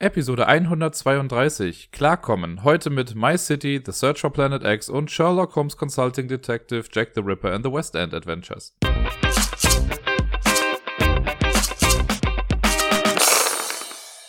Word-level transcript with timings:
Episode 0.00 0.46
132. 0.46 1.90
Klarkommen. 1.90 2.62
Heute 2.62 2.88
mit 2.88 3.16
My 3.16 3.36
City, 3.36 3.82
The 3.84 3.90
Search 3.90 4.20
for 4.20 4.32
Planet 4.32 4.62
X 4.62 4.88
und 4.88 5.10
Sherlock 5.10 5.56
Holmes 5.56 5.76
Consulting 5.76 6.28
Detective 6.28 6.84
Jack 6.92 7.14
the 7.16 7.20
Ripper 7.20 7.52
and 7.52 7.64
the 7.64 7.72
West 7.72 7.96
End 7.96 8.14
Adventures. 8.14 8.76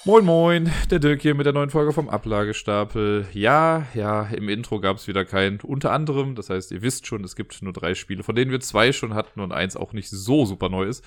Moin 0.05 0.25
Moin, 0.25 0.71
der 0.89 0.97
Dirk 0.97 1.21
hier 1.21 1.35
mit 1.35 1.45
der 1.45 1.53
neuen 1.53 1.69
Folge 1.69 1.93
vom 1.93 2.09
Ablagestapel. 2.09 3.27
Ja, 3.33 3.85
ja, 3.93 4.23
im 4.23 4.49
Intro 4.49 4.79
gab 4.79 4.97
es 4.97 5.07
wieder 5.07 5.23
kein 5.23 5.61
unter 5.61 5.91
anderem. 5.91 6.33
Das 6.33 6.49
heißt, 6.49 6.71
ihr 6.71 6.81
wisst 6.81 7.05
schon, 7.05 7.23
es 7.23 7.35
gibt 7.35 7.61
nur 7.61 7.73
drei 7.73 7.93
Spiele, 7.93 8.23
von 8.23 8.33
denen 8.33 8.49
wir 8.49 8.59
zwei 8.59 8.91
schon 8.91 9.13
hatten 9.13 9.39
und 9.39 9.51
eins 9.51 9.77
auch 9.77 9.93
nicht 9.93 10.09
so 10.09 10.47
super 10.47 10.69
neu 10.69 10.85
ist. 10.85 11.05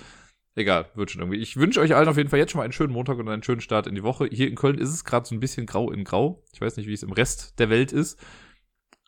Egal, 0.55 0.89
wird 0.93 1.09
schon 1.09 1.21
irgendwie. 1.21 1.39
Ich 1.39 1.57
wünsche 1.57 1.79
euch 1.79 1.95
allen 1.95 2.07
auf 2.07 2.17
jeden 2.17 2.29
Fall 2.29 2.37
jetzt 2.37 2.51
schon 2.51 2.59
mal 2.59 2.63
einen 2.63 2.73
schönen 2.73 2.93
Montag 2.93 3.17
und 3.17 3.27
einen 3.27 3.41
schönen 3.41 3.61
Start 3.61 3.87
in 3.87 3.95
die 3.95 4.03
Woche. 4.03 4.27
Hier 4.31 4.47
in 4.47 4.55
Köln 4.55 4.77
ist 4.77 4.89
es 4.89 5.03
gerade 5.03 5.25
so 5.25 5.33
ein 5.33 5.39
bisschen 5.39 5.65
grau 5.65 5.91
in 5.91 6.03
grau. 6.03 6.43
Ich 6.53 6.61
weiß 6.61 6.77
nicht, 6.77 6.87
wie 6.87 6.93
es 6.93 7.01
im 7.01 7.11
Rest 7.11 7.59
der 7.59 7.69
Welt 7.69 7.91
ist. 7.91 8.19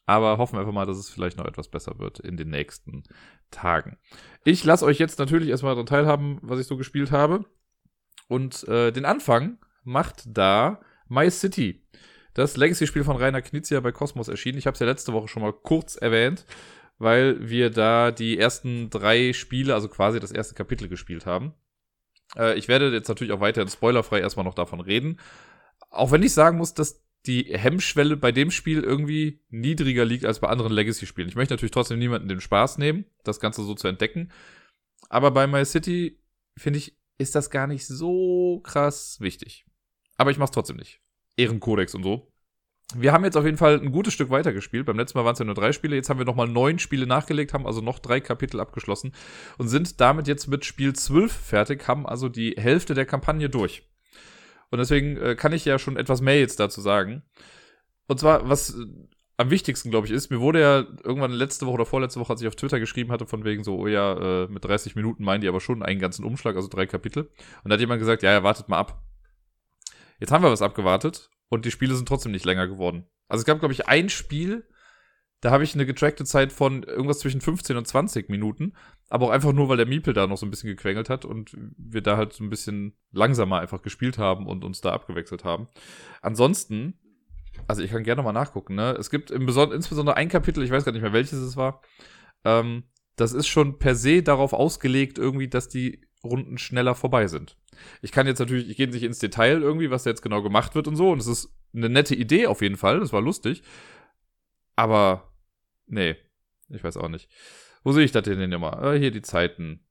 Aber 0.07 0.37
hoffen 0.37 0.55
wir 0.55 0.61
einfach 0.61 0.73
mal, 0.73 0.85
dass 0.85 0.97
es 0.97 1.09
vielleicht 1.09 1.37
noch 1.37 1.45
etwas 1.45 1.67
besser 1.67 1.99
wird 1.99 2.19
in 2.19 2.37
den 2.37 2.49
nächsten 2.49 3.03
Tagen. 3.51 3.97
Ich 4.43 4.63
lasse 4.63 4.85
euch 4.85 4.99
jetzt 4.99 5.19
natürlich 5.19 5.49
erstmal 5.49 5.73
daran 5.73 5.87
teilhaben, 5.87 6.39
was 6.41 6.59
ich 6.59 6.67
so 6.67 6.77
gespielt 6.77 7.11
habe. 7.11 7.45
Und 8.27 8.67
äh, 8.67 8.91
den 8.91 9.05
Anfang 9.05 9.59
macht 9.83 10.23
da 10.27 10.81
My 11.07 11.29
City. 11.29 11.87
Das 12.33 12.57
Legacy-Spiel 12.57 13.03
von 13.03 13.17
Rainer 13.17 13.41
Knizia 13.41 13.79
bei 13.79 13.91
Cosmos 13.91 14.27
erschienen. 14.27 14.57
Ich 14.57 14.65
habe 14.67 14.73
es 14.73 14.79
ja 14.79 14.87
letzte 14.87 15.13
Woche 15.13 15.27
schon 15.27 15.43
mal 15.43 15.53
kurz 15.53 15.95
erwähnt 15.95 16.45
weil 16.97 17.49
wir 17.49 17.69
da 17.69 18.11
die 18.11 18.37
ersten 18.37 18.89
drei 18.89 19.33
Spiele, 19.33 19.73
also 19.73 19.87
quasi 19.89 20.19
das 20.19 20.31
erste 20.31 20.55
Kapitel 20.55 20.87
gespielt 20.87 21.25
haben. 21.25 21.53
Äh, 22.35 22.57
ich 22.57 22.67
werde 22.67 22.91
jetzt 22.91 23.09
natürlich 23.09 23.33
auch 23.33 23.41
weiterhin 23.41 23.69
spoilerfrei 23.69 24.19
erstmal 24.19 24.45
noch 24.45 24.53
davon 24.53 24.79
reden. 24.79 25.19
Auch 25.89 26.11
wenn 26.11 26.23
ich 26.23 26.33
sagen 26.33 26.57
muss, 26.57 26.73
dass 26.73 27.03
die 27.25 27.45
Hemmschwelle 27.57 28.17
bei 28.17 28.31
dem 28.31 28.51
Spiel 28.51 28.81
irgendwie 28.81 29.43
niedriger 29.49 30.05
liegt 30.05 30.25
als 30.25 30.39
bei 30.39 30.47
anderen 30.47 30.71
Legacy-Spielen. 30.71 31.27
Ich 31.27 31.35
möchte 31.35 31.53
natürlich 31.53 31.71
trotzdem 31.71 31.99
niemanden 31.99 32.29
den 32.29 32.39
Spaß 32.39 32.77
nehmen, 32.77 33.05
das 33.23 33.39
Ganze 33.39 33.63
so 33.63 33.73
zu 33.73 33.87
entdecken. 33.87 34.31
Aber 35.09 35.31
bei 35.31 35.47
My 35.47 35.65
City, 35.65 36.21
finde 36.55 36.79
ich, 36.79 36.97
ist 37.17 37.35
das 37.35 37.49
gar 37.49 37.67
nicht 37.67 37.87
so 37.87 38.59
krass 38.63 39.19
wichtig. 39.21 39.65
Aber 40.17 40.31
ich 40.31 40.37
mach's 40.37 40.51
trotzdem 40.51 40.77
nicht. 40.77 41.01
Ehrenkodex 41.35 41.95
und 41.95 42.03
so 42.03 42.31
wir 42.93 43.11
haben 43.11 43.25
jetzt 43.25 43.35
auf 43.35 43.45
jeden 43.45 43.57
Fall 43.57 43.79
ein 43.79 43.91
gutes 43.91 44.13
Stück 44.13 44.29
weitergespielt. 44.29 44.85
Beim 44.85 44.97
letzten 44.97 45.17
Mal 45.17 45.25
waren 45.25 45.33
es 45.33 45.39
ja 45.39 45.45
nur 45.45 45.55
drei 45.55 45.71
Spiele. 45.71 45.95
Jetzt 45.95 46.09
haben 46.09 46.19
wir 46.19 46.25
nochmal 46.25 46.47
neun 46.47 46.77
Spiele 46.77 47.07
nachgelegt, 47.07 47.53
haben 47.53 47.65
also 47.65 47.81
noch 47.81 47.99
drei 47.99 48.19
Kapitel 48.19 48.59
abgeschlossen 48.59 49.13
und 49.57 49.67
sind 49.69 49.99
damit 49.99 50.27
jetzt 50.27 50.47
mit 50.47 50.65
Spiel 50.65 50.93
12 50.93 51.31
fertig, 51.31 51.87
haben 51.87 52.05
also 52.05 52.29
die 52.29 52.55
Hälfte 52.57 52.93
der 52.93 53.05
Kampagne 53.05 53.49
durch. 53.49 53.83
Und 54.69 54.79
deswegen 54.79 55.17
äh, 55.17 55.35
kann 55.35 55.53
ich 55.53 55.65
ja 55.65 55.79
schon 55.79 55.97
etwas 55.97 56.21
mehr 56.21 56.39
jetzt 56.39 56.59
dazu 56.59 56.79
sagen. 56.81 57.23
Und 58.07 58.19
zwar, 58.19 58.47
was 58.49 58.75
äh, 58.75 58.85
am 59.37 59.49
wichtigsten, 59.49 59.89
glaube 59.89 60.07
ich, 60.07 60.13
ist, 60.13 60.29
mir 60.29 60.39
wurde 60.39 60.61
ja 60.61 60.85
irgendwann 61.03 61.31
letzte 61.31 61.65
Woche 61.65 61.75
oder 61.75 61.85
vorletzte 61.85 62.19
Woche, 62.19 62.33
als 62.33 62.41
ich 62.41 62.47
auf 62.47 62.55
Twitter 62.55 62.79
geschrieben 62.79 63.11
hatte, 63.11 63.25
von 63.25 63.43
wegen 63.43 63.63
so, 63.63 63.77
oh 63.77 63.87
ja, 63.87 64.43
äh, 64.43 64.47
mit 64.47 64.63
30 64.63 64.95
Minuten 64.95 65.23
meinen 65.23 65.41
die 65.41 65.47
aber 65.47 65.59
schon 65.59 65.81
einen 65.81 65.99
ganzen 65.99 66.23
Umschlag, 66.23 66.55
also 66.55 66.67
drei 66.67 66.85
Kapitel. 66.85 67.29
Und 67.63 67.69
da 67.69 67.73
hat 67.73 67.79
jemand 67.79 67.99
gesagt, 67.99 68.21
ja, 68.23 68.31
ja, 68.31 68.43
wartet 68.43 68.69
mal 68.69 68.77
ab. 68.77 69.01
Jetzt 70.19 70.31
haben 70.31 70.43
wir 70.43 70.51
was 70.51 70.61
abgewartet 70.61 71.29
und 71.49 71.65
die 71.65 71.71
Spiele 71.71 71.95
sind 71.95 72.07
trotzdem 72.07 72.31
nicht 72.31 72.45
länger 72.45 72.67
geworden. 72.67 73.05
Also 73.27 73.41
es 73.41 73.45
gab, 73.45 73.59
glaube 73.59 73.73
ich, 73.73 73.87
ein 73.87 74.09
Spiel, 74.09 74.67
da 75.41 75.51
habe 75.51 75.63
ich 75.63 75.75
eine 75.75 75.85
getrackte 75.85 76.25
Zeit 76.25 76.51
von 76.51 76.83
irgendwas 76.83 77.19
zwischen 77.19 77.41
15 77.41 77.77
und 77.77 77.87
20 77.87 78.29
Minuten, 78.29 78.73
aber 79.09 79.27
auch 79.27 79.31
einfach 79.31 79.53
nur, 79.53 79.69
weil 79.69 79.77
der 79.77 79.85
Miepel 79.85 80.13
da 80.13 80.27
noch 80.27 80.37
so 80.37 80.45
ein 80.45 80.49
bisschen 80.49 80.69
gequengelt 80.69 81.09
hat 81.09 81.25
und 81.25 81.55
wir 81.77 82.01
da 82.01 82.17
halt 82.17 82.33
so 82.33 82.43
ein 82.43 82.49
bisschen 82.49 82.97
langsamer 83.11 83.59
einfach 83.59 83.81
gespielt 83.81 84.17
haben 84.17 84.47
und 84.47 84.63
uns 84.63 84.81
da 84.81 84.91
abgewechselt 84.91 85.43
haben. 85.43 85.67
Ansonsten, 86.21 86.99
also 87.67 87.83
ich 87.83 87.91
kann 87.91 88.03
gerne 88.03 88.23
mal 88.23 88.31
nachgucken, 88.31 88.75
ne? 88.75 88.95
Es 88.97 89.09
gibt 89.09 89.29
im 89.29 89.45
Beson 89.45 89.71
insbesondere 89.71 90.17
ein 90.17 90.29
Kapitel, 90.29 90.63
ich 90.63 90.71
weiß 90.71 90.85
gar 90.85 90.91
nicht 90.91 91.03
mehr 91.03 91.13
welches 91.13 91.39
es 91.39 91.55
war, 91.55 91.81
ähm, 92.43 92.83
das 93.15 93.33
ist 93.33 93.47
schon 93.47 93.77
per 93.77 93.95
se 93.95 94.23
darauf 94.23 94.53
ausgelegt, 94.53 95.17
irgendwie, 95.17 95.47
dass 95.47 95.69
die 95.69 96.01
Runden 96.25 96.57
schneller 96.57 96.95
vorbei 96.95 97.27
sind. 97.27 97.57
Ich 98.01 98.11
kann 98.11 98.27
jetzt 98.27 98.39
natürlich, 98.39 98.69
ich 98.69 98.77
gehe 98.77 98.87
nicht 98.87 99.03
ins 99.03 99.19
Detail 99.19 99.61
irgendwie, 99.61 99.89
was 99.89 100.03
da 100.03 100.09
jetzt 100.09 100.21
genau 100.21 100.41
gemacht 100.41 100.75
wird 100.75 100.87
und 100.87 100.95
so. 100.95 101.11
Und 101.11 101.19
es 101.19 101.27
ist 101.27 101.55
eine 101.73 101.89
nette 101.89 102.15
Idee 102.15 102.47
auf 102.47 102.61
jeden 102.61 102.77
Fall. 102.77 102.99
Das 102.99 103.13
war 103.13 103.21
lustig. 103.21 103.63
Aber, 104.75 105.31
nee, 105.87 106.15
ich 106.69 106.83
weiß 106.83 106.97
auch 106.97 107.09
nicht. 107.09 107.29
Wo 107.83 107.91
sehe 107.91 108.03
ich 108.03 108.11
das 108.11 108.23
denn 108.23 108.51
immer? 108.51 108.81
Äh, 108.83 108.99
hier 108.99 109.11
die 109.11 109.21
Zeiten. 109.21 109.85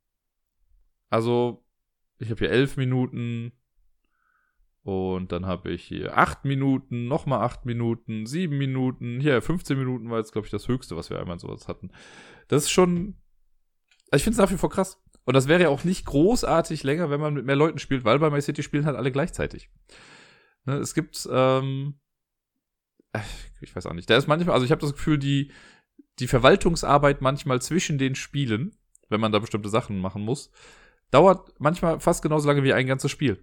Also, 1.11 1.65
ich 2.19 2.31
habe 2.31 2.41
hier 2.41 2.51
elf 2.51 2.77
Minuten. 2.77 3.53
Und 4.83 5.33
dann 5.33 5.47
habe 5.47 5.71
ich 5.71 5.83
hier 5.83 6.19
acht 6.19 6.45
Minuten, 6.45 7.09
nochmal 7.09 7.41
acht 7.41 7.65
Minuten, 7.65 8.27
sieben 8.27 8.59
Minuten. 8.59 9.19
Hier 9.19 9.41
15 9.41 9.79
Minuten 9.79 10.11
war 10.11 10.19
jetzt, 10.19 10.33
glaube 10.33 10.47
ich, 10.47 10.51
das 10.51 10.69
Höchste, 10.69 10.95
was 10.95 11.09
wir 11.09 11.19
einmal 11.19 11.39
sowas 11.39 11.69
hatten. 11.69 11.91
Das 12.49 12.65
ist 12.65 12.71
schon. 12.71 13.17
Also 14.11 14.17
ich 14.17 14.25
finde 14.25 14.35
es 14.35 14.39
nach 14.39 14.51
wie 14.51 14.59
vor 14.59 14.69
krass. 14.69 15.03
Und 15.25 15.35
das 15.35 15.49
wäre 15.49 15.63
ja 15.63 15.69
auch 15.69 15.85
nicht 15.85 16.05
großartig 16.07 16.83
länger, 16.83 17.11
wenn 17.11 17.21
man 17.21 17.35
mit 17.35 17.47
mehr 17.47 17.57
Leuten 17.57 17.79
spielt, 17.79 18.05
weil 18.05 18.19
bei 18.19 18.31
My 18.31 18.41
City 18.41 18.63
spielen 18.63 18.87
halt 18.87 18.97
alle 18.97 19.11
gleichzeitig. 19.11 19.71
Ne, 20.67 20.77
es 20.77 20.95
gibt, 20.95 21.29
ähm, 21.31 21.95
äh, 23.13 23.21
ich 23.61 23.75
weiß 23.75 23.87
auch 23.87 23.95
nicht, 23.95 24.09
da 24.09 24.17
ist 24.17 24.29
manchmal, 24.29 24.55
also 24.55 24.65
ich 24.65 24.71
habe 24.71 24.81
das 24.81 24.93
Gefühl, 24.93 25.19
die, 25.19 25.51
die 26.19 26.29
Verwaltungsarbeit 26.29 27.23
manchmal 27.23 27.61
zwischen 27.63 27.99
den 27.99 28.15
Spielen, 28.15 28.77
wenn 29.09 29.21
man 29.21 29.33
da 29.33 29.39
bestimmte 29.39 29.69
Sachen 29.69 29.99
machen 29.99 30.23
muss, 30.23 30.51
dauert 31.11 31.55
manchmal 31.59 32.01
fast 32.01 32.23
genauso 32.23 32.49
lange 32.49 32.63
wie 32.63 32.73
ein 32.73 32.87
ganzes 32.87 33.11
Spiel. 33.11 33.43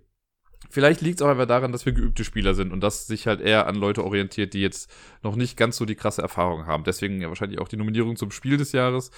Vielleicht 0.69 1.01
liegt 1.01 1.19
es 1.19 1.25
auch 1.25 1.29
einfach 1.29 1.47
daran, 1.47 1.71
dass 1.71 1.85
wir 1.85 1.93
geübte 1.93 2.23
Spieler 2.23 2.53
sind 2.53 2.71
und 2.71 2.81
dass 2.81 3.07
sich 3.07 3.25
halt 3.25 3.41
eher 3.41 3.65
an 3.65 3.75
Leute 3.75 4.05
orientiert, 4.05 4.53
die 4.53 4.61
jetzt 4.61 4.91
noch 5.23 5.35
nicht 5.35 5.57
ganz 5.57 5.77
so 5.77 5.85
die 5.85 5.95
krasse 5.95 6.21
Erfahrung 6.21 6.67
haben. 6.67 6.83
Deswegen 6.83 7.19
ja 7.19 7.29
wahrscheinlich 7.29 7.59
auch 7.59 7.67
die 7.67 7.77
Nominierung 7.77 8.15
zum 8.15 8.31
Spiel 8.31 8.57
des 8.57 8.71
Jahres, 8.71 9.09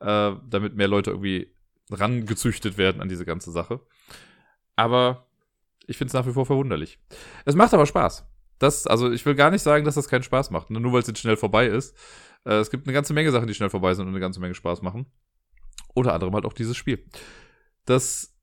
äh, 0.00 0.32
damit 0.48 0.76
mehr 0.76 0.88
Leute 0.88 1.10
irgendwie 1.10 1.52
rangezüchtet 1.90 2.78
werden 2.78 3.00
an 3.00 3.08
diese 3.08 3.24
ganze 3.24 3.50
Sache. 3.50 3.80
Aber 4.76 5.26
ich 5.86 5.96
finde 5.96 6.08
es 6.08 6.14
nach 6.14 6.26
wie 6.26 6.32
vor 6.32 6.46
verwunderlich. 6.46 6.98
Es 7.44 7.54
macht 7.54 7.74
aber 7.74 7.86
Spaß. 7.86 8.24
Das, 8.58 8.86
also 8.86 9.10
ich 9.10 9.24
will 9.24 9.34
gar 9.34 9.50
nicht 9.50 9.62
sagen, 9.62 9.84
dass 9.84 9.94
das 9.94 10.08
keinen 10.08 10.22
Spaß 10.22 10.50
macht, 10.50 10.70
nur 10.70 10.92
weil 10.92 11.00
es 11.00 11.06
jetzt 11.06 11.20
schnell 11.20 11.36
vorbei 11.36 11.66
ist. 11.66 11.96
Äh, 12.44 12.54
es 12.54 12.70
gibt 12.70 12.86
eine 12.86 12.92
ganze 12.92 13.14
Menge 13.14 13.32
Sachen, 13.32 13.46
die 13.46 13.54
schnell 13.54 13.70
vorbei 13.70 13.94
sind 13.94 14.06
und 14.06 14.12
eine 14.12 14.20
ganze 14.20 14.40
Menge 14.40 14.54
Spaß 14.54 14.82
machen. 14.82 15.06
Unter 15.94 16.12
anderem 16.12 16.34
halt 16.34 16.44
auch 16.44 16.52
dieses 16.52 16.76
Spiel. 16.76 17.04
Das 17.86 18.36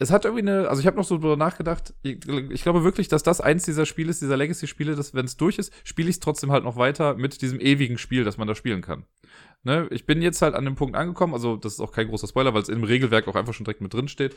es 0.00 0.10
hat 0.10 0.24
irgendwie 0.24 0.42
eine, 0.42 0.68
also 0.68 0.80
ich 0.80 0.86
habe 0.86 0.96
noch 0.96 1.04
so 1.04 1.18
drüber 1.18 1.36
nachgedacht, 1.36 1.92
ich, 2.02 2.26
ich, 2.26 2.62
glaube 2.62 2.84
wirklich, 2.84 3.08
dass 3.08 3.22
das 3.22 3.42
eins 3.42 3.64
dieser 3.64 3.84
Spiele 3.84 4.08
ist, 4.08 4.22
dieser 4.22 4.38
Legacy-Spiele, 4.38 4.96
dass 4.96 5.12
wenn 5.12 5.26
es 5.26 5.36
durch 5.36 5.58
ist, 5.58 5.74
spiele 5.84 6.08
ich 6.08 6.16
es 6.16 6.20
trotzdem 6.20 6.50
halt 6.50 6.64
noch 6.64 6.76
weiter 6.76 7.16
mit 7.16 7.42
diesem 7.42 7.60
ewigen 7.60 7.98
Spiel, 7.98 8.24
das 8.24 8.38
man 8.38 8.48
da 8.48 8.54
spielen 8.54 8.80
kann. 8.80 9.04
Ne? 9.62 9.88
Ich 9.90 10.06
bin 10.06 10.22
jetzt 10.22 10.40
halt 10.42 10.54
an 10.54 10.64
dem 10.64 10.74
Punkt 10.74 10.96
angekommen, 10.96 11.34
also 11.34 11.56
das 11.56 11.74
ist 11.74 11.80
auch 11.80 11.92
kein 11.92 12.08
großer 12.08 12.26
Spoiler, 12.26 12.54
weil 12.54 12.62
es 12.62 12.68
im 12.68 12.82
Regelwerk 12.82 13.28
auch 13.28 13.36
einfach 13.36 13.52
schon 13.52 13.64
direkt 13.64 13.82
mit 13.82 13.92
drin 13.92 14.08
steht. 14.08 14.34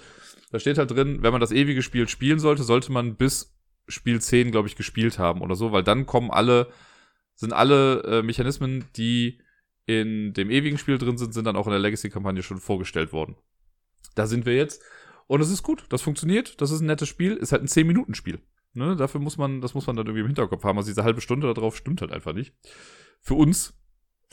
Da 0.52 0.60
steht 0.60 0.78
halt 0.78 0.92
drin, 0.92 1.20
wenn 1.22 1.32
man 1.32 1.42
das 1.42 1.52
ewige 1.52 1.82
Spiel 1.82 2.08
spielen 2.10 2.40
sollte, 2.40 2.64
sollte 2.64 2.92
man 2.92 3.16
bis 3.16 3.56
Spiel 3.88 4.22
10, 4.22 4.52
glaube 4.52 4.68
ich, 4.68 4.76
gespielt 4.76 5.20
haben 5.20 5.42
oder 5.42 5.56
so, 5.56 5.72
weil 5.72 5.84
dann 5.84 6.06
kommen 6.06 6.32
alle, 6.32 6.70
sind 7.36 7.54
alle 7.54 8.04
äh, 8.04 8.22
Mechanismen, 8.22 8.86
die 8.96 9.40
in 9.86 10.34
dem 10.34 10.50
ewigen 10.50 10.78
Spiel 10.78 10.98
drin 10.98 11.18
sind, 11.18 11.34
sind 11.34 11.46
dann 11.46 11.56
auch 11.56 11.68
in 11.68 11.72
der 11.72 11.80
Legacy-Kampagne 11.80 12.44
schon 12.44 12.60
vorgestellt 12.60 13.12
worden. 13.12 13.36
Da 14.16 14.28
sind 14.28 14.46
wir 14.46 14.56
jetzt. 14.56 14.82
Und 15.28 15.42
es 15.42 15.50
ist 15.50 15.64
gut, 15.64 15.86
das 15.90 16.02
funktioniert, 16.02 16.62
das 16.62 16.72
ist 16.72 16.82
ein 16.82 16.88
nettes 16.88 17.10
Spiel, 17.10 17.34
ist 17.34 17.52
halt 17.52 17.64
ein 17.64 17.68
10-Minuten-Spiel. 17.68 18.40
Ne? 18.74 18.96
Dafür 18.96 19.22
muss 19.22 19.38
man, 19.38 19.62
das 19.62 19.74
muss 19.74 19.88
man 19.88 19.96
dann 19.96 20.06
irgendwie 20.06 20.22
im 20.22 20.28
Hinterkopf 20.28 20.64
haben. 20.64 20.78
Also 20.78 20.90
diese 20.90 21.04
halbe 21.04 21.22
Stunde 21.22 21.48
da 21.48 21.54
drauf 21.54 21.76
stimmt 21.76 22.02
halt 22.02 22.12
einfach 22.12 22.34
nicht. 22.34 22.54
Für 23.22 23.36
uns, 23.36 23.74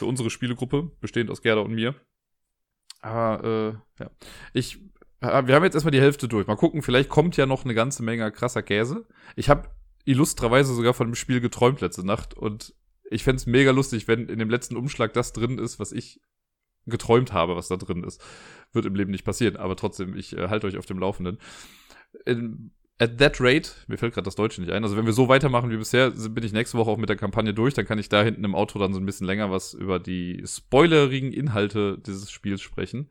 für 0.01 0.07
unsere 0.07 0.31
Spielegruppe, 0.31 0.91
bestehend 1.01 1.31
aus 1.31 1.43
Gerda 1.43 1.61
und 1.61 1.75
mir. 1.75 1.95
Aber 3.03 3.45
äh, 3.99 4.03
ja. 4.03 4.11
Ich, 4.55 4.81
wir 5.21 5.55
haben 5.55 5.65
jetzt 5.65 5.75
erstmal 5.75 5.93
die 5.93 6.01
Hälfte 6.01 6.27
durch. 6.27 6.47
Mal 6.47 6.57
gucken, 6.57 6.81
vielleicht 6.81 7.11
kommt 7.11 7.37
ja 7.37 7.45
noch 7.45 7.65
eine 7.65 7.75
ganze 7.75 8.03
Menge 8.03 8.33
krasser 8.33 8.63
Käse. 8.63 9.07
Ich 9.37 9.51
habe 9.51 9.69
illustrerweise 10.07 10.75
sogar 10.75 10.95
von 10.95 11.09
dem 11.09 11.15
Spiel 11.15 11.43
geträumt 11.43 11.83
letzte 11.83 12.05
Nacht 12.05 12.33
und 12.33 12.75
ich 13.11 13.25
fände 13.25 13.43
mega 13.51 13.73
lustig, 13.73 14.09
wenn 14.09 14.31
in 14.31 14.39
dem 14.39 14.49
letzten 14.49 14.75
Umschlag 14.75 15.13
das 15.13 15.35
drin 15.35 15.59
ist, 15.59 15.79
was 15.79 15.93
ich 15.93 16.23
geträumt 16.87 17.35
habe, 17.35 17.57
was 17.57 17.69
da 17.69 17.77
drin 17.77 18.03
ist. 18.03 18.23
Wird 18.73 18.87
im 18.87 18.95
Leben 18.95 19.11
nicht 19.11 19.25
passieren, 19.25 19.59
aber 19.59 19.77
trotzdem, 19.77 20.17
ich 20.17 20.35
äh, 20.35 20.49
halte 20.49 20.67
euch 20.67 20.79
auf 20.79 20.87
dem 20.87 20.99
Laufenden. 20.99 21.39
In, 22.25 22.73
at 23.01 23.17
that 23.17 23.41
rate, 23.41 23.71
mir 23.89 23.97
fällt 23.97 24.13
gerade 24.15 24.27
das 24.27 24.35
Deutsche 24.35 24.61
nicht 24.61 24.71
ein, 24.71 24.85
also 24.85 24.97
wenn 24.97 25.07
wir 25.07 25.15
so 25.15 25.29
weitermachen 25.29 25.71
wie 25.71 25.79
bisher, 25.79 26.11
bin 26.11 26.45
ich 26.45 26.53
nächste 26.53 26.77
Woche 26.77 26.91
auch 26.91 26.99
mit 26.99 27.09
der 27.09 27.17
Kampagne 27.17 27.55
durch, 27.55 27.73
dann 27.73 27.87
kann 27.87 27.99
ich 27.99 28.11
da 28.11 28.23
hinten 28.23 28.45
im 28.45 28.55
Auto 28.55 28.79
dann 28.79 28.93
so 28.93 29.01
ein 29.01 29.07
bisschen 29.07 29.27
länger 29.27 29.51
was 29.51 29.73
über 29.73 29.99
die 29.99 30.45
spoilerigen 30.47 31.33
Inhalte 31.33 31.99
dieses 31.99 32.31
Spiels 32.31 32.61
sprechen. 32.61 33.11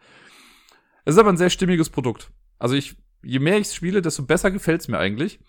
Es 1.05 1.15
ist 1.15 1.19
aber 1.19 1.31
ein 1.31 1.37
sehr 1.37 1.49
stimmiges 1.49 1.89
Produkt. 1.89 2.31
Also 2.59 2.75
ich, 2.75 2.97
je 3.23 3.39
mehr 3.39 3.57
ich 3.57 3.67
es 3.67 3.75
spiele, 3.75 4.03
desto 4.03 4.23
besser 4.23 4.51
gefällt 4.51 4.81
es 4.81 4.87
mir 4.87 4.99
eigentlich. 4.99 5.39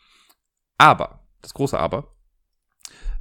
Aber, 0.79 1.27
das 1.43 1.53
große 1.53 1.79
Aber, 1.79 2.15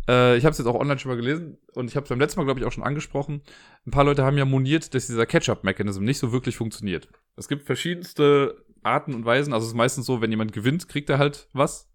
äh, 0.08 0.38
ich 0.38 0.46
habe 0.46 0.54
es 0.54 0.58
jetzt 0.58 0.68
auch 0.68 0.80
online 0.80 1.00
schon 1.00 1.12
mal 1.12 1.18
gelesen 1.18 1.58
und 1.74 1.90
ich 1.90 1.98
habe 1.98 2.06
es 2.06 2.10
beim 2.10 2.20
letzten 2.22 2.40
Mal, 2.40 2.46
glaube 2.46 2.62
ich, 2.62 2.66
auch 2.66 2.72
schon 2.72 2.86
angesprochen. 2.86 3.42
Ein 3.86 3.92
paar 3.92 4.06
Leute 4.06 4.24
haben 4.24 4.38
ja 4.38 4.46
moniert, 4.46 4.94
dass 4.94 5.08
dieser 5.08 5.26
Catch-up-Mechanism 5.26 6.06
nicht 6.06 6.20
so 6.20 6.32
wirklich 6.32 6.56
funktioniert. 6.56 7.10
Es 7.36 7.50
gibt 7.50 7.64
verschiedenste 7.64 8.66
Arten 8.84 9.14
und 9.14 9.26
Weisen. 9.26 9.54
Also 9.54 9.66
es 9.66 9.72
ist 9.72 9.78
meistens 9.78 10.06
so, 10.06 10.22
wenn 10.22 10.32
jemand 10.32 10.54
gewinnt, 10.54 10.88
kriegt 10.88 11.10
er 11.10 11.18
halt 11.20 11.48
was. 11.54 11.90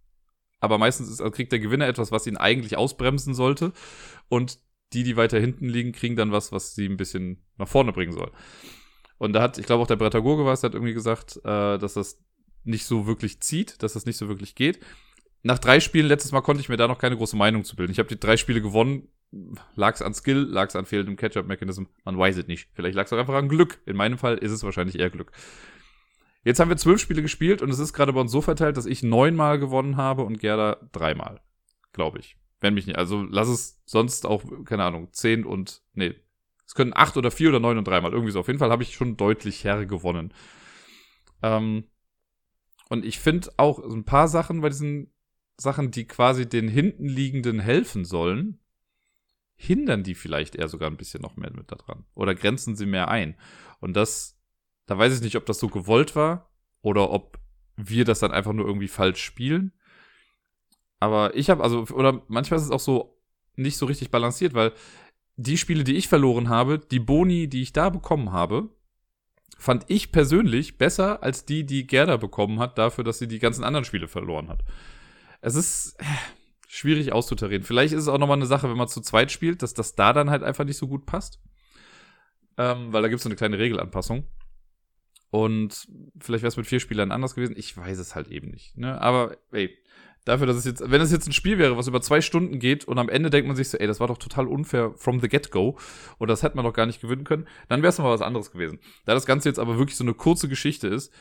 aber 0.61 0.79
meistens 0.79 1.09
ist, 1.11 1.21
also 1.21 1.31
kriegt 1.31 1.53
der 1.53 1.59
Gewinner 1.59 1.87
etwas, 1.87 2.11
was 2.11 2.27
ihn 2.27 2.37
eigentlich 2.37 2.77
ausbremsen 2.77 3.35
sollte. 3.35 3.73
Und 4.29 4.59
die, 4.93 5.03
die 5.03 5.17
weiter 5.17 5.39
hinten 5.39 5.69
liegen, 5.69 5.93
kriegen 5.93 6.17
dann 6.17 6.33
was, 6.33 6.53
was 6.53 6.75
sie 6.75 6.87
ein 6.87 6.97
bisschen 6.97 7.45
nach 7.59 7.69
vorne 7.69 7.93
bringen 7.93 8.13
soll. 8.13 8.31
Und 9.19 9.33
da 9.33 9.43
hat, 9.43 9.59
ich 9.59 9.67
glaube 9.67 9.83
auch 9.83 9.87
der 9.87 9.97
Bretagurge 9.97 10.45
war 10.45 10.53
es, 10.53 10.61
der 10.61 10.71
hat 10.71 10.75
irgendwie 10.75 10.95
gesagt, 10.95 11.37
äh, 11.45 11.79
dass 11.79 11.95
das 11.95 12.23
nicht 12.65 12.87
so 12.87 13.07
wirklich 13.07 13.41
zieht, 13.41 13.83
dass 13.83 13.93
das 13.93 14.07
nicht 14.07 14.17
so 14.17 14.29
wirklich 14.29 14.55
geht. 14.55 14.81
Nach 15.43 15.59
drei 15.59 15.81
Spielen 15.81 16.07
letztes 16.07 16.33
Mal 16.33 16.41
konnte 16.41 16.63
ich 16.63 16.71
mir 16.71 16.79
da 16.79 16.89
noch 16.89 16.99
keine 16.99 17.17
große 17.17 17.37
Meinung 17.37 17.65
zu 17.65 17.77
bilden. 17.77 17.93
Ich 17.93 17.99
habe 17.99 18.09
die 18.09 18.19
drei 18.19 18.37
Spiele 18.37 18.63
gewonnen. 18.63 19.09
Lag 19.75 19.95
es 19.95 20.01
an 20.01 20.15
Skill, 20.15 20.39
lag 20.39 20.69
es 20.69 20.77
an 20.77 20.87
fehlendem 20.87 21.17
Catch-up-Mechanism? 21.17 21.85
Man 22.05 22.17
weiß 22.17 22.39
es 22.39 22.47
nicht. 22.47 22.71
Vielleicht 22.73 22.95
lag 22.95 23.05
es 23.05 23.13
auch 23.13 23.19
einfach 23.19 23.35
an 23.35 23.49
Glück. 23.49 23.81
In 23.85 23.97
meinem 23.97 24.17
Fall 24.17 24.39
ist 24.39 24.53
es 24.53 24.63
wahrscheinlich 24.63 24.99
eher 24.99 25.11
Glück. 25.11 25.33
Jetzt 26.45 26.61
haben 26.61 26.69
wir 26.69 26.77
zwölf 26.77 27.01
Spiele 27.01 27.23
gespielt 27.23 27.63
und 27.63 27.71
es 27.71 27.79
ist 27.79 27.93
gerade 27.93 28.13
bei 28.13 28.21
uns 28.21 28.31
so 28.31 28.41
verteilt, 28.41 28.77
dass 28.77 28.87
ich 28.87 29.03
neunmal 29.03 29.59
gewonnen 29.59 29.97
habe 29.97 30.23
und 30.23 30.39
Gerda 30.39 30.77
dreimal. 30.93 31.41
Glaube 31.93 32.19
ich. 32.19 32.37
Wenn 32.61 32.75
mich 32.75 32.87
nicht. 32.87 32.97
Also 32.97 33.23
lass 33.23 33.49
es 33.49 33.83
sonst 33.87 34.27
auch, 34.27 34.45
keine 34.65 34.85
Ahnung, 34.85 35.09
zehn 35.13 35.45
und, 35.45 35.83
nee. 35.95 36.15
Es 36.67 36.75
können 36.75 36.93
acht 36.95 37.17
oder 37.17 37.31
vier 37.31 37.51
oder 37.51 37.61
neun 37.61 37.79
und 37.79 37.87
dreimal. 37.87 38.13
Irgendwie 38.13 38.33
so. 38.33 38.41
Auf 38.41 38.47
jeden 38.47 38.59
Fall 38.59 38.71
habe 38.71 38.83
ich 38.83 38.95
schon 38.95 39.17
deutlich 39.17 39.65
her 39.65 39.85
gewonnen. 39.87 40.33
Ähm, 41.43 41.85
und 42.89 43.05
ich 43.05 43.19
finde 43.19 43.51
auch 43.57 43.79
ein 43.79 44.05
paar 44.05 44.29
Sachen 44.29 44.61
bei 44.61 44.69
diesen 44.69 45.13
Sachen, 45.57 45.91
die 45.91 46.07
quasi 46.07 46.49
den 46.49 46.69
hintenliegenden 46.69 47.61
helfen 47.61 48.05
sollen, 48.05 48.61
hindern 49.57 50.03
die 50.03 50.15
vielleicht 50.15 50.57
eher 50.57 50.69
sogar 50.69 50.91
ein 50.91 50.97
bisschen 50.97 51.23
noch 51.23 51.37
mehr 51.37 51.53
mit 51.55 51.71
daran. 51.71 52.05
Oder 52.15 52.35
grenzen 52.35 52.77
sie 52.77 52.87
mehr 52.87 53.09
ein. 53.09 53.37
Und 53.81 53.95
das, 53.95 54.34
da 54.87 54.99
weiß 54.99 55.15
ich 55.15 55.21
nicht, 55.23 55.37
ob 55.37 55.47
das 55.47 55.59
so 55.59 55.69
gewollt 55.69 56.17
war 56.17 56.51
oder 56.83 57.11
ob 57.11 57.39
wir 57.77 58.05
das 58.05 58.21
dann 58.21 58.33
einfach 58.33 58.53
nur 58.53 58.67
irgendwie 58.67 58.89
falsch 58.89 59.23
spielen. 59.23 59.73
Aber 61.01 61.35
ich 61.35 61.51
habe, 61.51 61.63
also, 61.63 61.87
oder 61.95 62.23
manchmal 62.29 62.59
ist 62.59 62.67
es 62.67 62.71
auch 62.71 62.81
so 62.81 63.21
nicht 63.57 63.77
so 63.77 63.87
richtig 63.87 64.11
balanciert, 64.11 64.55
weil 64.55 64.73
die 65.37 65.59
Spiele, 65.59 65.85
die 65.85 65.97
ich 65.97 66.09
verloren 66.09 66.49
habe, 66.49 66.79
die 66.79 67.01
Boni, 67.01 67.49
die 67.49 67.63
ich 67.63 67.73
da 67.73 67.91
bekommen 67.91 68.33
habe, 68.33 68.71
fand 69.59 69.85
ich 69.89 70.13
persönlich 70.13 70.79
besser 70.79 71.23
als 71.23 71.45
die, 71.45 71.65
die 71.65 71.87
Gerda 71.87 72.17
bekommen 72.17 72.61
hat, 72.61 72.79
dafür, 72.79 73.05
dass 73.05 73.19
sie 73.19 73.29
die 73.29 73.39
ganzen 73.39 73.65
anderen 73.65 73.85
Spiele 73.85 74.09
verloren 74.09 74.49
hat. 74.49 74.65
Es 75.41 75.55
ist 75.55 75.97
äh, 76.01 76.05
schwierig 76.69 77.13
auszutarieren. 77.13 77.63
Vielleicht 77.63 77.93
ist 77.95 78.03
es 78.03 78.09
auch 78.09 78.19
nochmal 78.19 78.39
eine 78.39 78.47
Sache, 78.47 78.69
wenn 78.69 78.77
man 78.77 78.89
zu 78.89 79.01
zweit 79.01 79.31
spielt, 79.31 79.63
dass 79.63 79.75
das 79.75 79.95
da 79.95 80.13
dann 80.13 80.31
halt 80.31 80.43
einfach 80.43 80.65
nicht 80.65 80.77
so 80.77 80.89
gut 80.89 81.07
passt. 81.07 81.41
Ähm, 82.57 82.93
weil 82.93 83.03
da 83.03 83.09
gibt 83.09 83.19
es 83.19 83.25
so 83.25 83.29
eine 83.29 83.37
kleine 83.37 83.59
Regelanpassung. 83.59 84.27
Und 85.35 85.89
vielleicht 86.21 86.45
wäre 86.45 86.49
es 86.51 86.57
mit 86.57 86.69
vier 86.69 86.79
Spielern 86.79 87.11
anders 87.11 87.35
gewesen. 87.35 87.57
Ich 87.57 87.77
weiß 87.77 87.99
es 87.99 88.15
halt 88.15 88.29
eben 88.29 88.51
nicht. 88.51 88.79
Ne? 88.79 89.01
Aber 89.01 89.37
ey, 89.51 89.77
dafür, 90.25 90.47
dass 90.47 90.55
es 90.55 90.65
jetzt, 90.65 90.89
wenn 90.89 91.01
es 91.01 91.11
jetzt 91.11 91.27
ein 91.27 91.33
Spiel 91.33 91.59
wäre, 91.59 91.77
was 91.77 91.89
über 91.89 92.01
zwei 92.01 92.21
Stunden 92.21 92.61
geht 92.61 92.85
und 92.85 93.01
am 93.01 93.09
Ende 93.09 93.31
denkt 93.31 93.49
man 93.49 93.57
sich 93.57 93.69
so, 93.69 93.77
ey, 93.77 93.89
das 93.89 93.99
war 93.99 94.07
doch 94.07 94.19
total 94.19 94.47
unfair 94.47 94.93
from 94.95 95.19
the 95.19 95.29
get-go 95.29 95.77
und 96.19 96.29
das 96.29 96.45
hätte 96.45 96.55
man 96.55 96.65
doch 96.65 96.73
gar 96.73 96.87
nicht 96.87 97.01
gewinnen 97.01 97.25
können, 97.25 97.49
dann 97.69 97.83
wäre 97.83 97.91
es 97.91 97.99
mal 97.99 98.13
was 98.13 98.23
anderes 98.23 98.53
gewesen. 98.53 98.79
Da 99.07 99.15
das 99.15 99.27
Ganze 99.27 99.49
jetzt 99.49 99.59
aber 99.59 99.77
wirklich 99.77 99.97
so 99.97 100.05
eine 100.05 100.15
kurze 100.15 100.49
Geschichte 100.49 100.87
ist, 100.87 101.13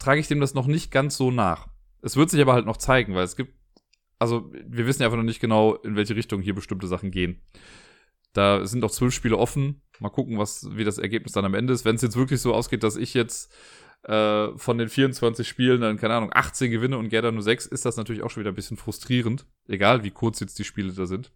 trage 0.00 0.18
ich 0.18 0.26
dem 0.26 0.40
das 0.40 0.54
noch 0.54 0.66
nicht 0.66 0.90
ganz 0.90 1.16
so 1.16 1.30
nach. 1.30 1.68
Es 2.00 2.16
wird 2.16 2.30
sich 2.30 2.40
aber 2.40 2.54
halt 2.54 2.66
noch 2.66 2.78
zeigen, 2.78 3.14
weil 3.14 3.22
es 3.22 3.36
gibt, 3.36 3.54
also 4.18 4.50
wir 4.52 4.88
wissen 4.88 5.02
ja 5.02 5.06
einfach 5.06 5.18
noch 5.18 5.22
nicht 5.22 5.40
genau, 5.40 5.76
in 5.76 5.94
welche 5.94 6.16
Richtung 6.16 6.42
hier 6.42 6.56
bestimmte 6.56 6.88
Sachen 6.88 7.12
gehen. 7.12 7.40
Da 8.32 8.66
sind 8.66 8.80
noch 8.80 8.90
zwölf 8.90 9.12
Spiele 9.14 9.36
offen. 9.36 9.82
Mal 9.98 10.08
gucken, 10.08 10.38
was, 10.38 10.68
wie 10.72 10.84
das 10.84 10.98
Ergebnis 10.98 11.32
dann 11.32 11.44
am 11.44 11.54
Ende 11.54 11.72
ist. 11.72 11.84
Wenn 11.84 11.96
es 11.96 12.02
jetzt 12.02 12.16
wirklich 12.16 12.40
so 12.40 12.54
ausgeht, 12.54 12.82
dass 12.82 12.96
ich 12.96 13.14
jetzt 13.14 13.52
äh, 14.04 14.48
von 14.56 14.78
den 14.78 14.88
24 14.88 15.46
Spielen 15.46 15.80
dann, 15.80 15.98
keine 15.98 16.14
Ahnung, 16.14 16.30
18 16.32 16.70
gewinne 16.70 16.98
und 16.98 17.08
Gerda 17.08 17.30
nur 17.30 17.42
6, 17.42 17.66
ist 17.66 17.84
das 17.84 17.96
natürlich 17.96 18.22
auch 18.22 18.30
schon 18.30 18.40
wieder 18.40 18.52
ein 18.52 18.56
bisschen 18.56 18.76
frustrierend. 18.76 19.46
Egal, 19.68 20.02
wie 20.02 20.10
kurz 20.10 20.40
jetzt 20.40 20.58
die 20.58 20.64
Spiele 20.64 20.92
da 20.92 21.06
sind. 21.06 21.32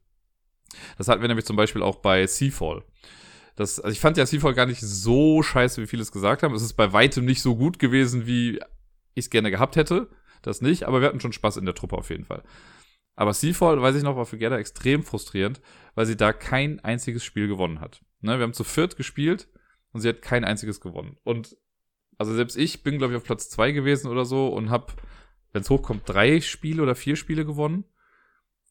Das 0.98 1.08
hatten 1.08 1.20
wir 1.20 1.28
nämlich 1.28 1.46
zum 1.46 1.56
Beispiel 1.56 1.82
auch 1.82 1.96
bei 1.96 2.26
Seafall. 2.26 2.82
Das, 3.54 3.80
also 3.80 3.92
ich 3.92 4.00
fand 4.00 4.16
ja 4.16 4.26
Seafall 4.26 4.54
gar 4.54 4.66
nicht 4.66 4.80
so 4.80 5.42
scheiße, 5.42 5.80
wie 5.80 5.86
viele 5.86 6.02
es 6.02 6.12
gesagt 6.12 6.42
haben. 6.42 6.54
Es 6.54 6.62
ist 6.62 6.74
bei 6.74 6.92
weitem 6.92 7.24
nicht 7.24 7.40
so 7.40 7.56
gut 7.56 7.78
gewesen, 7.78 8.26
wie 8.26 8.58
ich 9.14 9.26
es 9.26 9.30
gerne 9.30 9.50
gehabt 9.50 9.76
hätte. 9.76 10.08
Das 10.42 10.60
nicht, 10.60 10.84
aber 10.84 11.00
wir 11.00 11.08
hatten 11.08 11.20
schon 11.20 11.32
Spaß 11.32 11.56
in 11.56 11.64
der 11.64 11.74
Truppe 11.74 11.96
auf 11.96 12.10
jeden 12.10 12.24
Fall. 12.24 12.42
Aber 13.16 13.32
Seafall, 13.32 13.80
weiß 13.80 13.96
ich 13.96 14.02
noch, 14.02 14.16
war 14.16 14.26
für 14.26 14.38
Gerda 14.38 14.58
extrem 14.58 15.02
frustrierend, 15.02 15.60
weil 15.94 16.06
sie 16.06 16.16
da 16.16 16.32
kein 16.32 16.80
einziges 16.80 17.24
Spiel 17.24 17.48
gewonnen 17.48 17.80
hat. 17.80 18.02
Ne, 18.20 18.38
wir 18.38 18.42
haben 18.42 18.52
zu 18.52 18.64
viert 18.64 18.96
gespielt 18.96 19.48
und 19.92 20.00
sie 20.00 20.08
hat 20.08 20.22
kein 20.22 20.44
einziges 20.44 20.80
gewonnen. 20.80 21.16
Und 21.24 21.56
also 22.18 22.34
selbst 22.34 22.56
ich 22.56 22.82
bin, 22.82 22.98
glaube 22.98 23.14
ich, 23.14 23.16
auf 23.16 23.24
Platz 23.24 23.48
zwei 23.48 23.72
gewesen 23.72 24.08
oder 24.08 24.24
so 24.24 24.48
und 24.48 24.70
habe, 24.70 24.92
wenn 25.52 25.62
es 25.62 25.70
hochkommt, 25.70 26.02
drei 26.06 26.40
Spiele 26.40 26.82
oder 26.82 26.94
vier 26.94 27.16
Spiele 27.16 27.44
gewonnen. 27.44 27.84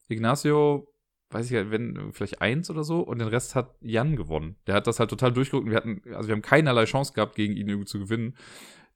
Ignacio, 0.08 0.92
weiß 1.30 1.46
ich 1.46 1.52
ja, 1.52 1.70
wenn 1.70 2.12
vielleicht 2.12 2.40
eins 2.40 2.70
oder 2.70 2.84
so 2.84 3.00
und 3.00 3.18
den 3.18 3.28
Rest 3.28 3.56
hat 3.56 3.74
Jan 3.80 4.14
gewonnen. 4.14 4.56
Der 4.68 4.74
hat 4.74 4.86
das 4.86 5.00
halt 5.00 5.10
total 5.10 5.32
durchgeguckt 5.32 5.68
wir 5.68 5.76
hatten, 5.76 6.02
also 6.14 6.28
wir 6.28 6.34
haben 6.34 6.42
keinerlei 6.42 6.84
Chance 6.84 7.12
gehabt, 7.12 7.34
gegen 7.34 7.56
ihn 7.56 7.68
irgendwie 7.68 7.86
zu 7.86 7.98
gewinnen. 7.98 8.36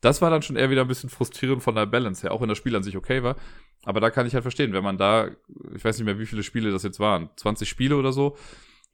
Das 0.01 0.23
war 0.23 0.31
dann 0.31 0.43
schon 0.43 0.57
eher 0.57 0.71
wieder 0.71 0.83
ein 0.83 0.89
bisschen 0.89 1.11
frustrierend 1.11 1.63
von 1.63 1.75
der 1.75 1.87
Balance 1.87 2.23
her, 2.23 2.33
auch 2.33 2.41
wenn 2.41 2.49
das 2.49 2.59
Spiel 2.59 2.75
an 2.75 2.83
sich 2.83 2.97
okay 2.97 3.23
war. 3.23 3.37
Aber 3.85 4.01
da 4.01 4.11
kann 4.11 4.27
ich 4.27 4.35
halt 4.35 4.43
verstehen, 4.43 4.73
wenn 4.73 4.85
man 4.85 4.99
da, 4.99 5.31
ich 5.75 5.85
weiß 5.85 5.99
nicht 5.99 6.07
mehr, 6.07 6.19
wie 6.19 6.27
viele 6.27 6.43
Spiele 6.43 6.71
das 6.71 6.83
jetzt 6.83 7.01
waren, 7.01 7.31
20 7.37 7.69
Spiele 7.69 7.97
oder 7.97 8.13
so, 8.13 8.37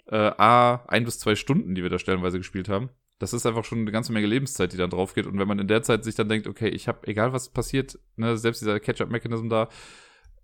äh, 0.07 0.17
A, 0.17 0.85
ein 0.89 1.05
bis 1.05 1.19
zwei 1.19 1.35
Stunden, 1.35 1.75
die 1.75 1.83
wir 1.83 1.91
da 1.91 1.99
stellenweise 1.99 2.39
gespielt 2.39 2.69
haben 2.69 2.91
das 3.19 3.33
ist 3.33 3.47
einfach 3.47 3.65
schon 3.65 3.81
eine 3.81 3.93
ganze 3.93 4.13
Menge 4.13 4.27
Lebenszeit, 4.27 4.73
die 4.73 4.77
dann 4.77 4.91
drauf 4.91 5.15
geht. 5.15 5.27
Und 5.27 5.39
wenn 5.39 5.49
man 5.49 5.59
in 5.59 5.69
der 5.69 5.83
Zeit 5.83 6.05
sich 6.05 6.15
dann 6.15 6.29
denkt, 6.29 6.47
okay, 6.47 6.69
ich 6.69 6.87
habe, 6.87 7.07
egal 7.07 7.33
was 7.33 7.49
passiert, 7.49 7.99
ne, 8.17 8.37
selbst 8.37 8.61
dieser 8.61 8.79
Catch-up-Mechanism 8.79 9.49
da, 9.49 9.69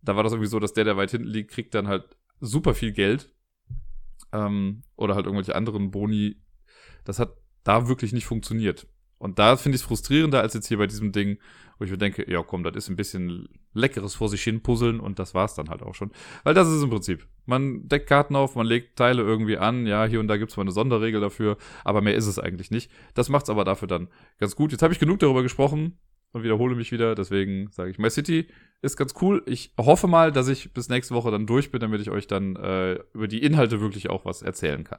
da 0.00 0.16
war 0.16 0.22
das 0.22 0.32
irgendwie 0.32 0.48
so, 0.48 0.58
dass 0.58 0.72
der, 0.72 0.84
der 0.84 0.96
weit 0.96 1.10
hinten 1.10 1.28
liegt, 1.28 1.50
kriegt 1.50 1.74
dann 1.74 1.88
halt 1.88 2.16
super 2.40 2.74
viel 2.74 2.92
Geld. 2.92 3.30
Ähm, 4.32 4.82
oder 4.96 5.14
halt 5.14 5.26
irgendwelche 5.26 5.54
anderen 5.54 5.90
Boni. 5.90 6.36
Das 7.04 7.18
hat 7.18 7.36
da 7.64 7.88
wirklich 7.88 8.12
nicht 8.12 8.24
funktioniert. 8.24 8.86
Und 9.22 9.38
da 9.38 9.56
finde 9.56 9.76
ich 9.76 9.82
es 9.82 9.86
frustrierender 9.86 10.40
als 10.40 10.52
jetzt 10.54 10.66
hier 10.66 10.78
bei 10.78 10.88
diesem 10.88 11.12
Ding, 11.12 11.38
wo 11.78 11.84
ich 11.84 11.92
mir 11.92 11.96
denke, 11.96 12.28
ja 12.28 12.42
komm, 12.42 12.64
das 12.64 12.74
ist 12.74 12.88
ein 12.88 12.96
bisschen 12.96 13.48
leckeres 13.72 14.16
vor 14.16 14.28
sich 14.28 14.42
hin 14.42 14.64
puzzeln 14.64 14.98
und 14.98 15.20
das 15.20 15.32
war's 15.32 15.54
dann 15.54 15.68
halt 15.70 15.80
auch 15.80 15.94
schon. 15.94 16.10
Weil 16.42 16.54
das 16.54 16.68
ist 16.68 16.82
im 16.82 16.90
Prinzip. 16.90 17.28
Man 17.46 17.86
deckt 17.86 18.08
Karten 18.08 18.34
auf, 18.34 18.56
man 18.56 18.66
legt 18.66 18.96
Teile 18.98 19.22
irgendwie 19.22 19.58
an, 19.58 19.86
ja, 19.86 20.06
hier 20.06 20.18
und 20.18 20.26
da 20.26 20.38
gibt's 20.38 20.56
mal 20.56 20.64
eine 20.64 20.72
Sonderregel 20.72 21.20
dafür, 21.20 21.56
aber 21.84 22.00
mehr 22.00 22.16
ist 22.16 22.26
es 22.26 22.40
eigentlich 22.40 22.72
nicht. 22.72 22.90
Das 23.14 23.28
macht's 23.28 23.48
aber 23.48 23.64
dafür 23.64 23.86
dann 23.86 24.08
ganz 24.38 24.56
gut. 24.56 24.72
Jetzt 24.72 24.82
habe 24.82 24.92
ich 24.92 24.98
genug 24.98 25.20
darüber 25.20 25.44
gesprochen 25.44 26.00
und 26.32 26.42
wiederhole 26.42 26.74
mich 26.74 26.90
wieder, 26.90 27.14
deswegen 27.14 27.70
sage 27.70 27.90
ich, 27.92 27.98
My 27.98 28.10
City 28.10 28.48
ist 28.80 28.96
ganz 28.96 29.14
cool. 29.20 29.44
Ich 29.46 29.72
hoffe 29.78 30.08
mal, 30.08 30.32
dass 30.32 30.48
ich 30.48 30.74
bis 30.74 30.88
nächste 30.88 31.14
Woche 31.14 31.30
dann 31.30 31.46
durch 31.46 31.70
bin, 31.70 31.80
damit 31.80 32.00
ich 32.00 32.10
euch 32.10 32.26
dann 32.26 32.56
äh, 32.56 32.94
über 33.14 33.28
die 33.28 33.40
Inhalte 33.40 33.80
wirklich 33.80 34.10
auch 34.10 34.24
was 34.24 34.42
erzählen 34.42 34.82
kann. 34.82 34.98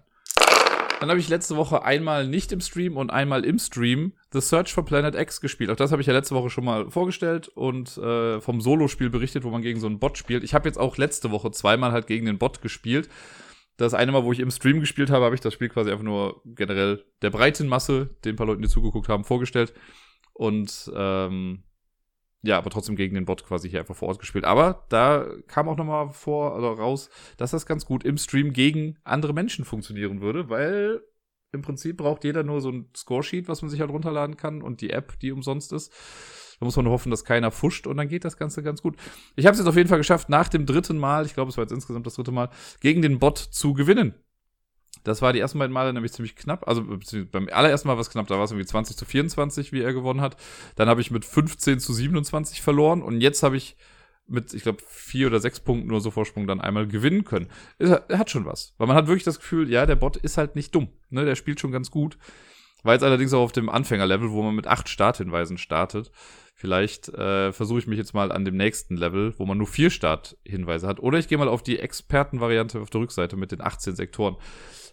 Dann 1.03 1.10
habe 1.10 1.19
ich 1.19 1.27
letzte 1.27 1.57
Woche 1.57 1.83
einmal 1.83 2.29
nicht 2.29 2.53
im 2.53 2.62
Stream 2.62 2.95
und 2.95 3.12
einmal 3.12 3.43
im 3.43 3.60
Stream 3.60 4.13
The 4.31 4.39
Search 4.39 4.72
for 4.72 4.86
Planet 4.86 5.15
X 5.15 5.41
gespielt. 5.41 5.69
Auch 5.69 5.75
das 5.75 5.91
habe 5.91 6.01
ich 6.01 6.07
ja 6.07 6.13
letzte 6.13 6.33
Woche 6.33 6.50
schon 6.50 6.63
mal 6.63 6.89
vorgestellt 6.89 7.50
und 7.50 7.98
äh, 7.98 8.39
vom 8.39 8.62
Solo-Spiel 8.62 9.10
berichtet, 9.10 9.43
wo 9.43 9.50
man 9.50 9.62
gegen 9.62 9.81
so 9.81 9.88
einen 9.88 10.00
Bot 10.00 10.17
spielt. 10.17 10.45
Ich 10.45 10.53
habe 10.53 10.65
jetzt 10.69 10.77
auch 10.77 10.95
letzte 10.95 11.29
Woche 11.31 11.51
zweimal 11.51 11.91
halt 11.91 12.07
gegen 12.07 12.25
den 12.25 12.38
Bot 12.38 12.62
gespielt. 12.62 13.10
Das 13.75 13.93
eine 13.93 14.13
Mal, 14.13 14.24
wo 14.24 14.31
ich 14.31 14.39
im 14.39 14.50
Stream 14.50 14.79
gespielt 14.79 15.10
habe, 15.10 15.25
habe 15.25 15.36
ich 15.36 15.41
das 15.41 15.53
Spiel 15.53 15.67
quasi 15.67 15.91
einfach 15.91 16.05
nur 16.05 16.41
generell 16.45 17.03
der 17.22 17.31
breiten 17.31 17.67
Masse, 17.67 18.12
den 18.24 18.38
paar 18.38 18.48
Leuten, 18.48 18.62
die 18.62 18.69
zugeguckt 18.69 19.10
haben, 19.10 19.25
vorgestellt. 19.25 19.74
Und 20.31 20.89
ähm, 20.95 21.63
ja, 22.43 22.57
aber 22.57 22.69
trotzdem 22.69 22.97
gegen 22.97 23.15
den 23.15 23.25
Bot 23.25 23.45
quasi 23.45 23.69
hier 23.69 23.79
einfach 23.79 23.95
vor 23.95 24.09
Ort 24.09 24.19
gespielt. 24.19 24.43
Aber 24.43 24.85
da 24.89 25.25
kam 25.47 25.69
auch 25.69 25.77
nochmal 25.77 26.09
vor, 26.09 26.53
also 26.55 26.73
raus, 26.73 27.09
dass 27.38 27.51
das 27.51 27.65
ganz 27.65 27.85
gut 27.85 28.03
im 28.03 28.17
Stream 28.17 28.51
gegen 28.51 28.97
andere 29.05 29.33
Menschen 29.33 29.63
funktionieren 29.63 30.19
würde, 30.21 30.50
weil 30.50 31.01
im 31.53 31.62
Prinzip 31.62 31.97
braucht 31.97 32.25
jeder 32.25 32.43
nur 32.43 32.59
so 32.59 32.69
ein 32.69 32.89
Scoresheet, 32.95 33.47
was 33.47 33.62
man 33.62 33.69
sich 33.71 33.79
halt 33.79 33.91
runterladen 33.91 34.35
kann 34.35 34.62
und 34.62 34.81
die 34.81 34.89
App, 34.89 35.17
die 35.19 35.31
umsonst 35.31 35.71
ist. 35.71 35.93
Da 36.59 36.65
muss 36.65 36.75
man 36.75 36.83
nur 36.83 36.93
hoffen, 36.93 37.12
dass 37.12 37.23
keiner 37.23 37.50
fuscht 37.50 37.88
und 37.88 37.95
dann 37.95 38.09
geht 38.09 38.25
das 38.25 38.38
Ganze 38.38 38.62
ganz 38.62 38.81
gut. 38.81 38.97
Ich 39.35 39.45
habe 39.45 39.53
es 39.53 39.59
jetzt 39.59 39.67
auf 39.67 39.77
jeden 39.77 39.89
Fall 39.89 39.97
geschafft, 39.97 40.27
nach 40.27 40.50
dem 40.50 40.65
dritten 40.65 40.97
Mal, 40.97 41.25
ich 41.25 41.33
glaube, 41.33 41.50
es 41.50 41.57
war 41.57 41.63
jetzt 41.63 41.71
insgesamt 41.71 42.05
das 42.05 42.15
dritte 42.15 42.31
Mal, 42.31 42.50
gegen 42.81 43.01
den 43.01 43.19
Bot 43.19 43.38
zu 43.38 43.73
gewinnen. 43.73 44.15
Das 45.03 45.22
war 45.22 45.33
die 45.33 45.39
ersten 45.39 45.60
beiden 45.60 45.74
Male 45.74 45.93
nämlich 45.93 46.13
ziemlich 46.13 46.36
knapp. 46.36 46.67
Also 46.67 46.83
beim 47.31 47.50
allerersten 47.51 47.88
Mal 47.88 47.95
war 47.95 48.01
es 48.01 48.10
knapp, 48.10 48.27
da 48.27 48.38
war 48.38 48.45
es 48.45 48.51
irgendwie 48.51 48.65
20 48.67 48.95
zu 48.95 49.05
24, 49.05 49.72
wie 49.72 49.81
er 49.81 49.93
gewonnen 49.93 50.22
hat. 50.22 50.38
Dann 50.75 50.89
habe 50.89 51.01
ich 51.01 51.12
mit 51.12 51.25
15 51.25 51.79
zu 51.79 51.93
27 51.93 52.62
verloren 52.62 53.01
und 53.01 53.22
jetzt 53.22 53.43
habe 53.43 53.57
ich 53.57 53.75
mit, 54.27 54.53
ich 54.53 54.63
glaube, 54.63 54.81
vier 54.88 55.27
oder 55.27 55.39
sechs 55.39 55.60
Punkten 55.60 55.88
nur 55.88 56.01
so 56.01 56.12
Vorsprung 56.12 56.48
dann 56.48 56.62
einmal 56.62 56.88
gewinnen 56.88 57.25
können. 57.25 57.50
Er 57.77 58.05
hat 58.12 58.29
schon 58.29 58.45
was. 58.45 58.74
Weil 58.77 58.88
man 58.88 58.95
hat 58.95 59.07
wirklich 59.07 59.25
das 59.25 59.39
Gefühl, 59.39 59.69
ja, 59.69 59.86
der 59.86 59.95
Bot 59.95 60.17
ist 60.17 60.38
halt 60.38 60.55
nicht 60.55 60.74
dumm. 60.74 60.88
Ne? 61.10 61.25
Der 61.25 61.36
spielt 61.36 61.60
schon 61.60 61.72
ganz 61.72 61.91
gut. 61.91 62.17
War 62.83 62.93
jetzt 62.93 63.03
allerdings 63.03 63.33
auch 63.33 63.41
auf 63.41 63.51
dem 63.51 63.69
Anfängerlevel, 63.69 64.31
wo 64.31 64.41
man 64.41 64.55
mit 64.55 64.67
acht 64.67 64.89
Starthinweisen 64.89 65.57
startet. 65.57 66.12
Vielleicht 66.53 67.10
äh, 67.10 67.51
versuche 67.51 67.79
ich 67.79 67.88
mich 67.88 67.98
jetzt 67.98 68.13
mal 68.13 68.31
an 68.31 68.45
dem 68.45 68.55
nächsten 68.55 68.95
Level, 68.95 69.33
wo 69.38 69.45
man 69.45 69.57
nur 69.57 69.67
vier 69.67 69.89
Starthinweise 69.89 70.88
hat. 70.88 71.00
Oder 71.00 71.17
ich 71.17 71.27
gehe 71.27 71.38
mal 71.38 71.48
auf 71.48 71.63
die 71.63 71.79
Expertenvariante 71.79 72.79
auf 72.79 72.89
der 72.89 73.01
Rückseite 73.01 73.36
mit 73.36 73.51
den 73.51 73.62
18 73.62 73.95
Sektoren. 73.95 74.36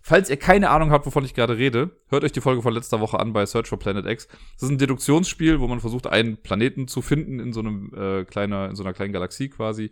Falls 0.03 0.31
ihr 0.31 0.37
keine 0.37 0.71
Ahnung 0.71 0.91
habt, 0.91 1.07
wovon 1.07 1.25
ich 1.25 1.35
gerade 1.35 1.59
rede, 1.59 1.91
hört 2.09 2.25
euch 2.25 2.33
die 2.33 2.41
Folge 2.41 2.63
von 2.63 2.73
letzter 2.73 3.01
Woche 3.01 3.21
an 3.21 3.33
bei 3.33 3.45
Search 3.45 3.69
for 3.69 3.79
Planet 3.79 4.07
X. 4.07 4.29
Das 4.55 4.63
ist 4.63 4.71
ein 4.71 4.79
Deduktionsspiel, 4.79 5.61
wo 5.61 5.69
man 5.69 5.81
versucht, 5.81 6.07
einen 6.07 6.39
Planeten 6.39 6.89
zu 6.89 7.03
finden 7.03 7.39
in 7.39 7.53
so 7.53 7.61
einem 7.61 7.93
äh, 7.95 8.25
kleiner, 8.25 8.71
in 8.71 8.77
so 8.77 8.83
einer 8.83 8.95
kleinen 8.95 9.13
Galaxie 9.13 9.49
quasi. 9.49 9.91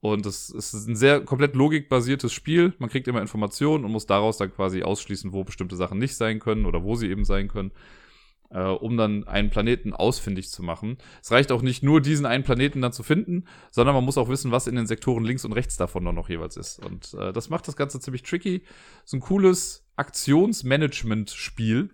Und 0.00 0.26
es 0.26 0.50
ist 0.50 0.74
ein 0.74 0.94
sehr 0.94 1.20
komplett 1.20 1.56
logikbasiertes 1.56 2.32
Spiel. 2.32 2.74
Man 2.78 2.90
kriegt 2.90 3.08
immer 3.08 3.22
Informationen 3.22 3.84
und 3.84 3.92
muss 3.92 4.06
daraus 4.06 4.36
dann 4.36 4.54
quasi 4.54 4.82
ausschließen, 4.82 5.32
wo 5.32 5.42
bestimmte 5.42 5.74
Sachen 5.74 5.98
nicht 5.98 6.16
sein 6.16 6.38
können 6.38 6.66
oder 6.66 6.84
wo 6.84 6.94
sie 6.94 7.08
eben 7.08 7.24
sein 7.24 7.48
können 7.48 7.72
äh, 8.50 8.62
um 8.62 8.96
dann 8.96 9.26
einen 9.26 9.50
Planeten 9.50 9.92
ausfindig 9.92 10.50
zu 10.50 10.62
machen. 10.62 10.98
Es 11.22 11.30
reicht 11.30 11.52
auch 11.52 11.62
nicht 11.62 11.82
nur, 11.82 12.00
diesen 12.00 12.26
einen 12.26 12.44
Planeten 12.44 12.80
dann 12.80 12.92
zu 12.92 13.02
finden, 13.02 13.44
sondern 13.70 13.94
man 13.94 14.04
muss 14.04 14.18
auch 14.18 14.28
wissen, 14.28 14.50
was 14.50 14.66
in 14.66 14.76
den 14.76 14.86
Sektoren 14.86 15.24
links 15.24 15.44
und 15.44 15.52
rechts 15.52 15.76
davon 15.76 16.04
dann 16.04 16.14
noch 16.14 16.28
jeweils 16.28 16.56
ist. 16.56 16.84
Und 16.84 17.14
äh, 17.14 17.32
das 17.32 17.48
macht 17.48 17.68
das 17.68 17.76
Ganze 17.76 18.00
ziemlich 18.00 18.22
tricky. 18.22 18.64
So 19.04 19.16
ein 19.16 19.20
cooles 19.20 19.86
Aktionsmanagement-Spiel. 19.96 21.90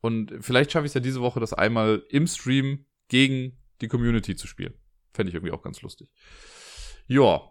Und 0.00 0.34
vielleicht 0.40 0.72
schaffe 0.72 0.86
ich 0.86 0.90
es 0.90 0.94
ja 0.94 1.00
diese 1.00 1.20
Woche, 1.20 1.40
das 1.40 1.52
einmal 1.52 2.02
im 2.08 2.26
Stream 2.26 2.86
gegen 3.08 3.58
die 3.80 3.88
Community 3.88 4.34
zu 4.36 4.46
spielen. 4.46 4.74
Fände 5.12 5.30
ich 5.30 5.34
irgendwie 5.34 5.52
auch 5.52 5.62
ganz 5.62 5.82
lustig. 5.82 6.08
Ja, 7.06 7.42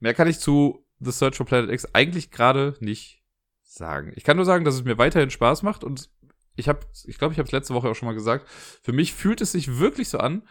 mehr 0.00 0.14
kann 0.14 0.28
ich 0.28 0.38
zu 0.38 0.86
The 1.00 1.12
Search 1.12 1.36
for 1.36 1.46
Planet 1.46 1.70
X 1.70 1.86
eigentlich 1.94 2.30
gerade 2.30 2.76
nicht 2.80 3.22
sagen. 3.62 4.12
Ich 4.16 4.24
kann 4.24 4.36
nur 4.36 4.46
sagen, 4.46 4.64
dass 4.64 4.74
es 4.74 4.84
mir 4.84 4.98
weiterhin 4.98 5.30
Spaß 5.30 5.62
macht 5.62 5.84
und 5.84 6.10
ich 6.56 6.68
habe, 6.68 6.80
ich 7.06 7.18
glaube, 7.18 7.32
ich 7.32 7.38
habe 7.38 7.46
es 7.46 7.52
letzte 7.52 7.74
Woche 7.74 7.88
auch 7.88 7.94
schon 7.94 8.06
mal 8.06 8.14
gesagt, 8.14 8.48
für 8.82 8.92
mich 8.92 9.14
fühlt 9.14 9.40
es 9.40 9.52
sich 9.52 9.78
wirklich 9.78 10.08
so 10.08 10.18
an, 10.18 10.42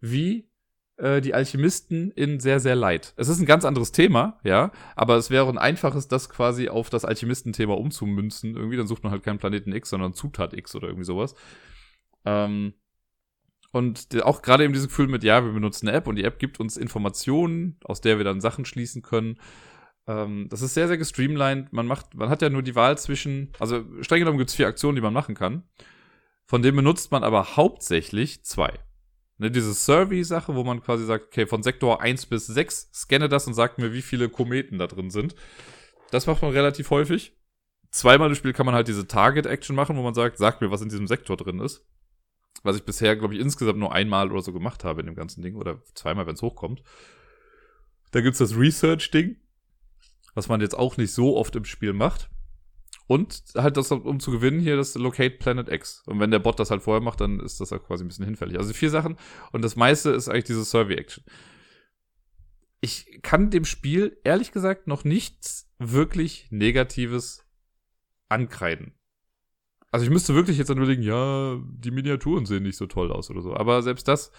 wie 0.00 0.48
äh, 0.96 1.20
die 1.20 1.34
Alchemisten 1.34 2.10
in 2.10 2.40
sehr, 2.40 2.60
sehr 2.60 2.74
light. 2.74 3.14
Es 3.16 3.28
ist 3.28 3.38
ein 3.38 3.46
ganz 3.46 3.64
anderes 3.64 3.92
Thema, 3.92 4.40
ja, 4.44 4.72
aber 4.94 5.16
es 5.16 5.30
wäre 5.30 5.48
ein 5.48 5.58
einfaches, 5.58 6.08
das 6.08 6.28
quasi 6.28 6.68
auf 6.68 6.90
das 6.90 7.04
Alchemistenthema 7.04 7.74
umzumünzen. 7.74 8.56
Irgendwie, 8.56 8.76
dann 8.76 8.86
sucht 8.86 9.02
man 9.02 9.12
halt 9.12 9.22
keinen 9.22 9.38
Planeten 9.38 9.72
X, 9.72 9.90
sondern 9.90 10.14
Zutat 10.14 10.54
X 10.54 10.74
oder 10.74 10.88
irgendwie 10.88 11.04
sowas. 11.04 11.34
Ähm, 12.24 12.74
und 13.72 14.08
auch 14.22 14.40
gerade 14.40 14.64
eben 14.64 14.72
dieses 14.72 14.88
Gefühl 14.88 15.08
mit, 15.08 15.22
ja, 15.22 15.44
wir 15.44 15.52
benutzen 15.52 15.86
eine 15.86 15.96
App 15.98 16.06
und 16.06 16.16
die 16.16 16.24
App 16.24 16.38
gibt 16.38 16.60
uns 16.60 16.78
Informationen, 16.78 17.76
aus 17.84 18.00
der 18.00 18.16
wir 18.16 18.24
dann 18.24 18.40
Sachen 18.40 18.64
schließen 18.64 19.02
können. 19.02 19.38
Ähm, 20.06 20.46
das 20.48 20.62
ist 20.62 20.74
sehr, 20.74 20.88
sehr 20.88 20.98
gestreamlined. 20.98 21.72
Man 21.72 21.86
macht, 21.86 22.14
man 22.14 22.28
hat 22.28 22.42
ja 22.42 22.50
nur 22.50 22.62
die 22.62 22.74
Wahl 22.74 22.96
zwischen, 22.98 23.52
also 23.58 23.84
streng 24.02 24.20
genommen 24.20 24.38
gibt 24.38 24.50
es 24.50 24.56
vier 24.56 24.68
Aktionen, 24.68 24.96
die 24.96 25.02
man 25.02 25.12
machen 25.12 25.34
kann. 25.34 25.64
Von 26.46 26.62
denen 26.62 26.76
benutzt 26.76 27.10
man 27.10 27.24
aber 27.24 27.56
hauptsächlich 27.56 28.44
zwei. 28.44 28.72
Ne, 29.38 29.50
diese 29.50 29.74
Survey-Sache, 29.74 30.54
wo 30.54 30.64
man 30.64 30.80
quasi 30.80 31.04
sagt, 31.04 31.26
okay, 31.26 31.46
von 31.46 31.62
Sektor 31.62 32.00
1 32.00 32.26
bis 32.26 32.46
6 32.46 32.90
scanne 32.94 33.28
das 33.28 33.46
und 33.46 33.54
sagt 33.54 33.78
mir, 33.78 33.92
wie 33.92 34.02
viele 34.02 34.28
Kometen 34.28 34.78
da 34.78 34.86
drin 34.86 35.10
sind. 35.10 35.34
Das 36.10 36.26
macht 36.26 36.42
man 36.42 36.52
relativ 36.52 36.90
häufig. 36.90 37.36
Zweimal 37.90 38.28
im 38.28 38.34
Spiel 38.34 38.52
kann 38.52 38.66
man 38.66 38.74
halt 38.74 38.88
diese 38.88 39.06
Target-Action 39.06 39.76
machen, 39.76 39.96
wo 39.96 40.02
man 40.02 40.14
sagt, 40.14 40.38
sag 40.38 40.60
mir, 40.60 40.70
was 40.70 40.82
in 40.82 40.88
diesem 40.88 41.06
Sektor 41.06 41.36
drin 41.36 41.60
ist. 41.60 41.84
Was 42.62 42.76
ich 42.76 42.84
bisher, 42.84 43.16
glaube 43.16 43.34
ich, 43.34 43.40
insgesamt 43.40 43.78
nur 43.78 43.92
einmal 43.92 44.30
oder 44.30 44.40
so 44.40 44.52
gemacht 44.52 44.84
habe 44.84 45.00
in 45.00 45.06
dem 45.06 45.14
ganzen 45.14 45.42
Ding. 45.42 45.56
Oder 45.56 45.82
zweimal, 45.94 46.26
wenn 46.26 46.34
es 46.34 46.42
hochkommt. 46.42 46.82
Da 48.12 48.20
gibt's 48.20 48.38
das 48.38 48.56
Research-Ding 48.56 49.36
was 50.36 50.48
man 50.48 50.60
jetzt 50.60 50.78
auch 50.78 50.98
nicht 50.98 51.12
so 51.12 51.36
oft 51.36 51.56
im 51.56 51.64
Spiel 51.64 51.94
macht. 51.94 52.30
Und 53.08 53.42
halt 53.56 53.76
das, 53.76 53.90
um 53.90 54.20
zu 54.20 54.30
gewinnen, 54.30 54.60
hier 54.60 54.76
das 54.76 54.94
Locate 54.96 55.38
Planet 55.38 55.70
X. 55.70 56.02
Und 56.06 56.20
wenn 56.20 56.30
der 56.30 56.40
Bot 56.40 56.60
das 56.60 56.70
halt 56.70 56.82
vorher 56.82 57.00
macht, 57.00 57.20
dann 57.20 57.40
ist 57.40 57.60
das 57.60 57.72
halt 57.72 57.84
quasi 57.84 58.04
ein 58.04 58.08
bisschen 58.08 58.24
hinfällig. 58.24 58.58
Also 58.58 58.74
vier 58.74 58.90
Sachen. 58.90 59.16
Und 59.52 59.62
das 59.62 59.76
meiste 59.76 60.10
ist 60.10 60.28
eigentlich 60.28 60.44
diese 60.44 60.64
Survey-Action. 60.64 61.24
Ich 62.80 63.20
kann 63.22 63.50
dem 63.50 63.64
Spiel, 63.64 64.18
ehrlich 64.24 64.52
gesagt, 64.52 64.88
noch 64.88 65.04
nichts 65.04 65.72
wirklich 65.78 66.48
Negatives 66.50 67.46
ankreiden. 68.28 68.92
Also 69.90 70.04
ich 70.04 70.12
müsste 70.12 70.34
wirklich 70.34 70.58
jetzt 70.58 70.68
dann 70.68 70.78
überlegen, 70.78 71.02
ja, 71.02 71.58
die 71.64 71.92
Miniaturen 71.92 72.44
sehen 72.44 72.64
nicht 72.64 72.76
so 72.76 72.86
toll 72.86 73.10
aus 73.10 73.30
oder 73.30 73.40
so. 73.40 73.54
Aber 73.54 73.82
selbst 73.82 74.06
das 74.08 74.32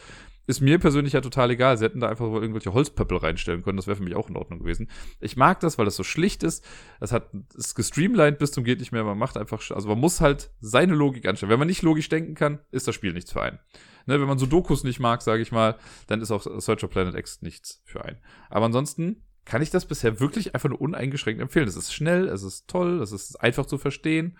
ist 0.48 0.62
mir 0.62 0.80
persönlich 0.80 1.14
ja 1.14 1.22
total 1.22 1.52
egal. 1.52 1.78
Sie 1.78 1.84
hätten 1.84 2.00
da 2.00 2.08
einfach 2.08 2.26
irgendwelche 2.26 2.74
Holzpöppel 2.74 3.18
reinstellen 3.18 3.64
können. 3.64 3.76
Das 3.76 3.86
wäre 3.86 3.98
für 3.98 4.04
mich 4.04 4.16
auch 4.16 4.30
in 4.30 4.38
Ordnung 4.38 4.60
gewesen. 4.60 4.90
Ich 5.20 5.36
mag 5.36 5.60
das, 5.60 5.78
weil 5.78 5.86
das 5.86 5.98
so 5.98 6.04
schlicht 6.04 6.42
ist. 6.42 6.66
Es 7.02 7.12
hat, 7.12 7.30
ist 7.54 7.76
gestreamlined 7.76 8.40
bis 8.40 8.54
zum 8.54 8.64
geht 8.64 8.80
nicht 8.80 8.94
mehr. 8.94 9.04
Man 9.04 9.18
macht 9.18 9.38
einfach, 9.38 9.62
also 9.72 9.90
man 9.90 10.00
muss 10.00 10.22
halt 10.22 10.50
seine 10.62 10.96
Logik 10.96 11.28
anstellen. 11.28 11.52
Wenn 11.52 11.60
man 11.60 11.68
nicht 11.68 11.82
logisch 11.82 12.08
denken 12.08 12.34
kann, 12.34 12.60
ist 12.72 12.88
das 12.88 12.96
Spiel 12.96 13.12
nichts 13.12 13.34
für 13.34 13.42
einen. 13.42 13.60
Ne, 14.06 14.22
wenn 14.22 14.28
man 14.28 14.40
so 14.40 14.46
Dokus 14.46 14.86
nicht 14.86 15.02
mag, 15.02 15.22
sage 15.22 15.42
ich 15.42 15.52
mal, 15.52 15.78
dann 16.08 16.22
ist 16.22 16.32
auch 16.32 16.48
Search 16.62 16.86
of 16.86 16.92
Planet 16.92 17.16
X 17.16 17.42
nichts 17.42 17.82
für 17.84 18.06
einen. 18.06 18.18
Aber 18.50 18.66
ansonsten 18.66 19.24
kann 19.44 19.62
ich 19.62 19.70
das 19.70 19.86
bisher 19.86 20.22
wirklich 20.22 20.56
einfach 20.56 20.70
nur 20.70 20.80
uneingeschränkt 20.80 21.42
empfehlen. 21.42 21.68
Es 21.68 21.76
ist 21.76 21.94
schnell, 21.94 22.30
es 22.30 22.44
ist 22.44 22.70
toll, 22.70 23.02
es 23.02 23.12
ist 23.12 23.36
einfach 23.42 23.66
zu 23.66 23.78
verstehen. 23.78 24.38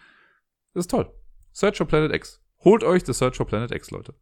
Es 0.74 0.82
ist 0.82 0.92
toll. 0.92 1.12
Search 1.52 1.82
of 1.82 1.90
Planet 1.90 2.14
X. 2.14 2.42
Holt 2.64 2.84
euch 2.84 3.04
das 3.04 3.18
Search 3.18 3.40
of 3.40 3.48
Planet 3.48 3.72
X, 3.72 3.92
Leute. 3.92 4.14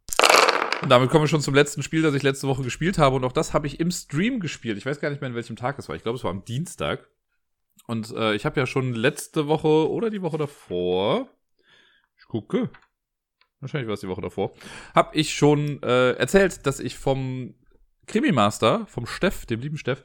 Und 0.82 0.90
damit 0.90 1.10
kommen 1.10 1.24
wir 1.24 1.28
schon 1.28 1.40
zum 1.40 1.54
letzten 1.54 1.82
Spiel, 1.82 2.02
das 2.02 2.14
ich 2.14 2.22
letzte 2.22 2.48
Woche 2.48 2.62
gespielt 2.62 2.98
habe. 2.98 3.16
Und 3.16 3.24
auch 3.24 3.32
das 3.32 3.54
habe 3.54 3.66
ich 3.66 3.80
im 3.80 3.90
Stream 3.90 4.40
gespielt. 4.40 4.76
Ich 4.78 4.86
weiß 4.86 5.00
gar 5.00 5.10
nicht 5.10 5.20
mehr, 5.20 5.30
in 5.30 5.36
welchem 5.36 5.56
Tag 5.56 5.78
es 5.78 5.88
war. 5.88 5.96
Ich 5.96 6.02
glaube, 6.02 6.16
es 6.16 6.24
war 6.24 6.30
am 6.30 6.44
Dienstag. 6.44 7.08
Und 7.86 8.12
äh, 8.12 8.34
ich 8.34 8.44
habe 8.44 8.60
ja 8.60 8.66
schon 8.66 8.94
letzte 8.94 9.48
Woche 9.48 9.90
oder 9.90 10.10
die 10.10 10.22
Woche 10.22 10.38
davor, 10.38 11.28
ich 12.18 12.26
gucke, 12.26 12.70
wahrscheinlich 13.60 13.86
war 13.86 13.94
es 13.94 14.00
die 14.00 14.08
Woche 14.08 14.22
davor, 14.22 14.52
habe 14.94 15.16
ich 15.16 15.34
schon 15.34 15.82
äh, 15.82 16.12
erzählt, 16.12 16.66
dass 16.66 16.80
ich 16.80 16.96
vom 16.96 17.54
Krimi-Master, 18.06 18.86
vom 18.86 19.06
Steff, 19.06 19.46
dem 19.46 19.60
lieben 19.60 19.76
Steff, 19.76 20.02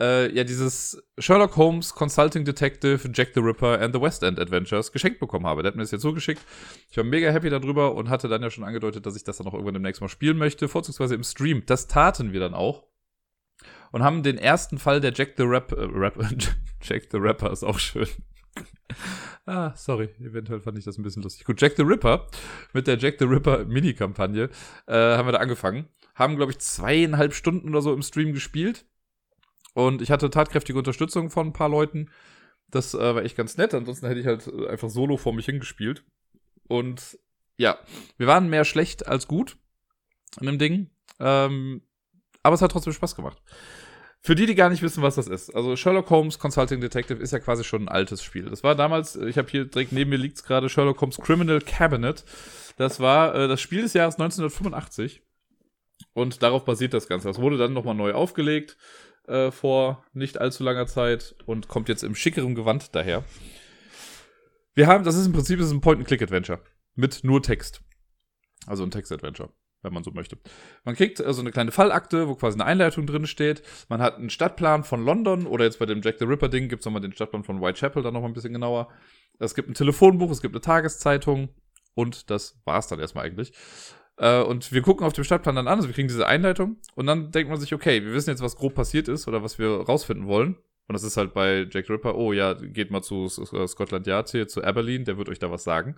äh, 0.00 0.34
ja 0.34 0.44
dieses 0.44 1.02
Sherlock 1.18 1.56
Holmes 1.56 1.94
Consulting 1.94 2.44
Detective 2.44 3.10
Jack 3.12 3.30
the 3.34 3.40
Ripper 3.40 3.80
and 3.80 3.94
the 3.94 4.00
West 4.00 4.22
End 4.22 4.38
Adventures 4.38 4.92
geschenkt 4.92 5.20
bekommen 5.20 5.46
habe. 5.46 5.62
Der 5.62 5.70
hat 5.70 5.76
mir 5.76 5.82
das 5.82 5.90
jetzt 5.90 6.02
so 6.02 6.12
geschickt. 6.12 6.42
Ich 6.90 6.96
war 6.96 7.04
mega 7.04 7.30
happy 7.30 7.50
darüber 7.50 7.94
und 7.94 8.08
hatte 8.08 8.28
dann 8.28 8.42
ja 8.42 8.50
schon 8.50 8.64
angedeutet, 8.64 9.06
dass 9.06 9.16
ich 9.16 9.24
das 9.24 9.36
dann 9.36 9.46
auch 9.46 9.54
irgendwann 9.54 9.74
demnächst 9.74 10.00
mal 10.00 10.08
spielen 10.08 10.38
möchte, 10.38 10.68
vorzugsweise 10.68 11.14
im 11.14 11.24
Stream. 11.24 11.62
Das 11.66 11.86
taten 11.86 12.32
wir 12.32 12.40
dann 12.40 12.54
auch. 12.54 12.84
Und 13.92 14.02
haben 14.02 14.22
den 14.22 14.38
ersten 14.38 14.78
Fall 14.78 15.00
der 15.00 15.12
Jack 15.12 15.34
the 15.36 15.44
Rap, 15.44 15.72
äh, 15.72 15.84
Rap 15.84 16.18
Jack 16.82 17.08
the 17.10 17.18
Rapper 17.18 17.52
ist 17.52 17.62
auch 17.62 17.78
schön. 17.78 18.08
ah, 19.46 19.72
sorry, 19.76 20.08
eventuell 20.20 20.60
fand 20.60 20.78
ich 20.78 20.84
das 20.84 20.98
ein 20.98 21.02
bisschen 21.02 21.22
lustig. 21.22 21.44
Gut, 21.44 21.60
Jack 21.60 21.74
the 21.76 21.82
Ripper 21.82 22.26
mit 22.72 22.86
der 22.86 22.98
Jack 22.98 23.16
the 23.18 23.24
Ripper 23.24 23.64
Mini-Kampagne 23.64 24.48
äh, 24.86 24.94
haben 24.94 25.28
wir 25.28 25.32
da 25.32 25.38
angefangen. 25.38 25.88
Haben, 26.14 26.36
glaube 26.36 26.52
ich, 26.52 26.58
zweieinhalb 26.58 27.34
Stunden 27.34 27.70
oder 27.70 27.82
so 27.82 27.92
im 27.92 28.02
Stream 28.02 28.32
gespielt. 28.32 28.84
Und 29.74 30.02
ich 30.02 30.10
hatte 30.10 30.30
tatkräftige 30.30 30.78
Unterstützung 30.78 31.30
von 31.30 31.48
ein 31.48 31.52
paar 31.52 31.68
Leuten. 31.68 32.10
Das 32.68 32.94
äh, 32.94 33.14
war 33.14 33.22
echt 33.22 33.36
ganz 33.36 33.56
nett. 33.56 33.74
Ansonsten 33.74 34.06
hätte 34.06 34.20
ich 34.20 34.26
halt 34.26 34.46
äh, 34.46 34.68
einfach 34.68 34.90
solo 34.90 35.16
vor 35.16 35.32
mich 35.32 35.46
hingespielt. 35.46 36.04
Und 36.68 37.18
ja, 37.56 37.78
wir 38.18 38.26
waren 38.26 38.50
mehr 38.50 38.64
schlecht 38.64 39.06
als 39.06 39.28
gut 39.28 39.56
in 40.40 40.46
dem 40.46 40.58
Ding. 40.58 40.90
Ähm, 41.20 41.82
aber 42.42 42.54
es 42.54 42.62
hat 42.62 42.72
trotzdem 42.72 42.92
Spaß 42.92 43.14
gemacht. 43.14 43.40
Für 44.24 44.36
die, 44.36 44.46
die 44.46 44.54
gar 44.54 44.70
nicht 44.70 44.82
wissen, 44.82 45.02
was 45.02 45.16
das 45.16 45.26
ist. 45.26 45.54
Also 45.54 45.74
Sherlock 45.74 46.08
Holmes 46.10 46.38
Consulting 46.38 46.80
Detective 46.80 47.20
ist 47.20 47.32
ja 47.32 47.40
quasi 47.40 47.64
schon 47.64 47.82
ein 47.82 47.88
altes 47.88 48.22
Spiel. 48.22 48.44
Das 48.44 48.62
war 48.62 48.76
damals, 48.76 49.16
ich 49.16 49.36
habe 49.36 49.50
hier 49.50 49.64
direkt 49.64 49.90
neben 49.90 50.10
mir 50.10 50.16
liegt's 50.16 50.44
gerade 50.44 50.68
Sherlock 50.68 51.00
Holmes 51.00 51.18
Criminal 51.18 51.60
Cabinet. 51.60 52.24
Das 52.76 53.00
war 53.00 53.34
äh, 53.34 53.48
das 53.48 53.60
Spiel 53.60 53.82
des 53.82 53.94
Jahres 53.94 54.14
1985. 54.14 55.22
Und 56.12 56.42
darauf 56.42 56.64
basiert 56.64 56.94
das 56.94 57.08
Ganze. 57.08 57.28
Das 57.28 57.40
wurde 57.40 57.56
dann 57.56 57.72
nochmal 57.72 57.94
neu 57.94 58.12
aufgelegt 58.12 58.76
äh, 59.26 59.50
vor 59.50 60.04
nicht 60.12 60.38
allzu 60.38 60.64
langer 60.64 60.86
Zeit 60.86 61.34
und 61.46 61.68
kommt 61.68 61.88
jetzt 61.88 62.02
im 62.02 62.14
schickeren 62.14 62.54
Gewand 62.54 62.94
daher. 62.94 63.24
Wir 64.74 64.86
haben, 64.86 65.04
das 65.04 65.16
ist 65.16 65.26
im 65.26 65.32
Prinzip 65.32 65.60
ist 65.60 65.70
ein 65.70 65.80
Point-and-Click-Adventure 65.80 66.60
mit 66.94 67.24
nur 67.24 67.42
Text. 67.42 67.82
Also 68.66 68.84
ein 68.84 68.90
Text-Adventure, 68.90 69.50
wenn 69.82 69.92
man 69.92 70.02
so 70.02 70.12
möchte. 70.12 70.38
Man 70.84 70.94
kriegt 70.94 71.20
also 71.20 71.40
eine 71.40 71.50
kleine 71.50 71.72
Fallakte, 71.72 72.28
wo 72.28 72.34
quasi 72.34 72.56
eine 72.56 72.64
Einleitung 72.64 73.06
drin 73.06 73.26
steht. 73.26 73.62
Man 73.88 74.00
hat 74.00 74.16
einen 74.16 74.30
Stadtplan 74.30 74.84
von 74.84 75.04
London 75.04 75.46
oder 75.46 75.64
jetzt 75.64 75.78
bei 75.78 75.86
dem 75.86 76.00
Jack 76.00 76.18
the 76.18 76.24
Ripper-Ding 76.24 76.68
gibt 76.68 76.80
es 76.80 76.86
nochmal 76.86 77.02
den 77.02 77.12
Stadtplan 77.12 77.44
von 77.44 77.60
Whitechapel, 77.60 78.02
dann 78.02 78.14
nochmal 78.14 78.30
ein 78.30 78.34
bisschen 78.34 78.52
genauer. 78.52 78.88
Es 79.38 79.54
gibt 79.54 79.68
ein 79.68 79.74
Telefonbuch, 79.74 80.30
es 80.30 80.40
gibt 80.40 80.54
eine 80.54 80.60
Tageszeitung 80.60 81.50
und 81.94 82.30
das 82.30 82.60
war's 82.64 82.88
dann 82.88 83.00
erstmal 83.00 83.26
eigentlich. 83.26 83.52
Äh, 84.22 84.40
und 84.40 84.70
wir 84.70 84.82
gucken 84.82 85.04
auf 85.04 85.12
dem 85.12 85.24
Stadtplan 85.24 85.56
dann 85.56 85.66
an, 85.66 85.78
also 85.78 85.88
wir 85.88 85.94
kriegen 85.94 86.06
diese 86.06 86.28
Einleitung 86.28 86.76
und 86.94 87.06
dann 87.06 87.32
denkt 87.32 87.50
man 87.50 87.58
sich, 87.58 87.74
okay, 87.74 88.04
wir 88.04 88.14
wissen 88.14 88.30
jetzt, 88.30 88.40
was 88.40 88.56
grob 88.56 88.74
passiert 88.74 89.08
ist 89.08 89.26
oder 89.26 89.42
was 89.42 89.58
wir 89.58 89.68
rausfinden 89.68 90.28
wollen. 90.28 90.54
Und 90.88 90.94
das 90.94 91.02
ist 91.02 91.16
halt 91.16 91.34
bei 91.34 91.66
Jack 91.68 91.90
Ripper, 91.90 92.14
oh 92.14 92.32
ja, 92.32 92.54
geht 92.54 92.92
mal 92.92 93.02
zu 93.02 93.28
Scotland 93.28 94.06
Yard 94.06 94.30
hier, 94.30 94.46
zu 94.46 94.62
Aberlin, 94.62 95.04
der 95.04 95.18
wird 95.18 95.28
euch 95.28 95.40
da 95.40 95.50
was 95.50 95.64
sagen. 95.64 95.96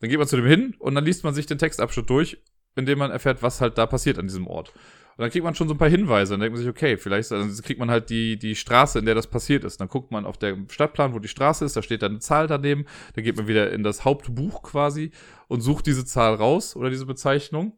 Dann 0.00 0.08
geht 0.08 0.18
man 0.18 0.26
zu 0.26 0.36
dem 0.36 0.46
hin 0.46 0.74
und 0.78 0.94
dann 0.94 1.04
liest 1.04 1.22
man 1.22 1.34
sich 1.34 1.44
den 1.44 1.58
Textabschnitt 1.58 2.08
durch, 2.08 2.38
indem 2.76 2.98
man 2.98 3.10
erfährt, 3.10 3.42
was 3.42 3.60
halt 3.60 3.76
da 3.76 3.86
passiert 3.86 4.18
an 4.18 4.26
diesem 4.26 4.46
Ort. 4.46 4.72
Und 5.16 5.22
dann 5.22 5.30
kriegt 5.30 5.44
man 5.44 5.54
schon 5.54 5.68
so 5.68 5.74
ein 5.74 5.78
paar 5.78 5.88
Hinweise. 5.88 6.32
Dann 6.32 6.40
denkt 6.40 6.54
man 6.54 6.62
sich, 6.62 6.68
okay, 6.68 6.96
vielleicht 6.96 7.30
also 7.30 7.62
kriegt 7.62 7.78
man 7.78 7.90
halt 7.90 8.10
die, 8.10 8.36
die 8.36 8.56
Straße, 8.56 8.98
in 8.98 9.06
der 9.06 9.14
das 9.14 9.28
passiert 9.28 9.62
ist. 9.62 9.80
Dann 9.80 9.88
guckt 9.88 10.10
man 10.10 10.26
auf 10.26 10.38
der 10.38 10.56
Stadtplan, 10.68 11.14
wo 11.14 11.20
die 11.20 11.28
Straße 11.28 11.64
ist, 11.64 11.76
da 11.76 11.82
steht 11.82 12.02
dann 12.02 12.12
eine 12.12 12.18
Zahl 12.20 12.48
daneben. 12.48 12.86
Dann 13.14 13.22
geht 13.22 13.36
man 13.36 13.46
wieder 13.46 13.70
in 13.70 13.84
das 13.84 14.04
Hauptbuch 14.04 14.62
quasi 14.62 15.12
und 15.46 15.60
sucht 15.60 15.86
diese 15.86 16.04
Zahl 16.04 16.34
raus 16.34 16.74
oder 16.74 16.90
diese 16.90 17.06
Bezeichnung. 17.06 17.76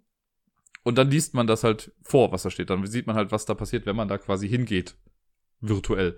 Und 0.82 0.96
dann 0.96 1.10
liest 1.10 1.34
man 1.34 1.46
das 1.46 1.62
halt 1.62 1.92
vor, 2.02 2.32
was 2.32 2.44
da 2.44 2.50
steht. 2.50 2.70
Dann 2.70 2.86
sieht 2.86 3.06
man 3.06 3.16
halt, 3.16 3.32
was 3.32 3.44
da 3.44 3.54
passiert, 3.54 3.86
wenn 3.86 3.96
man 3.96 4.08
da 4.08 4.16
quasi 4.16 4.48
hingeht. 4.48 4.96
Virtuell. 5.60 6.16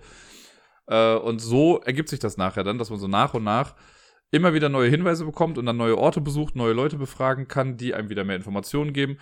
Äh, 0.87 1.15
und 1.15 1.39
so 1.39 1.79
ergibt 1.81 2.07
sich 2.07 2.19
das 2.19 2.37
nachher 2.37 2.63
dann, 2.63 2.77
dass 2.77 2.89
man 2.89 2.99
so 2.99 3.07
nach 3.07 3.33
und 3.33 3.43
nach 3.43 3.75
immer 4.31 4.53
wieder 4.53 4.69
neue 4.69 4.89
Hinweise 4.89 5.25
bekommt 5.25 5.57
und 5.57 5.65
dann 5.65 5.77
neue 5.77 5.97
Orte 5.97 6.21
besucht, 6.21 6.55
neue 6.55 6.73
Leute 6.73 6.97
befragen 6.97 7.47
kann, 7.47 7.77
die 7.77 7.93
einem 7.93 8.09
wieder 8.09 8.23
mehr 8.23 8.35
Informationen 8.35 8.93
geben. 8.93 9.17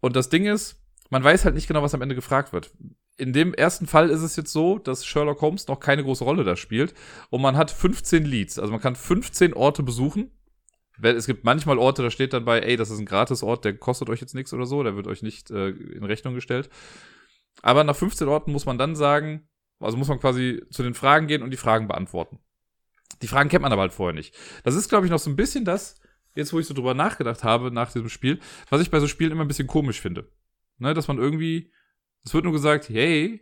Und 0.00 0.16
das 0.16 0.28
Ding 0.28 0.46
ist, 0.46 0.76
man 1.10 1.24
weiß 1.24 1.44
halt 1.44 1.54
nicht 1.54 1.66
genau, 1.68 1.82
was 1.82 1.94
am 1.94 2.02
Ende 2.02 2.14
gefragt 2.14 2.52
wird. 2.52 2.70
in 3.16 3.32
dem 3.32 3.52
ersten 3.52 3.86
Fall 3.86 4.10
ist 4.10 4.22
es 4.22 4.36
jetzt 4.36 4.52
so, 4.52 4.78
dass 4.78 5.04
Sherlock 5.04 5.40
Holmes 5.40 5.66
noch 5.66 5.80
keine 5.80 6.04
große 6.04 6.22
Rolle 6.22 6.44
da 6.44 6.54
spielt. 6.54 6.94
Und 7.30 7.42
man 7.42 7.56
hat 7.56 7.70
15 7.70 8.24
Leads. 8.24 8.58
Also 8.58 8.70
man 8.70 8.80
kann 8.80 8.94
15 8.94 9.54
Orte 9.54 9.82
besuchen. 9.82 10.30
Es 11.02 11.26
gibt 11.26 11.44
manchmal 11.44 11.78
Orte, 11.78 12.02
da 12.02 12.10
steht 12.10 12.32
dann 12.32 12.44
bei, 12.44 12.60
ey, 12.60 12.76
das 12.76 12.90
ist 12.90 12.98
ein 12.98 13.06
Gratisort, 13.06 13.64
der 13.64 13.76
kostet 13.76 14.08
euch 14.08 14.20
jetzt 14.20 14.34
nichts 14.34 14.52
oder 14.52 14.66
so, 14.66 14.82
der 14.82 14.96
wird 14.96 15.06
euch 15.06 15.22
nicht 15.22 15.50
äh, 15.50 15.68
in 15.68 16.04
Rechnung 16.04 16.34
gestellt. 16.34 16.70
Aber 17.62 17.84
nach 17.84 17.96
15 17.96 18.28
Orten 18.28 18.52
muss 18.52 18.66
man 18.66 18.78
dann 18.78 18.96
sagen, 18.96 19.48
also 19.80 19.96
muss 19.96 20.08
man 20.08 20.20
quasi 20.20 20.62
zu 20.70 20.82
den 20.82 20.94
Fragen 20.94 21.26
gehen 21.28 21.42
und 21.42 21.50
die 21.50 21.56
Fragen 21.56 21.86
beantworten. 21.86 22.40
Die 23.22 23.28
Fragen 23.28 23.48
kennt 23.48 23.62
man 23.62 23.72
aber 23.72 23.82
halt 23.82 23.92
vorher 23.92 24.14
nicht. 24.14 24.34
Das 24.64 24.74
ist, 24.74 24.88
glaube 24.88 25.06
ich, 25.06 25.10
noch 25.10 25.18
so 25.18 25.30
ein 25.30 25.36
bisschen 25.36 25.64
das, 25.64 26.00
jetzt 26.34 26.52
wo 26.52 26.58
ich 26.58 26.66
so 26.66 26.74
drüber 26.74 26.94
nachgedacht 26.94 27.44
habe 27.44 27.70
nach 27.70 27.92
diesem 27.92 28.08
Spiel, 28.08 28.40
was 28.70 28.80
ich 28.80 28.90
bei 28.90 29.00
so 29.00 29.06
Spielen 29.06 29.32
immer 29.32 29.44
ein 29.44 29.48
bisschen 29.48 29.68
komisch 29.68 30.00
finde. 30.00 30.28
Ne, 30.78 30.94
dass 30.94 31.08
man 31.08 31.18
irgendwie, 31.18 31.72
es 32.24 32.32
wird 32.32 32.44
nur 32.44 32.52
gesagt, 32.52 32.88
hey, 32.88 33.40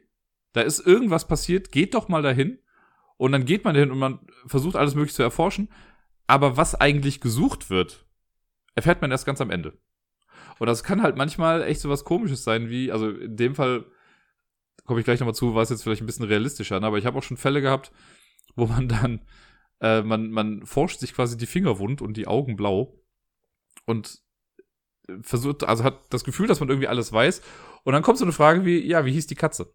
da 0.52 0.62
ist 0.62 0.80
irgendwas 0.80 1.28
passiert, 1.28 1.70
geht 1.70 1.94
doch 1.94 2.08
mal 2.08 2.22
dahin. 2.22 2.58
Und 3.18 3.32
dann 3.32 3.44
geht 3.44 3.64
man 3.64 3.74
dahin 3.74 3.90
und 3.90 3.98
man 3.98 4.26
versucht 4.46 4.76
alles 4.76 4.94
mögliche 4.94 5.16
zu 5.16 5.22
erforschen. 5.22 5.68
Aber 6.26 6.56
was 6.56 6.74
eigentlich 6.74 7.20
gesucht 7.20 7.70
wird, 7.70 8.06
erfährt 8.74 9.00
man 9.00 9.10
erst 9.10 9.26
ganz 9.26 9.40
am 9.40 9.50
Ende. 9.50 9.78
Und 10.58 10.66
das 10.66 10.82
kann 10.82 11.02
halt 11.02 11.16
manchmal 11.16 11.62
echt 11.62 11.80
so 11.80 11.90
was 11.90 12.04
Komisches 12.04 12.44
sein, 12.44 12.70
wie, 12.70 12.90
also 12.90 13.10
in 13.10 13.36
dem 13.36 13.54
Fall 13.54 13.84
komme 14.84 15.00
ich 15.00 15.04
gleich 15.04 15.20
nochmal 15.20 15.34
zu, 15.34 15.54
war 15.54 15.62
es 15.62 15.70
jetzt 15.70 15.82
vielleicht 15.82 16.02
ein 16.02 16.06
bisschen 16.06 16.26
realistischer, 16.26 16.80
ne? 16.80 16.86
aber 16.86 16.98
ich 16.98 17.06
habe 17.06 17.18
auch 17.18 17.22
schon 17.22 17.36
Fälle 17.36 17.60
gehabt, 17.60 17.92
wo 18.54 18.66
man 18.66 18.88
dann, 18.88 19.20
äh, 19.80 20.02
man, 20.02 20.30
man 20.30 20.64
forscht 20.64 21.00
sich 21.00 21.12
quasi 21.12 21.36
die 21.36 21.46
Finger 21.46 21.78
wund 21.78 22.00
und 22.00 22.16
die 22.16 22.26
Augen 22.26 22.56
blau 22.56 22.98
und 23.84 24.22
versucht, 25.22 25.64
also 25.64 25.84
hat 25.84 26.00
das 26.10 26.24
Gefühl, 26.24 26.46
dass 26.46 26.60
man 26.60 26.68
irgendwie 26.68 26.88
alles 26.88 27.12
weiß. 27.12 27.42
Und 27.84 27.92
dann 27.92 28.02
kommt 28.02 28.18
so 28.18 28.24
eine 28.24 28.32
Frage 28.32 28.64
wie, 28.64 28.84
ja, 28.84 29.04
wie 29.04 29.12
hieß 29.12 29.26
die 29.26 29.34
Katze? 29.34 29.72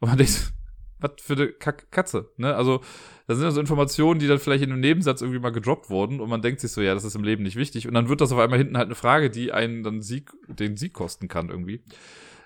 Und 0.00 0.08
man 0.08 0.18
denkt, 0.18 0.52
was 1.00 1.12
für 1.20 1.34
eine 1.34 1.48
Kack 1.48 1.90
Katze, 1.90 2.32
ne? 2.36 2.54
Also, 2.54 2.82
da 3.26 3.34
sind 3.34 3.44
also 3.44 3.60
Informationen, 3.60 4.18
die 4.18 4.26
dann 4.26 4.38
vielleicht 4.38 4.64
in 4.64 4.72
einem 4.72 4.80
Nebensatz 4.80 5.20
irgendwie 5.20 5.38
mal 5.38 5.50
gedroppt 5.50 5.90
wurden 5.90 6.20
und 6.20 6.28
man 6.28 6.42
denkt 6.42 6.60
sich 6.60 6.72
so, 6.72 6.80
ja, 6.80 6.94
das 6.94 7.04
ist 7.04 7.14
im 7.14 7.22
Leben 7.22 7.42
nicht 7.42 7.56
wichtig. 7.56 7.86
Und 7.86 7.94
dann 7.94 8.08
wird 8.08 8.20
das 8.20 8.32
auf 8.32 8.38
einmal 8.38 8.58
hinten 8.58 8.76
halt 8.76 8.86
eine 8.86 8.94
Frage, 8.94 9.30
die 9.30 9.52
einen 9.52 9.82
dann 9.82 10.02
Sieg, 10.02 10.32
den 10.48 10.76
Sieg 10.76 10.94
kosten 10.94 11.28
kann 11.28 11.50
irgendwie. 11.50 11.84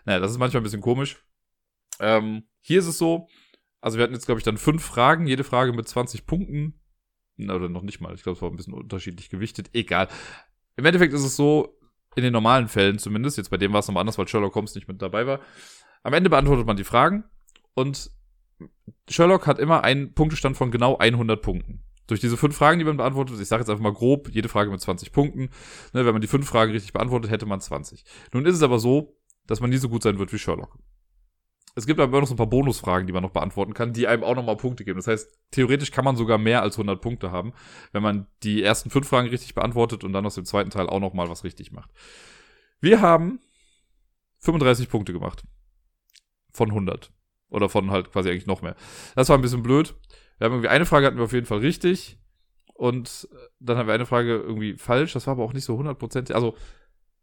Naja, 0.05 0.19
das 0.19 0.33
ist 0.33 0.39
manchmal 0.39 0.61
ein 0.61 0.65
bisschen 0.65 0.83
komisch. 0.83 1.25
Ähm, 2.01 2.45
hier 2.61 2.81
ist 2.81 2.87
es 2.87 2.99
so, 2.99 3.29
also 3.81 3.99
wir 3.99 4.05
hatten 4.05 4.15
jetzt, 4.15 4.27
glaube 4.27 4.39
ich, 4.39 4.45
dann 4.45 4.57
fünf 4.57 4.83
Fragen, 4.83 5.27
jede 5.27 5.45
Frage 5.45 5.73
mit 5.73 5.89
20 5.89 6.27
Punkten. 6.27 6.81
Oder 7.39 7.69
noch 7.69 7.83
nicht 7.83 8.01
mal, 8.01 8.15
ich 8.15 8.23
glaube, 8.23 8.37
es 8.37 8.43
war 8.43 8.51
ein 8.51 8.57
bisschen 8.57 8.75
unterschiedlich 8.75 9.31
gewichtet. 9.31 9.71
Egal. 9.73 10.09
Im 10.77 10.85
Endeffekt 10.85 11.13
ist 11.15 11.25
es 11.25 11.37
so, 11.37 11.79
in 12.15 12.23
den 12.23 12.33
normalen 12.33 12.69
Fällen 12.69 12.99
zumindest, 12.99 13.37
jetzt 13.37 13.51
bei 13.51 13.57
dem 13.57 13.73
war 13.73 13.81
es 13.81 13.89
nochmal 13.89 14.03
anders, 14.03 14.19
weil 14.19 14.29
Sherlock 14.29 14.55
Holmes 14.55 14.75
nicht 14.75 14.89
mit 14.89 15.01
dabei 15.01 15.27
war. 15.27 15.41
Am 16.03 16.13
Ende 16.13 16.31
beantwortet 16.31 16.67
man 16.67 16.77
die 16.77 16.85
Fragen 16.85 17.25
und 17.75 18.11
Sherlock 19.09 19.47
hat 19.47 19.59
immer 19.59 19.85
einen 19.85 20.15
Punktestand 20.15 20.57
von 20.57 20.71
genau 20.71 20.97
100 20.99 21.41
Punkten. 21.41 21.83
Durch 22.07 22.21
diese 22.21 22.37
fünf 22.37 22.57
Fragen, 22.57 22.79
die 22.79 22.85
man 22.85 22.97
beantwortet, 22.97 23.41
ich 23.41 23.49
sage 23.49 23.63
jetzt 23.63 23.71
einfach 23.71 23.83
mal 23.83 23.93
grob, 23.93 24.29
jede 24.31 24.49
Frage 24.49 24.71
mit 24.71 24.81
20 24.81 25.13
Punkten. 25.13 25.51
Ne, 25.93 26.05
wenn 26.05 26.13
man 26.13 26.21
die 26.21 26.27
fünf 26.27 26.49
Fragen 26.49 26.73
richtig 26.73 26.93
beantwortet, 26.93 27.31
hätte 27.31 27.47
man 27.47 27.61
20. 27.61 28.05
Nun 28.33 28.45
ist 28.45 28.57
es 28.57 28.63
aber 28.63 28.79
so, 28.79 29.17
dass 29.47 29.61
man 29.61 29.71
nie 29.71 29.77
so 29.77 29.89
gut 29.89 30.03
sein 30.03 30.19
wird 30.19 30.33
wie 30.33 30.39
Sherlock. 30.39 30.79
Es 31.75 31.87
gibt 31.87 32.01
aber 32.01 32.21
noch 32.21 32.27
so 32.27 32.35
ein 32.35 32.37
paar 32.39 32.47
Bonusfragen, 32.47 33.07
die 33.07 33.13
man 33.13 33.23
noch 33.23 33.31
beantworten 33.31 33.73
kann, 33.73 33.93
die 33.95 34.07
einem 34.07 34.25
auch 34.25 34.35
nochmal 34.35 34.57
Punkte 34.57 34.85
geben. 34.85 34.99
Das 34.99 35.07
heißt, 35.07 35.39
theoretisch 35.51 35.91
kann 35.91 36.05
man 36.05 36.17
sogar 36.17 36.37
mehr 36.37 36.63
als 36.63 36.75
100 36.75 37.01
Punkte 37.01 37.31
haben, 37.31 37.55
wenn 37.93 38.03
man 38.03 38.27
die 38.43 38.63
ersten 38.63 38.91
fünf 38.91 39.09
Fragen 39.09 39.29
richtig 39.29 39.55
beantwortet 39.55 40.05
und 40.05 40.13
dann 40.13 40.27
aus 40.27 40.35
dem 40.35 40.45
zweiten 40.45 40.71
Teil 40.71 40.89
auch 40.89 41.01
nochmal 41.01 41.31
was 41.31 41.45
richtig 41.45 41.73
macht. 41.73 41.91
Wir 42.81 43.01
haben 43.01 43.41
35 44.41 44.91
Punkte 44.91 45.13
gemacht. 45.13 45.45
Von 46.53 46.69
100. 46.69 47.11
Oder 47.49 47.69
von 47.69 47.91
halt 47.91 48.13
quasi 48.13 48.31
eigentlich 48.31 48.47
noch 48.47 48.61
mehr. 48.61 48.77
Das 49.15 49.29
war 49.31 49.39
ein 49.39 49.43
bisschen 49.43 49.63
blöd. 49.63 49.95
Wir 50.39 50.47
haben 50.47 50.53
irgendwie 50.55 50.69
eine 50.69 50.87
Frage 50.87 51.07
hatten 51.07 51.17
wir 51.17 51.25
auf 51.25 51.33
jeden 51.33 51.47
Fall 51.47 51.59
richtig. 51.59 52.19
Und 52.75 53.29
dann 53.61 53.79
haben 53.79 53.87
wir 53.87 53.95
eine 53.95 54.07
Frage 54.07 54.37
irgendwie 54.37 54.77
falsch. 54.77 55.13
Das 55.13 55.27
war 55.27 55.33
aber 55.33 55.45
auch 55.45 55.53
nicht 55.53 55.65
so 55.65 55.79
100%. 55.79 56.33
Also, 56.33 56.57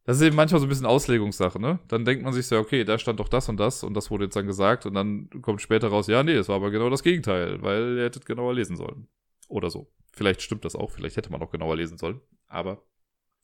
das 0.05 0.17
ist 0.17 0.23
eben 0.23 0.35
manchmal 0.35 0.59
so 0.59 0.65
ein 0.65 0.69
bisschen 0.69 0.85
Auslegungssache, 0.85 1.59
ne? 1.59 1.79
Dann 1.87 2.05
denkt 2.05 2.23
man 2.23 2.33
sich 2.33 2.47
so, 2.47 2.57
okay, 2.57 2.83
da 2.83 2.97
stand 2.97 3.19
doch 3.19 3.29
das 3.29 3.49
und 3.49 3.57
das 3.57 3.83
und 3.83 3.93
das 3.93 4.09
wurde 4.09 4.25
jetzt 4.25 4.35
dann 4.35 4.47
gesagt 4.47 4.85
und 4.85 4.93
dann 4.93 5.29
kommt 5.41 5.61
später 5.61 5.89
raus, 5.89 6.07
ja, 6.07 6.23
nee, 6.23 6.33
es 6.33 6.49
war 6.49 6.55
aber 6.55 6.71
genau 6.71 6.89
das 6.89 7.03
Gegenteil, 7.03 7.61
weil 7.61 7.97
ihr 7.97 8.05
hättet 8.05 8.25
genauer 8.25 8.53
lesen 8.53 8.75
sollen. 8.75 9.07
Oder 9.47 9.69
so. 9.69 9.91
Vielleicht 10.11 10.41
stimmt 10.41 10.65
das 10.65 10.75
auch, 10.75 10.91
vielleicht 10.91 11.17
hätte 11.17 11.31
man 11.31 11.41
auch 11.41 11.51
genauer 11.51 11.75
lesen 11.75 11.97
sollen, 11.97 12.21
aber 12.47 12.83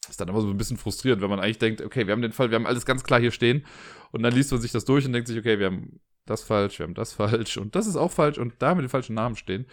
ist 0.09 0.21
dann 0.21 0.27
immer 0.27 0.41
so 0.41 0.49
ein 0.49 0.57
bisschen 0.57 0.77
frustrierend, 0.77 1.21
wenn 1.21 1.29
man 1.29 1.39
eigentlich 1.39 1.57
denkt, 1.57 1.81
okay, 1.81 2.05
wir 2.05 2.11
haben 2.11 2.21
den 2.21 2.31
Fall, 2.31 2.51
wir 2.51 2.55
haben 2.55 2.67
alles 2.67 2.85
ganz 2.85 3.03
klar 3.03 3.19
hier 3.19 3.31
stehen 3.31 3.65
und 4.11 4.23
dann 4.23 4.33
liest 4.33 4.51
man 4.51 4.61
sich 4.61 4.71
das 4.71 4.85
durch 4.85 5.05
und 5.05 5.13
denkt 5.13 5.27
sich, 5.27 5.37
okay, 5.37 5.59
wir 5.59 5.67
haben 5.67 5.99
das 6.25 6.43
falsch, 6.43 6.79
wir 6.79 6.85
haben 6.85 6.93
das 6.93 7.13
falsch 7.13 7.57
und 7.57 7.75
das 7.75 7.87
ist 7.87 7.95
auch 7.95 8.11
falsch 8.11 8.37
und 8.37 8.53
da 8.59 8.69
haben 8.69 8.77
wir 8.77 8.83
den 8.83 8.89
falschen 8.89 9.15
Namen 9.15 9.35
stehen. 9.35 9.65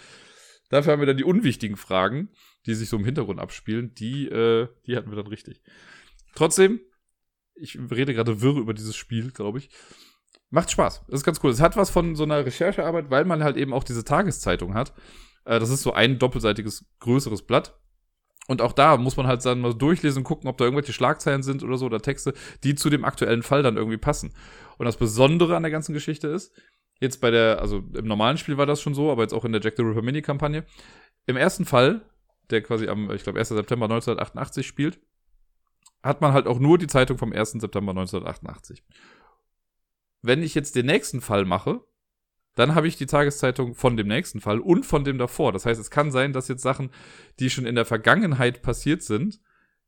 Dafür 0.68 0.92
haben 0.92 1.01
wir 1.01 1.07
dann 1.07 1.18
die 1.18 1.25
unwichtigen 1.25 1.77
Fragen, 1.77 2.31
die 2.66 2.75
sich 2.75 2.88
so 2.88 2.97
im 2.97 3.05
Hintergrund 3.05 3.40
abspielen, 3.40 3.95
die, 3.95 4.27
äh, 4.29 4.68
die 4.87 4.97
hatten 4.97 5.11
wir 5.11 5.16
dann 5.16 5.27
richtig. 5.27 5.62
Trotzdem, 6.35 6.81
ich 7.55 7.79
rede 7.90 8.14
gerade 8.14 8.40
wirr 8.40 8.57
über 8.57 8.75
dieses 8.75 8.97
Spiel, 8.97 9.31
glaube 9.31 9.59
ich. 9.59 9.71
Macht 10.51 10.71
Spaß. 10.71 11.05
Das 11.09 11.21
ist 11.21 11.25
ganz 11.25 11.40
cool. 11.42 11.51
Es 11.51 11.61
hat 11.61 11.77
was 11.77 11.90
von 11.90 12.14
so 12.14 12.25
einer 12.25 12.45
Recherchearbeit, 12.45 13.11
weil 13.11 13.25
man 13.25 13.42
halt 13.42 13.57
eben 13.57 13.73
auch 13.73 13.85
diese 13.85 14.05
Tageszeitung 14.05 14.75
hat. 14.75 14.92
Äh, 15.45 15.59
das 15.59 15.71
ist 15.71 15.83
so 15.83 15.92
ein 15.92 16.18
doppelseitiges, 16.18 16.85
größeres 17.01 17.42
Blatt. 17.42 17.79
Und 18.49 18.61
auch 18.61 18.73
da 18.73 18.97
muss 18.97 19.16
man 19.16 19.27
halt 19.27 19.45
dann 19.45 19.61
mal 19.61 19.75
durchlesen 19.75 20.18
und 20.21 20.25
gucken, 20.25 20.49
ob 20.49 20.59
da 20.59 20.64
irgendwelche 20.64 20.92
Schlagzeilen 20.92 21.42
sind 21.42 21.62
oder 21.62 21.77
so 21.77 21.87
oder 21.87 22.03
Texte, 22.03 22.35
die 22.64 22.75
zu 22.75 22.90
dem 22.90 23.05
aktuellen 23.05 23.42
Fall 23.42 23.62
dann 23.62 23.77
irgendwie 23.77 23.99
passen. 23.99 24.35
Und 24.79 24.87
das 24.87 24.97
Besondere 24.97 25.57
an 25.57 25.62
der 25.62 25.71
ganzen 25.71 25.92
Geschichte 25.92 26.27
ist, 26.27 26.53
jetzt 27.01 27.21
bei 27.21 27.31
der, 27.31 27.61
also 27.61 27.83
im 27.95 28.07
normalen 28.07 28.38
Spiel 28.38 28.59
war 28.59 28.66
das 28.66 28.81
schon 28.81 28.95
so, 28.95 29.11
aber 29.12 29.23
jetzt 29.23 29.33
auch 29.33 29.45
in 29.45 29.53
der 29.53 29.61
Jack 29.61 29.75
the 29.77 29.83
Ripper 29.83 30.03
Mini-Kampagne, 30.03 30.64
im 31.27 31.37
ersten 31.37 31.64
Fall, 31.64 32.03
der 32.51 32.62
quasi 32.62 32.88
am, 32.88 33.11
ich 33.12 33.23
glaube, 33.23 33.38
1. 33.38 33.49
September 33.49 33.85
1988 33.87 34.66
spielt, 34.66 35.01
hat 36.02 36.20
man 36.20 36.32
halt 36.32 36.46
auch 36.46 36.58
nur 36.58 36.78
die 36.78 36.86
Zeitung 36.86 37.18
vom 37.18 37.32
1. 37.32 37.52
September 37.52 37.90
1988. 37.90 38.82
Wenn 40.22 40.42
ich 40.42 40.54
jetzt 40.54 40.76
den 40.76 40.86
nächsten 40.86 41.20
Fall 41.20 41.44
mache, 41.44 41.80
dann 42.54 42.74
habe 42.74 42.86
ich 42.86 42.96
die 42.96 43.06
Tageszeitung 43.06 43.74
von 43.74 43.96
dem 43.96 44.08
nächsten 44.08 44.40
Fall 44.40 44.60
und 44.60 44.84
von 44.84 45.04
dem 45.04 45.18
davor. 45.18 45.52
Das 45.52 45.64
heißt, 45.64 45.80
es 45.80 45.90
kann 45.90 46.10
sein, 46.10 46.32
dass 46.32 46.48
jetzt 46.48 46.62
Sachen, 46.62 46.90
die 47.40 47.50
schon 47.50 47.66
in 47.66 47.74
der 47.74 47.86
Vergangenheit 47.86 48.62
passiert 48.62 49.02
sind, 49.02 49.40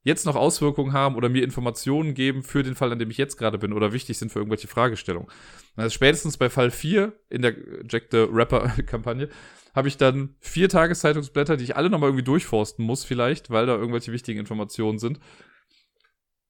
jetzt 0.03 0.27
noch 0.27 0.37
Auswirkungen 0.37 0.93
haben 0.93 1.17
oder 1.17 1.29
mir 1.29 1.43
Informationen 1.43 2.15
geben 2.15 2.43
für 2.43 2.63
den 2.63 2.75
Fall, 2.75 2.93
an 2.93 2.99
dem 2.99 3.11
ich 3.11 3.19
jetzt 3.19 3.37
gerade 3.37 3.59
bin 3.59 3.73
oder 3.73 3.93
wichtig 3.93 4.19
sind 4.19 4.31
für 4.31 4.39
irgendwelche 4.39 4.69
Fragestellungen. 4.69 5.29
Also 5.77 5.91
spätestens 5.91 6.37
bei 6.37 6.51
Fall 6.51 6.71
4 6.71 7.13
in 7.31 7.43
der 7.43 7.55
Jack 7.89 8.09
the 8.11 8.27
Rapper-Kampagne 8.31 9.29
habe 9.75 9.89
ich 9.89 9.97
dann 9.97 10.37
vier 10.41 10.69
Tageszeitungsblätter, 10.69 11.57
die 11.57 11.65
ich 11.65 11.77
alle 11.77 11.91
nochmal 11.91 12.11
irgendwie 12.11 12.25
durchforsten 12.25 12.85
muss 12.85 13.05
vielleicht, 13.05 13.51
weil 13.51 13.67
da 13.67 13.75
irgendwelche 13.75 14.13
wichtigen 14.13 14.39
Informationen 14.39 14.99
sind. 14.99 15.19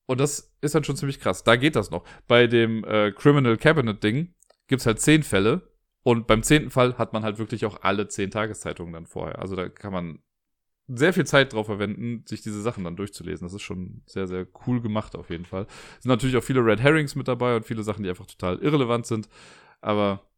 Und 0.06 0.20
das 0.20 0.54
ist 0.60 0.74
dann 0.74 0.84
schon 0.84 0.96
ziemlich 0.96 1.20
krass. 1.20 1.44
Da 1.44 1.56
geht 1.56 1.76
das 1.76 1.90
noch. 1.90 2.04
Bei 2.26 2.46
dem 2.46 2.84
äh, 2.84 3.12
Criminal 3.12 3.56
Cabinet 3.56 4.02
Ding 4.02 4.34
gibt's 4.66 4.86
halt 4.86 5.00
zehn 5.00 5.22
Fälle. 5.22 5.70
Und 6.02 6.26
beim 6.26 6.42
zehnten 6.42 6.70
Fall 6.70 6.98
hat 6.98 7.14
man 7.14 7.22
halt 7.22 7.38
wirklich 7.38 7.64
auch 7.64 7.82
alle 7.82 8.08
zehn 8.08 8.30
Tageszeitungen 8.30 8.92
dann 8.92 9.06
vorher. 9.06 9.38
Also 9.38 9.56
da 9.56 9.70
kann 9.70 9.92
man 9.92 10.18
sehr 10.86 11.14
viel 11.14 11.24
Zeit 11.24 11.54
drauf 11.54 11.64
verwenden, 11.66 12.24
sich 12.26 12.42
diese 12.42 12.60
Sachen 12.60 12.84
dann 12.84 12.96
durchzulesen. 12.96 13.46
Das 13.46 13.54
ist 13.54 13.62
schon 13.62 14.02
sehr, 14.04 14.26
sehr 14.26 14.46
cool 14.66 14.82
gemacht 14.82 15.16
auf 15.16 15.30
jeden 15.30 15.46
Fall. 15.46 15.66
Es 15.96 16.02
sind 16.02 16.10
natürlich 16.10 16.36
auch 16.36 16.42
viele 16.42 16.64
Red 16.64 16.80
Herrings 16.80 17.14
mit 17.14 17.26
dabei 17.26 17.56
und 17.56 17.64
viele 17.64 17.82
Sachen, 17.82 18.02
die 18.02 18.10
einfach 18.10 18.26
total 18.26 18.58
irrelevant 18.58 19.06
sind. 19.06 19.30
Aber 19.80 20.28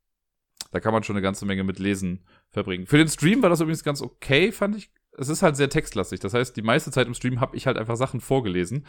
da 0.70 0.78
kann 0.78 0.92
man 0.92 1.02
schon 1.02 1.16
eine 1.16 1.22
ganze 1.22 1.46
Menge 1.46 1.64
mit 1.64 1.80
Lesen 1.80 2.24
verbringen. 2.50 2.86
Für 2.86 2.98
den 2.98 3.08
Stream 3.08 3.42
war 3.42 3.50
das 3.50 3.60
übrigens 3.60 3.82
ganz 3.82 4.00
okay, 4.02 4.52
fand 4.52 4.76
ich 4.76 4.90
es 5.18 5.28
ist 5.28 5.42
halt 5.42 5.56
sehr 5.56 5.68
textlastig. 5.68 6.20
Das 6.20 6.34
heißt, 6.34 6.56
die 6.56 6.62
meiste 6.62 6.90
Zeit 6.90 7.06
im 7.06 7.14
Stream 7.14 7.40
habe 7.40 7.56
ich 7.56 7.66
halt 7.66 7.78
einfach 7.78 7.96
Sachen 7.96 8.20
vorgelesen. 8.20 8.86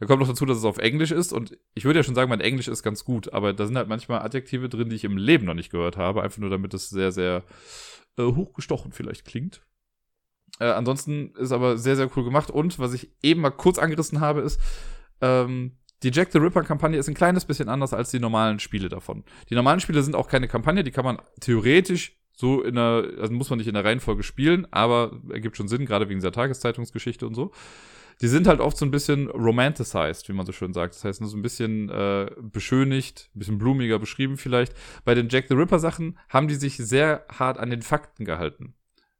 Da 0.00 0.06
kommt 0.06 0.20
noch 0.20 0.28
dazu, 0.28 0.44
dass 0.46 0.58
es 0.58 0.64
auf 0.64 0.78
Englisch 0.78 1.10
ist 1.10 1.32
und 1.32 1.56
ich 1.74 1.84
würde 1.84 2.00
ja 2.00 2.02
schon 2.02 2.14
sagen, 2.14 2.28
mein 2.28 2.40
Englisch 2.40 2.68
ist 2.68 2.82
ganz 2.82 3.04
gut, 3.04 3.32
aber 3.32 3.52
da 3.52 3.66
sind 3.66 3.76
halt 3.76 3.88
manchmal 3.88 4.20
Adjektive 4.20 4.68
drin, 4.68 4.88
die 4.88 4.96
ich 4.96 5.04
im 5.04 5.16
Leben 5.16 5.46
noch 5.46 5.54
nicht 5.54 5.70
gehört 5.70 5.96
habe, 5.96 6.22
einfach 6.22 6.38
nur 6.38 6.50
damit 6.50 6.74
es 6.74 6.90
sehr, 6.90 7.12
sehr 7.12 7.44
äh, 8.18 8.24
hochgestochen 8.24 8.92
vielleicht 8.92 9.24
klingt. 9.24 9.62
Äh, 10.58 10.66
ansonsten 10.66 11.34
ist 11.36 11.52
aber 11.52 11.78
sehr, 11.78 11.96
sehr 11.96 12.10
cool 12.16 12.24
gemacht 12.24 12.50
und 12.50 12.78
was 12.78 12.92
ich 12.94 13.12
eben 13.22 13.40
mal 13.40 13.50
kurz 13.50 13.78
angerissen 13.78 14.20
habe, 14.20 14.40
ist, 14.40 14.60
ähm, 15.20 15.78
die 16.02 16.10
Jack 16.12 16.32
the 16.32 16.38
Ripper-Kampagne 16.38 16.98
ist 16.98 17.08
ein 17.08 17.14
kleines 17.14 17.44
bisschen 17.44 17.68
anders 17.68 17.94
als 17.94 18.10
die 18.10 18.18
normalen 18.18 18.58
Spiele 18.58 18.88
davon. 18.88 19.22
Die 19.50 19.54
normalen 19.54 19.78
Spiele 19.78 20.02
sind 20.02 20.16
auch 20.16 20.28
keine 20.28 20.48
Kampagne, 20.48 20.82
die 20.82 20.90
kann 20.90 21.04
man 21.04 21.22
theoretisch 21.40 22.18
so 22.32 22.62
in 22.62 22.74
der, 22.74 23.04
also 23.20 23.32
muss 23.32 23.50
man 23.50 23.58
nicht 23.58 23.68
in 23.68 23.74
der 23.74 23.84
Reihenfolge 23.84 24.22
spielen, 24.22 24.66
aber 24.70 25.20
ergibt 25.30 25.56
schon 25.56 25.68
Sinn, 25.68 25.86
gerade 25.86 26.08
wegen 26.08 26.20
dieser 26.20 26.32
Tageszeitungsgeschichte 26.32 27.26
und 27.26 27.34
so. 27.34 27.52
Die 28.20 28.28
sind 28.28 28.46
halt 28.46 28.60
oft 28.60 28.76
so 28.76 28.84
ein 28.84 28.90
bisschen 28.90 29.28
romanticized, 29.30 30.28
wie 30.28 30.32
man 30.32 30.46
so 30.46 30.52
schön 30.52 30.72
sagt. 30.72 30.94
Das 30.94 31.04
heißt, 31.04 31.20
nur 31.20 31.30
so 31.30 31.36
ein 31.36 31.42
bisschen 31.42 31.88
äh, 31.88 32.30
beschönigt, 32.40 33.30
ein 33.34 33.38
bisschen 33.38 33.58
blumiger 33.58 33.98
beschrieben 33.98 34.36
vielleicht. 34.36 34.74
Bei 35.04 35.14
den 35.14 35.28
Jack 35.28 35.46
the 35.48 35.54
Ripper 35.54 35.78
Sachen 35.78 36.18
haben 36.28 36.46
die 36.46 36.54
sich 36.54 36.76
sehr 36.76 37.24
hart 37.28 37.58
an 37.58 37.70
den 37.70 37.82
Fakten 37.82 38.24
gehalten. 38.24 38.74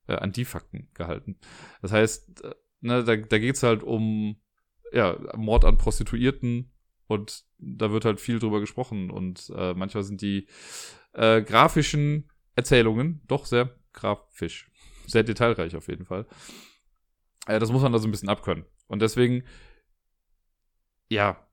Äh, 0.06 0.16
an 0.16 0.32
die 0.32 0.44
Fakten 0.44 0.88
gehalten. 0.94 1.36
Das 1.80 1.92
heißt, 1.92 2.44
äh, 2.44 2.54
ne, 2.80 3.02
da, 3.02 3.16
da 3.16 3.38
geht's 3.38 3.62
halt 3.62 3.82
um 3.82 4.36
ja, 4.92 5.16
Mord 5.36 5.64
an 5.64 5.78
Prostituierten 5.78 6.70
Und 7.06 7.44
da 7.58 7.90
wird 7.92 8.04
halt 8.04 8.20
viel 8.20 8.38
drüber 8.38 8.60
gesprochen. 8.60 9.10
Und 9.10 9.52
äh, 9.56 9.74
manchmal 9.74 10.04
sind 10.04 10.20
die 10.20 10.46
äh, 11.12 11.42
grafischen 11.42 12.30
Erzählungen 12.54 13.22
doch 13.26 13.46
sehr 13.46 13.74
grafisch. 13.92 14.70
Sehr 15.06 15.22
detailreich 15.22 15.76
auf 15.76 15.88
jeden 15.88 16.04
Fall. 16.04 16.26
Äh, 17.46 17.58
das 17.58 17.72
muss 17.72 17.82
man 17.82 17.92
da 17.92 17.98
so 17.98 18.08
ein 18.08 18.10
bisschen 18.10 18.28
abkönnen. 18.28 18.64
Und 18.86 19.02
deswegen, 19.02 19.44
ja, 21.08 21.46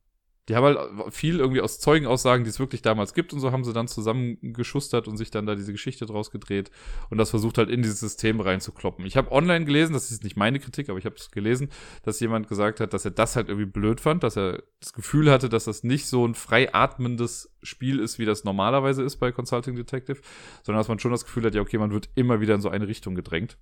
die 0.49 0.55
haben 0.55 0.63
halt 0.63 1.13
viel 1.13 1.39
irgendwie 1.39 1.61
aus 1.61 1.79
Zeugenaussagen, 1.79 2.43
die 2.43 2.49
es 2.49 2.59
wirklich 2.59 2.81
damals 2.81 3.13
gibt 3.13 3.33
und 3.33 3.39
so, 3.39 3.51
haben 3.51 3.63
sie 3.63 3.71
dann 3.71 3.87
zusammengeschustert 3.87 5.07
und 5.07 5.15
sich 5.15 5.29
dann 5.29 5.45
da 5.45 5.53
diese 5.53 5.71
Geschichte 5.71 6.07
draus 6.07 6.31
gedreht 6.31 6.71
und 7.11 7.19
das 7.19 7.29
versucht 7.29 7.59
halt 7.59 7.69
in 7.69 7.83
dieses 7.83 7.99
System 7.99 8.41
reinzukloppen. 8.41 9.05
Ich 9.05 9.15
habe 9.15 9.31
online 9.31 9.65
gelesen, 9.65 9.93
das 9.93 10.09
ist 10.09 10.23
nicht 10.23 10.37
meine 10.37 10.59
Kritik, 10.59 10.89
aber 10.89 10.97
ich 10.97 11.05
habe 11.05 11.15
es 11.15 11.29
gelesen, 11.29 11.69
dass 12.03 12.19
jemand 12.19 12.47
gesagt 12.47 12.79
hat, 12.79 12.93
dass 12.93 13.05
er 13.05 13.11
das 13.11 13.35
halt 13.35 13.47
irgendwie 13.47 13.67
blöd 13.67 14.01
fand, 14.01 14.23
dass 14.23 14.35
er 14.37 14.63
das 14.79 14.93
Gefühl 14.93 15.29
hatte, 15.29 15.49
dass 15.49 15.65
das 15.65 15.83
nicht 15.83 16.07
so 16.07 16.25
ein 16.25 16.33
frei 16.33 16.73
atmendes 16.73 17.55
Spiel 17.61 17.99
ist, 17.99 18.17
wie 18.17 18.25
das 18.25 18.43
normalerweise 18.43 19.03
ist 19.03 19.17
bei 19.17 19.31
Consulting 19.31 19.75
Detective, 19.75 20.19
sondern 20.63 20.79
dass 20.79 20.87
man 20.87 20.97
schon 20.97 21.11
das 21.11 21.25
Gefühl 21.25 21.45
hat, 21.45 21.53
ja, 21.53 21.61
okay, 21.61 21.77
man 21.77 21.91
wird 21.91 22.09
immer 22.15 22.41
wieder 22.41 22.55
in 22.55 22.61
so 22.61 22.69
eine 22.69 22.87
Richtung 22.87 23.13
gedrängt. 23.13 23.57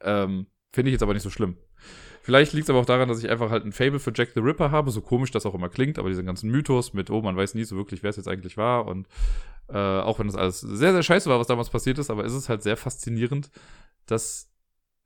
Ähm, 0.00 0.46
Finde 0.72 0.90
ich 0.90 0.92
jetzt 0.92 1.02
aber 1.02 1.14
nicht 1.14 1.22
so 1.22 1.30
schlimm. 1.30 1.56
Vielleicht 2.28 2.52
liegt 2.52 2.64
es 2.64 2.70
aber 2.70 2.80
auch 2.80 2.84
daran, 2.84 3.08
dass 3.08 3.24
ich 3.24 3.30
einfach 3.30 3.48
halt 3.48 3.64
ein 3.64 3.72
Fable 3.72 3.98
für 3.98 4.12
Jack 4.14 4.32
the 4.34 4.40
Ripper 4.40 4.70
habe, 4.70 4.90
so 4.90 5.00
komisch 5.00 5.30
das 5.30 5.46
auch 5.46 5.54
immer 5.54 5.70
klingt, 5.70 5.98
aber 5.98 6.10
diesen 6.10 6.26
ganzen 6.26 6.50
Mythos 6.50 6.92
mit, 6.92 7.08
oh, 7.08 7.22
man 7.22 7.38
weiß 7.38 7.54
nie 7.54 7.64
so 7.64 7.74
wirklich, 7.74 8.02
wer 8.02 8.10
es 8.10 8.16
jetzt 8.16 8.28
eigentlich 8.28 8.58
war 8.58 8.86
und 8.86 9.08
äh, 9.70 9.78
auch 9.78 10.18
wenn 10.18 10.26
das 10.26 10.36
alles 10.36 10.60
sehr, 10.60 10.92
sehr 10.92 11.02
scheiße 11.02 11.30
war, 11.30 11.38
was 11.38 11.46
damals 11.46 11.70
passiert 11.70 11.96
ist, 11.96 12.10
aber 12.10 12.26
ist 12.26 12.34
es 12.34 12.50
halt 12.50 12.62
sehr 12.62 12.76
faszinierend, 12.76 13.50
dass 14.04 14.50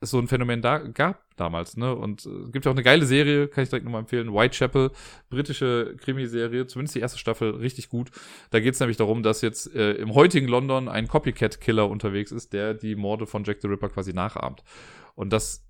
es 0.01 0.11
so 0.11 0.19
ein 0.19 0.27
Phänomen 0.27 0.63
da 0.63 0.79
gab 0.79 1.23
damals, 1.37 1.77
ne? 1.77 1.95
Und 1.95 2.23
es 2.23 2.27
äh, 2.27 2.51
gibt 2.51 2.65
ja 2.65 2.73
auch 2.73 2.75
eine 2.75 2.83
geile 2.83 3.07
Serie, 3.07 3.47
kann 3.47 3.63
ich 3.63 3.71
direkt 3.71 3.85
nochmal 3.85 4.01
empfehlen, 4.01 4.35
Whitechapel, 4.35 4.91
britische 5.31 5.95
Krimiserie, 5.99 6.67
zumindest 6.67 6.97
die 6.97 7.01
erste 7.01 7.19
Staffel, 7.19 7.51
richtig 7.51 7.89
gut. 7.89 8.11
Da 8.51 8.59
geht 8.59 8.75
es 8.75 8.81
nämlich 8.81 8.97
darum, 8.97 9.23
dass 9.23 9.43
jetzt 9.43 9.73
äh, 9.77 9.93
im 9.93 10.13
heutigen 10.15 10.49
London 10.49 10.89
ein 10.89 11.07
Copycat-Killer 11.07 11.89
unterwegs 11.89 12.33
ist, 12.33 12.53
der 12.53 12.75
die 12.75 12.97
Morde 12.97 13.29
von 13.29 13.45
Jack 13.45 13.59
the 13.63 13.69
Ripper 13.69 13.91
quasi 13.91 14.13
nachahmt. 14.13 14.65
Und 15.15 15.33
das 15.33 15.63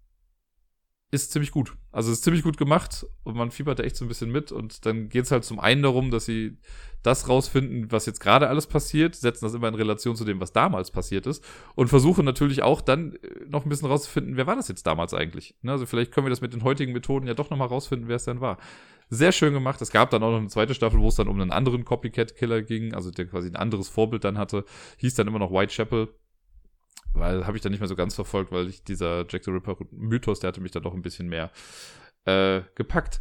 ist 1.12 1.31
ziemlich 1.31 1.51
gut. 1.51 1.77
Also 1.92 2.11
ist 2.11 2.25
ziemlich 2.25 2.42
gut 2.42 2.57
gemacht 2.57 3.07
und 3.22 3.37
man 3.37 3.51
fiebert 3.51 3.79
da 3.79 3.83
echt 3.83 3.96
so 3.96 4.05
ein 4.05 4.09
bisschen 4.09 4.33
mit 4.33 4.51
und 4.51 4.87
dann 4.87 5.11
geht 5.11 5.27
es 5.27 5.31
halt 5.31 5.44
zum 5.44 5.61
einen 5.61 5.83
darum, 5.83 6.11
dass 6.11 6.25
sie 6.25 6.57
das 7.03 7.29
rausfinden, 7.29 7.92
was 7.92 8.07
jetzt 8.07 8.20
gerade 8.20 8.48
alles 8.48 8.66
passiert, 8.66 9.14
setzen 9.14 9.44
das 9.44 9.53
immer 9.53 9.68
in 9.68 9.75
Relation 9.75 10.16
zu 10.16 10.25
dem, 10.25 10.40
was 10.40 10.53
damals 10.53 10.90
passiert 10.90 11.27
ist 11.27 11.44
und 11.75 11.88
versuchen 11.88 12.25
natürlich 12.25 12.62
auch 12.62 12.81
dann 12.81 13.16
äh, 13.16 13.44
noch 13.46 13.66
ein 13.66 13.68
bisschen 13.68 13.88
rauszufinden, 13.88 14.38
wer 14.38 14.46
war 14.46 14.57
das 14.57 14.68
jetzt 14.68 14.87
damals 14.87 15.12
eigentlich. 15.12 15.55
Ne? 15.61 15.72
Also 15.72 15.85
vielleicht 15.85 16.12
können 16.12 16.27
wir 16.27 16.31
das 16.31 16.40
mit 16.40 16.55
den 16.55 16.64
heutigen 16.64 16.94
Methoden 16.94 17.27
ja 17.27 17.35
doch 17.35 17.51
nochmal 17.51 17.68
rausfinden, 17.68 18.09
wer 18.09 18.16
es 18.16 18.25
dann 18.25 18.40
war. 18.40 18.57
Sehr 19.11 19.33
schön 19.33 19.53
gemacht. 19.53 19.83
Es 19.83 19.90
gab 19.90 20.09
dann 20.09 20.22
auch 20.22 20.31
noch 20.31 20.38
eine 20.38 20.48
zweite 20.48 20.72
Staffel, 20.72 20.98
wo 20.98 21.09
es 21.09 21.16
dann 21.16 21.29
um 21.29 21.38
einen 21.38 21.53
anderen 21.53 21.85
Copycat-Killer 21.85 22.62
ging, 22.62 22.94
also 22.94 23.11
der 23.11 23.27
quasi 23.27 23.48
ein 23.48 23.57
anderes 23.57 23.90
Vorbild 23.90 24.25
dann 24.25 24.38
hatte. 24.38 24.64
Hieß 24.96 25.14
dann 25.14 25.29
immer 25.29 25.38
noch 25.38 25.51
Whitechapel 25.51 26.09
weil 27.14 27.46
habe 27.46 27.57
ich 27.57 27.62
dann 27.62 27.72
nicht 27.72 27.81
mehr 27.81 27.88
so 27.88 27.96
ganz 27.96 28.14
verfolgt, 28.14 28.53
weil 28.53 28.68
ich 28.68 28.85
dieser 28.85 29.27
Jack 29.29 29.44
the 29.44 29.51
Ripper 29.51 29.77
Mythos, 29.90 30.40
der 30.40 30.48
hatte 30.48 30.61
mich 30.61 30.72
da 30.72 30.81
doch 30.81 30.94
ein 30.94 31.03
bisschen 31.03 31.29
mehr 31.29 31.51
äh, 32.25 32.62
gepackt. 32.75 33.20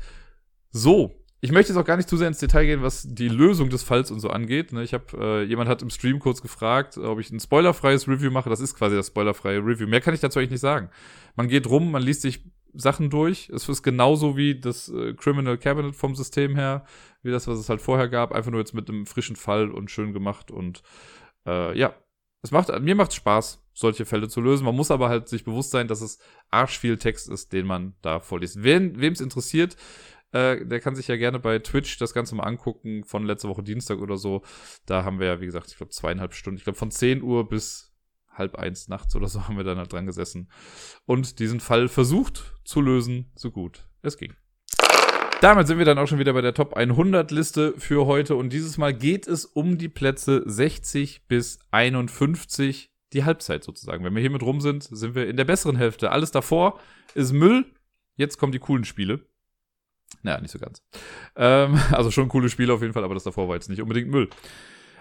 So, 0.71 1.21
ich 1.43 1.51
möchte 1.51 1.73
jetzt 1.73 1.81
auch 1.81 1.85
gar 1.85 1.97
nicht 1.97 2.07
zu 2.07 2.17
sehr 2.17 2.27
ins 2.27 2.37
Detail 2.37 2.65
gehen, 2.65 2.83
was 2.83 3.07
die 3.07 3.27
Lösung 3.27 3.69
des 3.69 3.81
Falls 3.81 4.11
und 4.11 4.19
so 4.19 4.29
angeht. 4.29 4.73
Ne? 4.73 4.83
Ich 4.83 4.93
habe 4.93 5.05
äh, 5.19 5.43
jemand 5.43 5.69
hat 5.69 5.81
im 5.81 5.89
Stream 5.89 6.19
kurz 6.19 6.41
gefragt, 6.41 6.97
ob 6.99 7.19
ich 7.19 7.31
ein 7.31 7.39
spoilerfreies 7.39 8.07
Review 8.07 8.29
mache. 8.29 8.49
Das 8.49 8.59
ist 8.59 8.75
quasi 8.75 8.95
das 8.95 9.07
spoilerfreie 9.07 9.57
Review. 9.57 9.87
Mehr 9.87 10.01
kann 10.01 10.13
ich 10.13 10.19
dazu 10.19 10.37
eigentlich 10.37 10.51
nicht 10.51 10.61
sagen. 10.61 10.89
Man 11.35 11.47
geht 11.47 11.67
rum, 11.67 11.91
man 11.91 12.03
liest 12.03 12.21
sich 12.21 12.45
Sachen 12.73 13.09
durch. 13.09 13.49
Es 13.49 13.67
ist 13.67 13.81
genauso 13.81 14.37
wie 14.37 14.59
das 14.59 14.89
äh, 14.89 15.13
Criminal 15.15 15.57
Cabinet 15.57 15.95
vom 15.95 16.15
System 16.15 16.55
her, 16.55 16.85
wie 17.23 17.31
das, 17.31 17.47
was 17.47 17.57
es 17.57 17.69
halt 17.69 17.81
vorher 17.81 18.07
gab. 18.07 18.33
Einfach 18.33 18.51
nur 18.51 18.59
jetzt 18.59 18.75
mit 18.75 18.87
einem 18.87 19.07
frischen 19.07 19.35
Fall 19.35 19.71
und 19.71 19.89
schön 19.89 20.13
gemacht 20.13 20.51
und 20.51 20.83
äh, 21.47 21.77
ja, 21.77 21.95
es 22.41 22.51
macht, 22.51 22.69
mir 22.81 22.95
macht 22.95 23.13
Spaß, 23.13 23.63
solche 23.73 24.05
Fälle 24.05 24.27
zu 24.27 24.41
lösen. 24.41 24.65
Man 24.65 24.75
muss 24.75 24.91
aber 24.91 25.09
halt 25.09 25.29
sich 25.29 25.43
bewusst 25.43 25.71
sein, 25.71 25.87
dass 25.87 26.01
es 26.01 26.19
arsch 26.49 26.79
viel 26.79 26.97
Text 26.97 27.29
ist, 27.29 27.53
den 27.53 27.67
man 27.67 27.93
da 28.01 28.19
vorliest. 28.19 28.63
Wem 28.63 28.95
es 28.99 29.21
interessiert, 29.21 29.75
äh, 30.31 30.65
der 30.65 30.79
kann 30.79 30.95
sich 30.95 31.07
ja 31.07 31.17
gerne 31.17 31.39
bei 31.39 31.59
Twitch 31.59 31.97
das 31.97 32.13
Ganze 32.13 32.35
mal 32.35 32.43
angucken, 32.43 33.03
von 33.03 33.25
letzter 33.25 33.49
Woche 33.49 33.63
Dienstag 33.63 33.99
oder 33.99 34.17
so. 34.17 34.43
Da 34.85 35.03
haben 35.03 35.19
wir 35.19 35.27
ja, 35.27 35.41
wie 35.41 35.45
gesagt, 35.45 35.67
ich 35.69 35.77
glaube 35.77 35.91
zweieinhalb 35.91 36.33
Stunden, 36.33 36.57
ich 36.57 36.63
glaube 36.63 36.79
von 36.79 36.91
10 36.91 37.21
Uhr 37.21 37.47
bis 37.47 37.93
halb 38.29 38.55
eins 38.55 38.87
nachts 38.87 39.15
oder 39.15 39.27
so 39.27 39.43
haben 39.47 39.57
wir 39.57 39.63
dann 39.63 39.77
halt 39.77 39.91
dran 39.91 40.05
gesessen 40.05 40.49
und 41.05 41.39
diesen 41.39 41.59
Fall 41.59 41.87
versucht 41.89 42.55
zu 42.63 42.81
lösen, 42.81 43.31
so 43.35 43.51
gut 43.51 43.87
es 44.01 44.17
ging. 44.17 44.33
Damit 45.41 45.65
sind 45.65 45.79
wir 45.79 45.85
dann 45.85 45.97
auch 45.97 46.05
schon 46.05 46.19
wieder 46.19 46.33
bei 46.33 46.41
der 46.41 46.53
Top 46.53 46.75
100 46.75 47.31
Liste 47.31 47.73
für 47.75 48.05
heute 48.05 48.35
und 48.35 48.53
dieses 48.53 48.77
Mal 48.77 48.93
geht 48.93 49.25
es 49.25 49.43
um 49.43 49.79
die 49.79 49.89
Plätze 49.89 50.43
60 50.45 51.27
bis 51.27 51.57
51, 51.71 52.91
die 53.11 53.25
Halbzeit 53.25 53.63
sozusagen. 53.63 54.05
Wenn 54.05 54.13
wir 54.13 54.21
hier 54.21 54.29
mit 54.29 54.43
rum 54.43 54.61
sind, 54.61 54.83
sind 54.83 55.15
wir 55.15 55.27
in 55.27 55.37
der 55.37 55.45
besseren 55.45 55.77
Hälfte. 55.77 56.11
Alles 56.11 56.29
davor 56.29 56.79
ist 57.15 57.31
Müll. 57.31 57.65
Jetzt 58.17 58.37
kommen 58.37 58.51
die 58.51 58.59
coolen 58.59 58.85
Spiele. 58.85 59.25
Naja, 60.21 60.39
nicht 60.41 60.51
so 60.51 60.59
ganz. 60.59 60.83
Ähm, 61.35 61.81
also 61.91 62.11
schon 62.11 62.29
coole 62.29 62.49
Spiele 62.49 62.71
auf 62.71 62.83
jeden 62.83 62.93
Fall, 62.93 63.03
aber 63.03 63.15
das 63.15 63.23
davor 63.23 63.47
war 63.47 63.55
jetzt 63.55 63.67
nicht 63.67 63.81
unbedingt 63.81 64.11
Müll. 64.11 64.29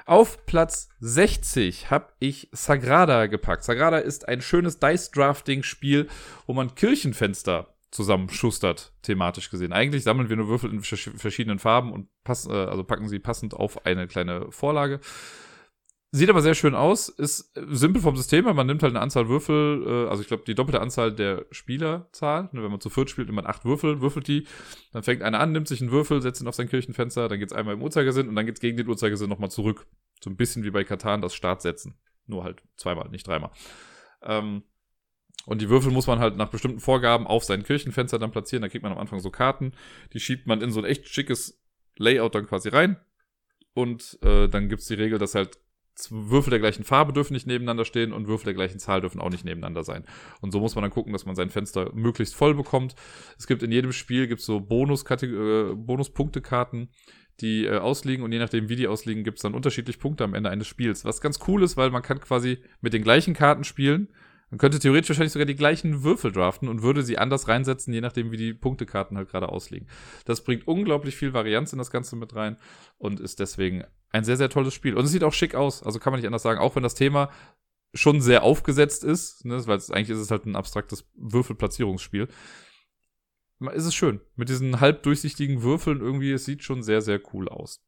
Auf 0.07 0.47
Platz 0.47 0.89
60 1.01 1.91
habe 1.91 2.15
ich 2.19 2.49
Sagrada 2.53 3.27
gepackt. 3.27 3.63
Sagrada 3.63 3.99
ist 3.99 4.27
ein 4.27 4.41
schönes 4.41 4.79
Dice-Drafting-Spiel, 4.79 6.09
wo 6.47 6.55
man 6.55 6.75
Kirchenfenster 6.75 7.75
zusammenschustert, 7.91 8.93
thematisch 9.03 9.51
gesehen. 9.51 9.73
Eigentlich 9.73 10.05
sammeln 10.05 10.29
wir 10.29 10.37
nur 10.37 10.49
Würfel 10.49 10.71
in 10.71 10.81
verschiedenen 10.81 11.59
Farben 11.59 11.93
und 11.93 12.09
passen, 12.23 12.53
äh, 12.53 12.55
also 12.55 12.85
packen 12.85 13.09
sie 13.09 13.19
passend 13.19 13.55
auf 13.55 13.85
eine 13.85 14.07
kleine 14.07 14.51
Vorlage. 14.53 15.01
Sieht 16.13 16.29
aber 16.29 16.43
sehr 16.43 16.55
schön 16.55 16.75
aus, 16.75 17.09
ist 17.09 17.53
simpel 17.55 18.03
vom 18.03 18.17
System, 18.17 18.45
weil 18.45 18.55
man 18.55 18.67
nimmt 18.67 18.83
halt 18.83 18.93
eine 18.93 19.01
Anzahl 19.01 19.29
Würfel, 19.29 19.85
äh, 19.87 20.09
also 20.09 20.23
ich 20.23 20.29
glaube 20.29 20.43
die 20.45 20.57
doppelte 20.57 20.81
Anzahl 20.81 21.13
der 21.13 21.47
Spielerzahl. 21.53 22.49
Ne, 22.53 22.65
wenn 22.65 22.71
man 22.71 22.81
zu 22.81 22.91
viert 22.91 23.11
spielt, 23.11 23.29
nimmt 23.29 23.37
man 23.37 23.47
acht 23.47 23.65
Würfel, 23.65 24.01
würfelt 24.01 24.27
die, 24.27 24.47
dann 24.93 25.05
fängt 25.05 25.23
einer 25.23 25.39
an, 25.39 25.53
nimmt 25.53 25.69
sich 25.69 25.81
einen 25.81 25.93
Würfel, 25.93 26.21
setzt 26.21 26.41
ihn 26.41 26.49
auf 26.49 26.57
sein 26.57 26.69
Kirchenfenster, 26.69 27.29
dann 27.29 27.39
geht's 27.39 27.53
einmal 27.53 27.75
im 27.75 27.83
Uhrzeigersinn 27.83 28.29
und 28.29 28.35
dann 28.35 28.45
geht's 28.45 28.61
gegen 28.61 28.77
den 28.77 28.89
Uhrzeigersinn 28.89 29.29
nochmal 29.29 29.53
zurück. 29.53 29.87
So 30.21 30.31
ein 30.31 30.37
bisschen 30.37 30.65
wie 30.65 30.71
bei 30.73 30.83
Katan 30.83 31.23
das 31.23 31.35
Start 31.35 31.63
setzen. 31.63 31.97
Nur 32.27 32.43
halt 32.43 32.61
zweimal, 32.77 33.09
nicht 33.09 33.27
dreimal. 33.27 33.51
Ähm, 34.23 34.65
und 35.47 35.63
die 35.63 35.69
Würfel 35.69 35.91
muss 35.91 36.07
man 36.07 36.19
halt 36.19 36.37
nach 36.37 36.51
bestimmten 36.51 36.81
Vorgaben 36.81 37.27
auf 37.27 37.45
sein 37.45 37.63
Kirchenfenster 37.63 38.19
dann 38.19 38.31
platzieren. 38.31 38.63
Da 38.63 38.69
kriegt 38.69 38.83
man 38.83 38.93
am 38.93 38.99
Anfang 38.99 39.21
so 39.21 39.31
Karten. 39.31 39.73
Die 40.13 40.21
schiebt 40.21 40.47
man 40.47 40.61
in 40.61 40.71
so 40.71 40.81
ein 40.81 40.85
echt 40.85 41.09
schickes 41.09 41.61
Layout 41.97 42.35
dann 42.35 42.47
quasi 42.47 42.69
rein. 42.69 42.97
Und 43.73 44.19
äh, 44.23 44.49
dann 44.49 44.69
gibt's 44.69 44.87
die 44.87 44.95
Regel, 44.95 45.19
dass 45.19 45.35
halt 45.35 45.59
Würfel 46.09 46.51
der 46.51 46.61
gleichen 46.61 46.85
Farbe 46.85 47.13
dürfen 47.13 47.35
nicht 47.35 47.47
nebeneinander 47.47 47.85
stehen 47.85 48.13
und 48.13 48.27
Würfel 48.27 48.47
der 48.47 48.55
gleichen 48.55 48.79
Zahl 48.79 49.01
dürfen 49.01 49.21
auch 49.21 49.31
nicht 49.31 49.45
nebeneinander 49.45 49.85
sein. 49.85 50.05
Und 50.41 50.51
so 50.51 50.61
muss 50.61 50.75
man 50.75 50.83
dann 50.83 50.91
gucken, 50.91 51.13
dass 51.13 51.27
man 51.27 51.37
sein 51.37 51.51
Fenster 51.51 51.93
möglichst 51.95 52.35
voll 52.35 52.55
bekommt. 52.55 52.95
Es 53.39 53.47
gibt 53.47 53.63
in 53.63 53.73
jedem 53.73 53.93
Spiel 53.93 54.27
gibt's 54.27 54.47
so 54.47 54.61
Bonus 54.61 55.05
äh, 55.11 55.75
Bonuspunktekarten, 55.75 56.89
die 57.41 57.67
äh, 57.67 57.79
ausliegen 57.79 58.25
und 58.25 58.33
je 58.33 58.39
nachdem, 58.39 58.69
wie 58.69 58.77
die 58.77 58.89
ausliegen, 58.89 59.25
gibt's 59.25 59.43
dann 59.43 59.55
unterschiedlich 59.55 59.99
Punkte 59.99 60.25
am 60.25 60.35
Ende 60.35 60.49
eines 60.49 60.67
Spiels. 60.67 61.05
Was 61.05 61.21
ganz 61.21 61.39
cool 61.49 61.63
ist, 61.63 61.77
weil 61.77 61.91
man 61.91 62.03
kann 62.03 62.21
quasi 62.21 62.59
mit 62.81 62.93
den 62.93 63.03
gleichen 63.03 63.35
Karten 63.35 63.65
spielen 63.65 64.09
man 64.51 64.59
könnte 64.59 64.81
theoretisch 64.81 65.11
wahrscheinlich 65.11 65.33
sogar 65.33 65.47
die 65.47 65.55
gleichen 65.55 66.03
Würfel 66.03 66.33
draften 66.33 66.69
und 66.69 66.83
würde 66.83 67.05
sie 67.05 67.19
anders 67.19 67.47
reinsetzen, 67.47 67.95
je 67.95 68.01
nachdem, 68.01 68.33
wie 68.33 68.37
die 68.37 68.53
Punktekarten 68.53 69.17
halt 69.17 69.31
gerade 69.31 69.49
ausliegen. 69.49 69.89
Das 70.25 70.43
bringt 70.43 70.67
unglaublich 70.67 71.17
viel 71.17 71.33
Varianz 71.33 71.73
in 71.73 71.79
das 71.79 71.93
Ganze 71.93 72.17
mit 72.17 72.35
rein 72.35 72.57
und 72.99 73.21
ist 73.21 73.39
deswegen 73.39 73.85
ein 74.11 74.25
sehr, 74.25 74.37
sehr 74.37 74.51
tolles 74.51 74.75
Spiel. 74.75 74.97
Und 74.97 75.05
es 75.05 75.13
sieht 75.13 75.23
auch 75.23 75.33
schick 75.33 75.55
aus, 75.55 75.85
also 75.85 76.01
kann 76.01 76.13
man 76.13 76.21
nicht 76.21 76.27
anders 76.27 76.43
sagen, 76.43 76.61
auch 76.61 76.75
wenn 76.75 76.83
das 76.83 76.97
Thema 76.97 77.31
schon 77.95 78.21
sehr 78.21 78.43
aufgesetzt 78.43 79.05
ist, 79.05 79.45
ne, 79.45 79.65
weil 79.67 79.79
eigentlich 79.91 80.11
ist 80.11 80.19
es 80.19 80.31
halt 80.33 80.47
ein 80.47 80.57
abstraktes 80.57 81.09
Würfelplatzierungsspiel. 81.15 82.29
Ist 83.73 83.85
es 83.85 83.95
schön. 83.95 84.21
Mit 84.37 84.49
diesen 84.49 84.81
halb 84.81 85.03
durchsichtigen 85.05 85.63
Würfeln 85.63 86.01
irgendwie, 86.01 86.33
es 86.33 86.45
sieht 86.45 86.65
schon 86.65 86.83
sehr, 86.83 87.03
sehr 87.03 87.21
cool 87.33 87.49
aus. 87.49 87.85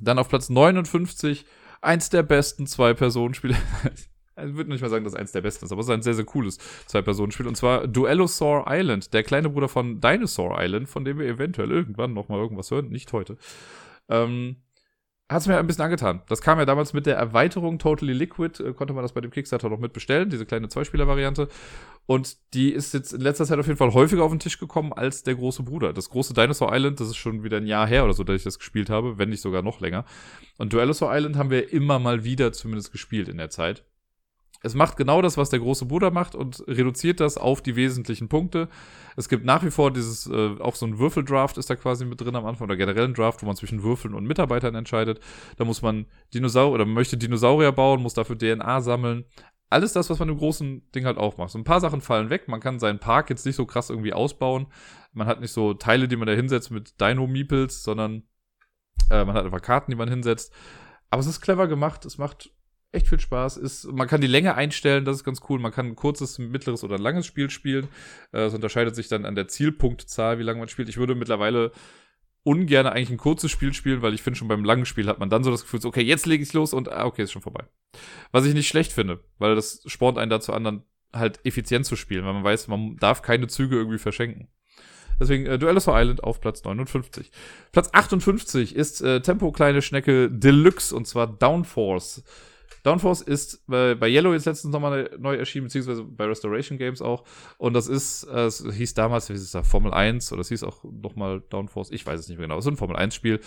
Dann 0.00 0.18
auf 0.18 0.28
Platz 0.28 0.50
59, 0.50 1.46
eins 1.80 2.10
der 2.10 2.22
besten 2.22 2.66
Zwei-Personen-Spiele. 2.66 3.56
ich 4.44 4.54
würde 4.54 4.70
nicht 4.70 4.82
mal 4.82 4.90
sagen, 4.90 5.04
dass 5.04 5.14
eins 5.14 5.32
der 5.32 5.40
besten 5.40 5.64
ist, 5.64 5.72
aber 5.72 5.80
es 5.80 5.86
ist 5.86 5.92
ein 5.92 6.02
sehr, 6.02 6.14
sehr 6.14 6.24
cooles 6.24 6.58
Zwei-Personen-Spiel. 6.86 7.46
Und 7.46 7.56
zwar 7.56 7.86
Duellosaur 7.86 8.66
Island, 8.68 9.12
der 9.12 9.22
kleine 9.22 9.50
Bruder 9.50 9.68
von 9.68 10.00
Dinosaur 10.00 10.56
Island, 10.60 10.88
von 10.88 11.04
dem 11.04 11.18
wir 11.18 11.26
eventuell 11.26 11.70
irgendwann 11.70 12.12
nochmal 12.14 12.40
irgendwas 12.40 12.70
hören, 12.70 12.88
nicht 12.88 13.12
heute. 13.12 13.36
Ähm, 14.08 14.56
hat 15.30 15.42
es 15.42 15.46
mir 15.46 15.58
ein 15.58 15.66
bisschen 15.66 15.84
angetan. 15.84 16.22
Das 16.28 16.42
kam 16.42 16.58
ja 16.58 16.64
damals 16.64 16.92
mit 16.92 17.06
der 17.06 17.16
Erweiterung 17.16 17.78
Totally 17.78 18.12
Liquid, 18.12 18.60
äh, 18.62 18.72
konnte 18.72 18.92
man 18.92 19.02
das 19.02 19.12
bei 19.12 19.20
dem 19.20 19.30
Kickstarter 19.30 19.68
noch 19.68 19.78
mitbestellen, 19.78 20.28
diese 20.28 20.44
kleine 20.44 20.68
Zweispieler-Variante. 20.68 21.46
Und 22.06 22.36
die 22.52 22.72
ist 22.72 22.92
jetzt 22.92 23.12
in 23.12 23.20
letzter 23.20 23.46
Zeit 23.46 23.60
auf 23.60 23.66
jeden 23.68 23.78
Fall 23.78 23.94
häufiger 23.94 24.24
auf 24.24 24.32
den 24.32 24.40
Tisch 24.40 24.58
gekommen 24.58 24.92
als 24.92 25.22
der 25.22 25.36
große 25.36 25.62
Bruder. 25.62 25.92
Das 25.92 26.10
große 26.10 26.34
Dinosaur 26.34 26.74
Island, 26.74 26.98
das 26.98 27.08
ist 27.08 27.16
schon 27.16 27.44
wieder 27.44 27.58
ein 27.58 27.66
Jahr 27.66 27.86
her 27.86 28.02
oder 28.02 28.12
so, 28.12 28.24
dass 28.24 28.34
ich 28.34 28.42
das 28.42 28.58
gespielt 28.58 28.90
habe, 28.90 29.18
wenn 29.18 29.28
nicht 29.28 29.40
sogar 29.40 29.62
noch 29.62 29.78
länger. 29.78 30.04
Und 30.58 30.72
Duellosaur 30.72 31.14
Island 31.14 31.36
haben 31.36 31.50
wir 31.50 31.72
immer 31.72 32.00
mal 32.00 32.24
wieder 32.24 32.52
zumindest 32.52 32.90
gespielt 32.90 33.28
in 33.28 33.36
der 33.36 33.50
Zeit. 33.50 33.84
Es 34.62 34.74
macht 34.74 34.98
genau 34.98 35.22
das, 35.22 35.38
was 35.38 35.48
der 35.48 35.60
große 35.60 35.86
Bruder 35.86 36.10
macht 36.10 36.34
und 36.34 36.62
reduziert 36.66 37.20
das 37.20 37.38
auf 37.38 37.62
die 37.62 37.76
wesentlichen 37.76 38.28
Punkte. 38.28 38.68
Es 39.16 39.30
gibt 39.30 39.44
nach 39.44 39.64
wie 39.64 39.70
vor 39.70 39.90
dieses, 39.90 40.26
äh, 40.26 40.56
auch 40.60 40.74
so 40.74 40.86
ein 40.86 40.98
Würfeldraft 40.98 41.56
ist 41.56 41.70
da 41.70 41.76
quasi 41.76 42.04
mit 42.04 42.20
drin 42.20 42.36
am 42.36 42.44
Anfang 42.44 42.66
oder 42.66 42.76
generell 42.76 43.04
ein 43.04 43.14
Draft, 43.14 43.42
wo 43.42 43.46
man 43.46 43.56
zwischen 43.56 43.82
Würfeln 43.82 44.12
und 44.12 44.26
Mitarbeitern 44.26 44.74
entscheidet. 44.74 45.20
Da 45.56 45.64
muss 45.64 45.80
man 45.80 46.06
Dinosaurier 46.34 46.74
oder 46.74 46.84
man 46.84 46.94
möchte 46.94 47.16
Dinosaurier 47.16 47.72
bauen, 47.72 48.02
muss 48.02 48.12
dafür 48.12 48.36
DNA 48.36 48.82
sammeln. 48.82 49.24
Alles 49.70 49.94
das, 49.94 50.10
was 50.10 50.18
man 50.18 50.28
im 50.28 50.36
großen 50.36 50.90
Ding 50.90 51.06
halt 51.06 51.16
auch 51.16 51.38
macht. 51.38 51.50
So 51.50 51.58
ein 51.58 51.64
paar 51.64 51.80
Sachen 51.80 52.02
fallen 52.02 52.28
weg. 52.28 52.48
Man 52.48 52.60
kann 52.60 52.80
seinen 52.80 52.98
Park 52.98 53.30
jetzt 53.30 53.46
nicht 53.46 53.56
so 53.56 53.64
krass 53.64 53.88
irgendwie 53.88 54.12
ausbauen. 54.12 54.66
Man 55.12 55.26
hat 55.26 55.40
nicht 55.40 55.52
so 55.52 55.74
Teile, 55.74 56.06
die 56.06 56.16
man 56.16 56.26
da 56.26 56.34
hinsetzt 56.34 56.70
mit 56.70 57.00
Dino-Meeples, 57.00 57.82
sondern 57.82 58.24
äh, 59.10 59.24
man 59.24 59.36
hat 59.36 59.44
einfach 59.44 59.62
Karten, 59.62 59.90
die 59.92 59.96
man 59.96 60.08
hinsetzt. 60.08 60.52
Aber 61.08 61.20
es 61.20 61.26
ist 61.26 61.40
clever 61.40 61.68
gemacht. 61.68 62.04
Es 62.04 62.18
macht 62.18 62.50
echt 62.92 63.08
viel 63.08 63.20
Spaß. 63.20 63.56
Ist, 63.56 63.84
man 63.92 64.08
kann 64.08 64.20
die 64.20 64.26
Länge 64.26 64.54
einstellen, 64.54 65.04
das 65.04 65.18
ist 65.18 65.24
ganz 65.24 65.40
cool. 65.48 65.58
Man 65.58 65.72
kann 65.72 65.86
ein 65.86 65.96
kurzes, 65.96 66.38
mittleres 66.38 66.84
oder 66.84 66.98
langes 66.98 67.26
Spiel 67.26 67.50
spielen. 67.50 67.88
Äh, 68.32 68.42
es 68.42 68.54
unterscheidet 68.54 68.94
sich 68.94 69.08
dann 69.08 69.24
an 69.24 69.34
der 69.34 69.48
Zielpunktzahl, 69.48 70.38
wie 70.38 70.42
lange 70.42 70.58
man 70.58 70.68
spielt. 70.68 70.88
Ich 70.88 70.96
würde 70.96 71.14
mittlerweile 71.14 71.72
ungern 72.42 72.86
eigentlich 72.86 73.10
ein 73.10 73.18
kurzes 73.18 73.50
Spiel 73.50 73.72
spielen, 73.74 74.02
weil 74.02 74.14
ich 74.14 74.22
finde, 74.22 74.38
schon 74.38 74.48
beim 74.48 74.64
langen 74.64 74.86
Spiel 74.86 75.08
hat 75.08 75.18
man 75.18 75.30
dann 75.30 75.44
so 75.44 75.50
das 75.50 75.62
Gefühl, 75.62 75.80
okay, 75.84 76.02
jetzt 76.02 76.26
lege 76.26 76.42
ich 76.42 76.52
los 76.52 76.72
und 76.72 76.90
ah, 76.90 77.04
okay, 77.04 77.22
ist 77.22 77.32
schon 77.32 77.42
vorbei. 77.42 77.64
Was 78.32 78.46
ich 78.46 78.54
nicht 78.54 78.68
schlecht 78.68 78.92
finde, 78.92 79.20
weil 79.38 79.54
das 79.54 79.82
spornt 79.86 80.18
einen 80.18 80.30
dazu 80.30 80.52
an, 80.52 80.64
dann 80.64 80.82
halt 81.12 81.40
effizient 81.44 81.84
zu 81.86 81.96
spielen, 81.96 82.24
weil 82.24 82.32
man 82.32 82.44
weiß, 82.44 82.68
man 82.68 82.96
darf 82.96 83.22
keine 83.22 83.48
Züge 83.48 83.76
irgendwie 83.76 83.98
verschenken. 83.98 84.48
Deswegen 85.18 85.44
äh, 85.46 85.58
Duell 85.58 85.78
for 85.80 86.00
Island 86.00 86.24
auf 86.24 86.40
Platz 86.40 86.64
59. 86.64 87.30
Platz 87.72 87.90
58 87.92 88.74
ist 88.74 89.02
äh, 89.02 89.20
Tempo 89.20 89.52
Kleine 89.52 89.82
Schnecke 89.82 90.30
Deluxe 90.30 90.96
und 90.96 91.06
zwar 91.06 91.26
Downforce. 91.26 92.24
Downforce 92.82 93.20
ist 93.20 93.66
bei, 93.66 93.94
bei 93.94 94.08
Yellow 94.08 94.32
jetzt 94.32 94.46
letztens 94.46 94.72
nochmal 94.72 95.10
neu 95.18 95.36
erschienen, 95.36 95.64
beziehungsweise 95.64 96.04
bei 96.04 96.24
Restoration 96.24 96.78
Games 96.78 97.02
auch. 97.02 97.24
Und 97.58 97.74
das 97.74 97.88
ist, 97.88 98.24
äh, 98.24 98.46
es 98.46 98.64
hieß 98.64 98.94
damals, 98.94 99.28
wie 99.28 99.34
ist 99.34 99.42
es 99.42 99.50
da, 99.50 99.62
Formel 99.62 99.92
1 99.92 100.32
oder 100.32 100.40
es 100.40 100.48
hieß 100.48 100.64
auch 100.64 100.84
nochmal 100.84 101.42
Downforce, 101.50 101.90
ich 101.90 102.06
weiß 102.06 102.20
es 102.20 102.28
nicht 102.28 102.38
mehr 102.38 102.46
genau. 102.46 102.58
Es 102.58 102.64
ist 102.64 102.72
ein 102.72 102.76
Formel 102.76 102.96
1 102.96 103.14
Spiel, 103.14 103.40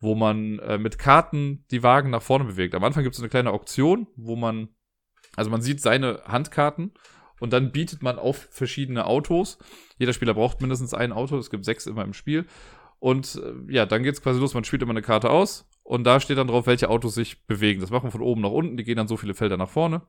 wo 0.00 0.14
man 0.14 0.58
äh, 0.58 0.78
mit 0.78 0.98
Karten 0.98 1.64
die 1.70 1.82
Wagen 1.82 2.10
nach 2.10 2.22
vorne 2.22 2.44
bewegt. 2.44 2.74
Am 2.74 2.84
Anfang 2.84 3.04
gibt 3.04 3.14
es 3.14 3.20
eine 3.20 3.30
kleine 3.30 3.52
Auktion, 3.52 4.08
wo 4.16 4.36
man, 4.36 4.68
also 5.36 5.50
man 5.50 5.62
sieht 5.62 5.80
seine 5.80 6.22
Handkarten 6.26 6.92
und 7.40 7.52
dann 7.52 7.72
bietet 7.72 8.02
man 8.02 8.18
auf 8.18 8.48
verschiedene 8.50 9.06
Autos. 9.06 9.58
Jeder 9.98 10.12
Spieler 10.12 10.34
braucht 10.34 10.60
mindestens 10.60 10.92
ein 10.94 11.12
Auto, 11.12 11.38
es 11.38 11.50
gibt 11.50 11.64
sechs 11.64 11.86
immer 11.86 12.04
im 12.04 12.14
Spiel. 12.14 12.46
Und 12.98 13.36
äh, 13.36 13.72
ja, 13.72 13.86
dann 13.86 14.02
geht's 14.02 14.22
quasi 14.22 14.40
los. 14.40 14.54
Man 14.54 14.64
spielt 14.64 14.82
immer 14.82 14.92
eine 14.92 15.02
Karte 15.02 15.30
aus 15.30 15.68
und 15.92 16.04
da 16.04 16.20
steht 16.20 16.38
dann 16.38 16.46
drauf, 16.46 16.66
welche 16.66 16.88
Autos 16.88 17.14
sich 17.14 17.44
bewegen. 17.46 17.82
Das 17.82 17.90
machen 17.90 18.04
wir 18.04 18.10
von 18.10 18.22
oben 18.22 18.40
nach 18.40 18.48
unten. 18.50 18.78
Die 18.78 18.84
gehen 18.84 18.96
dann 18.96 19.08
so 19.08 19.18
viele 19.18 19.34
Felder 19.34 19.58
nach 19.58 19.68
vorne. 19.68 20.00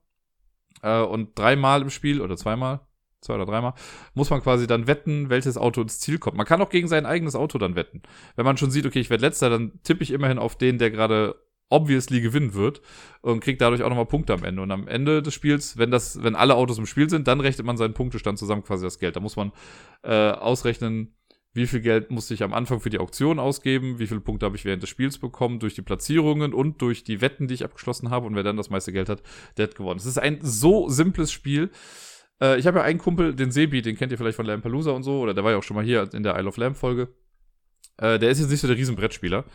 Äh, 0.81 1.01
und 1.01 1.37
dreimal 1.37 1.81
im 1.81 1.89
Spiel 1.89 2.21
oder 2.21 2.37
zweimal, 2.37 2.79
zwei 3.19 3.35
oder 3.35 3.45
dreimal, 3.45 3.73
muss 4.13 4.29
man 4.29 4.41
quasi 4.41 4.65
dann 4.65 4.87
wetten, 4.87 5.29
welches 5.29 5.57
Auto 5.57 5.81
ins 5.81 5.99
Ziel 5.99 6.19
kommt. 6.19 6.37
Man 6.37 6.45
kann 6.45 6.61
auch 6.61 6.69
gegen 6.69 6.87
sein 6.87 7.05
eigenes 7.05 7.35
Auto 7.35 7.57
dann 7.57 7.75
wetten. 7.75 8.01
Wenn 8.37 8.45
man 8.45 8.55
schon 8.55 8.71
sieht, 8.71 8.85
okay, 8.85 9.01
ich 9.01 9.09
werde 9.09 9.25
letzter, 9.25 9.49
dann 9.49 9.73
tippe 9.83 10.03
ich 10.03 10.11
immerhin 10.11 10.39
auf 10.39 10.57
den, 10.57 10.77
der 10.77 10.89
gerade 10.89 11.35
obviously 11.67 12.21
gewinnen 12.21 12.53
wird 12.53 12.81
und 13.21 13.41
kriegt 13.41 13.59
dadurch 13.59 13.83
auch 13.83 13.89
nochmal 13.89 14.05
Punkte 14.05 14.31
am 14.31 14.45
Ende. 14.45 14.61
Und 14.61 14.71
am 14.71 14.87
Ende 14.87 15.21
des 15.21 15.33
Spiels, 15.33 15.77
wenn 15.77 15.91
das, 15.91 16.23
wenn 16.23 16.35
alle 16.35 16.55
Autos 16.55 16.77
im 16.77 16.85
Spiel 16.85 17.09
sind, 17.09 17.27
dann 17.27 17.41
rechnet 17.41 17.67
man 17.67 17.75
seinen 17.75 17.93
Punktestand 17.93 18.39
zusammen, 18.39 18.63
quasi 18.63 18.85
das 18.85 18.99
Geld. 18.99 19.17
Da 19.17 19.19
muss 19.19 19.35
man 19.35 19.51
äh, 20.03 20.31
ausrechnen, 20.31 21.13
wie 21.53 21.67
viel 21.67 21.81
Geld 21.81 22.09
musste 22.09 22.33
ich 22.33 22.43
am 22.43 22.53
Anfang 22.53 22.79
für 22.79 22.89
die 22.89 22.99
Auktion 22.99 23.39
ausgeben, 23.39 23.99
wie 23.99 24.07
viele 24.07 24.21
Punkte 24.21 24.45
habe 24.45 24.55
ich 24.55 24.65
während 24.65 24.81
des 24.81 24.89
Spiels 24.89 25.19
bekommen, 25.19 25.59
durch 25.59 25.75
die 25.75 25.83
Platzierungen 25.83 26.53
und 26.53 26.81
durch 26.81 27.03
die 27.03 27.21
Wetten, 27.21 27.47
die 27.47 27.53
ich 27.53 27.63
abgeschlossen 27.63 28.09
habe. 28.09 28.25
Und 28.25 28.35
wer 28.35 28.43
dann 28.43 28.57
das 28.57 28.69
meiste 28.69 28.91
Geld 28.91 29.09
hat, 29.09 29.21
der 29.57 29.67
hat 29.67 29.75
gewonnen. 29.75 29.99
Es 29.99 30.05
ist 30.05 30.17
ein 30.17 30.39
so 30.41 30.89
simples 30.89 31.31
Spiel. 31.31 31.69
Äh, 32.41 32.57
ich 32.57 32.65
habe 32.65 32.79
ja 32.79 32.83
einen 32.83 32.99
Kumpel, 32.99 33.35
den 33.35 33.51
Sebi, 33.51 33.81
den 33.81 33.95
kennt 33.95 34.11
ihr 34.11 34.17
vielleicht 34.17 34.35
von 34.35 34.45
Lampalooza 34.45 34.91
und 34.91 35.03
so, 35.03 35.19
oder 35.19 35.33
der 35.33 35.43
war 35.43 35.51
ja 35.51 35.57
auch 35.57 35.63
schon 35.63 35.75
mal 35.75 35.85
hier 35.85 36.09
in 36.13 36.23
der 36.23 36.35
Isle 36.37 36.47
of 36.47 36.57
Lamp 36.57 36.75
Folge. 36.75 37.09
Äh, 37.97 38.17
der 38.17 38.31
ist 38.31 38.39
jetzt 38.39 38.49
nicht 38.49 38.61
so 38.61 38.67
der 38.67 38.77
Riesenbrettspieler. 38.77 39.45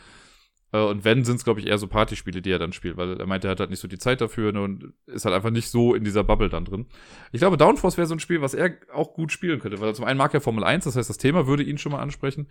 Und 0.71 1.05
wenn, 1.05 1.25
sind 1.25 1.37
es, 1.37 1.45
glaube 1.45 1.61
ich, 1.61 1.67
eher 1.67 1.79
so 1.79 1.87
Partyspiele, 1.87 2.43
die 2.43 2.51
er 2.51 2.59
dann 2.59 2.73
spielt, 2.73 2.97
weil 2.97 3.19
er 3.19 3.27
meinte, 3.27 3.49
er 3.49 3.53
hat 3.53 3.61
halt 3.61 3.71
nicht 3.71 3.81
so 3.81 3.89
die 3.89 3.99
Zeit 3.99 4.21
dafür 4.21 4.53
ne, 4.53 4.61
und 4.61 4.93
ist 5.07 5.25
halt 5.25 5.35
einfach 5.35 5.51
nicht 5.51 5.71
so 5.71 5.95
in 5.95 6.05
dieser 6.05 6.25
Bubble 6.25 6.51
dann 6.51 6.67
drin. 6.67 6.87
Ich 7.33 7.41
glaube, 7.41 7.57
Downforce 7.57 7.97
wäre 7.97 8.07
so 8.07 8.15
ein 8.15 8.21
Spiel, 8.21 8.43
was 8.43 8.53
er 8.53 8.77
auch 8.93 9.15
gut 9.15 9.33
spielen 9.33 9.61
könnte, 9.61 9.81
weil 9.81 9.95
zum 9.95 10.05
einen 10.05 10.19
mag 10.19 10.35
er 10.35 10.43
Formel 10.43 10.65
1, 10.65 10.85
das 10.85 10.97
heißt, 10.97 11.09
das 11.09 11.19
Thema 11.19 11.47
würde 11.47 11.63
ihn 11.63 11.79
schon 11.79 11.93
mal 11.93 12.01
ansprechen. 12.01 12.49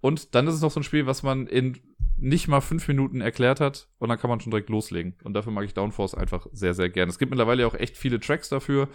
Und 0.00 0.34
dann 0.34 0.46
ist 0.48 0.54
es 0.54 0.60
noch 0.60 0.70
so 0.70 0.80
ein 0.80 0.84
Spiel, 0.84 1.06
was 1.06 1.22
man 1.22 1.46
in 1.46 1.78
nicht 2.16 2.48
mal 2.48 2.60
fünf 2.60 2.86
Minuten 2.88 3.20
erklärt 3.20 3.60
hat 3.60 3.88
und 3.98 4.08
dann 4.08 4.18
kann 4.18 4.30
man 4.30 4.40
schon 4.40 4.50
direkt 4.50 4.68
loslegen. 4.68 5.14
Und 5.24 5.34
dafür 5.34 5.52
mag 5.52 5.64
ich 5.64 5.74
Downforce 5.74 6.14
einfach 6.14 6.46
sehr, 6.52 6.74
sehr 6.74 6.88
gerne. 6.88 7.10
Es 7.10 7.18
gibt 7.18 7.30
mittlerweile 7.30 7.66
auch 7.66 7.74
echt 7.74 7.96
viele 7.96 8.20
Tracks 8.20 8.48
dafür, 8.48 8.88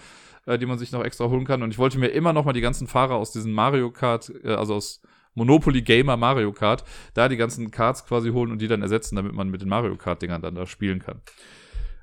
äh, 0.46 0.58
die 0.58 0.66
man 0.66 0.78
sich 0.78 0.92
noch 0.92 1.04
extra 1.04 1.30
holen 1.30 1.46
kann. 1.46 1.64
Und 1.64 1.72
ich 1.72 1.78
wollte 1.78 2.00
mir 2.00 2.08
immer 2.08 2.34
noch 2.34 2.46
mal 2.46 2.54
die 2.54 2.62
ganzen 2.62 2.88
Fahrer 2.88 3.16
aus 3.16 3.32
diesen 3.32 3.52
Mario 3.52 3.92
Kart, 3.92 4.32
äh, 4.44 4.50
also 4.50 4.76
aus 4.76 5.02
Monopoly 5.40 5.82
Gamer 5.82 6.18
Mario 6.18 6.52
Kart, 6.52 6.84
da 7.14 7.30
die 7.30 7.38
ganzen 7.38 7.72
Cards 7.72 8.06
quasi 8.06 8.30
holen 8.30 8.52
und 8.52 8.62
die 8.62 8.68
dann 8.68 8.82
ersetzen, 8.82 9.16
damit 9.16 9.34
man 9.34 9.50
mit 9.50 9.62
den 9.62 9.70
Mario 9.70 9.96
Kart 9.96 10.22
Dingern 10.22 10.42
dann 10.42 10.56
da 10.56 10.66
spielen 10.68 11.00
kann. 11.00 11.22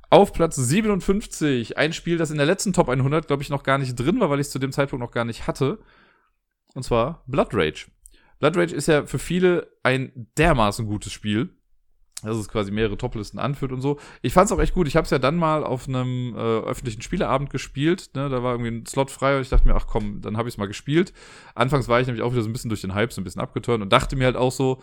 Auf 0.09 0.33
Platz 0.33 0.57
57, 0.57 1.77
ein 1.77 1.93
Spiel, 1.93 2.17
das 2.17 2.31
in 2.31 2.39
der 2.39 2.47
letzten 2.47 2.73
Top 2.73 2.89
100, 2.89 3.27
glaube 3.27 3.43
ich, 3.43 3.51
noch 3.51 3.63
gar 3.63 3.79
nicht 3.79 3.95
drin 3.97 4.21
war, 4.21 4.31
weil 4.31 4.41
ich 4.41 4.47
es 4.47 4.53
zu 4.53 4.59
dem 4.59 4.73
Zeitpunkt 4.73 5.05
noch 5.05 5.11
gar 5.11 5.25
nicht 5.25 5.47
hatte. 5.47 5.79
Und 6.75 6.85
zwar 6.85 7.25
Blood 7.27 7.49
Rage. 7.53 7.87
Blood 8.39 8.57
Rage 8.57 8.75
ist 8.75 8.89
ja 8.89 9.07
für 9.07 9.19
viele 9.19 9.69
ein 9.83 10.29
dermaßen 10.39 10.87
gutes 10.87 11.13
Spiel 11.13 11.51
dass 12.23 12.37
es 12.37 12.49
quasi 12.49 12.71
mehrere 12.71 12.97
Toplisten 12.97 13.39
anführt 13.39 13.73
und 13.73 13.83
so. 13.83 13.99
Ich 14.23 14.33
fand 14.33 14.47
es 14.47 14.53
auch 14.53 14.61
echt 14.61 14.75
gut. 14.75 14.89
Ich 14.89 14.97
habe 14.97 15.05
es 15.05 15.11
ja 15.11 15.19
dann 15.19 15.37
mal 15.37 15.65
auf 15.65 15.87
einem 15.87 16.35
äh, 16.35 16.39
öffentlichen 16.39 17.03
Spieleabend 17.03 17.51
gespielt. 17.51 18.11
Ne? 18.15 18.29
Da 18.31 18.43
war 18.43 18.55
irgendwie 18.55 18.71
ein 18.71 18.87
Slot 18.87 19.11
frei 19.11 19.37
und 19.37 19.43
ich 19.43 19.51
dachte 19.51 19.69
mir, 19.69 19.75
ach 19.75 19.87
komm, 19.87 20.23
dann 20.23 20.37
habe 20.37 20.49
ich 20.49 20.55
es 20.55 20.59
mal 20.59 20.67
gespielt. 20.67 21.13
Anfangs 21.55 21.89
war 21.89 22.01
ich 22.01 22.07
nämlich 22.07 22.23
auch 22.23 22.33
wieder 22.33 22.43
so 22.43 22.49
ein 22.49 22.53
bisschen 22.53 22.71
durch 22.71 22.81
den 22.81 22.95
Hype 22.95 23.13
so 23.13 23.21
ein 23.21 23.25
bisschen 23.25 23.43
abgeturnt 23.43 23.83
und 23.83 23.93
dachte 23.93 24.17
mir 24.17 24.25
halt 24.25 24.37
auch 24.37 24.53
so, 24.53 24.83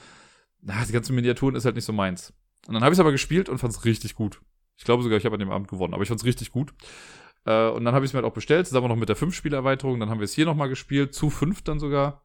na, 0.61 0.85
die 0.85 0.93
ganzen 0.93 1.15
Miniaturen 1.15 1.55
ist 1.55 1.65
halt 1.65 1.75
nicht 1.75 1.85
so 1.85 1.93
meins. 1.93 2.33
Und 2.67 2.75
dann 2.75 2.83
habe 2.83 2.93
ich 2.93 2.97
es 2.97 3.01
aber 3.01 3.11
gespielt 3.11 3.49
und 3.49 3.57
fand 3.57 3.73
es 3.73 3.83
richtig 3.83 4.15
gut. 4.15 4.39
Ich 4.77 4.85
glaube 4.85 5.03
sogar, 5.03 5.17
ich 5.17 5.25
habe 5.25 5.35
an 5.35 5.39
dem 5.39 5.51
Abend 5.51 5.67
gewonnen, 5.67 5.93
aber 5.93 6.03
ich 6.03 6.09
fand 6.09 6.19
es 6.19 6.25
richtig 6.25 6.51
gut. 6.51 6.73
Äh, 7.45 7.69
und 7.69 7.83
dann 7.83 7.95
habe 7.95 8.05
ich 8.05 8.09
es 8.09 8.13
mir 8.13 8.19
halt 8.19 8.25
auch 8.25 8.35
bestellt, 8.35 8.67
zusammen 8.67 8.87
noch 8.87 8.95
mit 8.95 9.09
der 9.09 9.17
5-Spielerweiterung. 9.17 9.99
Dann 9.99 10.09
haben 10.09 10.19
wir 10.19 10.25
es 10.25 10.33
hier 10.33 10.45
nochmal 10.45 10.69
gespielt, 10.69 11.13
zu 11.13 11.29
5 11.29 11.63
dann 11.63 11.79
sogar. 11.79 12.23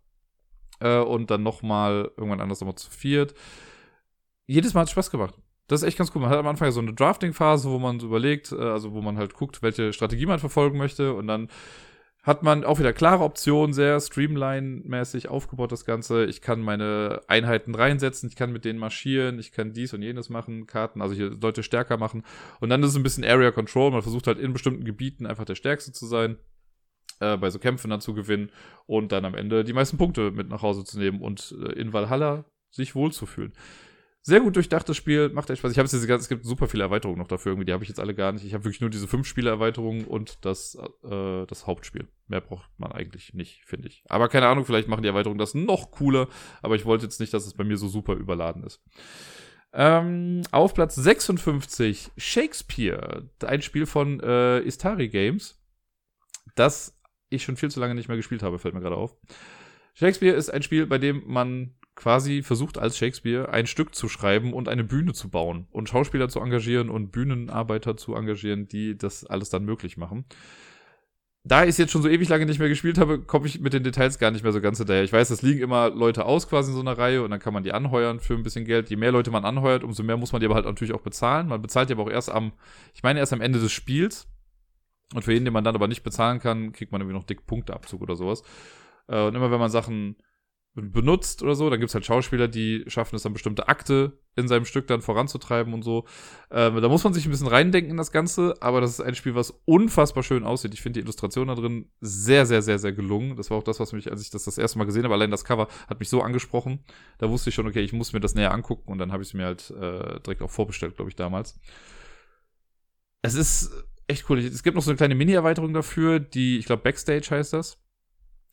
Äh, 0.80 0.98
und 0.98 1.30
dann 1.30 1.42
nochmal, 1.42 2.10
irgendwann 2.16 2.40
anders 2.40 2.60
nochmal 2.60 2.76
zu 2.76 2.90
viert 2.90 3.34
jedes 4.48 4.74
Mal 4.74 4.80
hat 4.80 4.88
es 4.88 4.92
Spaß 4.92 5.10
gemacht. 5.10 5.34
Das 5.68 5.82
ist 5.82 5.88
echt 5.88 5.98
ganz 5.98 6.10
cool. 6.14 6.22
Man 6.22 6.30
hat 6.30 6.38
am 6.38 6.46
Anfang 6.46 6.72
so 6.72 6.80
eine 6.80 6.94
Drafting-Phase, 6.94 7.70
wo 7.70 7.78
man 7.78 8.00
so 8.00 8.06
überlegt, 8.06 8.50
äh, 8.52 8.56
also 8.56 8.92
wo 8.92 9.02
man 9.02 9.18
halt 9.18 9.34
guckt, 9.34 9.62
welche 9.62 9.92
Strategie 9.92 10.26
man 10.26 10.38
verfolgen 10.38 10.78
möchte. 10.78 11.12
Und 11.12 11.26
dann 11.26 11.48
hat 12.22 12.42
man 12.42 12.64
auch 12.64 12.78
wieder 12.78 12.92
klare 12.92 13.22
Optionen, 13.22 13.74
sehr 13.74 14.00
Streamline-mäßig 14.00 15.28
aufgebaut 15.28 15.70
das 15.70 15.84
Ganze. 15.84 16.24
Ich 16.24 16.40
kann 16.40 16.60
meine 16.60 17.20
Einheiten 17.28 17.74
reinsetzen, 17.74 18.28
ich 18.28 18.36
kann 18.36 18.52
mit 18.52 18.64
denen 18.64 18.78
marschieren, 18.78 19.38
ich 19.38 19.52
kann 19.52 19.72
dies 19.72 19.94
und 19.94 20.02
jenes 20.02 20.28
machen, 20.30 20.66
Karten, 20.66 21.00
also 21.00 21.14
hier 21.14 21.30
Leute 21.30 21.62
stärker 21.62 21.98
machen. 21.98 22.24
Und 22.60 22.70
dann 22.70 22.82
ist 22.82 22.90
es 22.90 22.96
ein 22.96 23.02
bisschen 23.02 23.24
Area 23.24 23.50
Control. 23.50 23.90
Man 23.90 24.02
versucht 24.02 24.26
halt 24.26 24.38
in 24.38 24.52
bestimmten 24.54 24.84
Gebieten 24.84 25.26
einfach 25.26 25.44
der 25.44 25.54
Stärkste 25.54 25.92
zu 25.92 26.06
sein, 26.06 26.38
äh, 27.20 27.36
bei 27.36 27.50
so 27.50 27.58
Kämpfen 27.58 27.90
dann 27.90 28.00
zu 28.00 28.14
gewinnen 28.14 28.50
und 28.86 29.12
dann 29.12 29.24
am 29.24 29.34
Ende 29.34 29.64
die 29.64 29.74
meisten 29.74 29.98
Punkte 29.98 30.30
mit 30.30 30.48
nach 30.48 30.62
Hause 30.62 30.84
zu 30.84 30.98
nehmen 30.98 31.20
und 31.20 31.54
äh, 31.60 31.72
in 31.72 31.92
Valhalla 31.92 32.46
sich 32.70 32.94
wohlzufühlen. 32.94 33.52
Sehr 34.22 34.40
gut 34.40 34.56
durchdachtes 34.56 34.96
Spiel, 34.96 35.30
macht 35.30 35.48
echt 35.48 35.60
Spaß. 35.60 35.72
Ich 35.72 35.78
habe 35.78 35.88
diese 35.88 36.12
es 36.12 36.28
gibt 36.28 36.44
super 36.44 36.66
viele 36.66 36.84
Erweiterungen 36.84 37.18
noch 37.18 37.28
dafür, 37.28 37.52
irgendwie, 37.52 37.64
die 37.64 37.72
habe 37.72 37.82
ich 37.82 37.88
jetzt 37.88 38.00
alle 38.00 38.14
gar 38.14 38.32
nicht. 38.32 38.44
Ich 38.44 38.52
habe 38.52 38.64
wirklich 38.64 38.80
nur 38.80 38.90
diese 38.90 39.08
fünf 39.08 39.26
Spiele-Erweiterungen 39.26 40.04
und 40.04 40.44
das, 40.44 40.76
äh, 41.04 41.46
das 41.46 41.66
Hauptspiel. 41.66 42.08
Mehr 42.26 42.40
braucht 42.40 42.68
man 42.76 42.92
eigentlich 42.92 43.32
nicht, 43.32 43.64
finde 43.64 43.88
ich. 43.88 44.04
Aber 44.08 44.28
keine 44.28 44.48
Ahnung, 44.48 44.64
vielleicht 44.64 44.88
machen 44.88 45.02
die 45.02 45.08
Erweiterungen 45.08 45.38
das 45.38 45.54
noch 45.54 45.92
cooler, 45.92 46.28
aber 46.60 46.74
ich 46.74 46.84
wollte 46.84 47.06
jetzt 47.06 47.20
nicht, 47.20 47.32
dass 47.32 47.46
es 47.46 47.54
bei 47.54 47.64
mir 47.64 47.78
so 47.78 47.88
super 47.88 48.14
überladen 48.14 48.64
ist. 48.64 48.82
Ähm, 49.72 50.42
auf 50.50 50.74
Platz 50.74 50.94
56 50.94 52.10
Shakespeare, 52.16 53.30
ein 53.44 53.62
Spiel 53.62 53.86
von 53.86 54.20
äh, 54.20 54.60
Istari 54.60 55.08
Games, 55.08 55.62
das 56.54 56.98
ich 57.30 57.44
schon 57.44 57.56
viel 57.56 57.70
zu 57.70 57.80
lange 57.80 57.94
nicht 57.94 58.08
mehr 58.08 58.16
gespielt 58.16 58.42
habe, 58.42 58.58
fällt 58.58 58.74
mir 58.74 58.80
gerade 58.80 58.96
auf. 58.96 59.16
Shakespeare 59.94 60.36
ist 60.36 60.50
ein 60.50 60.62
Spiel, 60.62 60.86
bei 60.86 60.98
dem 60.98 61.22
man 61.26 61.74
quasi 61.98 62.42
versucht 62.42 62.78
als 62.78 62.96
Shakespeare 62.96 63.48
ein 63.48 63.66
Stück 63.66 63.92
zu 63.92 64.08
schreiben 64.08 64.52
und 64.52 64.68
eine 64.68 64.84
Bühne 64.84 65.14
zu 65.14 65.28
bauen 65.28 65.66
und 65.72 65.88
Schauspieler 65.88 66.28
zu 66.28 66.38
engagieren 66.38 66.90
und 66.90 67.10
Bühnenarbeiter 67.10 67.96
zu 67.96 68.14
engagieren, 68.14 68.68
die 68.68 68.96
das 68.96 69.26
alles 69.26 69.50
dann 69.50 69.64
möglich 69.64 69.96
machen. 69.96 70.24
Da 71.42 71.64
ich 71.64 71.70
es 71.70 71.78
jetzt 71.78 71.90
schon 71.90 72.02
so 72.02 72.08
ewig 72.08 72.28
lange 72.28 72.46
nicht 72.46 72.60
mehr 72.60 72.68
gespielt 72.68 72.98
habe, 72.98 73.20
komme 73.20 73.48
ich 73.48 73.58
mit 73.58 73.72
den 73.72 73.82
Details 73.82 74.20
gar 74.20 74.30
nicht 74.30 74.44
mehr 74.44 74.52
so 74.52 74.60
ganz 74.60 74.78
hinterher. 74.78 75.02
Ich 75.02 75.12
weiß, 75.12 75.30
es 75.30 75.42
liegen 75.42 75.60
immer 75.60 75.90
Leute 75.90 76.24
aus 76.24 76.48
quasi 76.48 76.70
in 76.70 76.76
so 76.76 76.82
einer 76.82 76.96
Reihe 76.96 77.24
und 77.24 77.32
dann 77.32 77.40
kann 77.40 77.52
man 77.52 77.64
die 77.64 77.72
anheuern 77.72 78.20
für 78.20 78.34
ein 78.34 78.44
bisschen 78.44 78.64
Geld. 78.64 78.90
Je 78.90 78.96
mehr 78.96 79.10
Leute 79.10 79.32
man 79.32 79.44
anheuert, 79.44 79.82
umso 79.82 80.04
mehr 80.04 80.16
muss 80.16 80.30
man 80.30 80.40
die 80.40 80.46
aber 80.46 80.54
halt 80.54 80.66
natürlich 80.66 80.94
auch 80.94 81.00
bezahlen. 81.00 81.48
Man 81.48 81.62
bezahlt 81.62 81.88
die 81.88 81.94
aber 81.94 82.04
auch 82.04 82.10
erst 82.10 82.30
am, 82.30 82.52
ich 82.94 83.02
meine 83.02 83.18
erst 83.18 83.32
am 83.32 83.40
Ende 83.40 83.58
des 83.58 83.72
Spiels. 83.72 84.28
Und 85.14 85.22
für 85.22 85.32
jeden, 85.32 85.46
den 85.46 85.54
man 85.54 85.64
dann 85.64 85.74
aber 85.74 85.88
nicht 85.88 86.04
bezahlen 86.04 86.38
kann, 86.38 86.70
kriegt 86.72 86.92
man 86.92 87.00
irgendwie 87.00 87.16
noch 87.16 87.24
dick 87.24 87.44
Punkteabzug 87.46 88.02
oder 88.02 88.14
sowas. 88.14 88.42
Äh, 89.08 89.20
und 89.22 89.34
immer 89.34 89.50
wenn 89.50 89.58
man 89.58 89.70
Sachen 89.70 90.16
benutzt 90.80 91.42
oder 91.42 91.54
so. 91.54 91.68
Dann 91.70 91.80
gibt 91.80 91.90
es 91.90 91.94
halt 91.94 92.04
Schauspieler, 92.04 92.48
die 92.48 92.84
schaffen 92.86 93.16
es 93.16 93.22
dann 93.22 93.32
bestimmte 93.32 93.68
Akte 93.68 94.18
in 94.36 94.48
seinem 94.48 94.64
Stück 94.64 94.86
dann 94.86 95.02
voranzutreiben 95.02 95.74
und 95.74 95.82
so. 95.82 96.06
Ähm, 96.50 96.80
da 96.80 96.88
muss 96.88 97.04
man 97.04 97.12
sich 97.12 97.26
ein 97.26 97.30
bisschen 97.30 97.48
reindenken 97.48 97.90
in 97.90 97.96
das 97.96 98.12
Ganze, 98.12 98.54
aber 98.60 98.80
das 98.80 98.92
ist 98.92 99.00
ein 99.00 99.14
Spiel, 99.14 99.34
was 99.34 99.60
unfassbar 99.64 100.22
schön 100.22 100.44
aussieht. 100.44 100.74
Ich 100.74 100.80
finde 100.80 101.00
die 101.00 101.04
Illustration 101.04 101.48
da 101.48 101.54
drin 101.54 101.90
sehr, 102.00 102.46
sehr, 102.46 102.62
sehr, 102.62 102.78
sehr 102.78 102.92
gelungen. 102.92 103.36
Das 103.36 103.50
war 103.50 103.58
auch 103.58 103.64
das, 103.64 103.80
was 103.80 103.92
mich, 103.92 104.10
als 104.10 104.22
ich 104.22 104.30
das 104.30 104.44
das 104.44 104.58
erste 104.58 104.78
Mal 104.78 104.84
gesehen 104.84 105.04
habe, 105.04 105.14
allein 105.14 105.30
das 105.30 105.44
Cover 105.44 105.68
hat 105.88 105.98
mich 105.98 106.08
so 106.08 106.22
angesprochen. 106.22 106.84
Da 107.18 107.28
wusste 107.28 107.50
ich 107.50 107.54
schon, 107.54 107.66
okay, 107.66 107.80
ich 107.80 107.92
muss 107.92 108.12
mir 108.12 108.20
das 108.20 108.34
näher 108.34 108.52
angucken 108.52 108.90
und 108.90 108.98
dann 108.98 109.12
habe 109.12 109.22
ich 109.22 109.30
es 109.30 109.34
mir 109.34 109.46
halt 109.46 109.70
äh, 109.70 110.20
direkt 110.20 110.42
auch 110.42 110.50
vorbestellt, 110.50 110.96
glaube 110.96 111.10
ich, 111.10 111.16
damals. 111.16 111.58
Es 113.22 113.34
ist 113.34 113.72
echt 114.06 114.28
cool. 114.30 114.38
Es 114.38 114.62
gibt 114.62 114.74
noch 114.74 114.82
so 114.82 114.90
eine 114.90 114.96
kleine 114.96 115.14
Mini-Erweiterung 115.14 115.72
dafür, 115.72 116.20
die, 116.20 116.58
ich 116.58 116.66
glaube, 116.66 116.82
Backstage 116.82 117.28
heißt 117.30 117.52
das. 117.52 117.78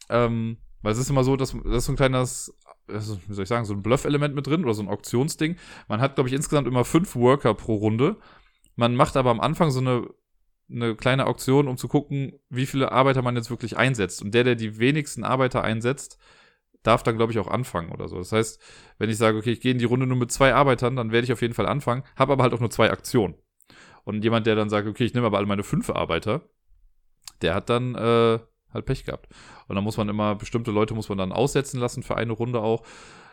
Ähm, 0.10 0.58
weil 0.86 0.94
es 0.94 1.00
ist 1.00 1.10
immer 1.10 1.24
so, 1.24 1.36
dass 1.36 1.52
das 1.52 1.78
ist 1.78 1.86
so 1.86 1.94
ein 1.94 1.98
kleines 1.98 2.54
also, 2.88 3.18
wie 3.28 3.34
soll 3.34 3.44
ich 3.44 3.50
sagen, 3.50 3.66
so 3.66 3.74
ein 3.74 3.82
Bluff-Element 3.82 4.36
mit 4.36 4.48
drin 4.48 4.64
oder 4.64 4.74
so 4.74 4.84
ein 4.84 4.90
Auktionsding. 4.90 5.58
Man 5.88 6.02
hat, 6.02 6.16
glaube 6.16 6.30
ich, 6.30 6.36
insgesamt 6.36 6.68
immer 6.68 6.86
fünf 6.86 7.16
Worker 7.16 7.54
pro 7.54 7.76
Runde. 7.76 8.18
Man 8.76 8.96
macht 8.96 9.18
aber 9.18 9.32
am 9.32 9.40
Anfang 9.40 9.72
so 9.72 9.80
eine, 9.80 10.08
eine 10.70 10.96
kleine 10.96 11.28
Auktion, 11.28 11.68
um 11.68 11.78
zu 11.78 11.88
gucken, 11.88 12.40
wie 12.50 12.66
viele 12.66 12.92
Arbeiter 12.92 13.22
man 13.22 13.36
jetzt 13.36 13.50
wirklich 13.50 13.78
einsetzt. 13.78 14.22
Und 14.22 14.34
der, 14.34 14.44
der 14.44 14.56
die 14.56 14.78
wenigsten 14.78 15.24
Arbeiter 15.24 15.64
einsetzt, 15.64 16.20
darf 16.84 17.02
dann, 17.02 17.18
glaube 17.18 17.32
ich, 17.32 17.40
auch 17.40 17.48
anfangen 17.48 17.92
oder 17.92 18.08
so. 18.08 18.18
Das 18.18 18.32
heißt, 18.32 18.62
wenn 19.00 19.10
ich 19.10 19.18
sage, 19.18 19.38
okay, 19.38 19.52
ich 19.52 19.62
gehe 19.62 19.72
in 19.72 19.80
die 19.80 19.86
Runde 19.86 20.06
nur 20.06 20.18
mit 20.18 20.32
zwei 20.32 20.54
Arbeitern, 20.54 20.96
dann 20.96 21.12
werde 21.12 21.26
ich 21.26 21.34
auf 21.34 21.42
jeden 21.42 21.56
Fall 21.56 21.66
anfangen, 21.66 22.04
habe 22.16 22.34
aber 22.34 22.44
halt 22.44 22.54
auch 22.54 22.60
nur 22.60 22.70
zwei 22.70 22.92
Aktionen. 22.92 23.36
Und 24.04 24.24
jemand, 24.24 24.46
der 24.46 24.56
dann 24.56 24.70
sagt, 24.70 24.88
okay, 24.88 25.06
ich 25.06 25.16
nehme 25.16 25.26
aber 25.26 25.38
alle 25.38 25.48
meine 25.48 25.64
fünf 25.64 25.90
Arbeiter, 25.90 26.48
der 27.42 27.56
hat 27.56 27.70
dann 27.72 27.96
äh, 27.96 28.40
halt 28.76 28.86
Pech 28.86 29.06
gehabt. 29.06 29.28
Und 29.68 29.76
dann 29.76 29.84
muss 29.84 29.98
man 29.98 30.10
immer, 30.10 30.36
bestimmte 30.36 30.72
Leute 30.72 30.94
muss 30.94 31.10
man 31.10 31.18
dann 31.18 31.32
aussetzen 31.32 31.80
lassen 31.80 32.04
für 32.04 32.16
eine 32.16 32.34
Runde 32.34 32.60
auch. 32.60 32.84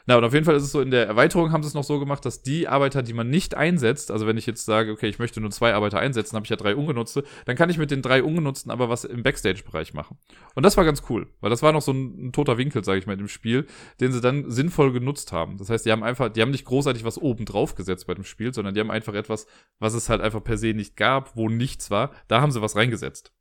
Na, 0.06 0.16
und 0.16 0.24
auf 0.24 0.32
jeden 0.32 0.44
Fall 0.44 0.56
ist 0.56 0.64
es 0.64 0.72
so, 0.72 0.80
in 0.80 0.90
der 0.90 1.06
Erweiterung 1.06 1.52
haben 1.52 1.62
sie 1.62 1.68
es 1.68 1.74
noch 1.74 1.84
so 1.84 2.00
gemacht, 2.00 2.24
dass 2.24 2.42
die 2.42 2.66
Arbeiter, 2.66 3.02
die 3.02 3.12
man 3.12 3.30
nicht 3.30 3.54
einsetzt, 3.54 4.10
also 4.10 4.26
wenn 4.26 4.36
ich 4.36 4.46
jetzt 4.46 4.64
sage, 4.64 4.90
okay, 4.90 5.08
ich 5.08 5.20
möchte 5.20 5.40
nur 5.40 5.50
zwei 5.50 5.74
Arbeiter 5.74 6.00
einsetzen, 6.00 6.34
habe 6.34 6.44
ich 6.44 6.50
ja 6.50 6.56
drei 6.56 6.74
ungenutzte, 6.74 7.22
dann 7.44 7.56
kann 7.56 7.70
ich 7.70 7.78
mit 7.78 7.90
den 7.92 8.02
drei 8.02 8.22
ungenutzten 8.22 8.72
aber 8.72 8.88
was 8.88 9.04
im 9.04 9.22
Backstage-Bereich 9.22 9.94
machen. 9.94 10.18
Und 10.54 10.64
das 10.64 10.76
war 10.76 10.84
ganz 10.84 11.04
cool, 11.08 11.28
weil 11.40 11.50
das 11.50 11.62
war 11.62 11.72
noch 11.72 11.82
so 11.82 11.92
ein, 11.92 12.28
ein 12.28 12.32
toter 12.32 12.58
Winkel, 12.58 12.82
sage 12.82 12.98
ich 12.98 13.06
mal, 13.06 13.18
im 13.18 13.28
Spiel, 13.28 13.66
den 14.00 14.12
sie 14.12 14.20
dann 14.20 14.50
sinnvoll 14.50 14.92
genutzt 14.92 15.30
haben. 15.30 15.56
Das 15.58 15.70
heißt, 15.70 15.86
die 15.86 15.92
haben 15.92 16.02
einfach, 16.02 16.30
die 16.30 16.42
haben 16.42 16.50
nicht 16.50 16.64
großartig 16.64 17.04
was 17.04 17.18
oben 17.18 17.44
drauf 17.44 17.76
gesetzt 17.76 18.08
bei 18.08 18.14
dem 18.14 18.24
Spiel, 18.24 18.52
sondern 18.52 18.74
die 18.74 18.80
haben 18.80 18.90
einfach 18.90 19.14
etwas, 19.14 19.46
was 19.78 19.94
es 19.94 20.08
halt 20.08 20.20
einfach 20.20 20.42
per 20.42 20.58
se 20.58 20.74
nicht 20.74 20.96
gab, 20.96 21.36
wo 21.36 21.48
nichts 21.48 21.90
war, 21.90 22.10
da 22.26 22.40
haben 22.40 22.50
sie 22.50 22.60
was 22.60 22.74
reingesetzt. 22.74 23.32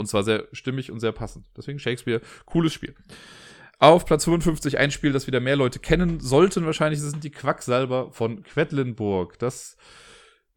Und 0.00 0.06
zwar 0.06 0.24
sehr 0.24 0.48
stimmig 0.52 0.90
und 0.90 0.98
sehr 0.98 1.12
passend. 1.12 1.46
Deswegen 1.56 1.78
Shakespeare, 1.78 2.22
cooles 2.46 2.72
Spiel. 2.72 2.94
Auf 3.78 4.06
Platz 4.06 4.24
55 4.24 4.78
ein 4.78 4.90
Spiel, 4.90 5.12
das 5.12 5.26
wieder 5.26 5.40
mehr 5.40 5.56
Leute 5.56 5.78
kennen 5.78 6.20
sollten 6.20 6.64
wahrscheinlich, 6.64 7.00
sind 7.00 7.22
die 7.22 7.30
Quacksalber 7.30 8.10
von 8.12 8.42
Quedlinburg. 8.42 9.38
Das, 9.38 9.76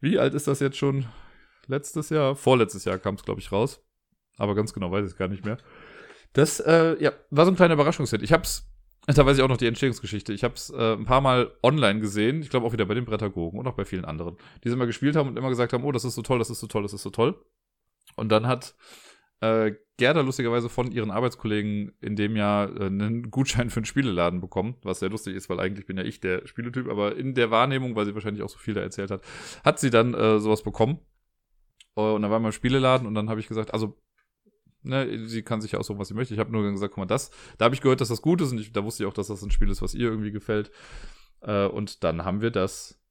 wie 0.00 0.18
alt 0.18 0.32
ist 0.32 0.48
das 0.48 0.60
jetzt 0.60 0.78
schon? 0.78 1.06
Letztes 1.66 2.08
Jahr? 2.08 2.36
Vorletztes 2.36 2.86
Jahr 2.86 2.98
kam 2.98 3.16
es, 3.16 3.22
glaube 3.22 3.40
ich, 3.40 3.52
raus. 3.52 3.82
Aber 4.38 4.54
ganz 4.54 4.72
genau 4.72 4.90
weiß 4.90 5.04
ich 5.04 5.12
es 5.12 5.16
gar 5.16 5.28
nicht 5.28 5.44
mehr. 5.44 5.58
Das, 6.32 6.58
äh, 6.60 6.96
ja, 7.02 7.12
war 7.30 7.44
so 7.44 7.52
ein 7.52 7.56
kleiner 7.56 7.74
Überraschungshit. 7.74 8.22
Ich 8.22 8.32
hab's, 8.32 8.66
da 9.06 9.26
weiß 9.26 9.36
ich 9.36 9.42
auch 9.42 9.48
noch 9.48 9.58
die 9.58 9.66
Entstehungsgeschichte. 9.66 10.32
Ich 10.32 10.42
hab's 10.42 10.70
äh, 10.70 10.94
ein 10.94 11.04
paar 11.04 11.20
Mal 11.20 11.52
online 11.62 12.00
gesehen. 12.00 12.40
Ich 12.40 12.48
glaube 12.48 12.66
auch 12.66 12.72
wieder 12.72 12.86
bei 12.86 12.94
den 12.94 13.04
Brettagogen 13.04 13.60
und 13.60 13.66
auch 13.66 13.74
bei 13.74 13.84
vielen 13.84 14.06
anderen. 14.06 14.38
Die 14.62 14.68
es 14.68 14.74
immer 14.74 14.86
gespielt 14.86 15.16
haben 15.16 15.28
und 15.28 15.38
immer 15.38 15.50
gesagt 15.50 15.74
haben, 15.74 15.84
oh, 15.84 15.92
das 15.92 16.04
ist 16.04 16.14
so 16.14 16.22
toll, 16.22 16.38
das 16.38 16.48
ist 16.48 16.60
so 16.60 16.66
toll, 16.66 16.82
das 16.82 16.94
ist 16.94 17.02
so 17.02 17.10
toll. 17.10 17.42
Und 18.16 18.30
dann 18.30 18.46
hat 18.46 18.74
äh, 19.40 19.72
Gerda 19.96 20.22
lustigerweise 20.22 20.68
von 20.68 20.90
ihren 20.90 21.10
Arbeitskollegen 21.10 21.92
in 22.00 22.16
dem 22.16 22.36
Jahr 22.36 22.74
äh, 22.76 22.86
einen 22.86 23.30
Gutschein 23.30 23.70
für 23.70 23.78
einen 23.78 23.84
Spieleladen 23.84 24.40
bekommen, 24.40 24.76
was 24.82 25.00
sehr 25.00 25.10
lustig 25.10 25.36
ist, 25.36 25.48
weil 25.48 25.60
eigentlich 25.60 25.86
bin 25.86 25.96
ja 25.96 26.04
ich 26.04 26.20
der 26.20 26.46
Spieletyp, 26.46 26.88
aber 26.88 27.16
in 27.16 27.34
der 27.34 27.50
Wahrnehmung, 27.50 27.94
weil 27.94 28.06
sie 28.06 28.14
wahrscheinlich 28.14 28.42
auch 28.42 28.48
so 28.48 28.58
viel 28.58 28.74
da 28.74 28.80
erzählt 28.80 29.10
hat, 29.10 29.22
hat 29.64 29.78
sie 29.78 29.90
dann 29.90 30.14
äh, 30.14 30.38
sowas 30.40 30.62
bekommen. 30.62 30.98
Uh, 31.96 32.14
und 32.14 32.22
dann 32.22 32.30
war 32.32 32.40
wir 32.40 32.46
im 32.46 32.52
Spieleladen 32.52 33.06
und 33.06 33.14
dann 33.14 33.30
habe 33.30 33.38
ich 33.38 33.46
gesagt, 33.46 33.72
also 33.72 33.96
Ne, 34.86 35.26
sie 35.26 35.42
kann 35.42 35.62
sich 35.62 35.72
ja 35.72 35.78
aussuchen, 35.78 35.98
was 35.98 36.08
sie 36.08 36.14
möchte. 36.14 36.34
Ich 36.34 36.40
habe 36.40 36.52
nur 36.52 36.70
gesagt, 36.70 36.92
guck 36.92 36.98
mal, 36.98 37.06
das, 37.06 37.30
da 37.56 37.64
habe 37.64 37.74
ich 37.74 37.80
gehört, 37.80 38.02
dass 38.02 38.08
das 38.08 38.20
gut 38.20 38.42
ist 38.42 38.52
und 38.52 38.60
ich, 38.60 38.70
da 38.70 38.84
wusste 38.84 39.02
ich 39.02 39.08
auch, 39.08 39.14
dass 39.14 39.28
das 39.28 39.42
ein 39.42 39.50
Spiel 39.50 39.70
ist, 39.70 39.80
was 39.80 39.94
ihr 39.94 40.08
irgendwie 40.08 40.30
gefällt. 40.30 40.70
Äh, 41.40 41.64
und 41.64 42.04
dann 42.04 42.26
haben 42.26 42.42
wir 42.42 42.50
das 42.50 43.02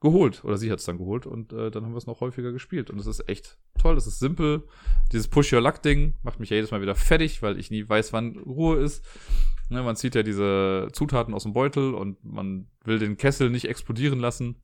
geholt. 0.00 0.44
Oder 0.44 0.58
sie 0.58 0.70
hat 0.70 0.78
es 0.78 0.84
dann 0.84 0.98
geholt 0.98 1.26
und 1.26 1.52
äh, 1.52 1.70
dann 1.70 1.84
haben 1.84 1.92
wir 1.92 1.98
es 1.98 2.06
noch 2.06 2.20
häufiger 2.20 2.52
gespielt. 2.52 2.90
Und 2.90 2.98
es 2.98 3.06
ist 3.06 3.28
echt 3.28 3.58
toll, 3.78 3.96
es 3.96 4.06
ist 4.06 4.18
simpel. 4.18 4.64
Dieses 5.12 5.28
Push-Your-Luck-Ding 5.28 6.14
macht 6.22 6.40
mich 6.40 6.50
ja 6.50 6.56
jedes 6.56 6.70
Mal 6.70 6.80
wieder 6.80 6.94
fertig, 6.94 7.42
weil 7.42 7.58
ich 7.58 7.70
nie 7.70 7.88
weiß, 7.88 8.12
wann 8.12 8.38
Ruhe 8.38 8.76
ist. 8.76 9.04
Ne, 9.70 9.82
man 9.82 9.96
zieht 9.96 10.14
ja 10.14 10.22
diese 10.22 10.88
Zutaten 10.92 11.34
aus 11.34 11.42
dem 11.42 11.52
Beutel 11.52 11.94
und 11.94 12.24
man 12.24 12.68
will 12.84 12.98
den 12.98 13.16
Kessel 13.16 13.50
nicht 13.50 13.68
explodieren 13.68 14.18
lassen 14.18 14.62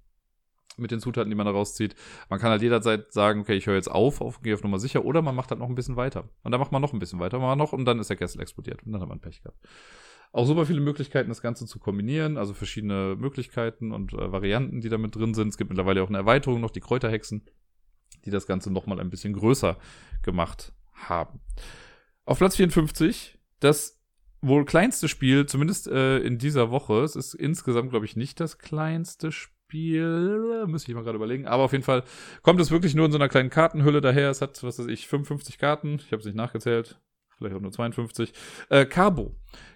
mit 0.77 0.91
den 0.91 1.01
Zutaten, 1.01 1.31
die 1.31 1.37
man 1.37 1.47
da 1.47 1.53
rauszieht. 1.53 1.95
Man 2.31 2.41
kann 2.41 2.51
halt 2.51 2.63
jederzeit 2.63 3.13
sagen, 3.13 3.41
okay, 3.41 3.55
ich 3.55 3.67
höre 3.67 3.75
jetzt 3.75 3.91
auf, 3.91 4.21
auf 4.21 4.43
gehe 4.43 4.55
auf 4.55 4.63
Nummer 4.63 4.79
sicher, 4.79 5.05
oder 5.05 5.23
man 5.23 5.35
macht 5.35 5.51
halt 5.51 5.61
noch 5.61 5.69
ein 5.69 5.75
bisschen 5.75 5.97
weiter. 5.97 6.29
Und 6.43 6.53
dann 6.53 6.61
macht 6.61 6.73
man 6.73 6.83
noch 6.83 6.93
ein 6.93 6.99
bisschen 6.99 7.21
weiter, 7.21 7.39
man 7.39 7.49
macht 7.49 7.59
noch 7.59 7.73
und 7.73 7.85
dann 7.85 7.99
ist 7.99 8.11
der 8.11 8.17
Kessel 8.17 8.41
explodiert 8.41 8.83
und 8.85 8.93
dann 8.93 9.01
hat 9.01 9.09
man 9.09 9.21
Pech 9.21 9.43
gehabt. 9.43 9.59
Auch 10.35 10.47
super 10.47 10.67
viele 10.67 10.81
Möglichkeiten, 10.81 11.29
das 11.29 11.43
Ganze 11.43 11.65
zu 11.65 11.79
kombinieren, 11.79 12.39
also 12.39 12.55
verschiedene 12.55 13.15
Möglichkeiten 13.17 13.93
und 13.93 14.15
äh, 14.15 14.33
Varianten, 14.33 14.81
die 14.81 14.89
da 14.89 14.99
mit 14.99 15.15
drin 15.15 15.33
sind. 15.33 15.51
Es 15.51 15.57
gibt 15.57 15.71
mittlerweile 15.71 16.03
auch 16.03 16.09
eine 16.09 16.19
Erweiterung, 16.19 16.61
noch 16.61 16.73
die 16.73 16.81
Kräuterhexen, 16.81 17.43
die 18.25 18.33
das 18.33 18.49
Ganze 18.49 18.73
nochmal 18.73 18.99
ein 18.99 19.11
bisschen 19.11 19.33
größer 19.33 19.79
gemacht 20.23 20.73
haben. 20.93 21.39
Auf 22.25 22.39
Platz 22.39 22.57
54, 22.57 23.39
das 23.61 24.03
wohl 24.41 24.65
kleinste 24.65 25.07
Spiel, 25.07 25.47
zumindest 25.47 25.87
äh, 25.87 26.19
in 26.19 26.37
dieser 26.39 26.73
Woche. 26.73 27.05
Es 27.05 27.15
ist 27.15 27.35
insgesamt, 27.35 27.91
glaube 27.91 28.05
ich, 28.05 28.17
nicht 28.17 28.41
das 28.41 28.59
kleinste 28.59 29.31
Spiel. 29.31 30.67
Müsste 30.67 30.91
ich 30.91 30.97
mal 30.97 31.05
gerade 31.05 31.15
überlegen. 31.15 31.47
Aber 31.47 31.63
auf 31.63 31.73
jeden 31.73 31.85
Fall 31.85 32.03
kommt 32.43 32.61
es 32.61 32.73
wirklich 32.73 32.97
nur 32.97 33.07
in 33.07 33.13
so 33.13 33.19
einer 33.19 33.29
kleinen 33.29 33.51
Kartenhülle 33.51 34.01
daher. 34.01 34.31
Es 34.31 34.41
hat, 34.41 34.65
was 34.65 34.81
weiß 34.81 34.89
ich, 34.89 35.07
55 35.07 35.59
Karten. 35.59 35.95
Ich 36.05 36.11
habe 36.11 36.19
es 36.19 36.27
nicht 36.27 36.35
nachgezählt 36.35 36.99
vielleicht 37.37 37.57
auch 37.57 37.61
nur 37.61 37.73
52. 37.73 38.33
Äh, 38.69 38.87
Carbo. 38.87 39.35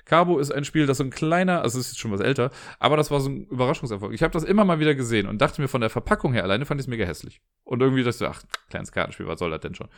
Carbo 0.09 0.38
ist 0.38 0.51
ein 0.51 0.64
Spiel, 0.64 0.87
das 0.87 0.99
so 0.99 1.05
ein 1.05 1.11
kleiner, 1.11 1.62
also 1.62 1.79
es 1.79 1.90
ist 1.90 1.99
schon 1.99 2.11
was 2.11 2.21
älter, 2.21 2.51
aber 2.79 2.97
das 2.97 3.11
war 3.11 3.21
so 3.21 3.29
ein 3.29 3.44
Überraschungserfolg. 3.44 4.12
Ich 4.14 4.23
habe 4.23 4.33
das 4.33 4.42
immer 4.42 4.64
mal 4.64 4.81
wieder 4.81 4.94
gesehen 4.94 5.29
und 5.29 5.40
dachte 5.40 5.61
mir 5.61 5.68
von 5.68 5.83
der 5.83 5.90
Verpackung 5.90 6.33
her 6.33 6.42
alleine 6.42 6.64
fand 6.64 6.81
ich 6.81 6.87
es 6.87 6.88
mega 6.88 7.05
hässlich. 7.05 7.40
Und 7.62 7.83
irgendwie 7.83 8.03
dachte 8.03 8.25
ich, 8.25 8.31
ach, 8.31 8.42
kleines 8.71 8.90
Kartenspiel, 8.90 9.27
was 9.27 9.38
soll 9.38 9.51
das 9.51 9.61
denn 9.61 9.75
schon? 9.75 9.88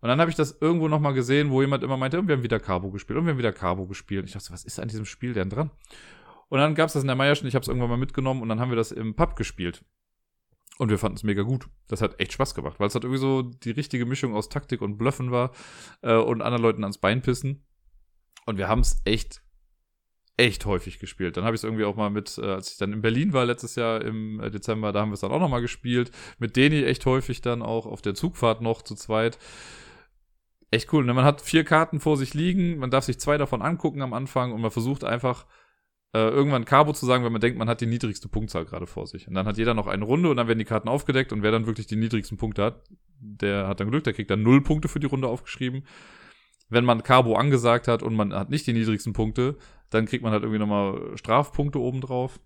Und 0.00 0.08
dann 0.08 0.20
habe 0.20 0.30
ich 0.30 0.36
das 0.36 0.58
irgendwo 0.60 0.88
noch 0.88 1.00
mal 1.00 1.12
gesehen, 1.12 1.50
wo 1.50 1.60
jemand 1.60 1.82
immer 1.82 1.96
meinte, 1.96 2.26
wir 2.26 2.36
haben 2.36 2.42
wieder 2.42 2.58
Carbo 2.58 2.90
gespielt 2.90 3.18
und 3.18 3.26
wir 3.26 3.32
haben 3.32 3.38
wieder 3.38 3.52
Carbo 3.52 3.86
gespielt. 3.86 4.22
Und 4.22 4.26
ich 4.26 4.32
dachte, 4.32 4.52
was 4.52 4.64
ist 4.64 4.80
an 4.80 4.88
diesem 4.88 5.04
Spiel 5.04 5.34
denn 5.34 5.50
dran? 5.50 5.70
Und 6.48 6.58
dann 6.58 6.74
gab 6.74 6.88
es 6.88 6.94
das 6.94 7.02
in 7.02 7.06
der 7.06 7.16
Meierschen, 7.16 7.48
ich 7.48 7.54
habe 7.54 7.62
es 7.62 7.68
irgendwann 7.68 7.90
mal 7.90 7.96
mitgenommen 7.96 8.42
und 8.42 8.48
dann 8.48 8.60
haben 8.60 8.70
wir 8.70 8.76
das 8.76 8.92
im 8.92 9.14
Pub 9.14 9.36
gespielt. 9.36 9.84
Und 10.78 10.90
wir 10.90 10.98
fanden 10.98 11.16
es 11.16 11.22
mega 11.22 11.42
gut. 11.42 11.68
Das 11.88 12.02
hat 12.02 12.20
echt 12.20 12.32
Spaß 12.32 12.54
gemacht, 12.54 12.80
weil 12.80 12.88
es 12.88 12.94
halt 12.94 13.04
irgendwie 13.04 13.20
so 13.20 13.42
die 13.42 13.70
richtige 13.70 14.06
Mischung 14.06 14.34
aus 14.34 14.48
Taktik 14.48 14.82
und 14.82 14.98
Bluffen 14.98 15.30
war 15.30 15.52
äh, 16.02 16.16
und 16.16 16.42
anderen 16.42 16.62
Leuten 16.62 16.82
ans 16.82 16.98
Bein 16.98 17.22
pissen. 17.22 17.63
Und 18.46 18.58
wir 18.58 18.68
haben 18.68 18.80
es 18.80 19.00
echt, 19.04 19.42
echt 20.36 20.66
häufig 20.66 20.98
gespielt. 20.98 21.36
Dann 21.36 21.44
habe 21.44 21.54
ich 21.54 21.60
es 21.60 21.64
irgendwie 21.64 21.84
auch 21.84 21.96
mal 21.96 22.10
mit, 22.10 22.38
äh, 22.38 22.46
als 22.46 22.72
ich 22.72 22.78
dann 22.78 22.92
in 22.92 23.02
Berlin 23.02 23.32
war 23.32 23.44
letztes 23.44 23.76
Jahr 23.76 24.02
im 24.02 24.40
äh, 24.40 24.50
Dezember, 24.50 24.92
da 24.92 25.00
haben 25.00 25.10
wir 25.10 25.14
es 25.14 25.20
dann 25.20 25.32
auch 25.32 25.40
nochmal 25.40 25.62
gespielt. 25.62 26.10
Mit 26.38 26.56
Deni 26.56 26.84
echt 26.84 27.06
häufig 27.06 27.40
dann 27.40 27.62
auch 27.62 27.86
auf 27.86 28.02
der 28.02 28.14
Zugfahrt 28.14 28.60
noch 28.60 28.82
zu 28.82 28.94
zweit. 28.94 29.38
Echt 30.70 30.92
cool. 30.92 31.04
Ne? 31.04 31.14
Man 31.14 31.24
hat 31.24 31.40
vier 31.40 31.64
Karten 31.64 32.00
vor 32.00 32.16
sich 32.16 32.34
liegen, 32.34 32.78
man 32.78 32.90
darf 32.90 33.04
sich 33.04 33.18
zwei 33.18 33.38
davon 33.38 33.62
angucken 33.62 34.02
am 34.02 34.12
Anfang 34.12 34.52
und 34.52 34.60
man 34.60 34.70
versucht 34.70 35.04
einfach 35.04 35.46
äh, 36.14 36.28
irgendwann 36.28 36.64
Cabo 36.64 36.92
zu 36.92 37.06
sagen, 37.06 37.24
wenn 37.24 37.32
man 37.32 37.40
denkt, 37.40 37.58
man 37.58 37.68
hat 37.68 37.80
die 37.80 37.86
niedrigste 37.86 38.28
Punktzahl 38.28 38.64
gerade 38.64 38.86
vor 38.86 39.06
sich. 39.06 39.26
Und 39.26 39.34
dann 39.34 39.46
hat 39.46 39.58
jeder 39.58 39.74
noch 39.74 39.88
eine 39.88 40.04
Runde 40.04 40.30
und 40.30 40.36
dann 40.36 40.46
werden 40.46 40.60
die 40.60 40.64
Karten 40.64 40.88
aufgedeckt 40.88 41.32
und 41.32 41.42
wer 41.42 41.50
dann 41.50 41.66
wirklich 41.66 41.88
die 41.88 41.96
niedrigsten 41.96 42.38
Punkte 42.38 42.62
hat, 42.62 42.84
der 43.18 43.66
hat 43.66 43.80
dann 43.80 43.90
Glück, 43.90 44.04
der 44.04 44.12
kriegt 44.12 44.30
dann 44.30 44.42
null 44.42 44.62
Punkte 44.62 44.88
für 44.88 45.00
die 45.00 45.06
Runde 45.06 45.26
aufgeschrieben. 45.26 45.84
Wenn 46.68 46.84
man 46.84 47.02
Cabo 47.02 47.34
angesagt 47.34 47.88
hat 47.88 48.02
und 48.02 48.14
man 48.14 48.32
hat 48.32 48.50
nicht 48.50 48.66
die 48.66 48.72
niedrigsten 48.72 49.12
Punkte, 49.12 49.56
dann 49.90 50.06
kriegt 50.06 50.24
man 50.24 50.32
halt 50.32 50.42
irgendwie 50.42 50.58
nochmal 50.58 51.16
Strafpunkte 51.16 51.78
obendrauf. 51.78 52.40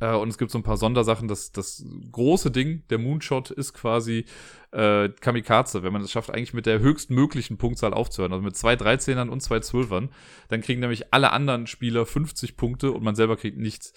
Äh, 0.00 0.14
und 0.14 0.28
es 0.28 0.38
gibt 0.38 0.50
so 0.50 0.58
ein 0.58 0.62
paar 0.62 0.76
Sondersachen. 0.76 1.28
Das, 1.28 1.52
das 1.52 1.84
große 2.12 2.50
Ding, 2.50 2.82
der 2.90 2.98
Moonshot, 2.98 3.50
ist 3.50 3.72
quasi 3.72 4.24
äh, 4.72 5.08
Kamikaze. 5.08 5.82
Wenn 5.82 5.92
man 5.92 6.02
es 6.02 6.10
schafft, 6.10 6.30
eigentlich 6.30 6.54
mit 6.54 6.66
der 6.66 6.80
höchstmöglichen 6.80 7.56
Punktzahl 7.56 7.94
aufzuhören, 7.94 8.32
also 8.32 8.44
mit 8.44 8.56
zwei 8.56 8.74
13ern 8.74 9.28
und 9.28 9.40
zwei 9.40 9.58
12ern, 9.58 10.08
dann 10.48 10.60
kriegen 10.60 10.80
nämlich 10.80 11.12
alle 11.12 11.32
anderen 11.32 11.66
Spieler 11.66 12.06
50 12.06 12.56
Punkte 12.56 12.92
und 12.92 13.02
man 13.02 13.14
selber 13.14 13.36
kriegt 13.36 13.58
nichts. 13.58 13.92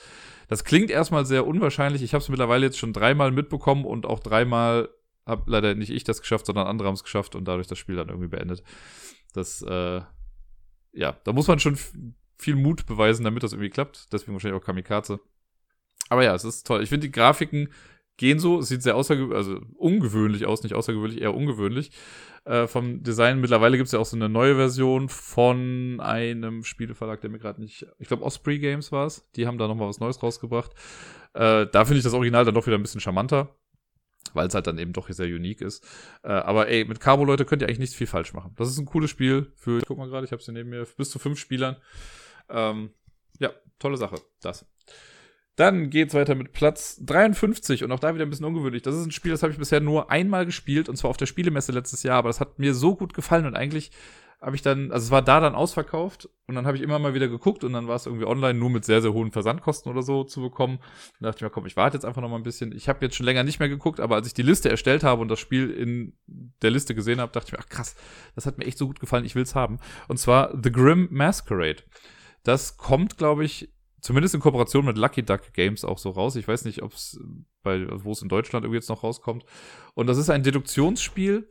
Das 0.47 0.63
klingt 0.63 0.89
erstmal 0.89 1.25
sehr 1.25 1.45
unwahrscheinlich. 1.45 2.03
Ich 2.03 2.13
habe 2.13 2.21
es 2.21 2.29
mittlerweile 2.29 2.65
jetzt 2.65 2.77
schon 2.77 2.93
dreimal 2.93 3.31
mitbekommen 3.31 3.85
und 3.85 4.05
auch 4.05 4.19
dreimal 4.19 4.89
habe 5.25 5.43
leider 5.51 5.75
nicht 5.75 5.91
ich 5.91 6.05
das 6.05 6.21
geschafft, 6.21 6.45
sondern 6.45 6.67
andere 6.67 6.87
haben 6.87 6.95
es 6.95 7.03
geschafft 7.03 7.35
und 7.35 7.45
dadurch 7.45 7.67
das 7.67 7.77
Spiel 7.77 7.97
dann 7.97 8.07
irgendwie 8.07 8.29
beendet. 8.29 8.63
Das, 9.37 9.61
äh, 9.61 10.01
ja, 10.93 11.17
da 11.23 11.33
muss 11.33 11.47
man 11.47 11.59
schon 11.59 11.77
viel 12.37 12.55
Mut 12.55 12.85
beweisen, 12.85 13.23
damit 13.23 13.43
das 13.43 13.53
irgendwie 13.53 13.69
klappt. 13.69 14.11
Deswegen 14.11 14.33
wahrscheinlich 14.33 14.59
auch 14.59 14.65
Kamikaze. 14.65 15.19
Aber 16.09 16.23
ja, 16.23 16.35
es 16.35 16.43
ist 16.43 16.65
toll. 16.65 16.83
Ich 16.83 16.89
finde 16.89 17.07
die 17.07 17.11
Grafiken 17.11 17.69
gehen 18.17 18.39
so, 18.39 18.61
sieht 18.61 18.81
sehr 18.81 18.95
außergewöhnlich, 18.95 19.37
also 19.37 19.61
ungewöhnlich 19.75 20.45
aus, 20.45 20.63
nicht 20.63 20.73
außergewöhnlich, 20.73 21.21
eher 21.21 21.35
ungewöhnlich 21.35 21.91
äh, 22.45 22.67
vom 22.67 23.03
Design. 23.03 23.39
Mittlerweile 23.39 23.77
gibt 23.77 23.85
es 23.87 23.93
ja 23.93 23.99
auch 23.99 24.05
so 24.05 24.15
eine 24.15 24.27
neue 24.27 24.55
Version 24.55 25.07
von 25.07 25.99
einem 26.01 26.63
Spieleverlag, 26.63 27.21
der 27.21 27.29
mir 27.29 27.39
gerade 27.39 27.61
nicht, 27.61 27.85
ich 27.99 28.07
glaube 28.07 28.23
Osprey 28.23 28.57
Games 28.57 28.91
war 28.91 29.05
es, 29.05 29.29
die 29.35 29.45
haben 29.45 29.59
da 29.59 29.67
nochmal 29.67 29.87
was 29.87 29.99
Neues 29.99 30.21
rausgebracht. 30.21 30.71
Äh, 31.33 31.67
da 31.67 31.85
finde 31.85 31.99
ich 31.99 32.03
das 32.03 32.13
Original 32.13 32.43
dann 32.43 32.55
doch 32.55 32.65
wieder 32.65 32.77
ein 32.77 32.81
bisschen 32.81 33.01
charmanter, 33.01 33.55
weil 34.37 34.47
es 34.47 34.55
halt 34.55 34.67
dann 34.67 34.77
eben 34.77 34.93
doch 34.93 35.09
sehr 35.09 35.25
unique 35.25 35.59
ist. 35.59 35.85
Äh, 36.23 36.29
aber 36.29 36.69
ey, 36.69 36.85
mit 36.85 37.01
Carbo, 37.01 37.25
Leute, 37.25 37.43
könnt 37.43 37.61
ihr 37.61 37.67
eigentlich 37.67 37.79
nicht 37.79 37.93
viel 37.93 38.07
falsch 38.07 38.33
machen. 38.33 38.53
Das 38.55 38.69
ist 38.69 38.77
ein 38.77 38.85
cooles 38.85 39.09
Spiel 39.09 39.51
für, 39.55 39.79
ich 39.79 39.85
guck 39.85 39.97
mal 39.97 40.07
gerade, 40.07 40.25
ich 40.25 40.31
habe 40.31 40.39
es 40.39 40.45
hier 40.45 40.53
neben 40.53 40.69
mir, 40.69 40.87
bis 40.95 41.09
zu 41.09 41.19
fünf 41.19 41.37
Spielern. 41.37 41.75
Ähm, 42.49 42.91
ja, 43.39 43.51
tolle 43.79 43.97
Sache, 43.97 44.21
das. 44.41 44.65
Dann 45.57 45.89
geht's 45.89 46.13
weiter 46.13 46.35
mit 46.35 46.53
Platz 46.53 47.01
53 47.03 47.83
und 47.83 47.91
auch 47.91 47.99
da 47.99 48.13
wieder 48.13 48.25
ein 48.25 48.29
bisschen 48.29 48.45
ungewöhnlich. 48.45 48.83
Das 48.83 48.95
ist 48.95 49.05
ein 49.05 49.11
Spiel, 49.11 49.31
das 49.31 49.41
habe 49.41 49.51
ich 49.51 49.59
bisher 49.59 49.79
nur 49.79 50.11
einmal 50.11 50.45
gespielt 50.45 50.87
und 50.87 50.95
zwar 50.97 51.09
auf 51.09 51.17
der 51.17 51.25
Spielemesse 51.25 51.71
letztes 51.71 52.03
Jahr, 52.03 52.19
aber 52.19 52.29
das 52.29 52.39
hat 52.39 52.59
mir 52.59 52.75
so 52.75 52.95
gut 52.95 53.15
gefallen 53.15 53.47
und 53.47 53.55
eigentlich 53.55 53.91
habe 54.39 54.55
ich 54.55 54.61
dann, 54.61 54.91
also 54.91 55.05
es 55.05 55.11
war 55.11 55.23
da 55.23 55.39
dann 55.39 55.55
ausverkauft 55.55 56.29
und 56.45 56.53
dann 56.53 56.67
habe 56.67 56.77
ich 56.77 56.83
immer 56.83 56.99
mal 56.99 57.15
wieder 57.15 57.27
geguckt 57.27 57.63
und 57.63 57.73
dann 57.73 57.87
war 57.87 57.95
es 57.95 58.05
irgendwie 58.05 58.25
online 58.25 58.57
nur 58.57 58.69
mit 58.69 58.85
sehr, 58.85 59.01
sehr 59.01 59.11
hohen 59.11 59.31
Versandkosten 59.31 59.91
oder 59.91 60.03
so 60.03 60.23
zu 60.23 60.41
bekommen. 60.41 60.79
Dann 61.19 61.27
dachte 61.27 61.37
ich 61.37 61.41
mir, 61.41 61.49
komm, 61.49 61.65
ich 61.65 61.75
warte 61.75 61.97
jetzt 61.97 62.05
einfach 62.05 62.21
noch 62.21 62.29
mal 62.29 62.35
ein 62.35 62.43
bisschen. 62.43 62.71
Ich 62.71 62.87
habe 62.87 63.03
jetzt 63.03 63.15
schon 63.15 63.25
länger 63.25 63.43
nicht 63.43 63.59
mehr 63.59 63.69
geguckt, 63.69 63.99
aber 63.99 64.15
als 64.15 64.27
ich 64.27 64.35
die 64.35 64.43
Liste 64.43 64.69
erstellt 64.69 65.03
habe 65.03 65.21
und 65.21 65.27
das 65.29 65.39
Spiel 65.39 65.71
in 65.71 66.13
der 66.61 66.69
Liste 66.69 66.93
gesehen 66.93 67.19
habe, 67.19 67.31
dachte 67.31 67.47
ich 67.47 67.53
mir, 67.53 67.59
ach 67.59 67.69
krass, 67.69 67.95
das 68.35 68.45
hat 68.45 68.59
mir 68.59 68.65
echt 68.65 68.77
so 68.77 68.85
gut 68.85 68.99
gefallen, 68.99 69.25
ich 69.25 69.35
will's 69.35 69.55
haben. 69.55 69.79
Und 70.07 70.17
zwar 70.17 70.55
The 70.61 70.71
Grim 70.71 71.07
Masquerade. 71.09 71.83
Das 72.43 72.77
kommt, 72.77 73.17
glaube 73.17 73.43
ich, 73.43 73.73
zumindest 74.01 74.35
in 74.35 74.41
Kooperation 74.41 74.85
mit 74.85 74.97
Lucky 74.97 75.23
Duck 75.23 75.51
Games 75.53 75.83
auch 75.83 75.97
so 75.97 76.11
raus. 76.11 76.35
Ich 76.35 76.47
weiß 76.47 76.63
nicht, 76.65 76.83
ob 76.83 76.93
es 76.93 77.19
bei, 77.63 77.87
wo 78.03 78.11
es 78.11 78.21
in 78.21 78.29
Deutschland 78.29 78.63
irgendwie 78.63 78.77
jetzt 78.77 78.89
noch 78.89 79.03
rauskommt. 79.03 79.45
Und 79.95 80.07
das 80.07 80.19
ist 80.19 80.29
ein 80.29 80.43
Deduktionsspiel, 80.43 81.49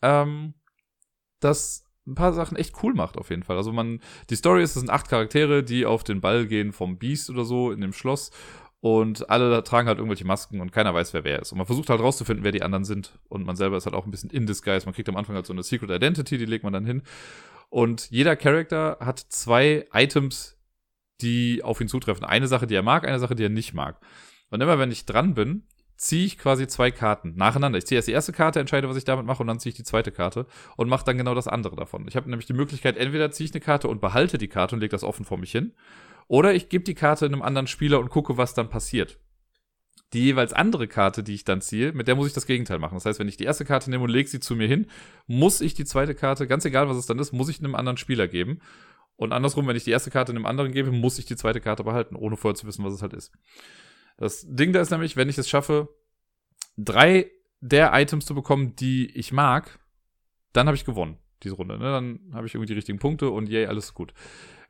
ähm, 0.00 0.54
das 1.44 1.86
ein 2.06 2.14
paar 2.14 2.32
Sachen 2.32 2.56
echt 2.56 2.74
cool 2.82 2.94
macht 2.94 3.16
auf 3.16 3.30
jeden 3.30 3.44
Fall. 3.44 3.56
Also 3.56 3.72
man, 3.72 4.00
die 4.28 4.36
Story 4.36 4.62
ist, 4.62 4.70
es 4.70 4.80
sind 4.80 4.90
acht 4.90 5.08
Charaktere, 5.08 5.62
die 5.62 5.86
auf 5.86 6.02
den 6.02 6.20
Ball 6.20 6.46
gehen 6.46 6.72
vom 6.72 6.98
Beast 6.98 7.30
oder 7.30 7.44
so 7.44 7.70
in 7.70 7.80
dem 7.80 7.92
Schloss 7.92 8.30
und 8.82 9.30
alle 9.30 9.62
tragen 9.62 9.86
halt 9.86 9.98
irgendwelche 9.98 10.24
Masken 10.24 10.60
und 10.60 10.72
keiner 10.72 10.92
weiß, 10.92 11.14
wer 11.14 11.22
wer 11.22 11.40
ist. 11.40 11.52
Und 11.52 11.58
man 11.58 11.68
versucht 11.68 11.88
halt 11.88 12.00
rauszufinden, 12.00 12.42
wer 12.42 12.50
die 12.50 12.62
anderen 12.62 12.84
sind. 12.84 13.16
Und 13.28 13.46
man 13.46 13.54
selber 13.54 13.76
ist 13.76 13.86
halt 13.86 13.94
auch 13.94 14.06
ein 14.06 14.10
bisschen 14.10 14.30
in 14.30 14.44
disguise. 14.44 14.86
Man 14.86 14.94
kriegt 14.94 15.08
am 15.08 15.16
Anfang 15.16 15.36
halt 15.36 15.46
so 15.46 15.52
eine 15.52 15.62
Secret 15.62 15.90
Identity, 15.90 16.36
die 16.36 16.46
legt 16.46 16.64
man 16.64 16.72
dann 16.72 16.84
hin. 16.84 17.02
Und 17.70 18.10
jeder 18.10 18.34
Charakter 18.34 18.96
hat 19.00 19.20
zwei 19.20 19.86
Items, 19.92 20.58
die 21.20 21.62
auf 21.62 21.80
ihn 21.80 21.86
zutreffen. 21.86 22.24
Eine 22.24 22.48
Sache, 22.48 22.66
die 22.66 22.74
er 22.74 22.82
mag, 22.82 23.06
eine 23.06 23.20
Sache, 23.20 23.36
die 23.36 23.44
er 23.44 23.50
nicht 23.50 23.72
mag. 23.72 24.00
Und 24.50 24.60
immer 24.60 24.80
wenn 24.80 24.90
ich 24.90 25.06
dran 25.06 25.34
bin, 25.34 25.62
ziehe 26.02 26.24
ich 26.24 26.36
quasi 26.36 26.66
zwei 26.66 26.90
Karten 26.90 27.36
nacheinander. 27.36 27.78
Ich 27.78 27.86
ziehe 27.86 27.96
erst 27.96 28.08
die 28.08 28.12
erste 28.12 28.32
Karte, 28.32 28.58
entscheide, 28.58 28.88
was 28.88 28.96
ich 28.96 29.04
damit 29.04 29.24
mache, 29.24 29.40
und 29.40 29.46
dann 29.46 29.60
ziehe 29.60 29.70
ich 29.70 29.76
die 29.76 29.84
zweite 29.84 30.10
Karte 30.10 30.46
und 30.76 30.88
mache 30.88 31.04
dann 31.04 31.16
genau 31.16 31.32
das 31.32 31.46
andere 31.46 31.76
davon. 31.76 32.08
Ich 32.08 32.16
habe 32.16 32.28
nämlich 32.28 32.46
die 32.46 32.54
Möglichkeit, 32.54 32.96
entweder 32.96 33.30
ziehe 33.30 33.46
ich 33.46 33.54
eine 33.54 33.60
Karte 33.60 33.86
und 33.86 34.00
behalte 34.00 34.36
die 34.36 34.48
Karte 34.48 34.74
und 34.74 34.80
lege 34.80 34.90
das 34.90 35.04
offen 35.04 35.24
vor 35.24 35.38
mich 35.38 35.52
hin, 35.52 35.74
oder 36.26 36.54
ich 36.54 36.68
gebe 36.68 36.82
die 36.82 36.94
Karte 36.94 37.26
einem 37.26 37.40
anderen 37.40 37.68
Spieler 37.68 38.00
und 38.00 38.10
gucke, 38.10 38.36
was 38.36 38.52
dann 38.52 38.68
passiert. 38.68 39.20
Die 40.12 40.24
jeweils 40.24 40.52
andere 40.52 40.88
Karte, 40.88 41.22
die 41.22 41.34
ich 41.34 41.44
dann 41.44 41.60
ziehe, 41.60 41.92
mit 41.92 42.08
der 42.08 42.16
muss 42.16 42.26
ich 42.26 42.32
das 42.32 42.46
Gegenteil 42.46 42.80
machen. 42.80 42.94
Das 42.94 43.06
heißt, 43.06 43.20
wenn 43.20 43.28
ich 43.28 43.36
die 43.36 43.44
erste 43.44 43.64
Karte 43.64 43.88
nehme 43.88 44.02
und 44.02 44.10
lege 44.10 44.28
sie 44.28 44.40
zu 44.40 44.56
mir 44.56 44.66
hin, 44.66 44.88
muss 45.28 45.60
ich 45.60 45.74
die 45.74 45.84
zweite 45.84 46.16
Karte, 46.16 46.48
ganz 46.48 46.64
egal 46.64 46.88
was 46.88 46.96
es 46.96 47.06
dann 47.06 47.18
ist, 47.20 47.32
muss 47.32 47.48
ich 47.48 47.60
einem 47.60 47.76
anderen 47.76 47.96
Spieler 47.96 48.26
geben. 48.26 48.58
Und 49.14 49.32
andersrum, 49.32 49.68
wenn 49.68 49.76
ich 49.76 49.84
die 49.84 49.92
erste 49.92 50.10
Karte 50.10 50.32
einem 50.32 50.46
anderen 50.46 50.72
gebe, 50.72 50.90
muss 50.90 51.18
ich 51.18 51.26
die 51.26 51.36
zweite 51.36 51.60
Karte 51.60 51.84
behalten, 51.84 52.16
ohne 52.16 52.36
vorher 52.36 52.56
zu 52.56 52.66
wissen, 52.66 52.84
was 52.84 52.92
es 52.92 53.02
halt 53.02 53.12
ist. 53.12 53.32
Das 54.22 54.46
Ding 54.48 54.72
da 54.72 54.80
ist 54.80 54.90
nämlich, 54.90 55.16
wenn 55.16 55.28
ich 55.28 55.36
es 55.36 55.48
schaffe, 55.48 55.88
drei 56.76 57.28
der 57.58 57.90
Items 57.92 58.24
zu 58.24 58.36
bekommen, 58.36 58.76
die 58.76 59.10
ich 59.18 59.32
mag, 59.32 59.80
dann 60.52 60.68
habe 60.68 60.76
ich 60.76 60.84
gewonnen, 60.84 61.18
diese 61.42 61.56
Runde. 61.56 61.76
Ne? 61.76 61.86
Dann 61.86 62.30
habe 62.32 62.46
ich 62.46 62.54
irgendwie 62.54 62.68
die 62.68 62.74
richtigen 62.74 63.00
Punkte 63.00 63.30
und 63.30 63.48
yay, 63.48 63.66
alles 63.66 63.94
gut. 63.94 64.14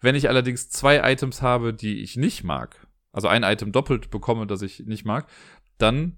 Wenn 0.00 0.14
ich 0.14 0.30
allerdings 0.30 0.70
zwei 0.70 1.12
Items 1.12 1.42
habe, 1.42 1.74
die 1.74 2.00
ich 2.00 2.16
nicht 2.16 2.44
mag, 2.44 2.86
also 3.12 3.28
ein 3.28 3.42
Item 3.42 3.72
doppelt 3.72 4.08
bekomme, 4.08 4.46
das 4.46 4.62
ich 4.62 4.86
nicht 4.86 5.04
mag, 5.04 5.28
dann 5.76 6.16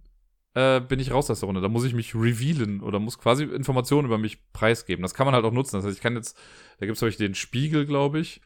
äh, 0.54 0.80
bin 0.80 1.00
ich 1.00 1.10
raus 1.10 1.28
aus 1.28 1.40
der 1.40 1.48
Runde. 1.48 1.60
Da 1.60 1.68
muss 1.68 1.82
ich 1.82 1.92
mich 1.92 2.14
revealen 2.14 2.82
oder 2.82 3.00
muss 3.00 3.18
quasi 3.18 3.42
Informationen 3.42 4.06
über 4.06 4.16
mich 4.16 4.52
preisgeben. 4.52 5.02
Das 5.02 5.14
kann 5.14 5.26
man 5.26 5.34
halt 5.34 5.44
auch 5.44 5.50
nutzen. 5.50 5.74
Das 5.74 5.84
heißt, 5.84 5.96
ich 5.96 6.02
kann 6.02 6.14
jetzt, 6.14 6.38
da 6.78 6.86
gibt 6.86 7.02
es 7.02 7.16
den 7.16 7.34
Spiegel, 7.34 7.84
glaube 7.84 8.20
ich. 8.20 8.40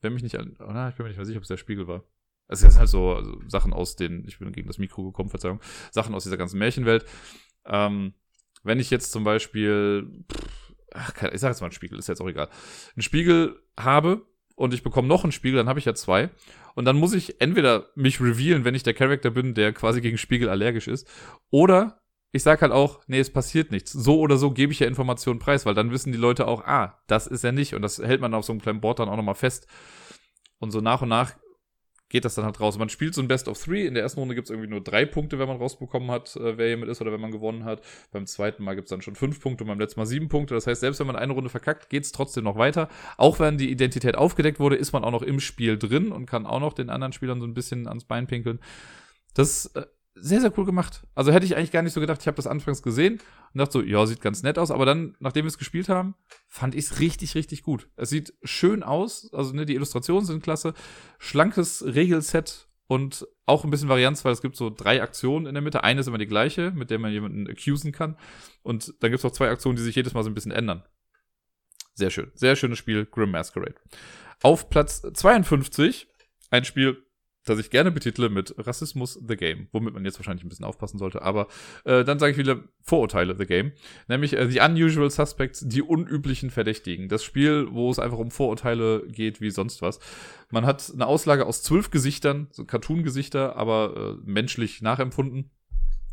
Wenn 0.00 0.12
mich 0.12 0.22
nicht 0.22 0.38
oh, 0.38 0.44
na, 0.60 0.90
ich 0.90 0.94
bin 0.94 1.02
mir 1.02 1.08
nicht 1.08 1.16
mehr 1.16 1.26
sicher, 1.26 1.38
ob 1.38 1.42
es 1.42 1.48
der 1.48 1.56
Spiegel 1.56 1.88
war. 1.88 2.04
Also 2.48 2.64
das 2.64 2.72
sind 2.72 2.80
halt 2.80 2.88
so 2.88 3.14
also 3.14 3.40
Sachen 3.46 3.72
aus 3.72 3.96
den, 3.96 4.24
ich 4.26 4.38
bin 4.38 4.50
gegen 4.52 4.66
das 4.66 4.78
Mikro 4.78 5.04
gekommen, 5.04 5.28
Verzeihung, 5.28 5.60
Sachen 5.90 6.14
aus 6.14 6.24
dieser 6.24 6.36
ganzen 6.36 6.58
Märchenwelt. 6.58 7.04
Ähm, 7.66 8.14
wenn 8.64 8.80
ich 8.80 8.90
jetzt 8.90 9.12
zum 9.12 9.24
Beispiel, 9.24 10.24
ach, 10.92 11.12
ich 11.32 11.40
sag 11.40 11.50
jetzt 11.50 11.60
mal 11.60 11.66
einen 11.66 11.72
Spiegel, 11.72 11.98
ist 11.98 12.08
jetzt 12.08 12.20
auch 12.20 12.28
egal, 12.28 12.48
einen 12.96 13.02
Spiegel 13.02 13.60
habe 13.78 14.22
und 14.56 14.74
ich 14.74 14.82
bekomme 14.82 15.08
noch 15.08 15.24
einen 15.24 15.32
Spiegel, 15.32 15.58
dann 15.58 15.68
habe 15.68 15.78
ich 15.78 15.84
ja 15.84 15.94
zwei. 15.94 16.30
Und 16.74 16.84
dann 16.84 16.96
muss 16.96 17.12
ich 17.12 17.40
entweder 17.40 17.90
mich 17.94 18.20
revealen, 18.20 18.64
wenn 18.64 18.74
ich 18.74 18.82
der 18.82 18.94
Charakter 18.94 19.30
bin, 19.30 19.54
der 19.54 19.72
quasi 19.72 20.00
gegen 20.00 20.18
Spiegel 20.18 20.48
allergisch 20.48 20.88
ist, 20.88 21.06
oder 21.50 22.00
ich 22.32 22.42
sag 22.42 22.60
halt 22.60 22.72
auch, 22.72 23.00
nee, 23.06 23.18
es 23.18 23.32
passiert 23.32 23.70
nichts. 23.70 23.92
So 23.92 24.20
oder 24.20 24.36
so 24.36 24.50
gebe 24.50 24.72
ich 24.72 24.80
ja 24.80 24.86
Informationen 24.86 25.38
preis, 25.38 25.64
weil 25.64 25.74
dann 25.74 25.90
wissen 25.90 26.12
die 26.12 26.18
Leute 26.18 26.46
auch, 26.46 26.64
ah, 26.64 27.00
das 27.06 27.26
ist 27.26 27.42
er 27.42 27.52
nicht. 27.52 27.74
Und 27.74 27.82
das 27.82 27.98
hält 27.98 28.20
man 28.20 28.34
auf 28.34 28.44
so 28.44 28.52
einem 28.52 28.60
kleinen 28.60 28.80
Board 28.80 28.98
dann 28.98 29.08
auch 29.08 29.16
nochmal 29.16 29.34
fest. 29.34 29.66
Und 30.58 30.70
so 30.70 30.80
nach 30.80 31.00
und 31.00 31.08
nach 31.08 31.34
geht 32.08 32.24
das 32.24 32.34
dann 32.34 32.44
halt 32.44 32.58
raus. 32.60 32.78
Man 32.78 32.88
spielt 32.88 33.14
so 33.14 33.20
ein 33.20 33.28
Best 33.28 33.48
of 33.48 33.62
Three. 33.62 33.86
In 33.86 33.94
der 33.94 34.02
ersten 34.02 34.20
Runde 34.20 34.34
gibt 34.34 34.46
es 34.46 34.50
irgendwie 34.50 34.68
nur 34.68 34.82
drei 34.82 35.04
Punkte, 35.04 35.38
wenn 35.38 35.48
man 35.48 35.58
rausbekommen 35.58 36.10
hat, 36.10 36.36
äh, 36.36 36.56
wer 36.56 36.68
jemand 36.68 36.90
ist 36.90 37.00
oder 37.00 37.12
wenn 37.12 37.20
man 37.20 37.30
gewonnen 37.30 37.64
hat. 37.64 37.82
Beim 38.12 38.26
zweiten 38.26 38.62
Mal 38.62 38.74
gibt 38.74 38.86
es 38.86 38.90
dann 38.90 39.02
schon 39.02 39.14
fünf 39.14 39.40
Punkte 39.40 39.64
und 39.64 39.68
beim 39.68 39.78
letzten 39.78 40.00
Mal 40.00 40.06
sieben 40.06 40.28
Punkte. 40.28 40.54
Das 40.54 40.66
heißt, 40.66 40.80
selbst 40.80 41.00
wenn 41.00 41.06
man 41.06 41.16
eine 41.16 41.32
Runde 41.32 41.50
verkackt, 41.50 41.90
geht 41.90 42.04
es 42.04 42.12
trotzdem 42.12 42.44
noch 42.44 42.56
weiter. 42.56 42.88
Auch 43.16 43.40
wenn 43.40 43.58
die 43.58 43.70
Identität 43.70 44.16
aufgedeckt 44.16 44.60
wurde, 44.60 44.76
ist 44.76 44.92
man 44.92 45.04
auch 45.04 45.10
noch 45.10 45.22
im 45.22 45.40
Spiel 45.40 45.78
drin 45.78 46.12
und 46.12 46.26
kann 46.26 46.46
auch 46.46 46.60
noch 46.60 46.72
den 46.72 46.90
anderen 46.90 47.12
Spielern 47.12 47.40
so 47.40 47.46
ein 47.46 47.54
bisschen 47.54 47.86
ans 47.86 48.04
Bein 48.04 48.26
pinkeln. 48.26 48.60
Das 49.34 49.66
äh, 49.74 49.84
sehr, 50.20 50.40
sehr 50.40 50.56
cool 50.58 50.64
gemacht. 50.64 51.06
Also 51.14 51.32
hätte 51.32 51.46
ich 51.46 51.56
eigentlich 51.56 51.72
gar 51.72 51.82
nicht 51.82 51.92
so 51.92 52.00
gedacht. 52.00 52.20
Ich 52.20 52.26
habe 52.26 52.36
das 52.36 52.46
anfangs 52.46 52.82
gesehen 52.82 53.20
und 53.52 53.58
dachte 53.58 53.72
so, 53.72 53.82
ja, 53.82 54.04
sieht 54.06 54.20
ganz 54.20 54.42
nett 54.42 54.58
aus. 54.58 54.70
Aber 54.70 54.86
dann, 54.86 55.16
nachdem 55.20 55.44
wir 55.44 55.48
es 55.48 55.58
gespielt 55.58 55.88
haben, 55.88 56.14
fand 56.46 56.74
ich 56.74 56.86
es 56.86 57.00
richtig, 57.00 57.34
richtig 57.34 57.62
gut. 57.62 57.88
Es 57.96 58.10
sieht 58.10 58.34
schön 58.42 58.82
aus. 58.82 59.32
Also 59.32 59.54
ne, 59.54 59.66
die 59.66 59.74
Illustrationen 59.74 60.24
sind 60.24 60.42
klasse. 60.42 60.74
Schlankes 61.18 61.84
Regelset 61.84 62.68
und 62.86 63.26
auch 63.46 63.64
ein 63.64 63.70
bisschen 63.70 63.88
Varianz, 63.88 64.24
weil 64.24 64.32
es 64.32 64.42
gibt 64.42 64.56
so 64.56 64.70
drei 64.70 65.02
Aktionen 65.02 65.46
in 65.46 65.54
der 65.54 65.62
Mitte. 65.62 65.84
Eine 65.84 66.00
ist 66.00 66.06
immer 66.06 66.18
die 66.18 66.26
gleiche, 66.26 66.70
mit 66.70 66.90
der 66.90 66.98
man 66.98 67.12
jemanden 67.12 67.48
accusen 67.48 67.92
kann. 67.92 68.16
Und 68.62 68.94
dann 69.00 69.10
gibt 69.10 69.18
es 69.22 69.24
auch 69.24 69.32
zwei 69.32 69.50
Aktionen, 69.50 69.76
die 69.76 69.82
sich 69.82 69.96
jedes 69.96 70.14
Mal 70.14 70.24
so 70.24 70.30
ein 70.30 70.34
bisschen 70.34 70.52
ändern. 70.52 70.82
Sehr 71.94 72.10
schön. 72.10 72.30
Sehr 72.34 72.56
schönes 72.56 72.78
Spiel, 72.78 73.06
Grim 73.06 73.30
Masquerade. 73.30 73.74
Auf 74.42 74.70
Platz 74.70 75.02
52 75.02 76.08
ein 76.50 76.64
Spiel, 76.64 77.02
das 77.48 77.58
ich 77.58 77.70
gerne 77.70 77.90
betitle 77.90 78.28
mit 78.28 78.54
Rassismus 78.58 79.18
The 79.26 79.36
Game, 79.36 79.68
womit 79.72 79.94
man 79.94 80.04
jetzt 80.04 80.18
wahrscheinlich 80.18 80.44
ein 80.44 80.48
bisschen 80.48 80.64
aufpassen 80.64 80.98
sollte, 80.98 81.22
aber 81.22 81.48
äh, 81.84 82.04
dann 82.04 82.18
sage 82.18 82.32
ich 82.32 82.38
wieder 82.38 82.60
Vorurteile 82.82 83.36
The 83.36 83.46
Game, 83.46 83.72
nämlich 84.08 84.36
äh, 84.36 84.48
The 84.50 84.60
Unusual 84.60 85.10
Suspects, 85.10 85.64
die 85.66 85.82
unüblichen 85.82 86.50
Verdächtigen. 86.50 87.08
Das 87.08 87.24
Spiel, 87.24 87.68
wo 87.70 87.90
es 87.90 87.98
einfach 87.98 88.18
um 88.18 88.30
Vorurteile 88.30 89.06
geht 89.08 89.40
wie 89.40 89.50
sonst 89.50 89.82
was. 89.82 90.00
Man 90.50 90.66
hat 90.66 90.90
eine 90.92 91.06
Auslage 91.06 91.46
aus 91.46 91.62
zwölf 91.62 91.90
Gesichtern, 91.90 92.48
so 92.50 92.64
Cartoon-Gesichter, 92.64 93.56
aber 93.56 94.18
äh, 94.18 94.30
menschlich 94.30 94.82
nachempfunden, 94.82 95.50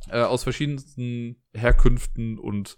äh, 0.09 0.21
aus 0.21 0.43
verschiedensten 0.43 1.37
Herkünften 1.53 2.37
und 2.37 2.77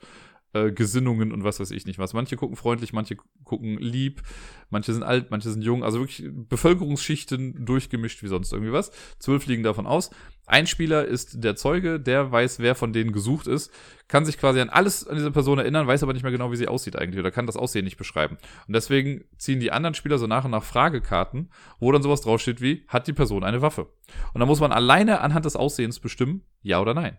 äh, 0.54 0.72
Gesinnungen 0.72 1.32
und 1.32 1.43
was 1.43 1.60
weiß 1.60 1.72
ich 1.72 1.86
nicht 1.86 2.00
was. 2.00 2.14
Manche 2.14 2.38
gucken 2.38 2.56
freundlich, 2.56 2.93
manche 2.93 3.18
gucken 3.43 3.78
lieb, 3.78 4.22
manche 4.70 4.93
sind 4.93 5.04
alt, 5.04 5.32
manche 5.32 5.50
sind 5.50 5.62
jung. 5.62 5.84
Also 5.84 6.00
wirklich 6.00 6.30
Bevölkerungsschichten 6.32 7.66
durchgemischt 7.66 8.24
wie 8.24 8.28
sonst 8.28 8.54
irgendwie 8.54 8.72
was. 8.72 8.91
Zwölf 9.20 9.45
liegen 9.45 9.64
davon 9.64 9.88
aus. 9.88 10.10
Ein 10.45 10.66
Spieler 10.66 11.06
ist 11.06 11.43
der 11.43 11.58
Zeuge, 11.58 12.00
der 12.00 12.32
weiß, 12.32 12.60
wer 12.60 12.76
von 12.76 12.93
denen 12.93 13.12
gesucht 13.12 13.48
ist, 13.48 13.72
kann 14.08 14.24
sich 14.24 14.38
quasi 14.38 14.62
an 14.62 14.70
alles 14.70 15.06
an 15.06 15.18
diese 15.18 15.32
Person 15.32 15.60
erinnern, 15.60 15.88
weiß 15.88 16.04
aber 16.04 16.14
nicht 16.14 16.24
mehr 16.24 16.32
genau, 16.32 16.52
wie 16.52 16.56
sie 16.56 16.70
aussieht 16.70 16.95
eigentlich 16.95 17.20
oder 17.20 17.32
kann 17.32 17.45
das 17.45 17.58
Aussehen 17.58 17.84
nicht 17.84 17.98
beschreiben. 17.98 18.38
Und 18.68 18.74
deswegen 18.74 19.26
ziehen 19.38 19.60
die 19.60 19.74
anderen 19.74 19.93
Spieler 19.93 20.18
so 20.18 20.28
nach 20.28 20.45
und 20.45 20.52
nach 20.52 20.64
Fragekarten, 20.64 21.50
wo 21.80 21.91
dann 21.91 22.02
sowas 22.02 22.22
draufsteht 22.22 22.62
wie, 22.62 22.86
hat 22.88 23.08
die 23.08 23.14
Person 23.14 23.43
eine 23.43 23.62
Waffe? 23.62 23.88
Und 24.34 24.39
dann 24.39 24.48
muss 24.48 24.62
man 24.62 24.72
alleine 24.72 25.20
anhand 25.20 25.43
des 25.43 25.58
Aussehens 25.58 26.00
bestimmen, 26.00 26.43
ja 26.62 26.80
oder 26.80 26.93
nein. 26.93 27.18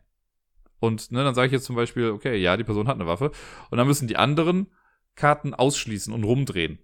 Und 0.81 1.11
ne, 1.13 1.25
dann 1.25 1.35
sage 1.35 1.47
ich 1.47 1.53
jetzt 1.53 1.65
zum 1.65 1.77
Beispiel, 1.77 2.11
okay, 2.11 2.37
ja, 2.37 2.57
die 2.57 2.65
Person 2.65 2.89
hat 2.89 2.97
eine 2.97 3.07
Waffe. 3.07 3.31
Und 3.71 3.79
dann 3.79 3.87
müssen 3.87 4.09
die 4.09 4.17
anderen 4.17 4.69
Karten 5.15 5.55
ausschließen 5.55 6.13
und 6.13 6.25
rumdrehen. 6.25 6.79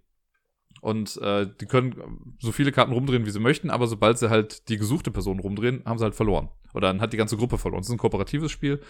Und 0.81 1.17
äh, 1.17 1.47
die 1.59 1.65
können 1.65 2.35
so 2.39 2.51
viele 2.51 2.71
Karten 2.71 2.91
rumdrehen, 2.91 3.25
wie 3.25 3.31
sie 3.31 3.39
möchten, 3.39 3.69
aber 3.69 3.87
sobald 3.87 4.19
sie 4.19 4.29
halt 4.29 4.69
die 4.69 4.77
gesuchte 4.77 5.09
Person 5.09 5.39
rumdrehen, 5.39 5.83
haben 5.85 5.97
sie 5.97 6.03
halt 6.03 6.15
verloren. 6.15 6.49
Oder 6.73 6.89
dann 6.89 7.01
hat 7.01 7.13
die 7.13 7.17
ganze 7.17 7.37
Gruppe 7.37 7.57
verloren. 7.57 7.81
Es 7.81 7.87
ist 7.87 7.93
ein 7.93 7.97
kooperatives 7.97 8.51
Spiel. 8.51 8.81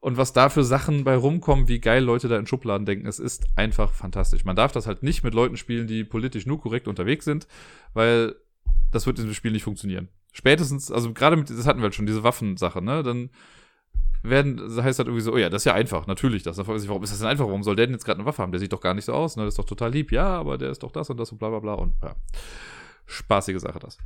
Und 0.00 0.18
was 0.18 0.34
da 0.34 0.50
für 0.50 0.62
Sachen 0.64 1.02
bei 1.02 1.16
rumkommen, 1.16 1.66
wie 1.66 1.80
geil 1.80 2.04
Leute 2.04 2.28
da 2.28 2.38
in 2.38 2.46
Schubladen 2.46 2.84
denken, 2.84 3.06
es 3.06 3.18
ist 3.18 3.46
einfach 3.56 3.94
fantastisch. 3.94 4.44
Man 4.44 4.54
darf 4.54 4.70
das 4.70 4.86
halt 4.86 5.02
nicht 5.02 5.24
mit 5.24 5.32
Leuten 5.32 5.56
spielen, 5.56 5.86
die 5.86 6.04
politisch 6.04 6.44
nur 6.44 6.60
korrekt 6.60 6.88
unterwegs 6.88 7.24
sind, 7.24 7.48
weil 7.94 8.36
das 8.92 9.06
wird 9.06 9.18
in 9.18 9.24
diesem 9.24 9.34
Spiel 9.34 9.52
nicht 9.52 9.64
funktionieren. 9.64 10.08
Spätestens, 10.32 10.90
also 10.90 11.14
gerade 11.14 11.36
mit, 11.36 11.48
das 11.48 11.66
hatten 11.66 11.78
wir 11.78 11.84
halt 11.84 11.94
schon, 11.94 12.04
diese 12.04 12.22
Waffensache, 12.22 12.82
ne? 12.82 13.02
Dann 13.02 13.30
werden, 14.22 14.56
das 14.56 14.82
heißt 14.82 14.98
halt 14.98 15.08
irgendwie 15.08 15.22
so, 15.22 15.32
oh 15.34 15.36
ja, 15.36 15.50
das 15.50 15.62
ist 15.62 15.66
ja 15.66 15.74
einfach, 15.74 16.06
natürlich 16.06 16.42
das. 16.42 16.56
Dann 16.56 16.64
fragt 16.64 16.74
man 16.74 16.80
sich, 16.80 16.88
warum 16.88 17.02
ist 17.02 17.12
das 17.12 17.18
denn 17.18 17.28
einfach? 17.28 17.46
Warum 17.46 17.62
soll 17.62 17.76
der 17.76 17.86
denn 17.86 17.94
jetzt 17.94 18.04
gerade 18.04 18.18
eine 18.18 18.26
Waffe 18.26 18.42
haben? 18.42 18.52
Der 18.52 18.58
sieht 18.58 18.72
doch 18.72 18.80
gar 18.80 18.94
nicht 18.94 19.04
so 19.04 19.12
aus, 19.12 19.36
ne? 19.36 19.44
Das 19.44 19.52
ist 19.52 19.58
doch 19.58 19.66
total 19.66 19.92
lieb. 19.92 20.12
Ja, 20.12 20.26
aber 20.28 20.56
der 20.56 20.70
ist 20.70 20.82
doch 20.82 20.92
das 20.92 21.10
und 21.10 21.18
das 21.18 21.30
und 21.30 21.38
bla 21.38 21.50
bla 21.50 21.60
bla 21.60 21.74
und 21.74 21.94
ja. 22.02 22.16
Spaßige 23.06 23.60
Sache 23.60 23.78
das. 23.78 23.98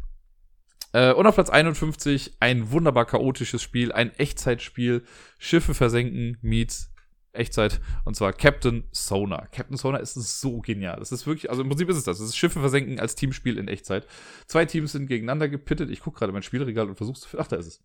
Äh, 0.93 1.13
und 1.13 1.27
auf 1.27 1.35
Platz 1.35 1.51
51 1.51 2.37
ein 2.41 2.71
wunderbar 2.71 3.05
chaotisches 3.05 3.63
Spiel, 3.63 3.93
ein 3.93 4.13
Echtzeitspiel, 4.15 5.05
Schiffe 5.39 5.75
versenken 5.75 6.39
meets 6.41 6.93
Echtzeit, 7.33 7.81
und 8.05 8.17
zwar 8.17 8.33
Captain 8.33 8.85
Sonar. 8.91 9.47
Captain 9.49 9.77
Sonar 9.77 10.01
ist 10.01 10.15
so 10.15 10.61
genial. 10.61 10.99
Das 10.99 11.13
ist 11.13 11.27
wirklich, 11.27 11.51
also 11.51 11.63
im 11.63 11.69
Prinzip 11.69 11.89
ist 11.89 11.97
es 11.97 12.05
das. 12.05 12.21
Es 12.21 12.31
ist 12.31 12.37
Schiffe 12.37 12.59
versenken 12.59 12.99
als 12.99 13.15
Teamspiel 13.15 13.59
in 13.59 13.69
Echtzeit. 13.69 14.07
Zwei 14.47 14.65
Teams 14.65 14.93
sind 14.93 15.07
gegeneinander 15.07 15.49
gepittet. 15.49 15.91
Ich 15.91 16.01
gucke 16.01 16.19
gerade 16.19 16.33
mein 16.33 16.43
Spielregal 16.43 16.89
und 16.89 16.97
versuche 16.97 17.21
zu. 17.21 17.39
Ach, 17.39 17.47
da 17.47 17.57
ist 17.57 17.67
es. 17.67 17.85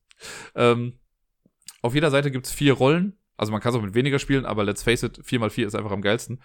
Ähm, 0.55 0.93
auf 1.83 1.93
jeder 1.93 2.09
Seite 2.09 2.31
gibt 2.31 2.47
es 2.47 2.51
vier 2.51 2.73
Rollen. 2.73 3.17
Also 3.37 3.51
man 3.51 3.61
kann 3.61 3.73
es 3.73 3.79
auch 3.79 3.83
mit 3.83 3.93
weniger 3.93 4.17
spielen, 4.17 4.45
aber 4.45 4.63
let's 4.63 4.83
face 4.83 5.03
it, 5.03 5.19
4x4 5.19 5.65
ist 5.67 5.75
einfach 5.75 5.91
am 5.91 6.01
geilsten. 6.01 6.39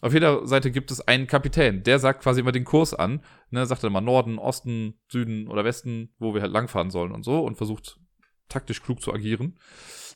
Auf 0.00 0.12
jeder 0.12 0.46
Seite 0.46 0.70
gibt 0.70 0.90
es 0.90 1.00
einen 1.00 1.26
Kapitän, 1.26 1.82
der 1.82 1.98
sagt 1.98 2.22
quasi 2.22 2.40
immer 2.40 2.52
den 2.52 2.64
Kurs 2.64 2.94
an, 2.94 3.20
ne, 3.50 3.66
sagt 3.66 3.82
dann 3.82 3.92
mal 3.92 4.00
Norden, 4.00 4.38
Osten, 4.38 4.94
Süden 5.10 5.48
oder 5.48 5.64
Westen, 5.64 6.14
wo 6.18 6.34
wir 6.34 6.40
halt 6.40 6.52
langfahren 6.52 6.90
sollen 6.90 7.12
und 7.12 7.24
so 7.24 7.40
und 7.44 7.56
versucht 7.56 7.98
taktisch 8.48 8.80
klug 8.82 9.02
zu 9.02 9.12
agieren. 9.12 9.58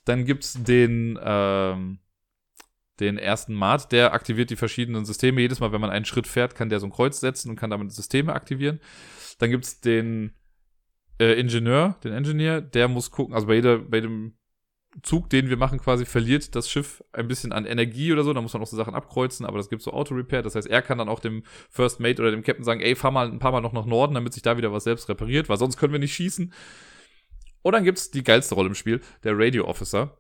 Dann 0.05 0.25
gibt's 0.25 0.63
den, 0.63 1.19
ähm, 1.23 1.99
den 3.01 3.19
ersten 3.19 3.55
Mart, 3.55 3.91
der 3.91 4.15
aktiviert 4.15 4.51
die 4.51 4.57
verschiedenen 4.57 5.05
Systeme. 5.05 5.41
Jedes 5.41 5.59
Mal, 5.59 5.73
wenn 5.73 5.81
man 5.81 5.91
einen 5.91 6.05
Schritt 6.05 6.29
fährt, 6.29 6.55
kann 6.55 6.69
der 6.69 6.79
so 6.79 6.87
ein 6.87 6.93
Kreuz 6.93 7.19
setzen 7.19 7.51
und 7.51 7.57
kann 7.57 7.71
damit 7.71 7.93
Systeme 7.93 8.33
aktivieren. 8.33 8.81
Dann 9.39 9.51
gibt's 9.51 9.81
den 9.81 10.33
äh, 11.19 11.39
Ingenieur, 11.39 11.97
den 12.05 12.13
Engineer, 12.13 12.61
der 12.61 12.87
muss 12.87 13.11
gucken, 13.11 13.35
also 13.35 13.49
bei 13.49 13.57
jeder, 13.57 13.79
bei 13.79 14.01
dem 14.01 14.37
Zug, 15.03 15.31
den 15.31 15.49
wir 15.49 15.57
machen, 15.57 15.79
quasi 15.79 16.05
verliert 16.05 16.55
das 16.55 16.71
Schiff 16.71 17.03
ein 17.13 17.27
bisschen 17.27 17.53
an 17.53 17.65
Energie 17.65 18.13
oder 18.13 18.25
so. 18.25 18.33
Da 18.33 18.43
muss 18.43 18.53
man 18.53 18.63
auch 18.63 18.67
so 18.67 18.77
Sachen 18.77 18.95
abkreuzen, 18.95 19.47
aber 19.47 19.57
das 19.57 19.71
gibt 19.71 19.83
so 19.83 19.93
Auto-Repair. 19.93 20.43
Das 20.43 20.55
heißt, 20.55 20.69
er 20.69 20.83
kann 20.83 20.99
dann 20.99 21.09
auch 21.09 21.21
dem 21.21 21.45
First 21.71 22.01
Mate 22.01 22.21
oder 22.21 22.31
dem 22.31 22.43
Captain 22.43 22.65
sagen, 22.65 22.81
ey, 22.81 22.95
fahr 22.95 23.11
mal 23.11 23.29
ein 23.31 23.39
paar 23.39 23.53
Mal 23.53 23.61
noch 23.61 23.73
nach 23.73 23.87
Norden, 23.87 24.15
damit 24.15 24.35
sich 24.35 24.43
da 24.43 24.57
wieder 24.57 24.73
was 24.73 24.85
selbst 24.85 25.09
repariert, 25.09 25.49
weil 25.49 25.57
sonst 25.57 25.79
können 25.79 25.93
wir 25.93 26.01
nicht 26.01 26.15
schießen. 26.15 26.53
Und 27.63 27.73
dann 27.73 27.85
gibt's 27.85 28.11
die 28.11 28.25
geilste 28.25 28.55
Rolle 28.55 28.69
im 28.69 28.75
Spiel, 28.75 29.01
der 29.25 29.39
Radio 29.39 29.67
Officer 29.67 30.19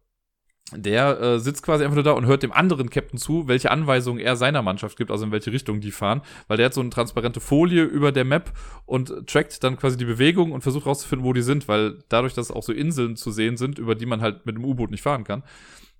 der 0.77 1.21
äh, 1.21 1.39
sitzt 1.39 1.63
quasi 1.63 1.85
einfach 1.85 1.97
nur 1.97 2.05
da 2.05 2.13
und 2.13 2.27
hört 2.27 2.43
dem 2.43 2.53
anderen 2.53 2.91
Captain 2.91 3.19
zu, 3.19 3.49
welche 3.49 3.71
Anweisungen 3.71 4.21
er 4.21 4.37
seiner 4.37 4.63
Mannschaft 4.63 4.97
gibt, 4.97 5.11
also 5.11 5.25
in 5.25 5.33
welche 5.33 5.53
Richtung 5.53 5.81
die 5.81 5.91
fahren, 5.91 6.23
weil 6.49 6.57
der 6.57 6.67
hat 6.67 6.75
so 6.75 6.81
eine 6.81 6.91
transparente 6.91 7.41
Folie 7.41 7.85
über 7.85 8.13
der 8.13 8.25
Map 8.25 8.53
und 8.87 9.27
trackt 9.27 9.63
dann 9.65 9.77
quasi 9.77 9.97
die 9.97 10.05
Bewegung 10.05 10.53
und 10.53 10.63
versucht 10.63 10.87
rauszufinden, 10.87 11.27
wo 11.27 11.33
die 11.33 11.43
sind, 11.43 11.69
weil 11.69 11.99
dadurch, 12.09 12.35
dass 12.35 12.51
auch 12.51 12.63
so 12.63 12.73
Inseln 12.73 13.17
zu 13.17 13.31
sehen 13.31 13.57
sind, 13.57 13.79
über 13.79 13.95
die 13.95 14.07
man 14.07 14.21
halt 14.21 14.47
mit 14.47 14.57
dem 14.57 14.65
U-Boot 14.65 14.91
nicht 14.91 15.03
fahren 15.03 15.25
kann, 15.25 15.43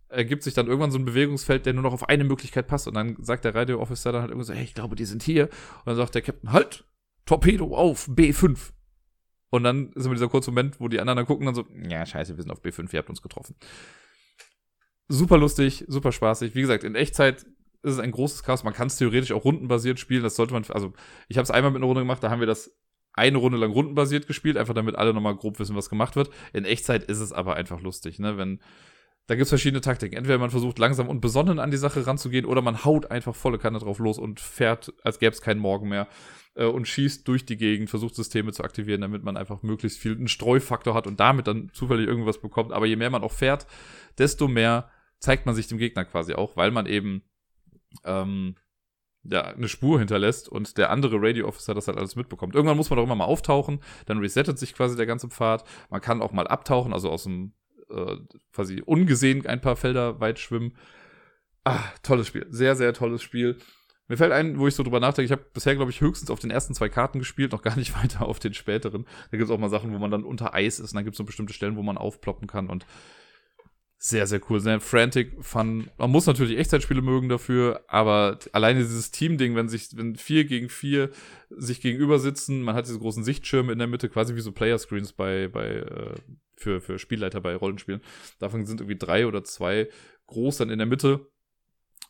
ergibt 0.09 0.43
sich 0.43 0.55
dann 0.55 0.67
irgendwann 0.67 0.91
so 0.91 0.99
ein 0.99 1.05
Bewegungsfeld, 1.05 1.65
der 1.67 1.73
nur 1.73 1.83
noch 1.83 1.93
auf 1.93 2.09
eine 2.09 2.25
Möglichkeit 2.25 2.67
passt. 2.67 2.87
Und 2.87 2.95
dann 2.95 3.17
sagt 3.21 3.45
der 3.45 3.55
Radio 3.55 3.81
Officer 3.81 4.13
dann 4.13 4.23
halt 4.23 4.31
irgendwie 4.31 4.47
so, 4.47 4.53
hey, 4.53 4.65
ich 4.65 4.75
glaube, 4.75 4.95
die 4.95 5.07
sind 5.07 5.23
hier. 5.23 5.45
Und 5.45 5.87
dann 5.87 5.97
sagt 5.97 6.15
der 6.15 6.23
Captain, 6.23 6.53
halt, 6.53 6.85
Torpedo 7.25 7.75
auf 7.75 8.09
B5 8.09 8.59
und 9.51 9.65
dann 9.65 9.93
ist 9.93 10.07
immer 10.07 10.15
dieser 10.15 10.29
kurze 10.29 10.51
Moment, 10.51 10.81
wo 10.81 10.89
die 10.89 10.99
anderen 10.99 11.19
dann 11.19 11.27
gucken 11.27 11.47
dann 11.47 11.55
so, 11.55 11.67
ja, 11.89 12.05
scheiße, 12.07 12.37
wir 12.37 12.43
sind 12.43 12.51
auf 12.51 12.63
B5, 12.63 12.93
ihr 12.93 12.99
habt 12.99 13.11
uns 13.11 13.23
getroffen 13.23 13.55
super 15.09 15.39
lustig, 15.39 15.85
super 15.89 16.13
spaßig. 16.13 16.55
Wie 16.55 16.61
gesagt, 16.61 16.85
in 16.85 16.95
Echtzeit 16.95 17.43
ist 17.83 17.95
es 17.95 17.99
ein 17.99 18.13
großes 18.13 18.43
Chaos. 18.43 18.65
Man 18.65 18.75
kann 18.75 18.87
es 18.87 18.97
theoretisch 18.97 19.33
auch 19.33 19.45
rundenbasiert 19.45 19.99
spielen. 19.99 20.23
Das 20.23 20.37
sollte 20.37 20.55
man, 20.55 20.65
also 20.69 20.93
ich 21.29 21.37
habe 21.37 21.45
es 21.45 21.51
einmal 21.51 21.71
mit 21.71 21.79
einer 21.79 21.87
Runde 21.87 22.03
gemacht, 22.03 22.23
da 22.23 22.31
haben 22.31 22.41
wir 22.41 22.47
das 22.47 22.73
eine 23.15 23.39
Runde 23.39 23.59
lang 23.59 23.73
rundenbasiert 23.73 24.27
gespielt, 24.27 24.57
einfach 24.57 24.75
damit 24.75 24.97
alle 24.97 25.13
nochmal 25.13 25.37
grob 25.37 25.59
wissen, 25.59 25.77
was 25.77 25.91
gemacht 25.91 26.17
wird. 26.17 26.31
In 26.53 26.65
Echtzeit 26.65 27.05
ist 27.05 27.21
es 27.21 27.33
aber 27.33 27.57
einfach 27.57 27.81
lustig, 27.81 28.19
ne? 28.19 28.39
Wenn, 28.39 28.61
da 29.27 29.37
gibt's 29.37 29.51
verschiedene 29.51 29.81
Taktiken. 29.81 30.17
Entweder 30.17 30.39
man 30.39 30.51
versucht 30.51 30.79
langsam 30.79 31.09
und 31.09 31.21
besonnen 31.21 31.59
an 31.59 31.71
die 31.71 31.77
Sache 31.77 32.07
ranzugehen 32.07 32.45
oder 32.45 32.61
man 32.61 32.85
haut 32.85 33.11
einfach 33.11 33.35
volle 33.35 33.59
Kanne 33.59 33.79
drauf 33.79 33.99
los 33.99 34.19
und 34.19 34.41
fährt, 34.41 34.93
als 35.05 35.19
gäbe 35.19 35.33
es 35.33 35.41
keinen 35.41 35.61
Morgen 35.61 35.89
mehr 35.89 36.09
äh, 36.55 36.65
und 36.65 36.89
schießt 36.89 37.27
durch 37.29 37.47
die 37.47 37.57
Gegend, 37.57 37.89
versucht 37.89 38.15
Systeme 38.15 38.53
zu 38.53 38.65
aktivieren, 38.65 39.01
damit 39.01 39.23
man 39.23 39.37
einfach 39.37 39.63
möglichst 39.63 39.99
viel 39.99 40.17
einen 40.17 40.29
Streufaktor 40.29 40.95
hat 40.95 41.07
und 41.07 41.21
damit 41.21 41.47
dann 41.47 41.71
zufällig 41.73 42.09
irgendwas 42.09 42.41
bekommt. 42.41 42.73
Aber 42.73 42.87
je 42.87 42.97
mehr 42.97 43.11
man 43.11 43.23
auch 43.23 43.33
fährt, 43.33 43.67
desto 44.19 44.49
mehr 44.49 44.91
zeigt 45.19 45.47
man 45.47 45.55
sich 45.55 45.69
dem 45.69 45.79
Gegner 45.79 46.05
quasi 46.05 46.35
auch, 46.35 46.57
weil 46.57 46.73
man 46.73 46.87
eben 46.87 47.23
ähm, 48.05 48.57
ja, 49.25 49.43
eine 49.43 49.69
Spur 49.69 50.01
hinterlässt 50.01 50.49
und 50.49 50.79
der 50.79 50.91
andere 50.91 51.17
Radio 51.21 51.47
Officer 51.47 51.75
das 51.75 51.87
halt 51.87 51.97
alles 51.97 52.17
mitbekommt. 52.17 52.57
Irgendwann 52.57 52.77
muss 52.77 52.91
man 52.91 52.97
doch 52.97 53.05
immer 53.05 53.15
mal 53.15 53.25
auftauchen, 53.25 53.81
dann 54.07 54.19
resettet 54.19 54.59
sich 54.59 54.75
quasi 54.75 54.97
der 54.97 55.07
ganze 55.07 55.29
Pfad. 55.29 55.65
Man 55.91 56.01
kann 56.01 56.23
auch 56.23 56.33
mal 56.33 56.49
abtauchen, 56.49 56.93
also 56.93 57.09
aus 57.09 57.23
dem 57.23 57.55
äh, 57.93 58.17
quasi 58.53 58.83
ungesehen 58.85 59.47
ein 59.47 59.61
paar 59.61 59.77
Felder 59.77 60.21
weit 60.21 60.39
schwimmen. 60.39 60.77
Ah, 61.65 61.83
tolles 62.03 62.27
Spiel. 62.27 62.47
Sehr, 62.51 62.75
sehr 62.77 62.93
tolles 62.93 63.23
Spiel. 63.23 63.59
Mir 64.09 64.17
fällt 64.17 64.33
ein, 64.33 64.59
wo 64.59 64.67
ich 64.67 64.75
so 64.75 64.83
drüber 64.83 65.01
nachdenke, 65.01 65.27
ich 65.27 65.33
habe 65.33 65.47
bisher, 65.55 65.77
glaube 65.77 65.91
ich, 65.91 66.01
höchstens 66.01 66.31
auf 66.31 66.41
den 66.41 66.51
ersten 66.51 66.75
zwei 66.75 66.89
Karten 66.89 67.19
gespielt, 67.19 67.53
noch 67.53 67.63
gar 67.63 67.77
nicht 67.77 67.95
weiter 68.03 68.27
auf 68.27 68.39
den 68.39 68.55
späteren. 68.55 69.07
Da 69.31 69.37
gibt 69.37 69.49
es 69.49 69.51
auch 69.51 69.59
mal 69.59 69.71
Sachen, 69.71 69.93
wo 69.93 69.99
man 69.99 70.11
dann 70.11 70.25
unter 70.25 70.55
Eis 70.55 70.81
ist 70.81 70.93
und 70.93 70.97
dann 70.97 71.05
gibt 71.05 71.15
es 71.15 71.19
so 71.19 71.25
bestimmte 71.25 71.53
Stellen, 71.53 71.77
wo 71.77 71.83
man 71.83 71.97
aufploppen 71.97 72.49
kann 72.49 72.69
und 72.69 72.85
sehr, 74.05 74.27
sehr 74.27 74.41
cool. 74.51 74.59
Sehr 74.59 74.81
frantic, 74.81 75.33
fun. 75.45 75.89
Man 75.97 76.11
muss 76.11 76.27
natürlich 76.27 76.59
Echtzeitspiele 76.59 77.03
mögen 77.03 77.29
dafür, 77.29 77.85
aber 77.87 78.37
alleine 78.51 78.81
dieses 78.81 79.13
Team-Ding, 79.13 79.55
wenn 79.55 79.69
sich, 79.69 79.97
wenn 79.97 80.17
vier 80.17 80.45
gegen 80.45 80.69
vier 80.69 81.11
sich 81.51 81.81
gegenüber 81.81 82.19
sitzen, 82.19 82.63
man 82.63 82.75
hat 82.75 82.87
diese 82.87 82.99
großen 82.99 83.23
Sichtschirme 83.23 83.73
in 83.73 83.79
der 83.79 83.87
Mitte, 83.87 84.09
quasi 84.09 84.35
wie 84.35 84.41
so 84.41 84.51
Player-Screens 84.51 85.13
bei, 85.13 85.47
bei, 85.47 85.69
äh, 85.69 86.15
für, 86.63 86.81
für 86.81 86.99
Spielleiter 86.99 87.41
bei 87.41 87.55
Rollenspielen. 87.55 88.01
Davon 88.39 88.65
sind 88.65 88.81
irgendwie 88.81 88.99
drei 88.99 89.27
oder 89.27 89.45
zwei 89.45 89.89
groß 90.27 90.59
dann 90.59 90.71
in 90.71 90.79
der 90.79 90.87
Mitte. 90.87 91.29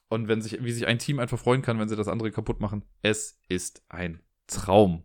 Und 0.08 0.28
wenn 0.28 0.42
sich, 0.42 0.62
wie 0.62 0.72
sich 0.72 0.86
ein 0.86 0.98
Team 0.98 1.18
einfach 1.18 1.38
freuen 1.38 1.62
kann, 1.62 1.78
wenn 1.78 1.88
sie 1.88 1.96
das 1.96 2.08
andere 2.08 2.30
kaputt 2.30 2.60
machen, 2.60 2.84
es 3.00 3.40
ist 3.48 3.82
ein 3.88 4.20
Traum. 4.46 5.04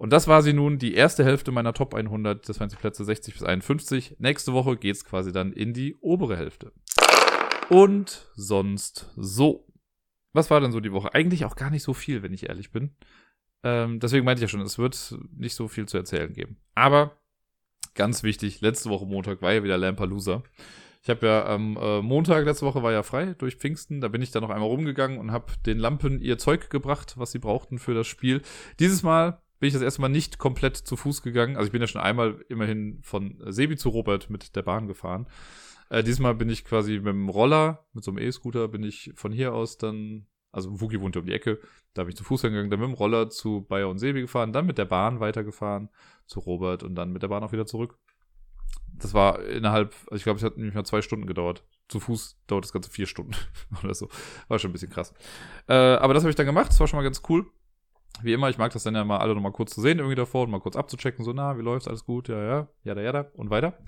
Und 0.00 0.14
das 0.14 0.28
war 0.28 0.40
sie 0.42 0.54
nun, 0.54 0.78
die 0.78 0.94
erste 0.94 1.24
Hälfte 1.26 1.52
meiner 1.52 1.74
Top 1.74 1.94
100. 1.94 2.48
Das 2.48 2.58
waren 2.58 2.70
die 2.70 2.76
Plätze 2.76 3.04
60 3.04 3.34
bis 3.34 3.42
51. 3.42 4.16
Nächste 4.18 4.54
Woche 4.54 4.78
geht's 4.78 5.04
quasi 5.04 5.30
dann 5.30 5.52
in 5.52 5.74
die 5.74 5.94
obere 5.96 6.38
Hälfte. 6.38 6.72
Und 7.68 8.30
sonst 8.34 9.12
so. 9.16 9.66
Was 10.32 10.50
war 10.50 10.60
denn 10.60 10.72
so 10.72 10.80
die 10.80 10.92
Woche? 10.92 11.12
Eigentlich 11.12 11.44
auch 11.44 11.54
gar 11.54 11.68
nicht 11.68 11.82
so 11.82 11.92
viel, 11.92 12.22
wenn 12.22 12.32
ich 12.32 12.48
ehrlich 12.48 12.72
bin. 12.72 12.96
Ähm, 13.62 14.00
deswegen 14.00 14.24
meinte 14.24 14.38
ich 14.38 14.42
ja 14.42 14.48
schon, 14.48 14.62
es 14.62 14.78
wird 14.78 15.18
nicht 15.36 15.54
so 15.54 15.68
viel 15.68 15.86
zu 15.86 15.98
erzählen 15.98 16.32
geben. 16.32 16.56
Aber 16.74 17.19
ganz 17.94 18.22
wichtig, 18.22 18.60
letzte 18.60 18.90
Woche 18.90 19.06
Montag 19.06 19.42
war 19.42 19.52
ja 19.52 19.62
wieder 19.62 19.78
Lampalooza. 19.78 20.42
Ich 21.02 21.08
habe 21.08 21.26
ja 21.26 21.46
am 21.46 21.78
äh, 21.80 22.02
Montag 22.02 22.44
letzte 22.44 22.66
Woche 22.66 22.82
war 22.82 22.92
ja 22.92 23.02
frei 23.02 23.34
durch 23.38 23.56
Pfingsten. 23.56 24.00
Da 24.00 24.08
bin 24.08 24.20
ich 24.20 24.30
dann 24.30 24.42
noch 24.42 24.50
einmal 24.50 24.68
rumgegangen 24.68 25.18
und 25.18 25.32
habe 25.32 25.52
den 25.64 25.78
Lampen 25.78 26.20
ihr 26.20 26.36
Zeug 26.36 26.68
gebracht, 26.68 27.14
was 27.16 27.32
sie 27.32 27.38
brauchten 27.38 27.78
für 27.78 27.94
das 27.94 28.06
Spiel. 28.06 28.42
Dieses 28.78 29.02
Mal 29.02 29.40
bin 29.60 29.68
ich 29.68 29.74
das 29.74 29.82
erste 29.82 30.02
Mal 30.02 30.08
nicht 30.08 30.38
komplett 30.38 30.76
zu 30.76 30.96
Fuß 30.96 31.22
gegangen. 31.22 31.56
Also 31.56 31.66
ich 31.66 31.72
bin 31.72 31.80
ja 31.80 31.86
schon 31.86 32.02
einmal 32.02 32.44
immerhin 32.48 32.98
von 33.02 33.42
Sebi 33.46 33.76
zu 33.76 33.88
Robert 33.88 34.28
mit 34.28 34.56
der 34.56 34.62
Bahn 34.62 34.88
gefahren. 34.88 35.26
Äh, 35.88 36.02
diesmal 36.02 36.34
bin 36.34 36.50
ich 36.50 36.64
quasi 36.64 36.98
mit 36.98 37.08
dem 37.08 37.28
Roller, 37.30 37.86
mit 37.94 38.04
so 38.04 38.10
einem 38.10 38.18
E-Scooter, 38.18 38.68
bin 38.68 38.82
ich 38.82 39.12
von 39.14 39.32
hier 39.32 39.54
aus 39.54 39.78
dann, 39.78 40.26
also 40.52 40.80
Wookie 40.80 41.00
wohnte 41.00 41.20
um 41.20 41.26
die 41.26 41.32
Ecke, 41.32 41.60
da 41.94 42.04
bin 42.04 42.10
ich 42.10 42.16
zu 42.16 42.24
Fuß 42.24 42.42
gegangen, 42.42 42.70
dann 42.70 42.80
mit 42.80 42.88
dem 42.88 42.94
Roller 42.94 43.30
zu 43.30 43.62
Bayer 43.62 43.88
und 43.88 43.98
Sebi 43.98 44.20
gefahren, 44.20 44.52
dann 44.52 44.66
mit 44.66 44.78
der 44.78 44.84
Bahn 44.84 45.20
weitergefahren 45.20 45.88
zu 46.30 46.40
Robert 46.40 46.82
und 46.82 46.94
dann 46.94 47.12
mit 47.12 47.22
der 47.22 47.28
Bahn 47.28 47.42
auch 47.42 47.52
wieder 47.52 47.66
zurück. 47.66 47.98
Das 48.94 49.14
war 49.14 49.42
innerhalb, 49.44 49.94
also 50.04 50.16
ich 50.16 50.24
glaube, 50.24 50.38
es 50.38 50.44
hat 50.44 50.56
nämlich 50.56 50.74
mal 50.74 50.84
zwei 50.84 51.02
Stunden 51.02 51.26
gedauert. 51.26 51.64
Zu 51.88 52.00
Fuß 52.00 52.38
dauert 52.46 52.64
das 52.64 52.72
Ganze 52.72 52.90
vier 52.90 53.06
Stunden 53.06 53.34
oder 53.82 53.94
so. 53.94 54.08
War 54.48 54.58
schon 54.58 54.70
ein 54.70 54.72
bisschen 54.72 54.90
krass. 54.90 55.12
Äh, 55.68 55.74
aber 55.74 56.14
das 56.14 56.22
habe 56.22 56.30
ich 56.30 56.36
dann 56.36 56.46
gemacht, 56.46 56.68
das 56.68 56.80
war 56.80 56.86
schon 56.86 56.98
mal 56.98 57.04
ganz 57.04 57.22
cool 57.28 57.46
wie 58.22 58.32
immer, 58.32 58.50
ich 58.50 58.58
mag 58.58 58.72
das 58.72 58.82
dann 58.82 58.94
ja 58.94 59.04
mal 59.04 59.18
alle 59.18 59.34
nochmal 59.34 59.52
kurz 59.52 59.74
zu 59.74 59.80
sehen 59.80 59.98
irgendwie 59.98 60.16
davor 60.16 60.44
und 60.44 60.50
mal 60.50 60.60
kurz 60.60 60.76
abzuchecken, 60.76 61.24
so, 61.24 61.32
na, 61.32 61.56
wie 61.58 61.62
läuft's, 61.62 61.88
alles 61.88 62.04
gut, 62.04 62.28
ja, 62.28 62.42
ja, 62.42 62.68
ja, 62.84 62.94
da, 62.94 63.00
ja, 63.00 63.12
da 63.12 63.26
und 63.34 63.50
weiter. 63.50 63.78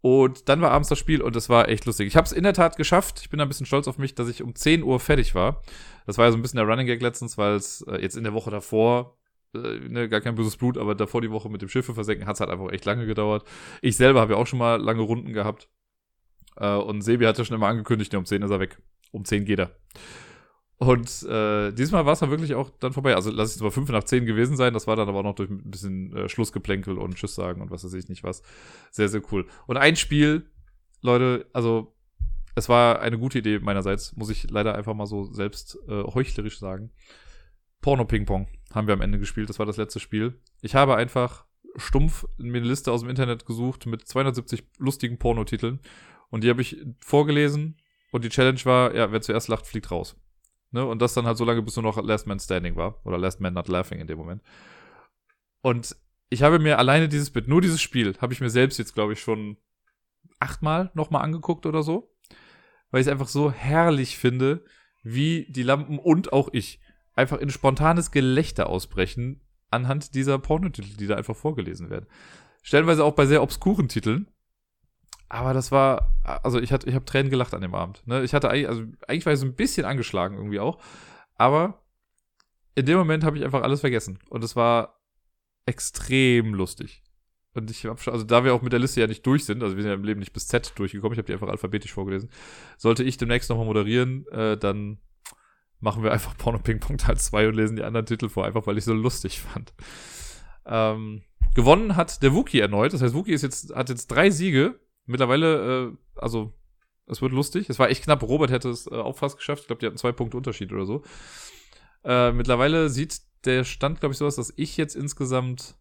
Und 0.00 0.48
dann 0.48 0.60
war 0.60 0.72
abends 0.72 0.88
das 0.88 0.98
Spiel 0.98 1.22
und 1.22 1.36
es 1.36 1.48
war 1.48 1.68
echt 1.68 1.84
lustig. 1.84 2.08
Ich 2.08 2.16
habe 2.16 2.24
es 2.24 2.32
in 2.32 2.42
der 2.42 2.54
Tat 2.54 2.76
geschafft. 2.76 3.20
Ich 3.20 3.30
bin 3.30 3.40
ein 3.40 3.46
bisschen 3.46 3.66
stolz 3.66 3.86
auf 3.86 3.98
mich, 3.98 4.16
dass 4.16 4.28
ich 4.28 4.42
um 4.42 4.52
10 4.52 4.82
Uhr 4.82 4.98
fertig 4.98 5.36
war. 5.36 5.62
Das 6.06 6.18
war 6.18 6.24
ja 6.24 6.32
so 6.32 6.38
ein 6.38 6.42
bisschen 6.42 6.56
der 6.56 6.66
Running 6.66 6.88
Gag 6.88 7.00
letztens, 7.00 7.38
weil 7.38 7.54
es 7.54 7.82
äh, 7.82 8.02
jetzt 8.02 8.16
in 8.16 8.24
der 8.24 8.32
Woche 8.32 8.50
davor, 8.50 9.16
äh, 9.54 9.88
ne, 9.88 10.08
gar 10.08 10.20
kein 10.20 10.34
böses 10.34 10.56
Blut, 10.56 10.78
aber 10.78 10.94
davor 10.94 11.20
die 11.20 11.30
Woche 11.30 11.48
mit 11.48 11.62
dem 11.62 11.68
Schiffe 11.68 11.94
versenken 11.94 12.26
hat 12.26 12.34
es 12.34 12.40
halt 12.40 12.50
einfach 12.50 12.70
echt 12.70 12.84
lange 12.84 13.06
gedauert. 13.06 13.46
Ich 13.80 13.96
selber 13.96 14.20
habe 14.20 14.34
ja 14.34 14.38
auch 14.38 14.46
schon 14.46 14.58
mal 14.58 14.80
lange 14.80 15.02
Runden 15.02 15.32
gehabt. 15.32 15.68
Äh, 16.56 16.74
und 16.76 17.02
Sebi 17.02 17.24
hatte 17.24 17.44
schon 17.44 17.56
immer 17.56 17.68
angekündigt, 17.68 18.12
ne, 18.12 18.18
um 18.18 18.24
10 18.24 18.42
ist 18.42 18.50
er 18.50 18.60
weg. 18.60 18.78
Um 19.10 19.24
10 19.24 19.44
geht 19.44 19.58
er. 19.58 19.76
Und 20.82 21.22
äh, 21.22 21.70
diesmal 21.70 22.06
war 22.06 22.14
es 22.14 22.18
dann 22.18 22.30
wirklich 22.30 22.56
auch 22.56 22.70
dann 22.80 22.92
vorbei. 22.92 23.14
Also 23.14 23.30
lass 23.30 23.50
es 23.50 23.58
zwar 23.58 23.70
fünf 23.70 23.88
nach 23.90 24.02
zehn 24.02 24.26
gewesen 24.26 24.56
sein, 24.56 24.74
das 24.74 24.88
war 24.88 24.96
dann 24.96 25.08
aber 25.08 25.20
auch 25.20 25.24
noch 25.24 25.36
durch 25.36 25.48
ein 25.48 25.70
bisschen 25.70 26.12
äh, 26.16 26.28
Schlussgeplänkel 26.28 26.98
und 26.98 27.14
Tschüss 27.14 27.36
sagen 27.36 27.62
und 27.62 27.70
was 27.70 27.84
weiß 27.84 27.94
ich 27.94 28.08
nicht 28.08 28.24
was. 28.24 28.42
Sehr, 28.90 29.08
sehr 29.08 29.22
cool. 29.30 29.46
Und 29.68 29.76
ein 29.76 29.94
Spiel, 29.94 30.50
Leute, 31.00 31.46
also 31.52 31.94
es 32.56 32.68
war 32.68 33.00
eine 33.00 33.16
gute 33.16 33.38
Idee 33.38 33.60
meinerseits, 33.60 34.16
muss 34.16 34.28
ich 34.28 34.50
leider 34.50 34.74
einfach 34.74 34.94
mal 34.94 35.06
so 35.06 35.32
selbst 35.32 35.78
äh, 35.86 36.02
heuchlerisch 36.02 36.58
sagen. 36.58 36.90
Porno 37.80 38.04
Ping 38.04 38.26
Pong 38.26 38.48
haben 38.74 38.86
wir 38.86 38.94
am 38.94 39.00
Ende 39.00 39.18
gespielt, 39.18 39.48
das 39.48 39.58
war 39.58 39.66
das 39.66 39.76
letzte 39.76 40.00
Spiel. 40.00 40.40
Ich 40.60 40.74
habe 40.74 40.96
einfach 40.96 41.44
stumpf 41.76 42.26
mir 42.38 42.58
eine 42.58 42.68
Liste 42.68 42.92
aus 42.92 43.00
dem 43.00 43.10
Internet 43.10 43.46
gesucht 43.46 43.86
mit 43.86 44.06
270 44.06 44.64
lustigen 44.78 45.18
Pornotiteln 45.18 45.80
und 46.30 46.44
die 46.44 46.50
habe 46.50 46.62
ich 46.62 46.84
vorgelesen 47.00 47.76
und 48.10 48.24
die 48.24 48.28
Challenge 48.28 48.60
war, 48.64 48.94
ja, 48.94 49.10
wer 49.10 49.20
zuerst 49.22 49.48
lacht, 49.48 49.66
fliegt 49.66 49.90
raus. 49.90 50.16
Ne? 50.70 50.84
Und 50.84 51.00
das 51.00 51.14
dann 51.14 51.26
halt 51.26 51.36
so 51.36 51.44
lange, 51.44 51.62
bis 51.62 51.76
nur 51.76 51.82
noch 51.82 52.02
Last 52.02 52.26
Man 52.26 52.40
Standing 52.40 52.76
war 52.76 53.04
oder 53.06 53.18
Last 53.18 53.40
Man 53.40 53.54
Not 53.54 53.68
Laughing 53.68 54.00
in 54.00 54.06
dem 54.06 54.18
Moment. 54.18 54.42
Und 55.60 55.96
ich 56.30 56.42
habe 56.42 56.58
mir 56.58 56.78
alleine 56.78 57.08
dieses 57.08 57.30
Bit, 57.30 57.48
nur 57.48 57.60
dieses 57.60 57.80
Spiel, 57.80 58.16
habe 58.20 58.32
ich 58.32 58.40
mir 58.40 58.50
selbst 58.50 58.78
jetzt, 58.78 58.94
glaube 58.94 59.12
ich, 59.12 59.20
schon 59.20 59.56
achtmal 60.40 60.90
nochmal 60.94 61.22
angeguckt 61.22 61.66
oder 61.66 61.82
so. 61.82 62.14
Weil 62.90 63.00
ich 63.00 63.06
es 63.06 63.12
einfach 63.12 63.28
so 63.28 63.50
herrlich 63.50 64.18
finde, 64.18 64.64
wie 65.02 65.46
die 65.50 65.62
Lampen 65.62 65.98
und 65.98 66.32
auch 66.32 66.50
ich 66.52 66.80
einfach 67.14 67.38
in 67.38 67.50
spontanes 67.50 68.10
Gelächter 68.10 68.68
ausbrechen 68.68 69.40
anhand 69.70 70.14
dieser 70.14 70.38
Pornotitel, 70.38 70.96
die 70.96 71.06
da 71.06 71.16
einfach 71.16 71.36
vorgelesen 71.36 71.90
werden. 71.90 72.06
Stellenweise 72.62 73.04
auch 73.04 73.14
bei 73.14 73.26
sehr 73.26 73.42
obskuren 73.42 73.88
Titeln. 73.88 74.28
Aber 75.28 75.54
das 75.54 75.72
war, 75.72 76.14
also 76.24 76.60
ich 76.60 76.72
hatte, 76.72 76.88
ich 76.88 76.94
habe 76.94 77.06
Tränen 77.06 77.30
gelacht 77.30 77.54
an 77.54 77.62
dem 77.62 77.74
Abend. 77.74 78.06
Ne? 78.06 78.22
Ich 78.22 78.34
hatte 78.34 78.50
eigentlich, 78.50 78.68
also 78.68 78.82
eigentlich 79.08 79.24
war 79.24 79.32
ich 79.32 79.38
so 79.38 79.46
ein 79.46 79.54
bisschen 79.54 79.86
angeschlagen 79.86 80.36
irgendwie 80.36 80.60
auch. 80.60 80.78
Aber 81.36 81.82
in 82.74 82.86
dem 82.86 82.98
Moment 82.98 83.24
habe 83.24 83.38
ich 83.38 83.44
einfach 83.44 83.62
alles 83.62 83.80
vergessen. 83.80 84.18
Und 84.28 84.44
es 84.44 84.56
war 84.56 85.00
extrem 85.64 86.54
lustig. 86.54 87.02
Und 87.54 87.70
ich 87.70 87.84
habe 87.84 87.98
also 88.10 88.24
da 88.24 88.44
wir 88.44 88.54
auch 88.54 88.62
mit 88.62 88.72
der 88.72 88.80
Liste 88.80 89.00
ja 89.00 89.06
nicht 89.06 89.26
durch 89.26 89.44
sind, 89.44 89.62
also 89.62 89.76
wir 89.76 89.82
sind 89.82 89.90
ja 89.90 89.94
im 89.94 90.04
Leben 90.04 90.20
nicht 90.20 90.32
bis 90.32 90.48
Z 90.48 90.72
durchgekommen, 90.76 91.12
ich 91.12 91.18
habe 91.18 91.26
die 91.26 91.34
einfach 91.34 91.48
alphabetisch 91.48 91.92
vorgelesen. 91.92 92.30
Sollte 92.78 93.04
ich 93.04 93.18
demnächst 93.18 93.50
nochmal 93.50 93.66
moderieren, 93.66 94.26
äh, 94.28 94.56
dann 94.56 94.98
machen 95.82 96.02
wir 96.02 96.12
einfach 96.12 96.36
Porno 96.36 96.58
Ping 96.58 96.80
Pong 96.80 96.96
Teil 96.96 97.18
2 97.18 97.48
und 97.48 97.54
lesen 97.54 97.76
die 97.76 97.82
anderen 97.82 98.06
Titel 98.06 98.28
vor, 98.28 98.46
einfach 98.46 98.66
weil 98.66 98.78
ich 98.78 98.84
so 98.84 98.94
lustig 98.94 99.40
fand. 99.40 99.74
Ähm, 100.64 101.22
gewonnen 101.54 101.96
hat 101.96 102.22
der 102.22 102.32
Wookie 102.32 102.60
erneut, 102.60 102.94
das 102.94 103.02
heißt, 103.02 103.14
Wookie 103.14 103.32
ist 103.32 103.42
jetzt, 103.42 103.74
hat 103.74 103.90
jetzt 103.90 104.06
drei 104.06 104.30
Siege. 104.30 104.80
Mittlerweile, 105.04 105.90
äh, 105.90 106.20
also, 106.20 106.54
es 107.06 107.20
wird 107.20 107.32
lustig. 107.32 107.68
Es 107.68 107.78
war 107.78 107.90
echt 107.90 108.04
knapp. 108.04 108.22
Robert 108.22 108.50
hätte 108.50 108.70
es 108.70 108.86
äh, 108.86 108.94
auch 108.94 109.18
fast 109.18 109.36
geschafft. 109.36 109.62
Ich 109.62 109.66
glaube, 109.66 109.80
die 109.80 109.86
hatten 109.86 109.96
zwei 109.98 110.12
Punkte 110.12 110.36
Unterschied 110.36 110.72
oder 110.72 110.86
so. 110.86 111.02
Äh, 112.04 112.32
mittlerweile 112.32 112.88
sieht 112.88 113.20
der 113.44 113.64
Stand, 113.64 114.00
glaube 114.00 114.12
ich, 114.12 114.18
so 114.18 114.26
aus, 114.26 114.36
dass 114.36 114.52
ich 114.56 114.76
jetzt 114.76 114.94
insgesamt 114.94 115.76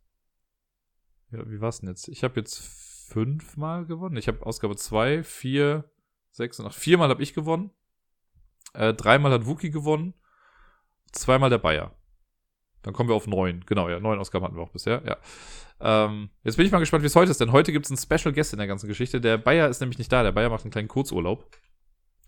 ja, 1.31 1.49
wie 1.49 1.61
war's 1.61 1.79
denn 1.79 1.89
jetzt? 1.89 2.07
Ich 2.09 2.23
habe 2.23 2.39
jetzt 2.39 2.59
fünfmal 2.59 3.85
gewonnen. 3.85 4.17
Ich 4.17 4.27
habe 4.27 4.45
Ausgabe 4.45 4.75
zwei, 4.75 5.23
vier, 5.23 5.89
sechs 6.31 6.59
und 6.59 6.65
acht. 6.65 6.75
Viermal 6.75 7.09
habe 7.09 7.23
ich 7.23 7.33
gewonnen. 7.33 7.71
Äh, 8.73 8.93
dreimal 8.93 9.31
hat 9.31 9.45
Wookie 9.45 9.71
gewonnen. 9.71 10.13
Zweimal 11.11 11.49
der 11.49 11.57
Bayer. 11.57 11.95
Dann 12.83 12.93
kommen 12.93 13.09
wir 13.09 13.15
auf 13.15 13.27
neun. 13.27 13.63
Genau, 13.65 13.89
ja, 13.89 13.99
neun 13.99 14.19
Ausgaben 14.19 14.45
hatten 14.45 14.55
wir 14.55 14.63
auch 14.63 14.71
bisher, 14.71 15.03
ja. 15.05 15.17
Ähm, 15.79 16.29
jetzt 16.43 16.57
bin 16.57 16.65
ich 16.65 16.71
mal 16.71 16.79
gespannt, 16.79 17.03
wie 17.03 17.07
es 17.07 17.15
heute 17.15 17.31
ist, 17.31 17.41
denn 17.41 17.51
heute 17.51 17.71
gibt 17.71 17.85
es 17.85 17.91
einen 17.91 17.97
Special 17.97 18.33
Guest 18.33 18.53
in 18.53 18.59
der 18.59 18.67
ganzen 18.67 18.87
Geschichte. 18.87 19.19
Der 19.19 19.37
Bayer 19.37 19.67
ist 19.67 19.81
nämlich 19.81 19.97
nicht 19.97 20.11
da. 20.11 20.23
Der 20.23 20.31
Bayer 20.31 20.49
macht 20.49 20.63
einen 20.63 20.71
kleinen 20.71 20.87
Kurzurlaub. 20.87 21.49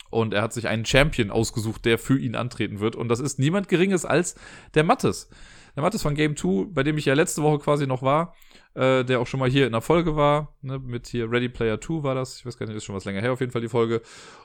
Und 0.09 0.33
er 0.33 0.43
hat 0.43 0.53
sich 0.53 0.67
einen 0.67 0.85
Champion 0.85 1.31
ausgesucht, 1.31 1.85
der 1.85 1.97
für 1.97 2.19
ihn 2.19 2.35
antreten 2.35 2.79
wird. 2.79 2.95
Und 2.95 3.09
das 3.09 3.19
ist 3.19 3.39
niemand 3.39 3.67
Geringes 3.67 4.05
als 4.05 4.35
der 4.75 4.83
Mattes. 4.83 5.29
Der 5.75 5.81
Mattes 5.81 6.03
von 6.03 6.13
Game 6.13 6.35
2, 6.35 6.67
bei 6.71 6.83
dem 6.83 6.97
ich 6.97 7.05
ja 7.05 7.15
letzte 7.15 7.41
Woche 7.41 7.59
quasi 7.59 7.87
noch 7.87 8.03
war 8.03 8.35
äh, 8.75 9.03
der 9.03 9.19
auch 9.19 9.27
schon 9.27 9.39
mal 9.39 9.49
hier 9.49 9.65
in 9.65 9.71
der 9.71 9.81
Folge 9.81 10.15
war, 10.15 10.55
ne, 10.61 10.79
mit 10.79 11.07
hier 11.07 11.29
Ready 11.29 11.49
Player 11.49 11.79
2 11.79 12.03
war 12.03 12.15
das, 12.15 12.39
ich 12.39 12.45
weiß 12.45 12.57
gar 12.57 12.65
nicht, 12.65 12.75
ist 12.75 12.85
schon 12.85 12.95
was 12.95 13.05
länger 13.05 13.21
her 13.21 13.33
auf 13.33 13.39
jeden 13.39 13.51
Fall 13.51 13.61
die 13.61 13.69
Folge. 13.69 14.01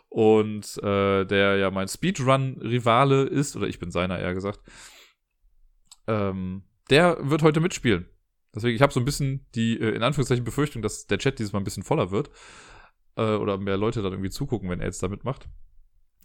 Und 0.09 0.79
äh, 0.83 1.25
der 1.25 1.57
ja 1.57 1.71
mein 1.71 1.89
Speedrun-Rivale 1.89 3.25
ist, 3.25 3.57
oder 3.57 3.67
ich 3.67 3.79
bin 3.79 3.91
seiner 3.91 4.19
eher 4.19 4.35
gesagt, 4.35 4.61
ähm, 6.07 6.63
der 6.91 7.19
wird 7.21 7.43
heute 7.43 7.61
mitspielen. 7.61 8.07
Deswegen, 8.55 8.75
ich 8.75 8.83
habe 8.83 8.93
so 8.93 9.01
ein 9.01 9.05
bisschen 9.05 9.47
die, 9.55 9.79
äh, 9.79 9.95
in 9.95 10.03
Anführungszeichen, 10.03 10.45
Befürchtung, 10.45 10.83
dass 10.83 11.07
der 11.07 11.19
Chat 11.19 11.39
dieses 11.39 11.53
Mal 11.53 11.61
ein 11.61 11.65
bisschen 11.65 11.83
voller 11.83 12.11
wird. 12.11 12.31
Äh, 13.17 13.35
oder 13.35 13.59
mehr 13.59 13.77
Leute 13.77 14.03
dann 14.03 14.13
irgendwie 14.13 14.31
zugucken, 14.31 14.71
wenn 14.71 14.81
er 14.81 14.87
jetzt 14.87 15.03
da 15.03 15.09
mitmacht. 15.09 15.49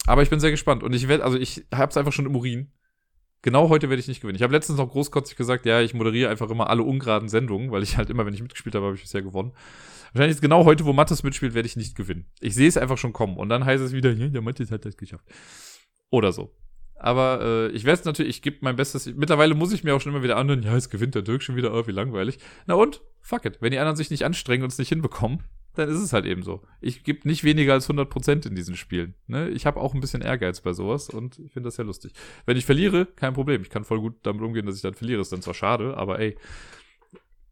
Aber 0.06 0.22
ich 0.22 0.30
bin 0.30 0.40
sehr 0.40 0.52
gespannt. 0.52 0.84
Und 0.84 0.94
ich 0.94 1.08
werde, 1.08 1.24
also 1.24 1.38
ich 1.38 1.66
habe 1.74 1.90
es 1.90 1.98
einfach 1.98 2.14
schon 2.14 2.26
im 2.26 2.36
Urin. 2.36 2.72
Genau 3.44 3.68
heute 3.68 3.90
werde 3.90 4.00
ich 4.00 4.08
nicht 4.08 4.22
gewinnen. 4.22 4.38
Ich 4.38 4.42
habe 4.42 4.54
letztens 4.54 4.78
noch 4.80 4.90
großkotzig 4.90 5.36
gesagt, 5.36 5.66
ja, 5.66 5.82
ich 5.82 5.94
moderiere 5.94 6.30
einfach 6.30 6.50
immer 6.50 6.70
alle 6.70 6.82
ungeraden 6.82 7.28
Sendungen, 7.28 7.72
weil 7.72 7.84
ich 7.84 7.98
halt 7.98 8.10
immer, 8.10 8.26
wenn 8.26 8.34
ich 8.34 8.42
mitgespielt 8.42 8.74
habe, 8.74 8.86
habe 8.86 8.96
ich 8.96 9.02
bisher 9.02 9.22
gewonnen. 9.22 9.52
Wahrscheinlich 10.14 10.38
ist 10.38 10.42
genau 10.42 10.64
heute, 10.64 10.86
wo 10.86 10.94
Mattes 10.94 11.24
mitspielt, 11.24 11.54
werde 11.54 11.68
ich 11.68 11.76
nicht 11.76 11.96
gewinnen. 11.96 12.26
Ich 12.40 12.56
sehe 12.56 12.70
es 12.70 12.78
einfach 12.78 12.98
schon 12.98 13.12
kommen. 13.12 13.36
Und 13.36 13.50
dann 13.50 13.66
heißt 13.66 13.84
es 13.84 13.92
wieder, 13.92 14.14
ja, 14.14 14.30
der 14.30 14.42
Mattes 14.42 14.72
hat 14.72 14.86
das 14.86 14.96
geschafft. 14.96 15.26
Oder 16.10 16.32
so. 16.32 16.56
Aber 16.96 17.42
äh, 17.42 17.68
ich 17.72 17.84
werde 17.84 18.00
es 18.00 18.06
natürlich, 18.06 18.38
ich 18.38 18.42
gebe 18.42 18.60
mein 18.62 18.78
Bestes. 18.78 19.08
Mittlerweile 19.08 19.56
muss 19.56 19.74
ich 19.74 19.84
mir 19.84 19.94
auch 19.94 20.00
schon 20.00 20.14
immer 20.14 20.24
wieder 20.24 20.38
anhören, 20.38 20.64
ja, 20.64 20.78
es 20.78 20.90
gewinnt 20.90 21.14
der 21.14 21.22
Dirk 21.22 21.44
schon 21.44 21.58
wieder, 21.58 21.74
oh, 21.74 21.86
wie 21.86 21.92
langweilig. 21.92 22.40
Na 22.66 22.76
und? 22.76 23.02
Fuck 23.20 23.44
it. 23.44 23.58
Wenn 23.60 23.72
die 23.72 23.80
anderen 23.80 23.98
sich 23.98 24.10
nicht 24.10 24.24
anstrengen 24.24 24.64
und 24.64 24.72
es 24.72 24.78
nicht 24.78 24.90
hinbekommen, 24.90 25.44
dann 25.76 25.90
ist 25.90 26.00
es 26.00 26.14
halt 26.14 26.26
eben 26.26 26.44
so. 26.44 26.62
Ich 26.82 27.04
gebe 27.04 27.28
nicht 27.28 27.44
weniger 27.44 27.74
als 27.74 27.90
100% 27.90 28.48
in 28.48 28.56
diesen 28.56 28.76
Spielen. 28.76 29.16
Ne? 29.28 29.50
Ich 29.50 29.66
habe 29.66 29.80
auch 29.80 29.94
ein 29.94 30.00
bisschen 30.00 30.22
Ehrgeiz 30.22 30.62
bei 30.62 30.74
sowas 30.74 31.10
und 31.10 31.40
ich 31.40 31.52
finde 31.52 31.68
das 31.68 31.78
ja 31.78 31.84
lustig. 31.84 32.14
Wenn 32.46 32.58
ich 32.58 32.66
verliere, 32.66 33.06
kein 33.06 33.34
Problem. 33.34 33.62
Ich 33.62 33.70
kann 33.70 33.84
voll 33.84 34.00
gut 34.00 34.16
damit 34.24 34.44
umgehen, 34.44 34.66
dass 34.66 34.76
ich 34.76 34.82
dann 34.82 34.94
verliere. 34.94 35.22
Ist 35.22 35.32
dann 35.32 35.42
zwar 35.42 35.54
schade, 35.54 35.98
aber 35.98 36.20
ey, 36.20 36.38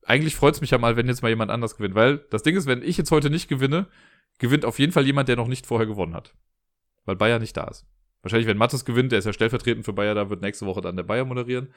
eigentlich 0.05 0.35
freut 0.35 0.55
es 0.55 0.61
mich 0.61 0.71
ja 0.71 0.77
mal, 0.77 0.97
wenn 0.97 1.07
jetzt 1.07 1.21
mal 1.21 1.29
jemand 1.29 1.51
anders 1.51 1.77
gewinnt. 1.77 1.95
Weil 1.95 2.19
das 2.29 2.43
Ding 2.43 2.55
ist, 2.55 2.67
wenn 2.67 2.83
ich 2.83 2.97
jetzt 2.97 3.11
heute 3.11 3.29
nicht 3.29 3.47
gewinne, 3.47 3.87
gewinnt 4.39 4.65
auf 4.65 4.79
jeden 4.79 4.91
Fall 4.91 5.05
jemand, 5.05 5.29
der 5.29 5.35
noch 5.35 5.47
nicht 5.47 5.65
vorher 5.65 5.87
gewonnen 5.87 6.13
hat. 6.13 6.35
Weil 7.05 7.15
Bayer 7.15 7.39
nicht 7.39 7.57
da 7.57 7.65
ist. 7.65 7.87
Wahrscheinlich, 8.21 8.47
wenn 8.47 8.57
Mattes 8.57 8.85
gewinnt, 8.85 9.11
der 9.11 9.19
ist 9.19 9.25
ja 9.25 9.33
stellvertretend 9.33 9.85
für 9.85 9.93
Bayer, 9.93 10.13
da 10.13 10.29
wird 10.29 10.41
nächste 10.41 10.65
Woche 10.65 10.81
dann 10.81 10.95
der 10.95 11.03
Bayer 11.03 11.25
moderieren. 11.25 11.73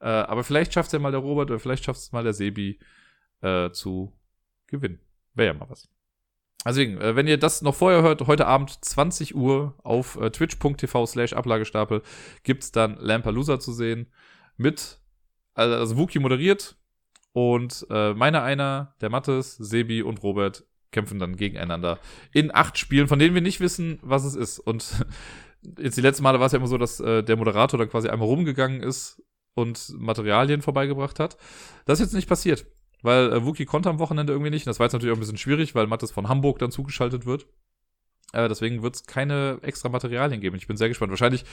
Äh, 0.00 0.06
aber 0.06 0.44
vielleicht 0.44 0.72
schafft 0.72 0.88
es 0.88 0.92
ja 0.92 0.98
mal 0.98 1.10
der 1.10 1.20
Robert 1.20 1.50
oder 1.50 1.60
vielleicht 1.60 1.84
schafft 1.84 2.00
es 2.00 2.12
mal 2.12 2.24
der 2.24 2.32
Sebi 2.32 2.78
äh, 3.42 3.70
zu 3.70 4.12
gewinnen. 4.66 5.00
Wäre 5.38 5.54
ja 5.54 5.58
mal 5.58 5.70
was. 5.70 5.88
Deswegen, 6.66 7.00
äh, 7.00 7.14
wenn 7.14 7.28
ihr 7.28 7.38
das 7.38 7.62
noch 7.62 7.76
vorher 7.76 8.02
hört, 8.02 8.26
heute 8.26 8.46
Abend 8.48 8.84
20 8.84 9.36
Uhr 9.36 9.76
auf 9.84 10.16
äh, 10.20 10.30
twitch.tv 10.30 11.06
slash 11.06 11.32
Ablagestapel 11.32 12.02
gibt's 12.42 12.72
dann 12.72 12.96
Lampalooza 12.96 13.60
zu 13.60 13.72
sehen 13.72 14.08
mit, 14.56 14.98
also 15.54 15.96
Wookie 15.96 16.18
moderiert 16.18 16.76
und 17.32 17.86
äh, 17.88 18.14
meiner 18.14 18.42
einer, 18.42 18.96
der 19.00 19.10
Mattes, 19.10 19.54
Sebi 19.56 20.02
und 20.02 20.24
Robert 20.24 20.64
kämpfen 20.90 21.20
dann 21.20 21.36
gegeneinander 21.36 22.00
in 22.32 22.52
acht 22.52 22.76
Spielen, 22.76 23.06
von 23.06 23.20
denen 23.20 23.34
wir 23.34 23.42
nicht 23.42 23.60
wissen, 23.60 24.00
was 24.02 24.24
es 24.24 24.34
ist. 24.34 24.58
Und 24.58 25.06
jetzt 25.78 25.96
die 25.96 26.02
letzten 26.02 26.24
Male 26.24 26.40
war 26.40 26.46
es 26.46 26.52
ja 26.52 26.58
immer 26.58 26.66
so, 26.66 26.78
dass 26.78 26.98
äh, 26.98 27.22
der 27.22 27.36
Moderator 27.36 27.78
dann 27.78 27.90
quasi 27.90 28.08
einmal 28.08 28.26
rumgegangen 28.26 28.82
ist 28.82 29.22
und 29.54 29.94
Materialien 29.96 30.62
vorbeigebracht 30.62 31.20
hat. 31.20 31.36
Das 31.84 32.00
ist 32.00 32.06
jetzt 32.06 32.14
nicht 32.14 32.28
passiert 32.28 32.66
weil 33.02 33.32
äh, 33.32 33.44
Wookie 33.44 33.64
konnte 33.64 33.88
am 33.88 33.98
Wochenende 33.98 34.32
irgendwie 34.32 34.50
nicht. 34.50 34.66
Und 34.66 34.70
das 34.70 34.78
war 34.78 34.86
jetzt 34.86 34.92
natürlich 34.92 35.12
auch 35.12 35.16
ein 35.16 35.20
bisschen 35.20 35.38
schwierig, 35.38 35.74
weil 35.74 35.86
Mattes 35.86 36.10
von 36.10 36.28
Hamburg 36.28 36.58
dann 36.58 36.70
zugeschaltet 36.70 37.26
wird. 37.26 37.46
Äh, 38.32 38.48
deswegen 38.48 38.82
wird 38.82 38.96
es 38.96 39.06
keine 39.06 39.58
extra 39.62 39.88
Materialien 39.88 40.40
geben. 40.40 40.56
Ich 40.56 40.66
bin 40.66 40.76
sehr 40.76 40.88
gespannt. 40.88 41.10
Wahrscheinlich, 41.10 41.44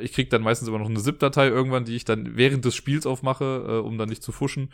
ich 0.00 0.12
krieg 0.12 0.30
dann 0.30 0.42
meistens 0.42 0.68
immer 0.68 0.78
noch 0.78 0.88
eine 0.88 1.00
ZIP-Datei 1.00 1.48
irgendwann, 1.48 1.84
die 1.84 1.96
ich 1.96 2.04
dann 2.04 2.36
während 2.36 2.64
des 2.64 2.74
Spiels 2.74 3.06
aufmache, 3.06 3.64
äh, 3.68 3.86
um 3.86 3.98
dann 3.98 4.08
nicht 4.08 4.22
zu 4.22 4.32
fuschen. 4.32 4.72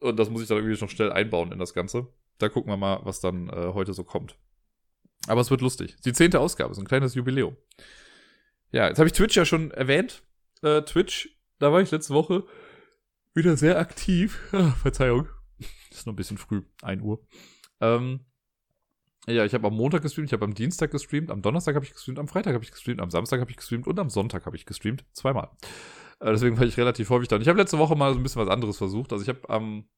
Und 0.00 0.18
das 0.18 0.30
muss 0.30 0.42
ich 0.42 0.48
dann 0.48 0.58
irgendwie 0.58 0.80
noch 0.80 0.90
schnell 0.90 1.12
einbauen 1.12 1.52
in 1.52 1.58
das 1.58 1.74
Ganze. 1.74 2.08
Da 2.38 2.48
gucken 2.48 2.70
wir 2.70 2.76
mal, 2.76 3.00
was 3.02 3.20
dann 3.20 3.48
äh, 3.48 3.72
heute 3.74 3.92
so 3.92 4.04
kommt. 4.04 4.36
Aber 5.26 5.40
es 5.40 5.50
wird 5.50 5.60
lustig. 5.60 5.96
Die 6.04 6.12
zehnte 6.12 6.40
Ausgabe, 6.40 6.74
so 6.74 6.80
ein 6.80 6.86
kleines 6.86 7.14
Jubiläum. 7.14 7.56
Ja, 8.70 8.88
jetzt 8.88 8.98
habe 8.98 9.08
ich 9.08 9.12
Twitch 9.12 9.36
ja 9.36 9.44
schon 9.44 9.70
erwähnt. 9.72 10.22
Äh, 10.62 10.82
Twitch, 10.82 11.36
da 11.58 11.72
war 11.72 11.80
ich 11.80 11.90
letzte 11.90 12.14
Woche 12.14 12.44
wieder 13.38 13.56
sehr 13.56 13.78
aktiv. 13.78 14.40
Ah, 14.52 14.72
Verzeihung. 14.82 15.28
Ist 15.90 16.06
noch 16.06 16.12
ein 16.12 16.16
bisschen 16.16 16.38
früh, 16.38 16.62
1 16.82 17.02
Uhr. 17.02 17.24
Ähm, 17.80 18.20
ja, 19.26 19.44
ich 19.44 19.54
habe 19.54 19.66
am 19.66 19.74
Montag 19.74 20.02
gestreamt, 20.02 20.28
ich 20.28 20.32
habe 20.32 20.44
am 20.44 20.54
Dienstag 20.54 20.90
gestreamt, 20.90 21.30
am 21.30 21.42
Donnerstag 21.42 21.74
habe 21.74 21.84
ich 21.84 21.92
gestreamt, 21.92 22.18
am 22.18 22.28
Freitag 22.28 22.54
habe 22.54 22.64
ich 22.64 22.70
gestreamt, 22.70 23.00
am 23.00 23.10
Samstag 23.10 23.40
habe 23.40 23.50
ich 23.50 23.56
gestreamt 23.56 23.86
und 23.86 23.98
am 23.98 24.10
Sonntag 24.10 24.46
habe 24.46 24.56
ich 24.56 24.64
gestreamt. 24.66 25.04
Zweimal. 25.12 25.50
Äh, 26.20 26.32
deswegen 26.32 26.58
war 26.58 26.66
ich 26.66 26.76
relativ 26.76 27.10
häufig 27.10 27.28
da. 27.28 27.36
Und 27.36 27.42
ich 27.42 27.48
habe 27.48 27.58
letzte 27.58 27.78
Woche 27.78 27.94
mal 27.96 28.12
so 28.12 28.18
ein 28.18 28.22
bisschen 28.22 28.42
was 28.42 28.48
anderes 28.48 28.78
versucht. 28.78 29.12
Also 29.12 29.22
ich 29.22 29.28
habe 29.28 29.48
am 29.48 29.88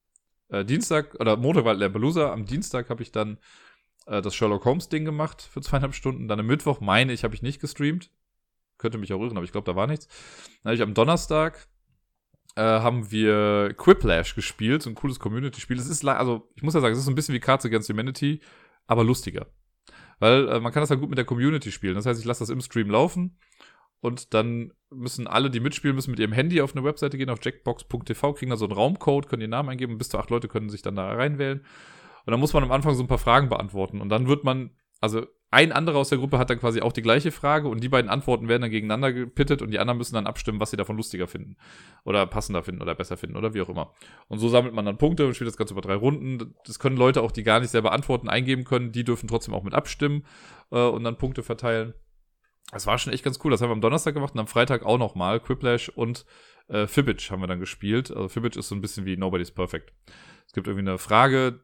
äh, 0.49 0.65
Dienstag, 0.65 1.15
oder 1.19 1.37
Montag 1.37 1.65
war 1.65 1.73
Lampelusa, 1.73 2.31
am 2.31 2.45
Dienstag 2.45 2.89
habe 2.89 3.01
ich 3.03 3.11
dann 3.11 3.37
äh, 4.05 4.21
das 4.21 4.35
Sherlock 4.35 4.65
Holmes 4.65 4.89
Ding 4.89 5.05
gemacht 5.05 5.41
für 5.41 5.61
zweieinhalb 5.61 5.95
Stunden. 5.95 6.27
Dann 6.27 6.39
am 6.39 6.47
Mittwoch, 6.47 6.81
meine 6.81 7.13
ich, 7.13 7.23
habe 7.23 7.35
ich 7.35 7.41
nicht 7.41 7.61
gestreamt. 7.61 8.11
Könnte 8.77 8.97
mich 8.97 9.13
auch 9.13 9.21
irren, 9.21 9.37
aber 9.37 9.45
ich 9.45 9.51
glaube, 9.51 9.65
da 9.65 9.75
war 9.75 9.87
nichts. 9.87 10.07
Dann 10.63 10.71
habe 10.71 10.75
ich 10.75 10.81
am 10.81 10.93
Donnerstag 10.93 11.67
äh, 12.55 12.61
haben 12.61 13.11
wir 13.11 13.73
Quiplash 13.77 14.35
gespielt, 14.35 14.81
so 14.81 14.89
ein 14.89 14.95
cooles 14.95 15.19
Community-Spiel. 15.19 15.77
Es 15.77 15.87
ist, 15.87 16.05
also 16.05 16.49
ich 16.55 16.63
muss 16.63 16.73
ja 16.73 16.81
sagen, 16.81 16.93
es 16.93 16.99
ist 16.99 17.07
ein 17.07 17.15
bisschen 17.15 17.35
wie 17.35 17.39
Cards 17.39 17.65
Against 17.65 17.89
Humanity, 17.89 18.41
aber 18.87 19.03
lustiger. 19.03 19.47
Weil 20.19 20.47
äh, 20.49 20.59
man 20.59 20.71
kann 20.71 20.81
das 20.81 20.89
dann 20.89 20.99
gut 20.99 21.09
mit 21.09 21.17
der 21.17 21.25
Community 21.25 21.71
spielen. 21.71 21.95
Das 21.95 22.05
heißt, 22.05 22.19
ich 22.19 22.25
lasse 22.25 22.41
das 22.41 22.49
im 22.49 22.61
Stream 22.61 22.89
laufen 22.89 23.37
und 24.01 24.33
dann 24.33 24.73
müssen 24.89 25.27
alle, 25.27 25.49
die 25.49 25.59
mitspielen, 25.59 25.95
müssen 25.95 26.11
mit 26.11 26.19
ihrem 26.19 26.33
Handy 26.33 26.61
auf 26.61 26.75
eine 26.75 26.83
Webseite 26.83 27.17
gehen, 27.17 27.29
auf 27.29 27.39
jackbox.tv, 27.41 28.33
kriegen 28.33 28.51
da 28.51 28.57
so 28.57 28.65
einen 28.65 28.73
Raumcode, 28.73 29.29
können 29.29 29.41
ihren 29.41 29.51
Namen 29.51 29.69
eingeben, 29.69 29.97
bis 29.97 30.09
zu 30.09 30.17
acht 30.17 30.29
Leute 30.29 30.47
können 30.47 30.69
sich 30.69 30.81
dann 30.81 30.95
da 30.95 31.11
reinwählen. 31.11 31.59
Und 32.25 32.31
dann 32.31 32.39
muss 32.39 32.53
man 32.53 32.63
am 32.63 32.71
Anfang 32.71 32.95
so 32.95 33.03
ein 33.03 33.07
paar 33.07 33.17
Fragen 33.17 33.49
beantworten. 33.49 34.01
Und 34.01 34.09
dann 34.09 34.27
wird 34.27 34.43
man, 34.43 34.71
also 34.99 35.25
ein 35.53 35.73
anderer 35.73 35.97
aus 35.97 36.07
der 36.07 36.17
Gruppe 36.17 36.37
hat 36.37 36.49
dann 36.49 36.59
quasi 36.59 36.81
auch 36.81 36.93
die 36.93 37.01
gleiche 37.01 37.29
Frage 37.29 37.67
und 37.67 37.83
die 37.83 37.89
beiden 37.89 38.09
Antworten 38.09 38.47
werden 38.47 38.61
dann 38.61 38.71
gegeneinander 38.71 39.11
gepittet 39.11 39.61
und 39.61 39.69
die 39.71 39.79
anderen 39.79 39.97
müssen 39.97 40.15
dann 40.15 40.25
abstimmen, 40.25 40.61
was 40.61 40.71
sie 40.71 40.77
davon 40.77 40.95
lustiger 40.95 41.27
finden 41.27 41.57
oder 42.05 42.25
passender 42.25 42.63
finden 42.63 42.81
oder 42.81 42.95
besser 42.95 43.17
finden 43.17 43.35
oder 43.35 43.53
wie 43.53 43.61
auch 43.61 43.67
immer. 43.67 43.93
Und 44.29 44.39
so 44.39 44.47
sammelt 44.47 44.73
man 44.73 44.85
dann 44.85 44.97
Punkte 44.97 45.27
und 45.27 45.33
spielt 45.33 45.49
das 45.49 45.57
Ganze 45.57 45.73
über 45.73 45.81
drei 45.81 45.95
Runden. 45.95 46.55
Das 46.65 46.79
können 46.79 46.95
Leute 46.95 47.21
auch, 47.21 47.33
die 47.33 47.43
gar 47.43 47.59
nicht 47.59 47.69
selber 47.69 47.91
Antworten 47.91 48.29
eingeben 48.29 48.63
können, 48.63 48.93
die 48.93 49.03
dürfen 49.03 49.27
trotzdem 49.27 49.53
auch 49.53 49.63
mit 49.63 49.73
abstimmen 49.73 50.25
äh, 50.71 50.79
und 50.79 51.03
dann 51.03 51.17
Punkte 51.17 51.43
verteilen. 51.43 51.93
Das 52.71 52.87
war 52.87 52.97
schon 52.97 53.11
echt 53.11 53.25
ganz 53.25 53.37
cool. 53.43 53.51
Das 53.51 53.61
haben 53.61 53.69
wir 53.69 53.73
am 53.73 53.81
Donnerstag 53.81 54.13
gemacht 54.13 54.33
und 54.33 54.39
am 54.39 54.47
Freitag 54.47 54.85
auch 54.85 54.97
nochmal. 54.97 55.41
Quiplash 55.41 55.89
und 55.89 56.25
äh, 56.69 56.87
Fibbage 56.87 57.29
haben 57.29 57.41
wir 57.41 57.47
dann 57.47 57.59
gespielt. 57.59 58.09
Also 58.09 58.29
Fibbage 58.29 58.55
ist 58.55 58.69
so 58.69 58.75
ein 58.75 58.81
bisschen 58.81 59.05
wie 59.05 59.17
Nobody's 59.17 59.51
Perfect. 59.51 59.91
Es 60.47 60.53
gibt 60.53 60.67
irgendwie 60.67 60.87
eine 60.87 60.97
Frage, 60.97 61.59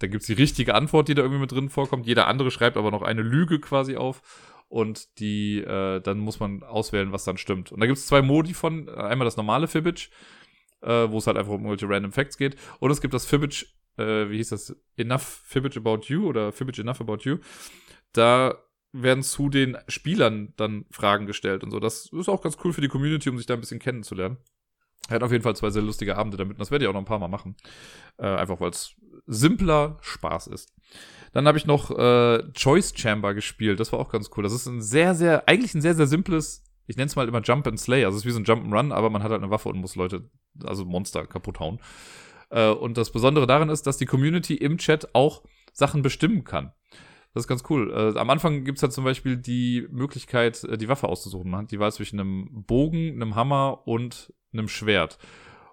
da 0.00 0.06
gibt's 0.06 0.26
die 0.26 0.32
richtige 0.32 0.74
Antwort, 0.74 1.08
die 1.08 1.14
da 1.14 1.22
irgendwie 1.22 1.42
mit 1.42 1.52
drin 1.52 1.68
vorkommt. 1.68 2.06
Jeder 2.06 2.26
andere 2.26 2.50
schreibt 2.50 2.76
aber 2.76 2.90
noch 2.90 3.02
eine 3.02 3.22
Lüge 3.22 3.60
quasi 3.60 3.96
auf. 3.96 4.22
Und 4.68 5.18
die, 5.18 5.58
äh, 5.58 6.00
dann 6.00 6.18
muss 6.18 6.40
man 6.40 6.62
auswählen, 6.62 7.12
was 7.12 7.24
dann 7.24 7.36
stimmt. 7.36 7.70
Und 7.70 7.80
da 7.80 7.86
gibt's 7.86 8.06
zwei 8.06 8.22
Modi 8.22 8.54
von. 8.54 8.88
Einmal 8.88 9.26
das 9.26 9.36
normale 9.36 9.68
Fibbage, 9.68 10.10
äh, 10.80 11.10
wo 11.10 11.18
es 11.18 11.26
halt 11.26 11.36
einfach 11.36 11.52
um 11.52 11.64
irgendwelche 11.64 11.92
Random 11.92 12.12
Facts 12.12 12.38
geht. 12.38 12.56
Und 12.78 12.90
es 12.90 13.00
gibt 13.00 13.12
das 13.12 13.26
Fibbage, 13.26 13.66
äh, 13.98 14.30
wie 14.30 14.36
hieß 14.36 14.50
das? 14.50 14.74
Enough 14.96 15.42
Fibbage 15.44 15.76
About 15.76 16.06
You 16.06 16.26
oder 16.26 16.50
Fibbage 16.52 16.80
Enough 16.80 17.00
About 17.00 17.18
You. 17.24 17.38
Da 18.12 18.56
werden 18.92 19.22
zu 19.22 19.50
den 19.50 19.76
Spielern 19.86 20.54
dann 20.56 20.86
Fragen 20.90 21.26
gestellt 21.26 21.62
und 21.62 21.72
so. 21.72 21.78
Das 21.78 22.06
ist 22.06 22.28
auch 22.28 22.40
ganz 22.40 22.56
cool 22.64 22.72
für 22.72 22.80
die 22.80 22.88
Community, 22.88 23.28
um 23.28 23.36
sich 23.36 23.46
da 23.46 23.54
ein 23.54 23.60
bisschen 23.60 23.80
kennenzulernen. 23.80 24.38
Er 25.10 25.16
hat 25.16 25.22
auf 25.22 25.32
jeden 25.32 25.42
Fall 25.42 25.56
zwei 25.56 25.70
sehr 25.70 25.82
lustige 25.82 26.16
Abende 26.16 26.36
damit. 26.36 26.54
Und 26.54 26.60
das 26.60 26.70
werde 26.70 26.84
ich 26.84 26.88
auch 26.88 26.94
noch 26.94 27.00
ein 27.00 27.06
paar 27.06 27.18
Mal 27.18 27.28
machen. 27.28 27.56
Äh, 28.18 28.26
einfach 28.26 28.60
weil 28.60 28.70
es 28.70 28.94
simpler 29.26 29.98
Spaß 30.00 30.48
ist. 30.48 30.72
Dann 31.32 31.46
habe 31.46 31.58
ich 31.58 31.66
noch 31.66 31.90
äh, 31.90 32.42
Choice 32.52 32.94
Chamber 32.96 33.34
gespielt. 33.34 33.80
Das 33.80 33.92
war 33.92 34.00
auch 34.00 34.10
ganz 34.10 34.30
cool. 34.36 34.42
Das 34.42 34.52
ist 34.52 34.66
ein 34.66 34.80
sehr, 34.80 35.14
sehr, 35.14 35.48
eigentlich 35.48 35.74
ein 35.74 35.80
sehr, 35.80 35.94
sehr 35.94 36.06
simples, 36.06 36.64
ich 36.86 36.96
nenne 36.96 37.06
es 37.06 37.16
mal 37.16 37.28
immer 37.28 37.42
Jump 37.42 37.66
and 37.66 37.78
Slay. 37.78 38.04
Also 38.04 38.16
es 38.16 38.22
ist 38.22 38.26
wie 38.26 38.32
so 38.32 38.40
ein 38.40 38.44
Jump 38.44 38.64
and 38.64 38.72
Run, 38.72 38.92
aber 38.92 39.10
man 39.10 39.22
hat 39.22 39.30
halt 39.30 39.42
eine 39.42 39.50
Waffe 39.50 39.68
und 39.68 39.78
muss 39.78 39.96
Leute, 39.96 40.28
also 40.64 40.84
Monster 40.84 41.26
kaputt 41.26 41.60
hauen. 41.60 41.80
Äh, 42.50 42.70
und 42.70 42.96
das 42.96 43.10
Besondere 43.10 43.46
daran 43.46 43.68
ist, 43.68 43.86
dass 43.86 43.96
die 43.96 44.06
Community 44.06 44.54
im 44.54 44.78
Chat 44.78 45.14
auch 45.14 45.42
Sachen 45.72 46.02
bestimmen 46.02 46.44
kann. 46.44 46.72
Das 47.32 47.44
ist 47.44 47.48
ganz 47.48 47.62
cool. 47.70 47.92
Äh, 47.92 48.18
am 48.18 48.28
Anfang 48.28 48.64
gibt's 48.64 48.82
halt 48.82 48.92
zum 48.92 49.04
Beispiel 49.04 49.36
die 49.36 49.86
Möglichkeit, 49.90 50.64
äh, 50.64 50.76
die 50.76 50.88
Waffe 50.88 51.08
auszusuchen. 51.08 51.50
Man 51.50 51.62
hat 51.62 51.70
die 51.70 51.78
Wahl 51.78 51.92
zwischen 51.92 52.18
einem 52.18 52.64
Bogen, 52.64 53.12
einem 53.12 53.36
Hammer 53.36 53.86
und 53.86 54.32
einem 54.52 54.68
Schwert. 54.68 55.18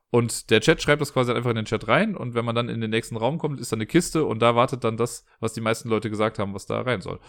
Und 0.10 0.50
der 0.50 0.62
Chat 0.62 0.82
schreibt 0.82 1.02
das 1.02 1.14
quasi 1.14 1.34
einfach 1.34 1.50
in 1.50 1.58
den 1.58 1.66
Chat 1.66 1.88
rein 1.88 2.16
und 2.16 2.34
wenn 2.34 2.46
man 2.46 2.56
dann 2.56 2.70
in 2.70 2.80
den 2.80 2.90
nächsten 2.90 3.18
Raum 3.18 3.38
kommt, 3.38 3.60
ist 3.60 3.72
da 3.72 3.76
eine 3.76 3.86
Kiste 3.86 4.26
und 4.26 4.40
da 4.40 4.56
wartet 4.56 4.84
dann 4.84 4.96
das, 4.96 5.26
was 5.40 5.54
die 5.54 5.62
meisten 5.62 5.90
Leute 5.90 6.10
gesagt 6.10 6.40
haben, 6.40 6.54
was 6.54 6.66
da 6.66 6.82
rein 6.82 7.02
soll. 7.02 7.20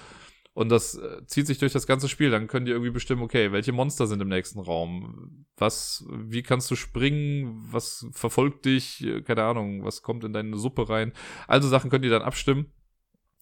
Und 0.59 0.70
das 0.70 0.96
äh, 0.96 1.24
zieht 1.26 1.46
sich 1.46 1.59
durch 1.59 1.72
das 1.72 1.86
ganze 1.86 2.09
Spiel. 2.09 2.30
Dann 2.30 2.49
können 2.49 2.66
die 2.66 2.72
irgendwie 2.72 2.90
bestimmen, 2.90 3.22
okay, 3.22 3.53
welche 3.53 3.70
Monster 3.70 4.09
sind 4.09 4.20
im 4.20 4.28
nächsten 4.28 4.59
Raum? 4.59 5.46
Was, 5.57 6.05
wie 6.11 6.42
kannst 6.42 6.68
du 6.70 6.74
springen? 6.74 7.64
Was 7.70 8.07
verfolgt 8.11 8.64
dich? 8.64 9.07
Keine 9.24 9.44
Ahnung, 9.44 9.84
was 9.84 10.03
kommt 10.03 10.24
in 10.24 10.32
deine 10.32 10.57
Suppe 10.57 10.88
rein? 10.88 11.12
Also 11.46 11.68
Sachen 11.68 11.90
könnt 11.90 12.05
ihr 12.05 12.11
dann 12.11 12.22
abstimmen 12.22 12.72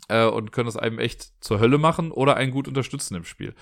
äh, 0.08 0.26
und 0.26 0.52
können 0.52 0.68
es 0.68 0.76
einem 0.76 0.98
echt 0.98 1.42
zur 1.42 1.58
Hölle 1.58 1.78
machen 1.78 2.10
oder 2.10 2.36
einen 2.36 2.52
gut 2.52 2.68
unterstützen 2.68 3.14
im 3.14 3.24
Spiel. 3.24 3.54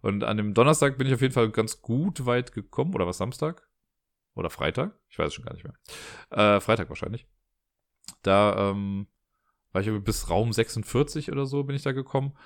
Und 0.00 0.24
an 0.24 0.38
dem 0.38 0.54
Donnerstag 0.54 0.96
bin 0.96 1.06
ich 1.06 1.12
auf 1.12 1.20
jeden 1.20 1.34
Fall 1.34 1.50
ganz 1.50 1.82
gut 1.82 2.24
weit 2.24 2.52
gekommen. 2.52 2.94
Oder 2.94 3.06
was 3.06 3.18
Samstag? 3.18 3.68
Oder 4.34 4.50
Freitag? 4.50 4.98
Ich 5.08 5.18
weiß 5.18 5.28
es 5.28 5.34
schon 5.34 5.44
gar 5.44 5.54
nicht 5.54 5.64
mehr. 5.64 5.74
Äh, 6.30 6.60
Freitag 6.60 6.88
wahrscheinlich. 6.88 7.26
Da 8.22 8.70
ähm, 8.70 9.06
war 9.72 9.82
ich 9.82 10.04
bis 10.04 10.30
Raum 10.30 10.52
46 10.52 11.30
oder 11.30 11.46
so 11.46 11.64
bin 11.64 11.76
ich 11.76 11.82
da 11.82 11.92
gekommen. 11.92 12.36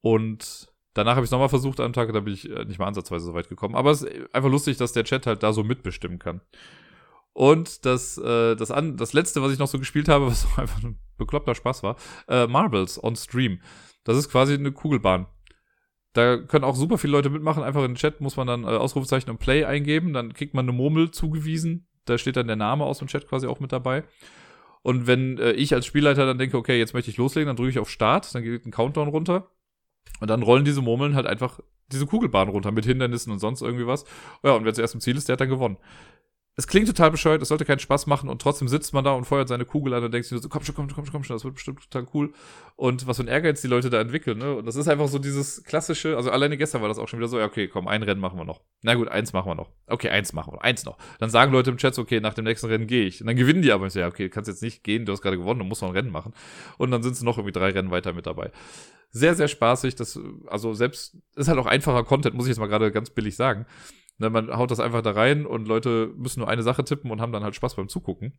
Und 0.00 0.72
danach 0.94 1.12
habe 1.12 1.24
ich 1.24 1.28
es 1.28 1.32
nochmal 1.32 1.48
versucht 1.48 1.80
am 1.80 1.92
Tag, 1.92 2.12
da 2.12 2.20
bin 2.20 2.34
ich 2.34 2.50
äh, 2.50 2.64
nicht 2.64 2.78
mal 2.78 2.86
ansatzweise 2.86 3.26
so 3.26 3.34
weit 3.34 3.48
gekommen. 3.48 3.74
Aber 3.74 3.90
es 3.90 4.02
ist 4.02 4.34
einfach 4.34 4.50
lustig, 4.50 4.76
dass 4.76 4.92
der 4.92 5.04
Chat 5.04 5.26
halt 5.26 5.42
da 5.42 5.52
so 5.52 5.64
mitbestimmen 5.64 6.18
kann. 6.18 6.40
Und 7.32 7.86
das, 7.86 8.18
äh, 8.18 8.56
das, 8.56 8.70
an, 8.70 8.96
das 8.96 9.12
letzte, 9.12 9.42
was 9.42 9.52
ich 9.52 9.58
noch 9.58 9.68
so 9.68 9.78
gespielt 9.78 10.08
habe, 10.08 10.26
was 10.30 10.46
einfach 10.58 10.82
ein 10.82 10.98
bekloppter 11.18 11.54
Spaß 11.54 11.82
war, 11.82 11.96
äh, 12.28 12.46
Marbles 12.46 13.02
on 13.02 13.16
Stream. 13.16 13.60
Das 14.04 14.16
ist 14.16 14.30
quasi 14.30 14.54
eine 14.54 14.72
Kugelbahn. 14.72 15.26
Da 16.12 16.36
können 16.36 16.64
auch 16.64 16.76
super 16.76 16.98
viele 16.98 17.12
Leute 17.12 17.30
mitmachen. 17.30 17.62
Einfach 17.62 17.82
in 17.82 17.92
den 17.92 17.96
Chat 17.96 18.20
muss 18.20 18.36
man 18.36 18.46
dann 18.46 18.64
äh, 18.64 18.68
Ausrufezeichen 18.68 19.30
und 19.30 19.38
Play 19.38 19.64
eingeben. 19.64 20.12
Dann 20.12 20.34
kriegt 20.34 20.54
man 20.54 20.66
eine 20.66 20.76
Murmel 20.76 21.10
zugewiesen. 21.10 21.86
Da 22.04 22.18
steht 22.18 22.36
dann 22.36 22.46
der 22.46 22.56
Name 22.56 22.84
aus 22.84 22.98
dem 22.98 23.08
Chat 23.08 23.28
quasi 23.28 23.46
auch 23.46 23.60
mit 23.60 23.72
dabei. 23.72 24.04
Und 24.82 25.06
wenn 25.06 25.38
äh, 25.38 25.52
ich 25.52 25.74
als 25.74 25.86
Spielleiter 25.86 26.26
dann 26.26 26.38
denke, 26.38 26.56
okay, 26.56 26.78
jetzt 26.78 26.92
möchte 26.92 27.10
ich 27.10 27.16
loslegen, 27.16 27.46
dann 27.46 27.56
drücke 27.56 27.70
ich 27.70 27.78
auf 27.78 27.90
Start, 27.90 28.34
dann 28.34 28.42
geht 28.42 28.66
ein 28.66 28.72
Countdown 28.72 29.08
runter. 29.08 29.50
Und 30.20 30.28
dann 30.28 30.42
rollen 30.42 30.64
diese 30.64 30.82
Murmeln 30.82 31.14
halt 31.14 31.26
einfach 31.26 31.60
diese 31.90 32.06
Kugelbahn 32.06 32.48
runter 32.48 32.72
mit 32.72 32.84
Hindernissen 32.84 33.32
und 33.32 33.38
sonst 33.38 33.62
irgendwie 33.62 33.86
was. 33.86 34.04
Ja, 34.42 34.52
und 34.52 34.64
wer 34.64 34.74
zuerst 34.74 34.94
im 34.94 35.00
Ziel 35.00 35.16
ist, 35.16 35.28
der 35.28 35.34
hat 35.34 35.40
dann 35.40 35.48
gewonnen 35.48 35.78
es 36.54 36.66
klingt 36.66 36.86
total 36.86 37.10
bescheuert, 37.10 37.40
es 37.40 37.48
sollte 37.48 37.64
keinen 37.64 37.78
Spaß 37.78 38.06
machen 38.06 38.28
und 38.28 38.42
trotzdem 38.42 38.68
sitzt 38.68 38.92
man 38.92 39.02
da 39.02 39.12
und 39.12 39.24
feuert 39.24 39.48
seine 39.48 39.64
Kugel 39.64 39.94
an 39.94 40.04
und 40.04 40.12
denkt 40.12 40.26
sich 40.26 40.38
so, 40.38 40.48
komm 40.50 40.62
schon, 40.62 40.74
komm 40.74 40.88
schon, 40.88 40.96
komm 40.96 41.06
schon, 41.06 41.12
komm 41.12 41.24
schon, 41.24 41.36
das 41.36 41.44
wird 41.44 41.54
bestimmt 41.54 41.80
total 41.80 42.06
cool. 42.12 42.32
Und 42.76 43.06
was 43.06 43.16
für 43.16 43.22
ein 43.22 43.28
Ehrgeiz 43.28 43.62
die 43.62 43.68
Leute 43.68 43.88
da 43.88 44.00
entwickeln, 44.00 44.38
ne? 44.38 44.56
Und 44.56 44.66
das 44.66 44.76
ist 44.76 44.86
einfach 44.86 45.08
so 45.08 45.18
dieses 45.18 45.64
klassische, 45.64 46.14
also 46.16 46.30
alleine 46.30 46.58
gestern 46.58 46.82
war 46.82 46.88
das 46.88 46.98
auch 46.98 47.08
schon 47.08 47.20
wieder 47.20 47.28
so, 47.28 47.38
ja, 47.38 47.46
okay, 47.46 47.68
komm, 47.68 47.88
ein 47.88 48.02
Rennen 48.02 48.20
machen 48.20 48.38
wir 48.38 48.44
noch. 48.44 48.60
Na 48.82 48.94
gut, 48.94 49.08
eins 49.08 49.32
machen 49.32 49.48
wir 49.48 49.54
noch. 49.54 49.70
Okay, 49.86 50.10
eins 50.10 50.34
machen 50.34 50.52
wir 50.52 50.56
noch, 50.56 50.62
eins 50.62 50.84
noch. 50.84 50.98
Dann 51.20 51.30
sagen 51.30 51.52
Leute 51.52 51.70
im 51.70 51.78
Chat, 51.78 51.98
okay, 51.98 52.20
nach 52.20 52.34
dem 52.34 52.44
nächsten 52.44 52.66
Rennen 52.66 52.86
gehe 52.86 53.06
ich. 53.06 53.22
Und 53.22 53.28
dann 53.28 53.36
gewinnen 53.36 53.62
die 53.62 53.72
aber. 53.72 53.86
Ich 53.86 53.94
so, 53.94 54.00
ja, 54.00 54.08
okay, 54.08 54.28
kannst 54.28 54.48
jetzt 54.48 54.62
nicht 54.62 54.84
gehen, 54.84 55.06
du 55.06 55.12
hast 55.12 55.22
gerade 55.22 55.38
gewonnen, 55.38 55.60
du 55.60 55.64
musst 55.64 55.80
noch 55.80 55.88
ein 55.88 55.94
Rennen 55.94 56.10
machen. 56.10 56.34
Und 56.76 56.90
dann 56.90 57.02
sind 57.02 57.12
es 57.12 57.22
noch 57.22 57.38
irgendwie 57.38 57.58
drei 57.58 57.70
Rennen 57.70 57.90
weiter 57.90 58.12
mit 58.12 58.26
dabei. 58.26 58.50
Sehr, 59.10 59.34
sehr 59.34 59.48
spaßig. 59.48 59.94
Das, 59.94 60.18
also 60.48 60.74
selbst, 60.74 61.16
ist 61.36 61.48
halt 61.48 61.58
auch 61.58 61.66
einfacher 61.66 62.04
Content, 62.04 62.34
muss 62.34 62.46
ich 62.46 62.50
jetzt 62.50 62.58
mal 62.58 62.66
gerade 62.66 62.92
ganz 62.92 63.10
billig 63.10 63.36
sagen. 63.36 63.66
Ne, 64.22 64.30
man 64.30 64.56
haut 64.56 64.70
das 64.70 64.78
einfach 64.78 65.02
da 65.02 65.10
rein 65.10 65.46
und 65.46 65.66
Leute 65.66 66.14
müssen 66.16 66.38
nur 66.38 66.48
eine 66.48 66.62
Sache 66.62 66.84
tippen 66.84 67.10
und 67.10 67.20
haben 67.20 67.32
dann 67.32 67.42
halt 67.42 67.56
Spaß 67.56 67.74
beim 67.74 67.88
Zugucken. 67.88 68.38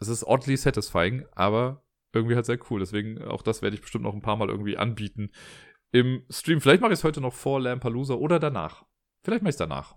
Es 0.00 0.08
ist 0.08 0.24
oddly 0.24 0.56
satisfying, 0.56 1.26
aber 1.30 1.84
irgendwie 2.12 2.34
halt 2.34 2.44
sehr 2.44 2.58
cool. 2.68 2.80
Deswegen 2.80 3.22
auch 3.22 3.42
das 3.42 3.62
werde 3.62 3.76
ich 3.76 3.82
bestimmt 3.82 4.02
noch 4.02 4.14
ein 4.14 4.20
paar 4.20 4.34
Mal 4.34 4.48
irgendwie 4.48 4.76
anbieten 4.76 5.30
im 5.92 6.24
Stream. 6.28 6.60
Vielleicht 6.60 6.80
mache 6.80 6.92
ich 6.92 6.98
es 6.98 7.04
heute 7.04 7.20
noch 7.20 7.34
vor 7.34 7.60
Lampalooza 7.60 8.14
oder 8.14 8.40
danach. 8.40 8.84
Vielleicht 9.22 9.42
mache 9.42 9.50
ich 9.50 9.54
es 9.54 9.58
danach. 9.58 9.94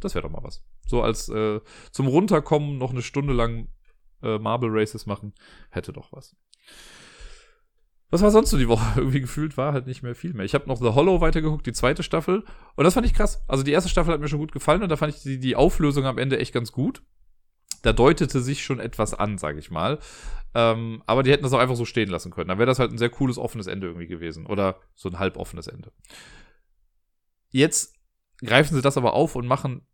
Das 0.00 0.16
wäre 0.16 0.24
doch 0.24 0.32
mal 0.32 0.42
was. 0.42 0.64
So 0.84 1.00
als 1.00 1.28
äh, 1.28 1.60
zum 1.92 2.08
Runterkommen 2.08 2.78
noch 2.78 2.90
eine 2.90 3.02
Stunde 3.02 3.34
lang 3.34 3.68
äh, 4.20 4.36
Marble 4.40 4.70
Races 4.72 5.06
machen, 5.06 5.32
hätte 5.70 5.92
doch 5.92 6.10
was. 6.10 6.34
Was 8.12 8.20
war 8.20 8.30
sonst 8.30 8.50
so 8.50 8.58
die 8.58 8.68
Woche? 8.68 8.84
Irgendwie 9.00 9.22
gefühlt 9.22 9.56
war 9.56 9.72
halt 9.72 9.86
nicht 9.86 10.02
mehr 10.02 10.14
viel 10.14 10.34
mehr. 10.34 10.44
Ich 10.44 10.54
habe 10.54 10.68
noch 10.68 10.76
The 10.76 10.90
Hollow 10.90 11.22
weitergeguckt, 11.22 11.66
die 11.66 11.72
zweite 11.72 12.02
Staffel. 12.02 12.44
Und 12.76 12.84
das 12.84 12.92
fand 12.92 13.06
ich 13.06 13.14
krass. 13.14 13.42
Also 13.48 13.64
die 13.64 13.72
erste 13.72 13.88
Staffel 13.88 14.12
hat 14.12 14.20
mir 14.20 14.28
schon 14.28 14.38
gut 14.38 14.52
gefallen 14.52 14.82
und 14.82 14.90
da 14.90 14.96
fand 14.96 15.14
ich 15.14 15.22
die, 15.22 15.40
die 15.40 15.56
Auflösung 15.56 16.04
am 16.04 16.18
Ende 16.18 16.38
echt 16.38 16.52
ganz 16.52 16.72
gut. 16.72 17.02
Da 17.80 17.94
deutete 17.94 18.42
sich 18.42 18.62
schon 18.62 18.80
etwas 18.80 19.14
an, 19.14 19.38
sage 19.38 19.58
ich 19.58 19.70
mal. 19.70 19.98
Ähm, 20.54 21.02
aber 21.06 21.22
die 21.22 21.32
hätten 21.32 21.42
das 21.42 21.54
auch 21.54 21.58
einfach 21.58 21.74
so 21.74 21.86
stehen 21.86 22.10
lassen 22.10 22.30
können. 22.30 22.48
Dann 22.48 22.58
wäre 22.58 22.66
das 22.66 22.78
halt 22.78 22.92
ein 22.92 22.98
sehr 22.98 23.08
cooles, 23.08 23.38
offenes 23.38 23.66
Ende 23.66 23.86
irgendwie 23.86 24.06
gewesen. 24.06 24.44
Oder 24.44 24.78
so 24.94 25.08
ein 25.08 25.18
halb 25.18 25.38
offenes 25.38 25.66
Ende. 25.66 25.90
Jetzt 27.48 27.94
greifen 28.44 28.74
sie 28.74 28.82
das 28.82 28.98
aber 28.98 29.14
auf 29.14 29.36
und 29.36 29.46
machen 29.46 29.86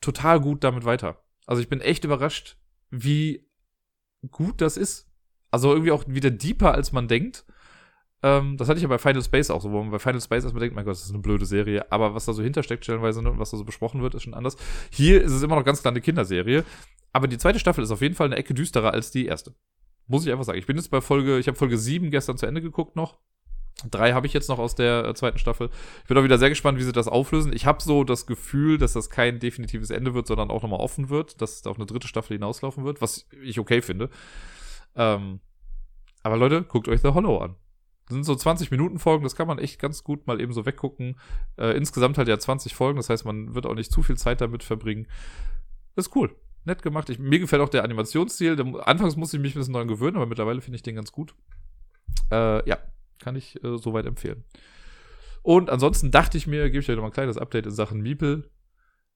total 0.00 0.40
gut 0.40 0.62
damit 0.62 0.84
weiter. 0.84 1.20
Also 1.46 1.60
ich 1.60 1.68
bin 1.68 1.80
echt 1.80 2.04
überrascht, 2.04 2.58
wie 2.90 3.44
gut 4.30 4.60
das 4.60 4.76
ist. 4.76 5.10
Also 5.50 5.72
irgendwie 5.72 5.90
auch 5.90 6.04
wieder 6.06 6.30
deeper, 6.30 6.72
als 6.72 6.92
man 6.92 7.08
denkt. 7.08 7.44
Ähm, 8.22 8.56
das 8.56 8.68
hatte 8.68 8.78
ich 8.78 8.82
ja 8.82 8.88
bei 8.88 8.98
Final 8.98 9.22
Space 9.22 9.50
auch 9.50 9.60
so, 9.60 9.70
wo 9.70 9.82
man 9.82 9.90
bei 9.90 9.98
Final 9.98 10.20
Space 10.20 10.44
erstmal 10.44 10.60
denkt, 10.60 10.74
mein 10.74 10.84
Gott, 10.84 10.94
das 10.94 11.04
ist 11.04 11.10
eine 11.10 11.20
blöde 11.20 11.44
Serie, 11.44 11.90
aber 11.92 12.14
was 12.14 12.24
da 12.24 12.32
so 12.32 12.42
hintersteckt 12.42 12.84
stellenweise 12.84 13.22
ne, 13.22 13.32
was 13.38 13.50
da 13.50 13.56
so 13.56 13.64
besprochen 13.64 14.02
wird, 14.02 14.14
ist 14.14 14.22
schon 14.22 14.34
anders. 14.34 14.56
Hier 14.90 15.22
ist 15.22 15.32
es 15.32 15.42
immer 15.42 15.56
noch 15.56 15.64
ganz 15.64 15.82
klar 15.82 15.92
eine 15.92 16.00
Kinderserie, 16.00 16.64
aber 17.12 17.28
die 17.28 17.38
zweite 17.38 17.58
Staffel 17.58 17.84
ist 17.84 17.90
auf 17.90 18.00
jeden 18.00 18.14
Fall 18.14 18.26
eine 18.26 18.36
Ecke 18.36 18.54
düsterer 18.54 18.92
als 18.92 19.10
die 19.10 19.26
erste. 19.26 19.54
Muss 20.06 20.24
ich 20.24 20.32
einfach 20.32 20.44
sagen. 20.44 20.58
Ich 20.58 20.66
bin 20.66 20.76
jetzt 20.76 20.90
bei 20.90 21.00
Folge, 21.00 21.38
ich 21.38 21.48
habe 21.48 21.58
Folge 21.58 21.76
7 21.76 22.10
gestern 22.10 22.38
zu 22.38 22.46
Ende 22.46 22.62
geguckt 22.62 22.96
noch. 22.96 23.18
Drei 23.90 24.12
habe 24.12 24.26
ich 24.26 24.32
jetzt 24.32 24.48
noch 24.48 24.58
aus 24.58 24.74
der 24.74 25.04
äh, 25.04 25.14
zweiten 25.14 25.38
Staffel. 25.38 25.68
Ich 26.02 26.08
bin 26.08 26.16
auch 26.16 26.24
wieder 26.24 26.38
sehr 26.38 26.48
gespannt, 26.48 26.78
wie 26.78 26.82
sie 26.82 26.92
das 26.92 27.08
auflösen. 27.08 27.52
Ich 27.52 27.66
habe 27.66 27.82
so 27.82 28.04
das 28.04 28.26
Gefühl, 28.26 28.78
dass 28.78 28.94
das 28.94 29.10
kein 29.10 29.38
definitives 29.38 29.90
Ende 29.90 30.14
wird, 30.14 30.26
sondern 30.26 30.50
auch 30.50 30.62
nochmal 30.62 30.80
offen 30.80 31.10
wird, 31.10 31.42
dass 31.42 31.56
es 31.56 31.66
auf 31.66 31.76
eine 31.76 31.84
dritte 31.84 32.08
Staffel 32.08 32.34
hinauslaufen 32.34 32.84
wird, 32.84 33.02
was 33.02 33.28
ich 33.42 33.60
okay 33.60 33.82
finde. 33.82 34.08
Ähm, 34.94 35.40
aber 36.22 36.38
Leute, 36.38 36.62
guckt 36.62 36.88
euch 36.88 37.02
The 37.02 37.08
Hollow 37.08 37.38
an. 37.38 37.56
Sind 38.08 38.24
so 38.24 38.34
20 38.34 38.70
Minuten 38.70 38.98
Folgen, 38.98 39.24
das 39.24 39.34
kann 39.34 39.48
man 39.48 39.58
echt 39.58 39.80
ganz 39.80 40.04
gut 40.04 40.26
mal 40.26 40.40
eben 40.40 40.52
so 40.52 40.64
weggucken. 40.64 41.18
Äh, 41.56 41.76
insgesamt 41.76 42.18
halt 42.18 42.28
ja 42.28 42.38
20 42.38 42.74
Folgen, 42.74 42.96
das 42.98 43.10
heißt, 43.10 43.24
man 43.24 43.54
wird 43.54 43.66
auch 43.66 43.74
nicht 43.74 43.90
zu 43.90 44.02
viel 44.02 44.16
Zeit 44.16 44.40
damit 44.40 44.62
verbringen. 44.62 45.08
Das 45.96 46.06
ist 46.06 46.16
cool. 46.16 46.34
Nett 46.64 46.82
gemacht. 46.82 47.10
Ich, 47.10 47.18
mir 47.18 47.38
gefällt 47.38 47.62
auch 47.62 47.68
der 47.68 47.84
Animationsstil. 47.84 48.56
Der, 48.56 48.88
anfangs 48.88 49.16
musste 49.16 49.36
ich 49.36 49.42
mich 49.42 49.54
ein 49.54 49.58
bisschen 49.58 49.72
daran 49.72 49.88
gewöhnen, 49.88 50.16
aber 50.16 50.26
mittlerweile 50.26 50.60
finde 50.60 50.76
ich 50.76 50.82
den 50.82 50.96
ganz 50.96 51.12
gut. 51.12 51.34
Äh, 52.30 52.68
ja, 52.68 52.78
kann 53.18 53.36
ich 53.36 53.62
äh, 53.64 53.78
soweit 53.78 54.06
empfehlen. 54.06 54.44
Und 55.42 55.70
ansonsten 55.70 56.10
dachte 56.10 56.38
ich 56.38 56.46
mir, 56.48 56.70
gebe 56.70 56.80
ich 56.80 56.90
euch 56.90 56.96
noch 56.96 57.02
mal 57.02 57.10
ein 57.10 57.14
kleines 57.14 57.38
Update 57.38 57.66
in 57.66 57.72
Sachen 57.72 58.00
Miepel. 58.00 58.50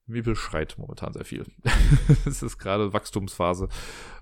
Miepel 0.07 0.37
schreit 0.37 0.77
momentan 0.79 1.13
sehr 1.13 1.25
viel. 1.25 1.45
Es 2.25 2.43
ist 2.43 2.59
gerade 2.59 2.93
Wachstumsphase. 2.93 3.69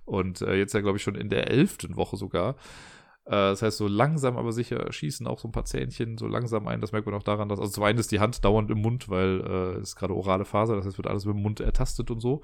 Und 0.05 0.41
äh, 0.41 0.55
jetzt 0.55 0.73
ja, 0.73 0.81
glaube 0.81 0.97
ich, 0.97 1.03
schon 1.03 1.15
in 1.15 1.29
der 1.29 1.51
elften 1.51 1.97
Woche 1.97 2.17
sogar. 2.17 2.57
Äh, 3.29 3.31
das 3.31 3.61
heißt, 3.61 3.77
so 3.77 3.87
langsam 3.89 4.39
aber 4.39 4.53
sicher 4.53 4.91
schießen 4.91 5.27
auch 5.27 5.39
so 5.39 5.49
ein 5.49 5.53
paar 5.53 5.67
Zähnchen 5.67 6.17
so 6.17 6.27
langsam 6.27 6.67
ein. 6.67 6.81
Das 6.81 6.93
merkt 6.93 7.07
man 7.07 7.15
auch 7.15 7.23
daran, 7.23 7.51
dass, 7.51 7.61
also 7.61 7.71
zum 7.71 7.85
einen 7.85 7.99
ist 7.99 8.11
die 8.11 8.21
Hand 8.21 8.43
dauernd 8.43 8.71
im 8.71 8.81
Mund, 8.81 9.11
weil 9.11 9.41
äh, 9.41 9.81
es 9.81 9.91
ist 9.91 9.97
gerade 9.97 10.15
orale 10.15 10.47
Faser, 10.47 10.77
das 10.77 10.87
heißt, 10.87 10.97
wird 10.97 11.09
alles 11.09 11.27
mit 11.27 11.35
dem 11.35 11.43
Mund 11.43 11.61
ertastet 11.61 12.11
und 12.11 12.21
so. 12.21 12.43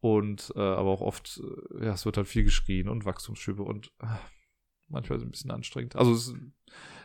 Und 0.00 0.52
äh, 0.56 0.60
aber 0.60 0.88
auch 0.88 1.02
oft, 1.02 1.38
äh, 1.78 1.84
ja, 1.84 1.92
es 1.92 2.06
wird 2.06 2.16
halt 2.16 2.28
viel 2.28 2.44
geschrien 2.44 2.88
und 2.88 3.04
Wachstumsschübe 3.04 3.62
und 3.62 3.92
äh, 4.00 4.06
manchmal 4.88 5.18
es 5.18 5.24
ein 5.24 5.30
bisschen 5.30 5.50
anstrengend. 5.50 5.96
Also 5.96 6.12
es, 6.12 6.34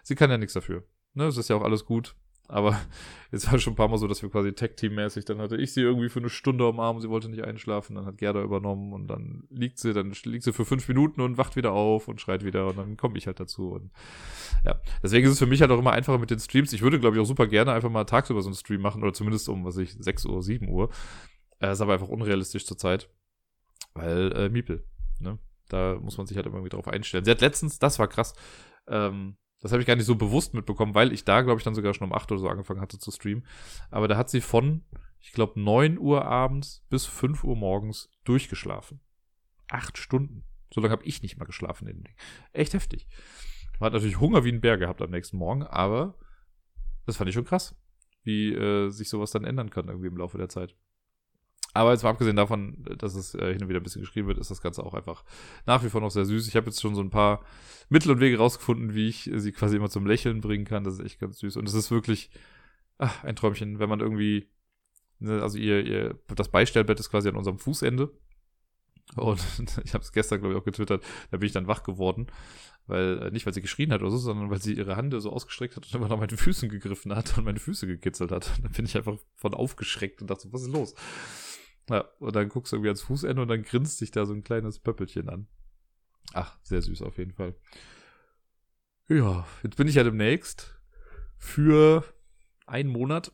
sie 0.04 0.16
kann 0.16 0.30
ja 0.30 0.38
nichts 0.38 0.54
dafür. 0.54 0.86
Ne, 1.14 1.26
es 1.26 1.38
ist 1.38 1.50
ja 1.50 1.58
auch 1.58 1.64
alles 1.64 1.84
gut. 1.84 2.16
Aber 2.50 2.78
jetzt 3.32 3.50
war 3.50 3.60
schon 3.60 3.74
ein 3.74 3.76
paar 3.76 3.88
Mal 3.88 3.98
so, 3.98 4.08
dass 4.08 4.22
wir 4.22 4.30
quasi 4.30 4.52
Tech-Team-mäßig, 4.52 5.24
dann 5.24 5.38
hatte 5.38 5.56
ich 5.56 5.72
sie 5.72 5.82
irgendwie 5.82 6.10
für 6.10 6.20
eine 6.20 6.30
Stunde 6.30 6.66
am 6.66 6.80
Arm, 6.80 7.00
sie 7.00 7.10
wollte 7.10 7.30
nicht 7.30 7.44
einschlafen, 7.44 7.96
dann 7.96 8.06
hat 8.06 8.18
Gerda 8.18 8.42
übernommen 8.42 8.92
und 8.92 9.08
dann 9.08 9.44
liegt 9.50 9.78
sie, 9.78 9.94
dann 9.94 10.12
liegt 10.26 10.44
sie 10.44 10.52
für 10.52 10.66
fünf 10.66 10.88
Minuten 10.88 11.22
und 11.22 11.38
wacht 11.38 11.56
wieder 11.56 11.72
auf 11.72 12.08
und 12.08 12.20
schreit 12.20 12.44
wieder 12.44 12.68
und 12.68 12.78
dann 12.78 12.98
komme 12.98 13.18
ich 13.18 13.28
halt 13.28 13.40
dazu. 13.40 13.70
Und 13.72 13.92
ja, 14.66 14.82
deswegen 15.04 15.28
ist 15.28 15.34
es 15.34 15.40
für 15.40 15.46
mich 15.46 15.62
halt 15.62 15.72
auch 15.72 15.80
immer 15.80 15.94
einfacher 15.94 16.18
mit 16.18 16.32
den 16.32 16.40
Streams. 16.40 16.74
Ich 16.74 16.82
würde, 16.82 17.00
glaube 17.00 17.16
ich, 17.16 17.22
auch 17.22 17.28
super 17.28 17.48
gerne 17.48 17.72
einfach 17.72 17.90
mal 17.90 18.06
tagsüber 18.06 18.42
so 18.42 18.50
einen 18.50 18.56
Stream 18.56 18.82
machen 18.82 19.04
oder 19.04 19.14
zumindest 19.14 19.48
um, 19.48 19.64
was 19.64 19.78
ich, 19.78 19.96
6 20.00 20.26
Uhr, 20.26 20.42
7 20.42 20.68
Uhr. 20.68 20.90
Äh, 21.60 21.72
ist 21.72 21.82
aber 21.82 21.94
einfach 21.94 22.10
unrealistisch 22.10 22.66
zurzeit, 22.66 23.10
weil 23.94 24.32
äh, 24.34 24.50
Miepel, 24.50 24.84
ne? 25.20 25.38
Da 25.68 26.00
muss 26.02 26.18
man 26.18 26.26
sich 26.26 26.36
halt 26.36 26.48
irgendwie 26.48 26.70
drauf 26.70 26.88
einstellen. 26.88 27.24
Sie 27.26 27.30
hat 27.30 27.42
letztens, 27.42 27.78
das 27.78 28.00
war 28.00 28.08
krass, 28.08 28.34
ähm, 28.88 29.38
das 29.62 29.72
habe 29.72 29.82
ich 29.82 29.88
gar 29.88 29.96
nicht 29.96 30.06
so 30.06 30.16
bewusst 30.16 30.54
mitbekommen, 30.54 30.96
weil 30.96 31.12
ich 31.12 31.26
da, 31.26 31.42
glaube 31.42 31.60
ich, 31.60 31.64
dann 31.64 31.76
sogar 31.76 31.94
schon 31.94 32.08
um 32.08 32.14
8 32.14 32.32
oder 32.32 32.40
so 32.40 32.48
angefangen 32.48 32.82
hatte 32.82 32.98
zu 32.98 33.12
streamen. 33.12 33.46
Aber 33.92 34.08
da 34.08 34.16
hat 34.16 34.30
sie 34.30 34.42
von, 34.42 34.84
ich 35.20 35.34
glaube, 35.34 35.60
9 35.60 35.98
Uhr 35.98 36.26
abends 36.26 36.86
bis 36.90 37.06
5 37.06 37.44
Uhr 37.44 37.56
morgens 37.56 38.10
durchgeschlafen. 38.24 39.02
Acht 39.68 39.98
Stunden. 39.98 40.44
So 40.74 40.82
lange 40.82 40.92
habe 40.92 41.06
ich 41.06 41.22
nicht 41.22 41.38
mal 41.38 41.46
geschlafen 41.46 41.88
in 41.88 41.98
dem 41.98 42.04
Ding. 42.04 42.16
Echt 42.54 42.74
heftig. 42.74 43.08
Man 43.80 43.88
hat 43.88 43.94
natürlich 43.94 44.20
Hunger 44.20 44.44
wie 44.44 44.52
ein 44.52 44.62
Bär 44.62 44.78
gehabt 44.78 45.02
am 45.02 45.10
nächsten 45.10 45.38
Morgen, 45.38 45.64
aber 45.64 46.16
das 47.06 47.18
fand 47.18 47.30
ich 47.30 47.34
schon 47.34 47.46
krass, 47.46 47.76
wie 48.24 48.54
äh, 48.54 48.90
sich 48.90 49.10
sowas 49.10 49.32
dann 49.32 49.46
ändern 49.46 49.70
kann 49.70 49.88
irgendwie 49.88 50.08
im 50.08 50.18
Laufe 50.18 50.38
der 50.38 50.50
Zeit. 50.50 50.76
Aber 51.74 51.92
jetzt 51.92 52.04
mal 52.04 52.10
abgesehen 52.10 52.36
davon, 52.36 52.84
dass 52.98 53.14
es 53.14 53.36
äh, 53.36 53.54
hin 53.54 53.62
und 53.62 53.70
wieder 53.70 53.80
ein 53.80 53.84
bisschen 53.84 54.02
geschrieben 54.02 54.28
wird, 54.28 54.40
ist 54.40 54.50
das 54.50 54.62
Ganze 54.62 54.84
auch 54.84 54.96
einfach 54.96 55.24
nach 55.66 55.84
wie 55.84 55.90
vor 55.90 56.02
noch 56.02 56.10
sehr 56.12 56.26
süß. 56.26 56.48
Ich 56.48 56.56
habe 56.56 56.68
jetzt 56.68 56.82
schon 56.82 56.96
so 56.96 57.02
ein 57.02 57.12
paar 57.12 57.44
Mittel 57.90 58.12
und 58.12 58.20
Wege 58.20 58.38
rausgefunden, 58.38 58.96
wie 58.96 59.08
ich 59.08 59.30
sie 59.34 59.52
quasi 59.52 59.76
immer 59.76 59.90
zum 59.90 60.08
Lächeln 60.08 60.42
bringen 60.42 60.66
kann. 60.66 60.84
Das 60.84 60.96
ist 60.96 61.06
echt 61.06 61.20
ganz 61.20 61.40
süß. 61.40 61.58
Und 61.58 61.68
es 61.68 61.76
ist 61.76 61.92
wirklich 61.92 62.32
ach, 63.00 63.24
ein 63.24 63.36
Träumchen, 63.36 63.80
wenn 63.80 63.90
man 63.90 64.00
irgendwie, 64.00 64.48
ne, 65.20 65.42
also 65.42 65.58
ihr, 65.58 65.86
ihr, 65.86 66.20
das 66.36 66.50
Beistellbett 66.50 67.00
ist 67.00 67.10
quasi 67.10 67.30
an 67.30 67.36
unserem 67.36 67.58
Fußende. 67.58 68.12
Und 69.16 69.42
ich 69.84 69.94
habe 69.94 70.04
es 70.04 70.12
gestern, 70.12 70.40
glaube 70.40 70.54
ich, 70.54 70.60
auch 70.60 70.66
getwittert, 70.66 71.04
da 71.32 71.38
bin 71.38 71.48
ich 71.48 71.54
dann 71.54 71.68
wach 71.68 71.84
geworden. 71.84 72.28
Weil, 72.86 73.20
äh, 73.20 73.32
nicht 73.32 73.46
weil 73.46 73.54
sie 73.54 73.62
geschrien 73.62 73.92
hat 73.92 74.02
oder 74.02 74.10
so, 74.10 74.18
sondern 74.18 74.50
weil 74.50 74.62
sie 74.62 74.74
ihre 74.74 74.96
Hand 74.96 75.14
so 75.20 75.32
ausgestreckt 75.32 75.76
hat 75.76 75.86
und 75.86 75.94
immer 75.94 76.08
nach 76.08 76.18
meinen 76.18 76.36
Füßen 76.36 76.70
gegriffen 76.70 77.16
hat 77.16 77.38
und 77.38 77.46
meine 77.46 77.60
Füße 77.60 77.86
gekitzelt 77.86 78.32
hat. 78.32 78.52
Da 78.64 78.68
bin 78.70 78.86
ich 78.86 78.98
einfach 78.98 79.18
von 79.36 79.54
aufgeschreckt 79.54 80.22
und 80.22 80.30
dachte 80.30 80.52
was 80.52 80.64
ist 80.64 80.72
los? 80.72 80.96
Ja, 81.90 82.06
und 82.20 82.36
dann 82.36 82.50
guckst 82.50 82.72
du 82.72 82.78
irgendwie 82.78 82.90
ans 82.90 83.02
Fußende 83.02 83.42
und 83.42 83.48
dann 83.48 83.64
grinst 83.64 84.00
dich 84.00 84.12
da 84.12 84.26
so 84.26 84.34
ein 84.34 84.44
kleines 84.44 84.80
Pöppelchen 84.80 85.28
an. 85.30 85.48
Ach, 86.34 86.58
sehr 86.62 86.82
süß 86.82 87.02
auf 87.02 87.18
jeden 87.18 87.34
Fall. 87.34 87.56
Ja, 89.08 89.48
jetzt 89.64 89.76
bin 89.76 89.88
ich 89.88 89.96
ja 89.96 90.04
demnächst 90.04 90.80
für 91.38 92.04
einen 92.68 92.90
Monat, 92.90 93.32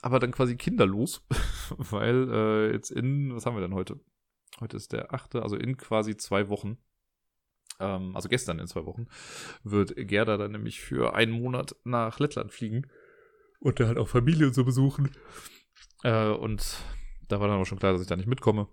aber 0.00 0.20
dann 0.20 0.32
quasi 0.32 0.56
kinderlos, 0.56 1.26
weil 1.76 2.32
äh, 2.32 2.72
jetzt 2.72 2.90
in, 2.90 3.34
was 3.34 3.44
haben 3.44 3.56
wir 3.56 3.60
denn 3.60 3.74
heute? 3.74 4.00
Heute 4.60 4.78
ist 4.78 4.92
der 4.92 5.12
achte, 5.12 5.42
also 5.42 5.56
in 5.56 5.76
quasi 5.76 6.16
zwei 6.16 6.48
Wochen, 6.48 6.78
ähm, 7.78 8.16
also 8.16 8.30
gestern 8.30 8.58
in 8.58 8.66
zwei 8.66 8.86
Wochen, 8.86 9.06
wird 9.62 9.94
Gerda 9.94 10.38
dann 10.38 10.52
nämlich 10.52 10.80
für 10.80 11.14
einen 11.14 11.32
Monat 11.32 11.76
nach 11.84 12.18
Lettland 12.18 12.50
fliegen 12.50 12.86
und 13.60 13.78
dann 13.78 13.88
halt 13.88 13.98
auch 13.98 14.08
Familie 14.08 14.46
und 14.46 14.54
so 14.54 14.64
besuchen. 14.64 15.10
Äh, 16.04 16.28
und 16.28 16.78
da 17.28 17.40
war 17.40 17.48
dann 17.48 17.56
aber 17.56 17.66
schon 17.66 17.78
klar, 17.78 17.92
dass 17.92 18.02
ich 18.02 18.08
da 18.08 18.16
nicht 18.16 18.26
mitkomme. 18.26 18.68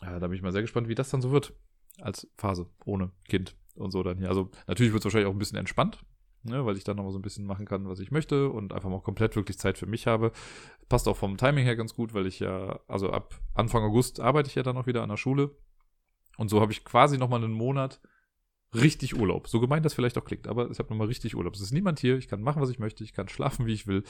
Ja, 0.00 0.18
da 0.18 0.26
bin 0.28 0.36
ich 0.36 0.42
mal 0.42 0.52
sehr 0.52 0.62
gespannt, 0.62 0.88
wie 0.88 0.94
das 0.94 1.10
dann 1.10 1.20
so 1.20 1.30
wird. 1.30 1.54
Als 2.00 2.28
Phase, 2.36 2.66
ohne 2.84 3.10
Kind 3.28 3.54
und 3.74 3.90
so 3.90 4.02
dann 4.02 4.18
hier. 4.18 4.28
Also 4.28 4.50
natürlich 4.66 4.92
wird 4.92 5.02
es 5.02 5.04
wahrscheinlich 5.04 5.28
auch 5.28 5.34
ein 5.34 5.38
bisschen 5.38 5.58
entspannt, 5.58 6.04
ne, 6.42 6.64
weil 6.64 6.76
ich 6.76 6.84
dann 6.84 6.96
nochmal 6.96 7.12
so 7.12 7.18
ein 7.18 7.22
bisschen 7.22 7.44
machen 7.44 7.66
kann, 7.66 7.88
was 7.88 8.00
ich 8.00 8.10
möchte 8.10 8.48
und 8.48 8.72
einfach 8.72 8.88
mal 8.88 9.02
komplett 9.02 9.36
wirklich 9.36 9.58
Zeit 9.58 9.78
für 9.78 9.86
mich 9.86 10.06
habe. 10.06 10.32
Passt 10.88 11.06
auch 11.06 11.16
vom 11.16 11.36
Timing 11.36 11.64
her 11.64 11.76
ganz 11.76 11.94
gut, 11.94 12.14
weil 12.14 12.26
ich 12.26 12.40
ja, 12.40 12.80
also 12.88 13.10
ab 13.10 13.40
Anfang 13.54 13.82
August 13.82 14.20
arbeite 14.20 14.48
ich 14.48 14.54
ja 14.54 14.62
dann 14.62 14.76
auch 14.76 14.86
wieder 14.86 15.02
an 15.02 15.10
der 15.10 15.16
Schule. 15.16 15.54
Und 16.38 16.48
so 16.48 16.60
habe 16.60 16.72
ich 16.72 16.84
quasi 16.84 17.18
nochmal 17.18 17.44
einen 17.44 17.52
Monat 17.52 18.00
richtig 18.74 19.18
Urlaub. 19.18 19.48
So 19.48 19.60
gemein 19.60 19.82
das 19.82 19.94
vielleicht 19.94 20.16
auch 20.16 20.24
klingt, 20.24 20.48
aber 20.48 20.70
ich 20.70 20.78
habe 20.78 20.88
nochmal 20.88 21.08
richtig 21.08 21.36
Urlaub. 21.36 21.54
Es 21.54 21.60
ist 21.60 21.72
niemand 21.72 22.00
hier, 22.00 22.16
ich 22.16 22.28
kann 22.28 22.42
machen, 22.42 22.62
was 22.62 22.70
ich 22.70 22.78
möchte, 22.78 23.04
ich 23.04 23.12
kann 23.12 23.28
schlafen, 23.28 23.66
wie 23.66 23.74
ich 23.74 23.86
will. 23.86 24.02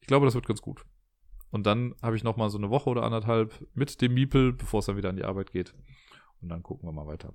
Ich 0.00 0.08
glaube, 0.08 0.26
das 0.26 0.34
wird 0.34 0.46
ganz 0.46 0.60
gut. 0.60 0.84
Und 1.50 1.66
dann 1.66 1.94
habe 2.02 2.16
ich 2.16 2.24
noch 2.24 2.36
mal 2.36 2.50
so 2.50 2.58
eine 2.58 2.70
Woche 2.70 2.90
oder 2.90 3.02
anderthalb 3.02 3.66
mit 3.74 4.00
dem 4.00 4.14
Miepel, 4.14 4.52
bevor 4.52 4.80
es 4.80 4.86
dann 4.86 4.96
wieder 4.96 5.08
an 5.08 5.16
die 5.16 5.24
Arbeit 5.24 5.52
geht. 5.52 5.74
Und 6.40 6.50
dann 6.50 6.62
gucken 6.62 6.88
wir 6.88 6.92
mal 6.92 7.06
weiter. 7.06 7.34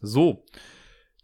So, 0.00 0.44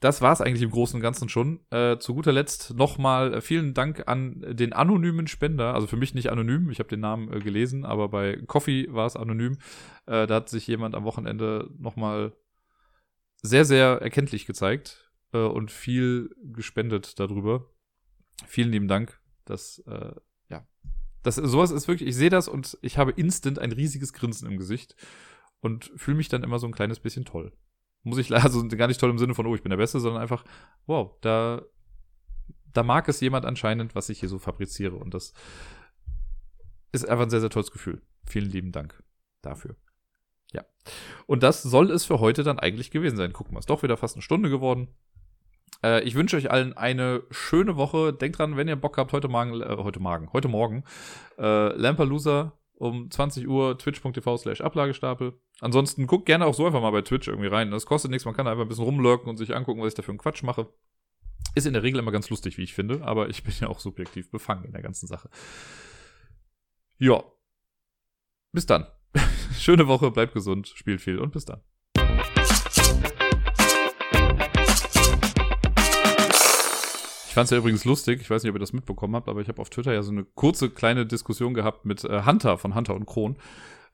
das 0.01 0.23
war 0.23 0.33
es 0.33 0.41
eigentlich 0.41 0.63
im 0.63 0.71
Großen 0.71 0.97
und 0.97 1.03
Ganzen 1.03 1.29
schon. 1.29 1.61
Äh, 1.71 1.99
zu 1.99 2.15
guter 2.15 2.33
Letzt 2.33 2.75
nochmal 2.75 3.35
äh, 3.35 3.41
vielen 3.41 3.75
Dank 3.75 4.09
an 4.09 4.41
den 4.49 4.73
anonymen 4.73 5.27
Spender. 5.27 5.75
Also 5.75 5.87
für 5.87 5.97
mich 5.97 6.15
nicht 6.15 6.31
anonym, 6.31 6.71
ich 6.71 6.79
habe 6.79 6.89
den 6.89 7.01
Namen 7.01 7.31
äh, 7.33 7.41
gelesen, 7.41 7.85
aber 7.85 8.09
bei 8.09 8.37
Coffee 8.47 8.87
war 8.91 9.07
es 9.07 9.17
anonym. 9.17 9.59
Äh, 10.07 10.27
da 10.27 10.37
hat 10.37 10.49
sich 10.49 10.67
jemand 10.67 10.95
am 10.95 11.05
Wochenende 11.05 11.71
nochmal 11.79 12.33
sehr, 13.43 13.67
sehr 13.67 14.01
erkenntlich 14.01 14.47
gezeigt 14.47 15.11
äh, 15.33 15.39
und 15.39 15.71
viel 15.71 16.35
gespendet 16.45 17.19
darüber. 17.21 17.67
Vielen 18.47 18.71
lieben 18.71 18.89
Dank. 18.89 19.21
Das 19.45 19.83
äh, 19.87 20.13
das, 21.23 21.37
sowas 21.37 21.71
ist 21.71 21.89
wirklich, 21.89 22.09
ich 22.09 22.17
sehe 22.17 22.31
das 22.31 22.49
und 22.49 22.79
ich 22.83 22.99
habe 22.99 23.13
instant 23.13 23.59
ein 23.59 23.73
riesiges 23.73 24.13
Grinsen 24.13 24.49
im 24.49 24.59
Gesicht 24.59 24.97
und 25.61 25.93
fühle 25.97 26.17
mich 26.17 26.29
dann 26.29 26.43
immer 26.43 26.59
so 26.59 26.67
ein 26.67 26.73
kleines 26.73 27.01
bisschen 27.01 27.25
toll. 27.25 27.53
Muss 28.03 28.19
ich, 28.19 28.33
also 28.35 28.67
gar 28.69 28.87
nicht 28.87 29.01
toll 29.01 29.11
im 29.11 29.19
Sinne 29.19 29.35
von, 29.35 29.47
oh, 29.47 29.55
ich 29.55 29.63
bin 29.63 29.71
der 29.71 29.77
Beste, 29.77 30.01
sondern 30.01 30.23
einfach, 30.23 30.45
wow, 30.87 31.13
da, 31.21 31.63
da 32.73 32.83
mag 32.83 33.09
es 33.09 33.21
jemand 33.21 33.45
anscheinend, 33.45 33.95
was 33.95 34.09
ich 34.09 34.21
hier 34.21 34.29
so 34.29 34.39
fabriziere 34.39 34.97
und 34.97 35.15
das 35.15 35.33
ist 36.93 37.09
einfach 37.09 37.25
ein 37.25 37.31
sehr, 37.31 37.41
sehr 37.41 37.51
tolles 37.51 37.71
Gefühl. 37.71 38.03
Vielen 38.25 38.51
lieben 38.51 38.73
Dank 38.73 39.03
dafür. 39.43 39.77
Ja. 40.53 40.65
Und 41.27 41.43
das 41.43 41.63
soll 41.63 41.91
es 41.91 42.05
für 42.05 42.21
heute 42.21 42.43
dann 42.43 42.59
eigentlich 42.59 42.91
gewesen 42.91 43.17
sein. 43.17 43.33
Gucken 43.33 43.55
wir, 43.55 43.61
ist 43.61 43.71
doch 43.71 43.83
wieder 43.83 43.97
fast 43.97 44.17
eine 44.17 44.23
Stunde 44.23 44.51
geworden. 44.51 44.89
Äh, 45.83 46.03
ich 46.03 46.15
wünsche 46.15 46.37
euch 46.37 46.51
allen 46.51 46.77
eine 46.77 47.23
schöne 47.31 47.77
Woche. 47.77 48.13
Denkt 48.13 48.39
dran, 48.39 48.57
wenn 48.57 48.69
ihr 48.69 48.77
Bock 48.77 48.99
habt, 48.99 49.13
heute 49.13 49.29
Morgen, 49.29 49.61
äh, 49.61 49.77
heute 49.79 50.01
Morgen, 50.01 50.33
heute 50.33 50.49
Morgen, 50.49 50.85
äh, 51.39 51.73
Lamperloser 51.77 52.59
um 52.75 53.11
20 53.11 53.47
Uhr, 53.47 53.77
twitch.tv 53.77 54.39
slash 54.39 54.63
Ablagestapel. 54.63 55.39
Ansonsten 55.61 56.07
guckt 56.07 56.25
gerne 56.25 56.47
auch 56.47 56.55
so 56.55 56.65
einfach 56.65 56.81
mal 56.81 56.91
bei 56.91 57.03
Twitch 57.03 57.29
irgendwie 57.29 57.49
rein. 57.49 57.71
Das 57.71 57.85
kostet 57.85 58.11
nichts, 58.11 58.25
man 58.25 58.35
kann 58.35 58.47
einfach 58.47 58.63
ein 58.63 58.69
bisschen 58.69 58.85
rumlurken 58.85 59.29
und 59.29 59.37
sich 59.37 59.55
angucken, 59.55 59.83
was 59.83 59.89
ich 59.89 59.95
da 59.95 60.03
für 60.03 60.13
einen 60.13 60.19
Quatsch 60.19 60.43
mache. 60.43 60.73
Ist 61.55 61.67
in 61.67 61.75
der 61.75 61.83
Regel 61.83 61.99
immer 61.99 62.13
ganz 62.13 62.31
lustig, 62.31 62.57
wie 62.57 62.63
ich 62.63 62.73
finde, 62.73 63.03
aber 63.03 63.29
ich 63.29 63.43
bin 63.45 63.53
ja 63.61 63.69
auch 63.69 63.81
subjektiv 63.81 64.31
befangen 64.31 64.65
in 64.65 64.73
der 64.73 64.83
ganzen 64.83 65.07
Sache. 65.07 65.29
Ja. 66.97 67.23
Bis 68.53 68.67
dann. 68.67 68.87
Schöne 69.59 69.87
Woche, 69.87 70.11
bleibt 70.11 70.33
gesund, 70.33 70.69
spielt 70.69 71.03
viel 71.03 71.19
und 71.19 71.33
bis 71.33 71.45
dann. 71.45 71.61
Ich 77.31 77.35
fand 77.35 77.45
es 77.45 77.53
ja 77.53 77.59
übrigens 77.59 77.85
lustig, 77.85 78.23
ich 78.23 78.29
weiß 78.29 78.43
nicht, 78.43 78.51
ob 78.51 78.57
ihr 78.57 78.61
das 78.61 78.73
mitbekommen 78.73 79.15
habt, 79.15 79.29
aber 79.29 79.41
ich 79.41 79.47
habe 79.47 79.63
auf 79.63 79.71
Twitter 79.71 79.93
ja 79.93 80.03
so 80.03 80.11
eine 80.11 80.25
kurze 80.25 80.69
kleine 80.69 81.07
Diskussion 81.07 81.55
gehabt 81.55 81.85
mit 81.85 82.03
äh, 82.03 82.25
Hunter 82.27 82.59
von 82.59 82.75
Hunter 82.75 82.97
und 82.97 83.07
Kron, 83.07 83.37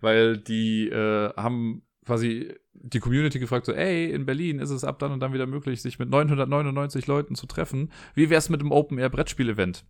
weil 0.01 0.39
die 0.39 0.89
äh, 0.89 1.34
haben 1.37 1.82
quasi 2.07 2.55
die 2.72 2.99
Community 2.99 3.39
gefragt, 3.39 3.66
so, 3.66 3.72
ey, 3.72 4.11
in 4.11 4.24
Berlin 4.24 4.59
ist 4.59 4.70
es 4.70 4.84
ab 4.84 4.99
dann 5.01 5.12
und 5.12 5.20
dann 5.20 5.34
wieder 5.34 5.47
möglich, 5.47 5.82
sich 5.82 5.99
mit 5.99 6.09
999 6.09 7.07
Leuten 7.09 7.34
zu 7.34 7.47
treffen. 7.47 7.93
Wie 8.14 8.30
wär's 8.30 8.49
mit 8.49 8.62
dem 8.62 8.72
Open-Air-Brettspiel-Event? 8.72 9.84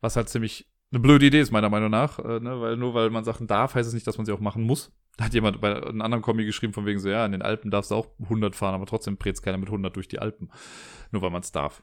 Was 0.00 0.16
halt 0.16 0.30
ziemlich 0.30 0.66
eine 0.90 1.00
blöde 1.00 1.26
Idee 1.26 1.40
ist, 1.40 1.52
meiner 1.52 1.68
Meinung 1.68 1.90
nach, 1.90 2.18
äh, 2.20 2.40
ne? 2.40 2.58
weil 2.58 2.78
nur 2.78 2.94
weil 2.94 3.10
man 3.10 3.24
Sachen 3.24 3.46
darf, 3.46 3.74
heißt 3.74 3.86
es 3.86 3.92
nicht, 3.92 4.06
dass 4.06 4.16
man 4.16 4.24
sie 4.24 4.32
auch 4.32 4.40
machen 4.40 4.62
muss. 4.62 4.96
Da 5.18 5.26
hat 5.26 5.34
jemand 5.34 5.60
bei 5.60 5.76
einem 5.76 6.00
anderen 6.00 6.22
Kommi 6.22 6.46
geschrieben, 6.46 6.72
von 6.72 6.86
wegen 6.86 7.00
so, 7.00 7.10
ja, 7.10 7.26
in 7.26 7.32
den 7.32 7.42
Alpen 7.42 7.70
darfst 7.70 7.90
du 7.90 7.96
auch 7.96 8.08
100 8.18 8.56
fahren, 8.56 8.74
aber 8.74 8.86
trotzdem 8.86 9.18
prätst 9.18 9.42
keiner 9.42 9.58
mit 9.58 9.68
100 9.68 9.94
durch 9.94 10.08
die 10.08 10.20
Alpen. 10.20 10.50
Nur 11.10 11.20
weil 11.20 11.30
man 11.30 11.42
es 11.42 11.52
darf. 11.52 11.82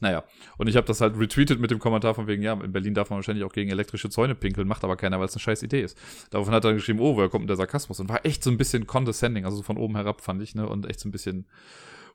Naja, 0.00 0.24
und 0.58 0.66
ich 0.66 0.76
habe 0.76 0.86
das 0.86 1.00
halt 1.00 1.18
retweetet 1.18 1.60
mit 1.60 1.70
dem 1.70 1.78
Kommentar 1.78 2.14
von 2.14 2.26
wegen, 2.26 2.42
ja, 2.42 2.52
in 2.54 2.72
Berlin 2.72 2.94
darf 2.94 3.10
man 3.10 3.18
wahrscheinlich 3.18 3.44
auch 3.44 3.52
gegen 3.52 3.70
elektrische 3.70 4.10
Zäune 4.10 4.34
pinkeln, 4.34 4.68
macht 4.68 4.84
aber 4.84 4.96
keiner, 4.96 5.18
weil 5.18 5.26
es 5.26 5.34
eine 5.34 5.40
scheiß 5.40 5.62
Idee 5.62 5.82
ist. 5.82 5.96
Daraufhin 6.30 6.52
hat 6.52 6.64
er 6.64 6.74
geschrieben, 6.74 7.00
oh, 7.00 7.16
woher 7.16 7.28
kommt 7.28 7.42
denn 7.42 7.48
der 7.48 7.56
Sarkasmus? 7.56 8.00
Und 8.00 8.08
war 8.08 8.26
echt 8.26 8.42
so 8.42 8.50
ein 8.50 8.58
bisschen 8.58 8.86
condescending, 8.86 9.44
also 9.44 9.58
so 9.58 9.62
von 9.62 9.76
oben 9.76 9.96
herab, 9.96 10.20
fand 10.20 10.42
ich, 10.42 10.54
ne, 10.54 10.68
und 10.68 10.86
echt 10.88 11.00
so 11.00 11.08
ein 11.08 11.12
bisschen 11.12 11.46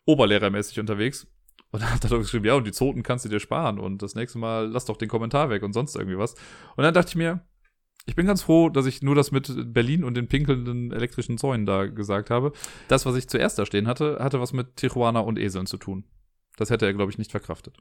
oberlehrermäßig 0.06 0.80
unterwegs. 0.80 1.28
Und 1.72 1.84
dann 1.84 1.94
hat 1.94 2.04
er 2.04 2.10
doch 2.10 2.20
geschrieben, 2.20 2.46
ja, 2.46 2.56
und 2.56 2.66
die 2.66 2.72
Zoten 2.72 3.04
kannst 3.04 3.26
du 3.26 3.30
dir 3.30 3.40
sparen 3.40 3.80
und 3.80 4.02
das 4.02 4.16
nächste 4.16 4.40
Mal 4.40 4.68
lass 4.68 4.86
doch 4.86 4.98
den 4.98 5.08
Kommentar 5.10 5.50
weg 5.50 5.62
und 5.64 5.74
sonst 5.74 5.96
irgendwie 5.96 6.18
was. 6.18 6.34
Und 6.76 6.84
dann 6.84 6.94
dachte 6.94 7.10
ich 7.10 7.16
mir, 7.16 7.42
Ich 8.06 8.16
bin 8.16 8.26
ganz 8.26 8.42
froh, 8.42 8.70
dass 8.70 8.88
ich 8.88 9.04
nur 9.04 9.14
das 9.14 9.32
mit 9.32 9.52
Berlin 9.72 10.04
und 10.04 10.16
den 10.16 10.28
pinkelnden 10.28 10.92
elektrischen 10.92 11.38
Zäunen 11.38 11.68
da 11.68 11.86
gesagt 11.86 12.32
habe. 12.32 12.54
Das, 12.88 13.06
was 13.06 13.16
ich 13.16 13.28
zuerst 13.30 13.60
da 13.60 13.68
stehen 13.68 13.88
hatte, 13.88 14.18
hatte 14.20 14.40
was 14.42 14.52
mit 14.52 14.78
Tijuana 14.78 15.20
und 15.20 15.38
Eseln 15.38 15.68
zu 15.68 15.78
tun. 15.78 16.06
Das 16.60 16.70
hätte 16.70 16.86
er, 16.86 16.94
glaube 16.94 17.10
ich, 17.10 17.18
nicht 17.18 17.32
verkraftet. 17.32 17.78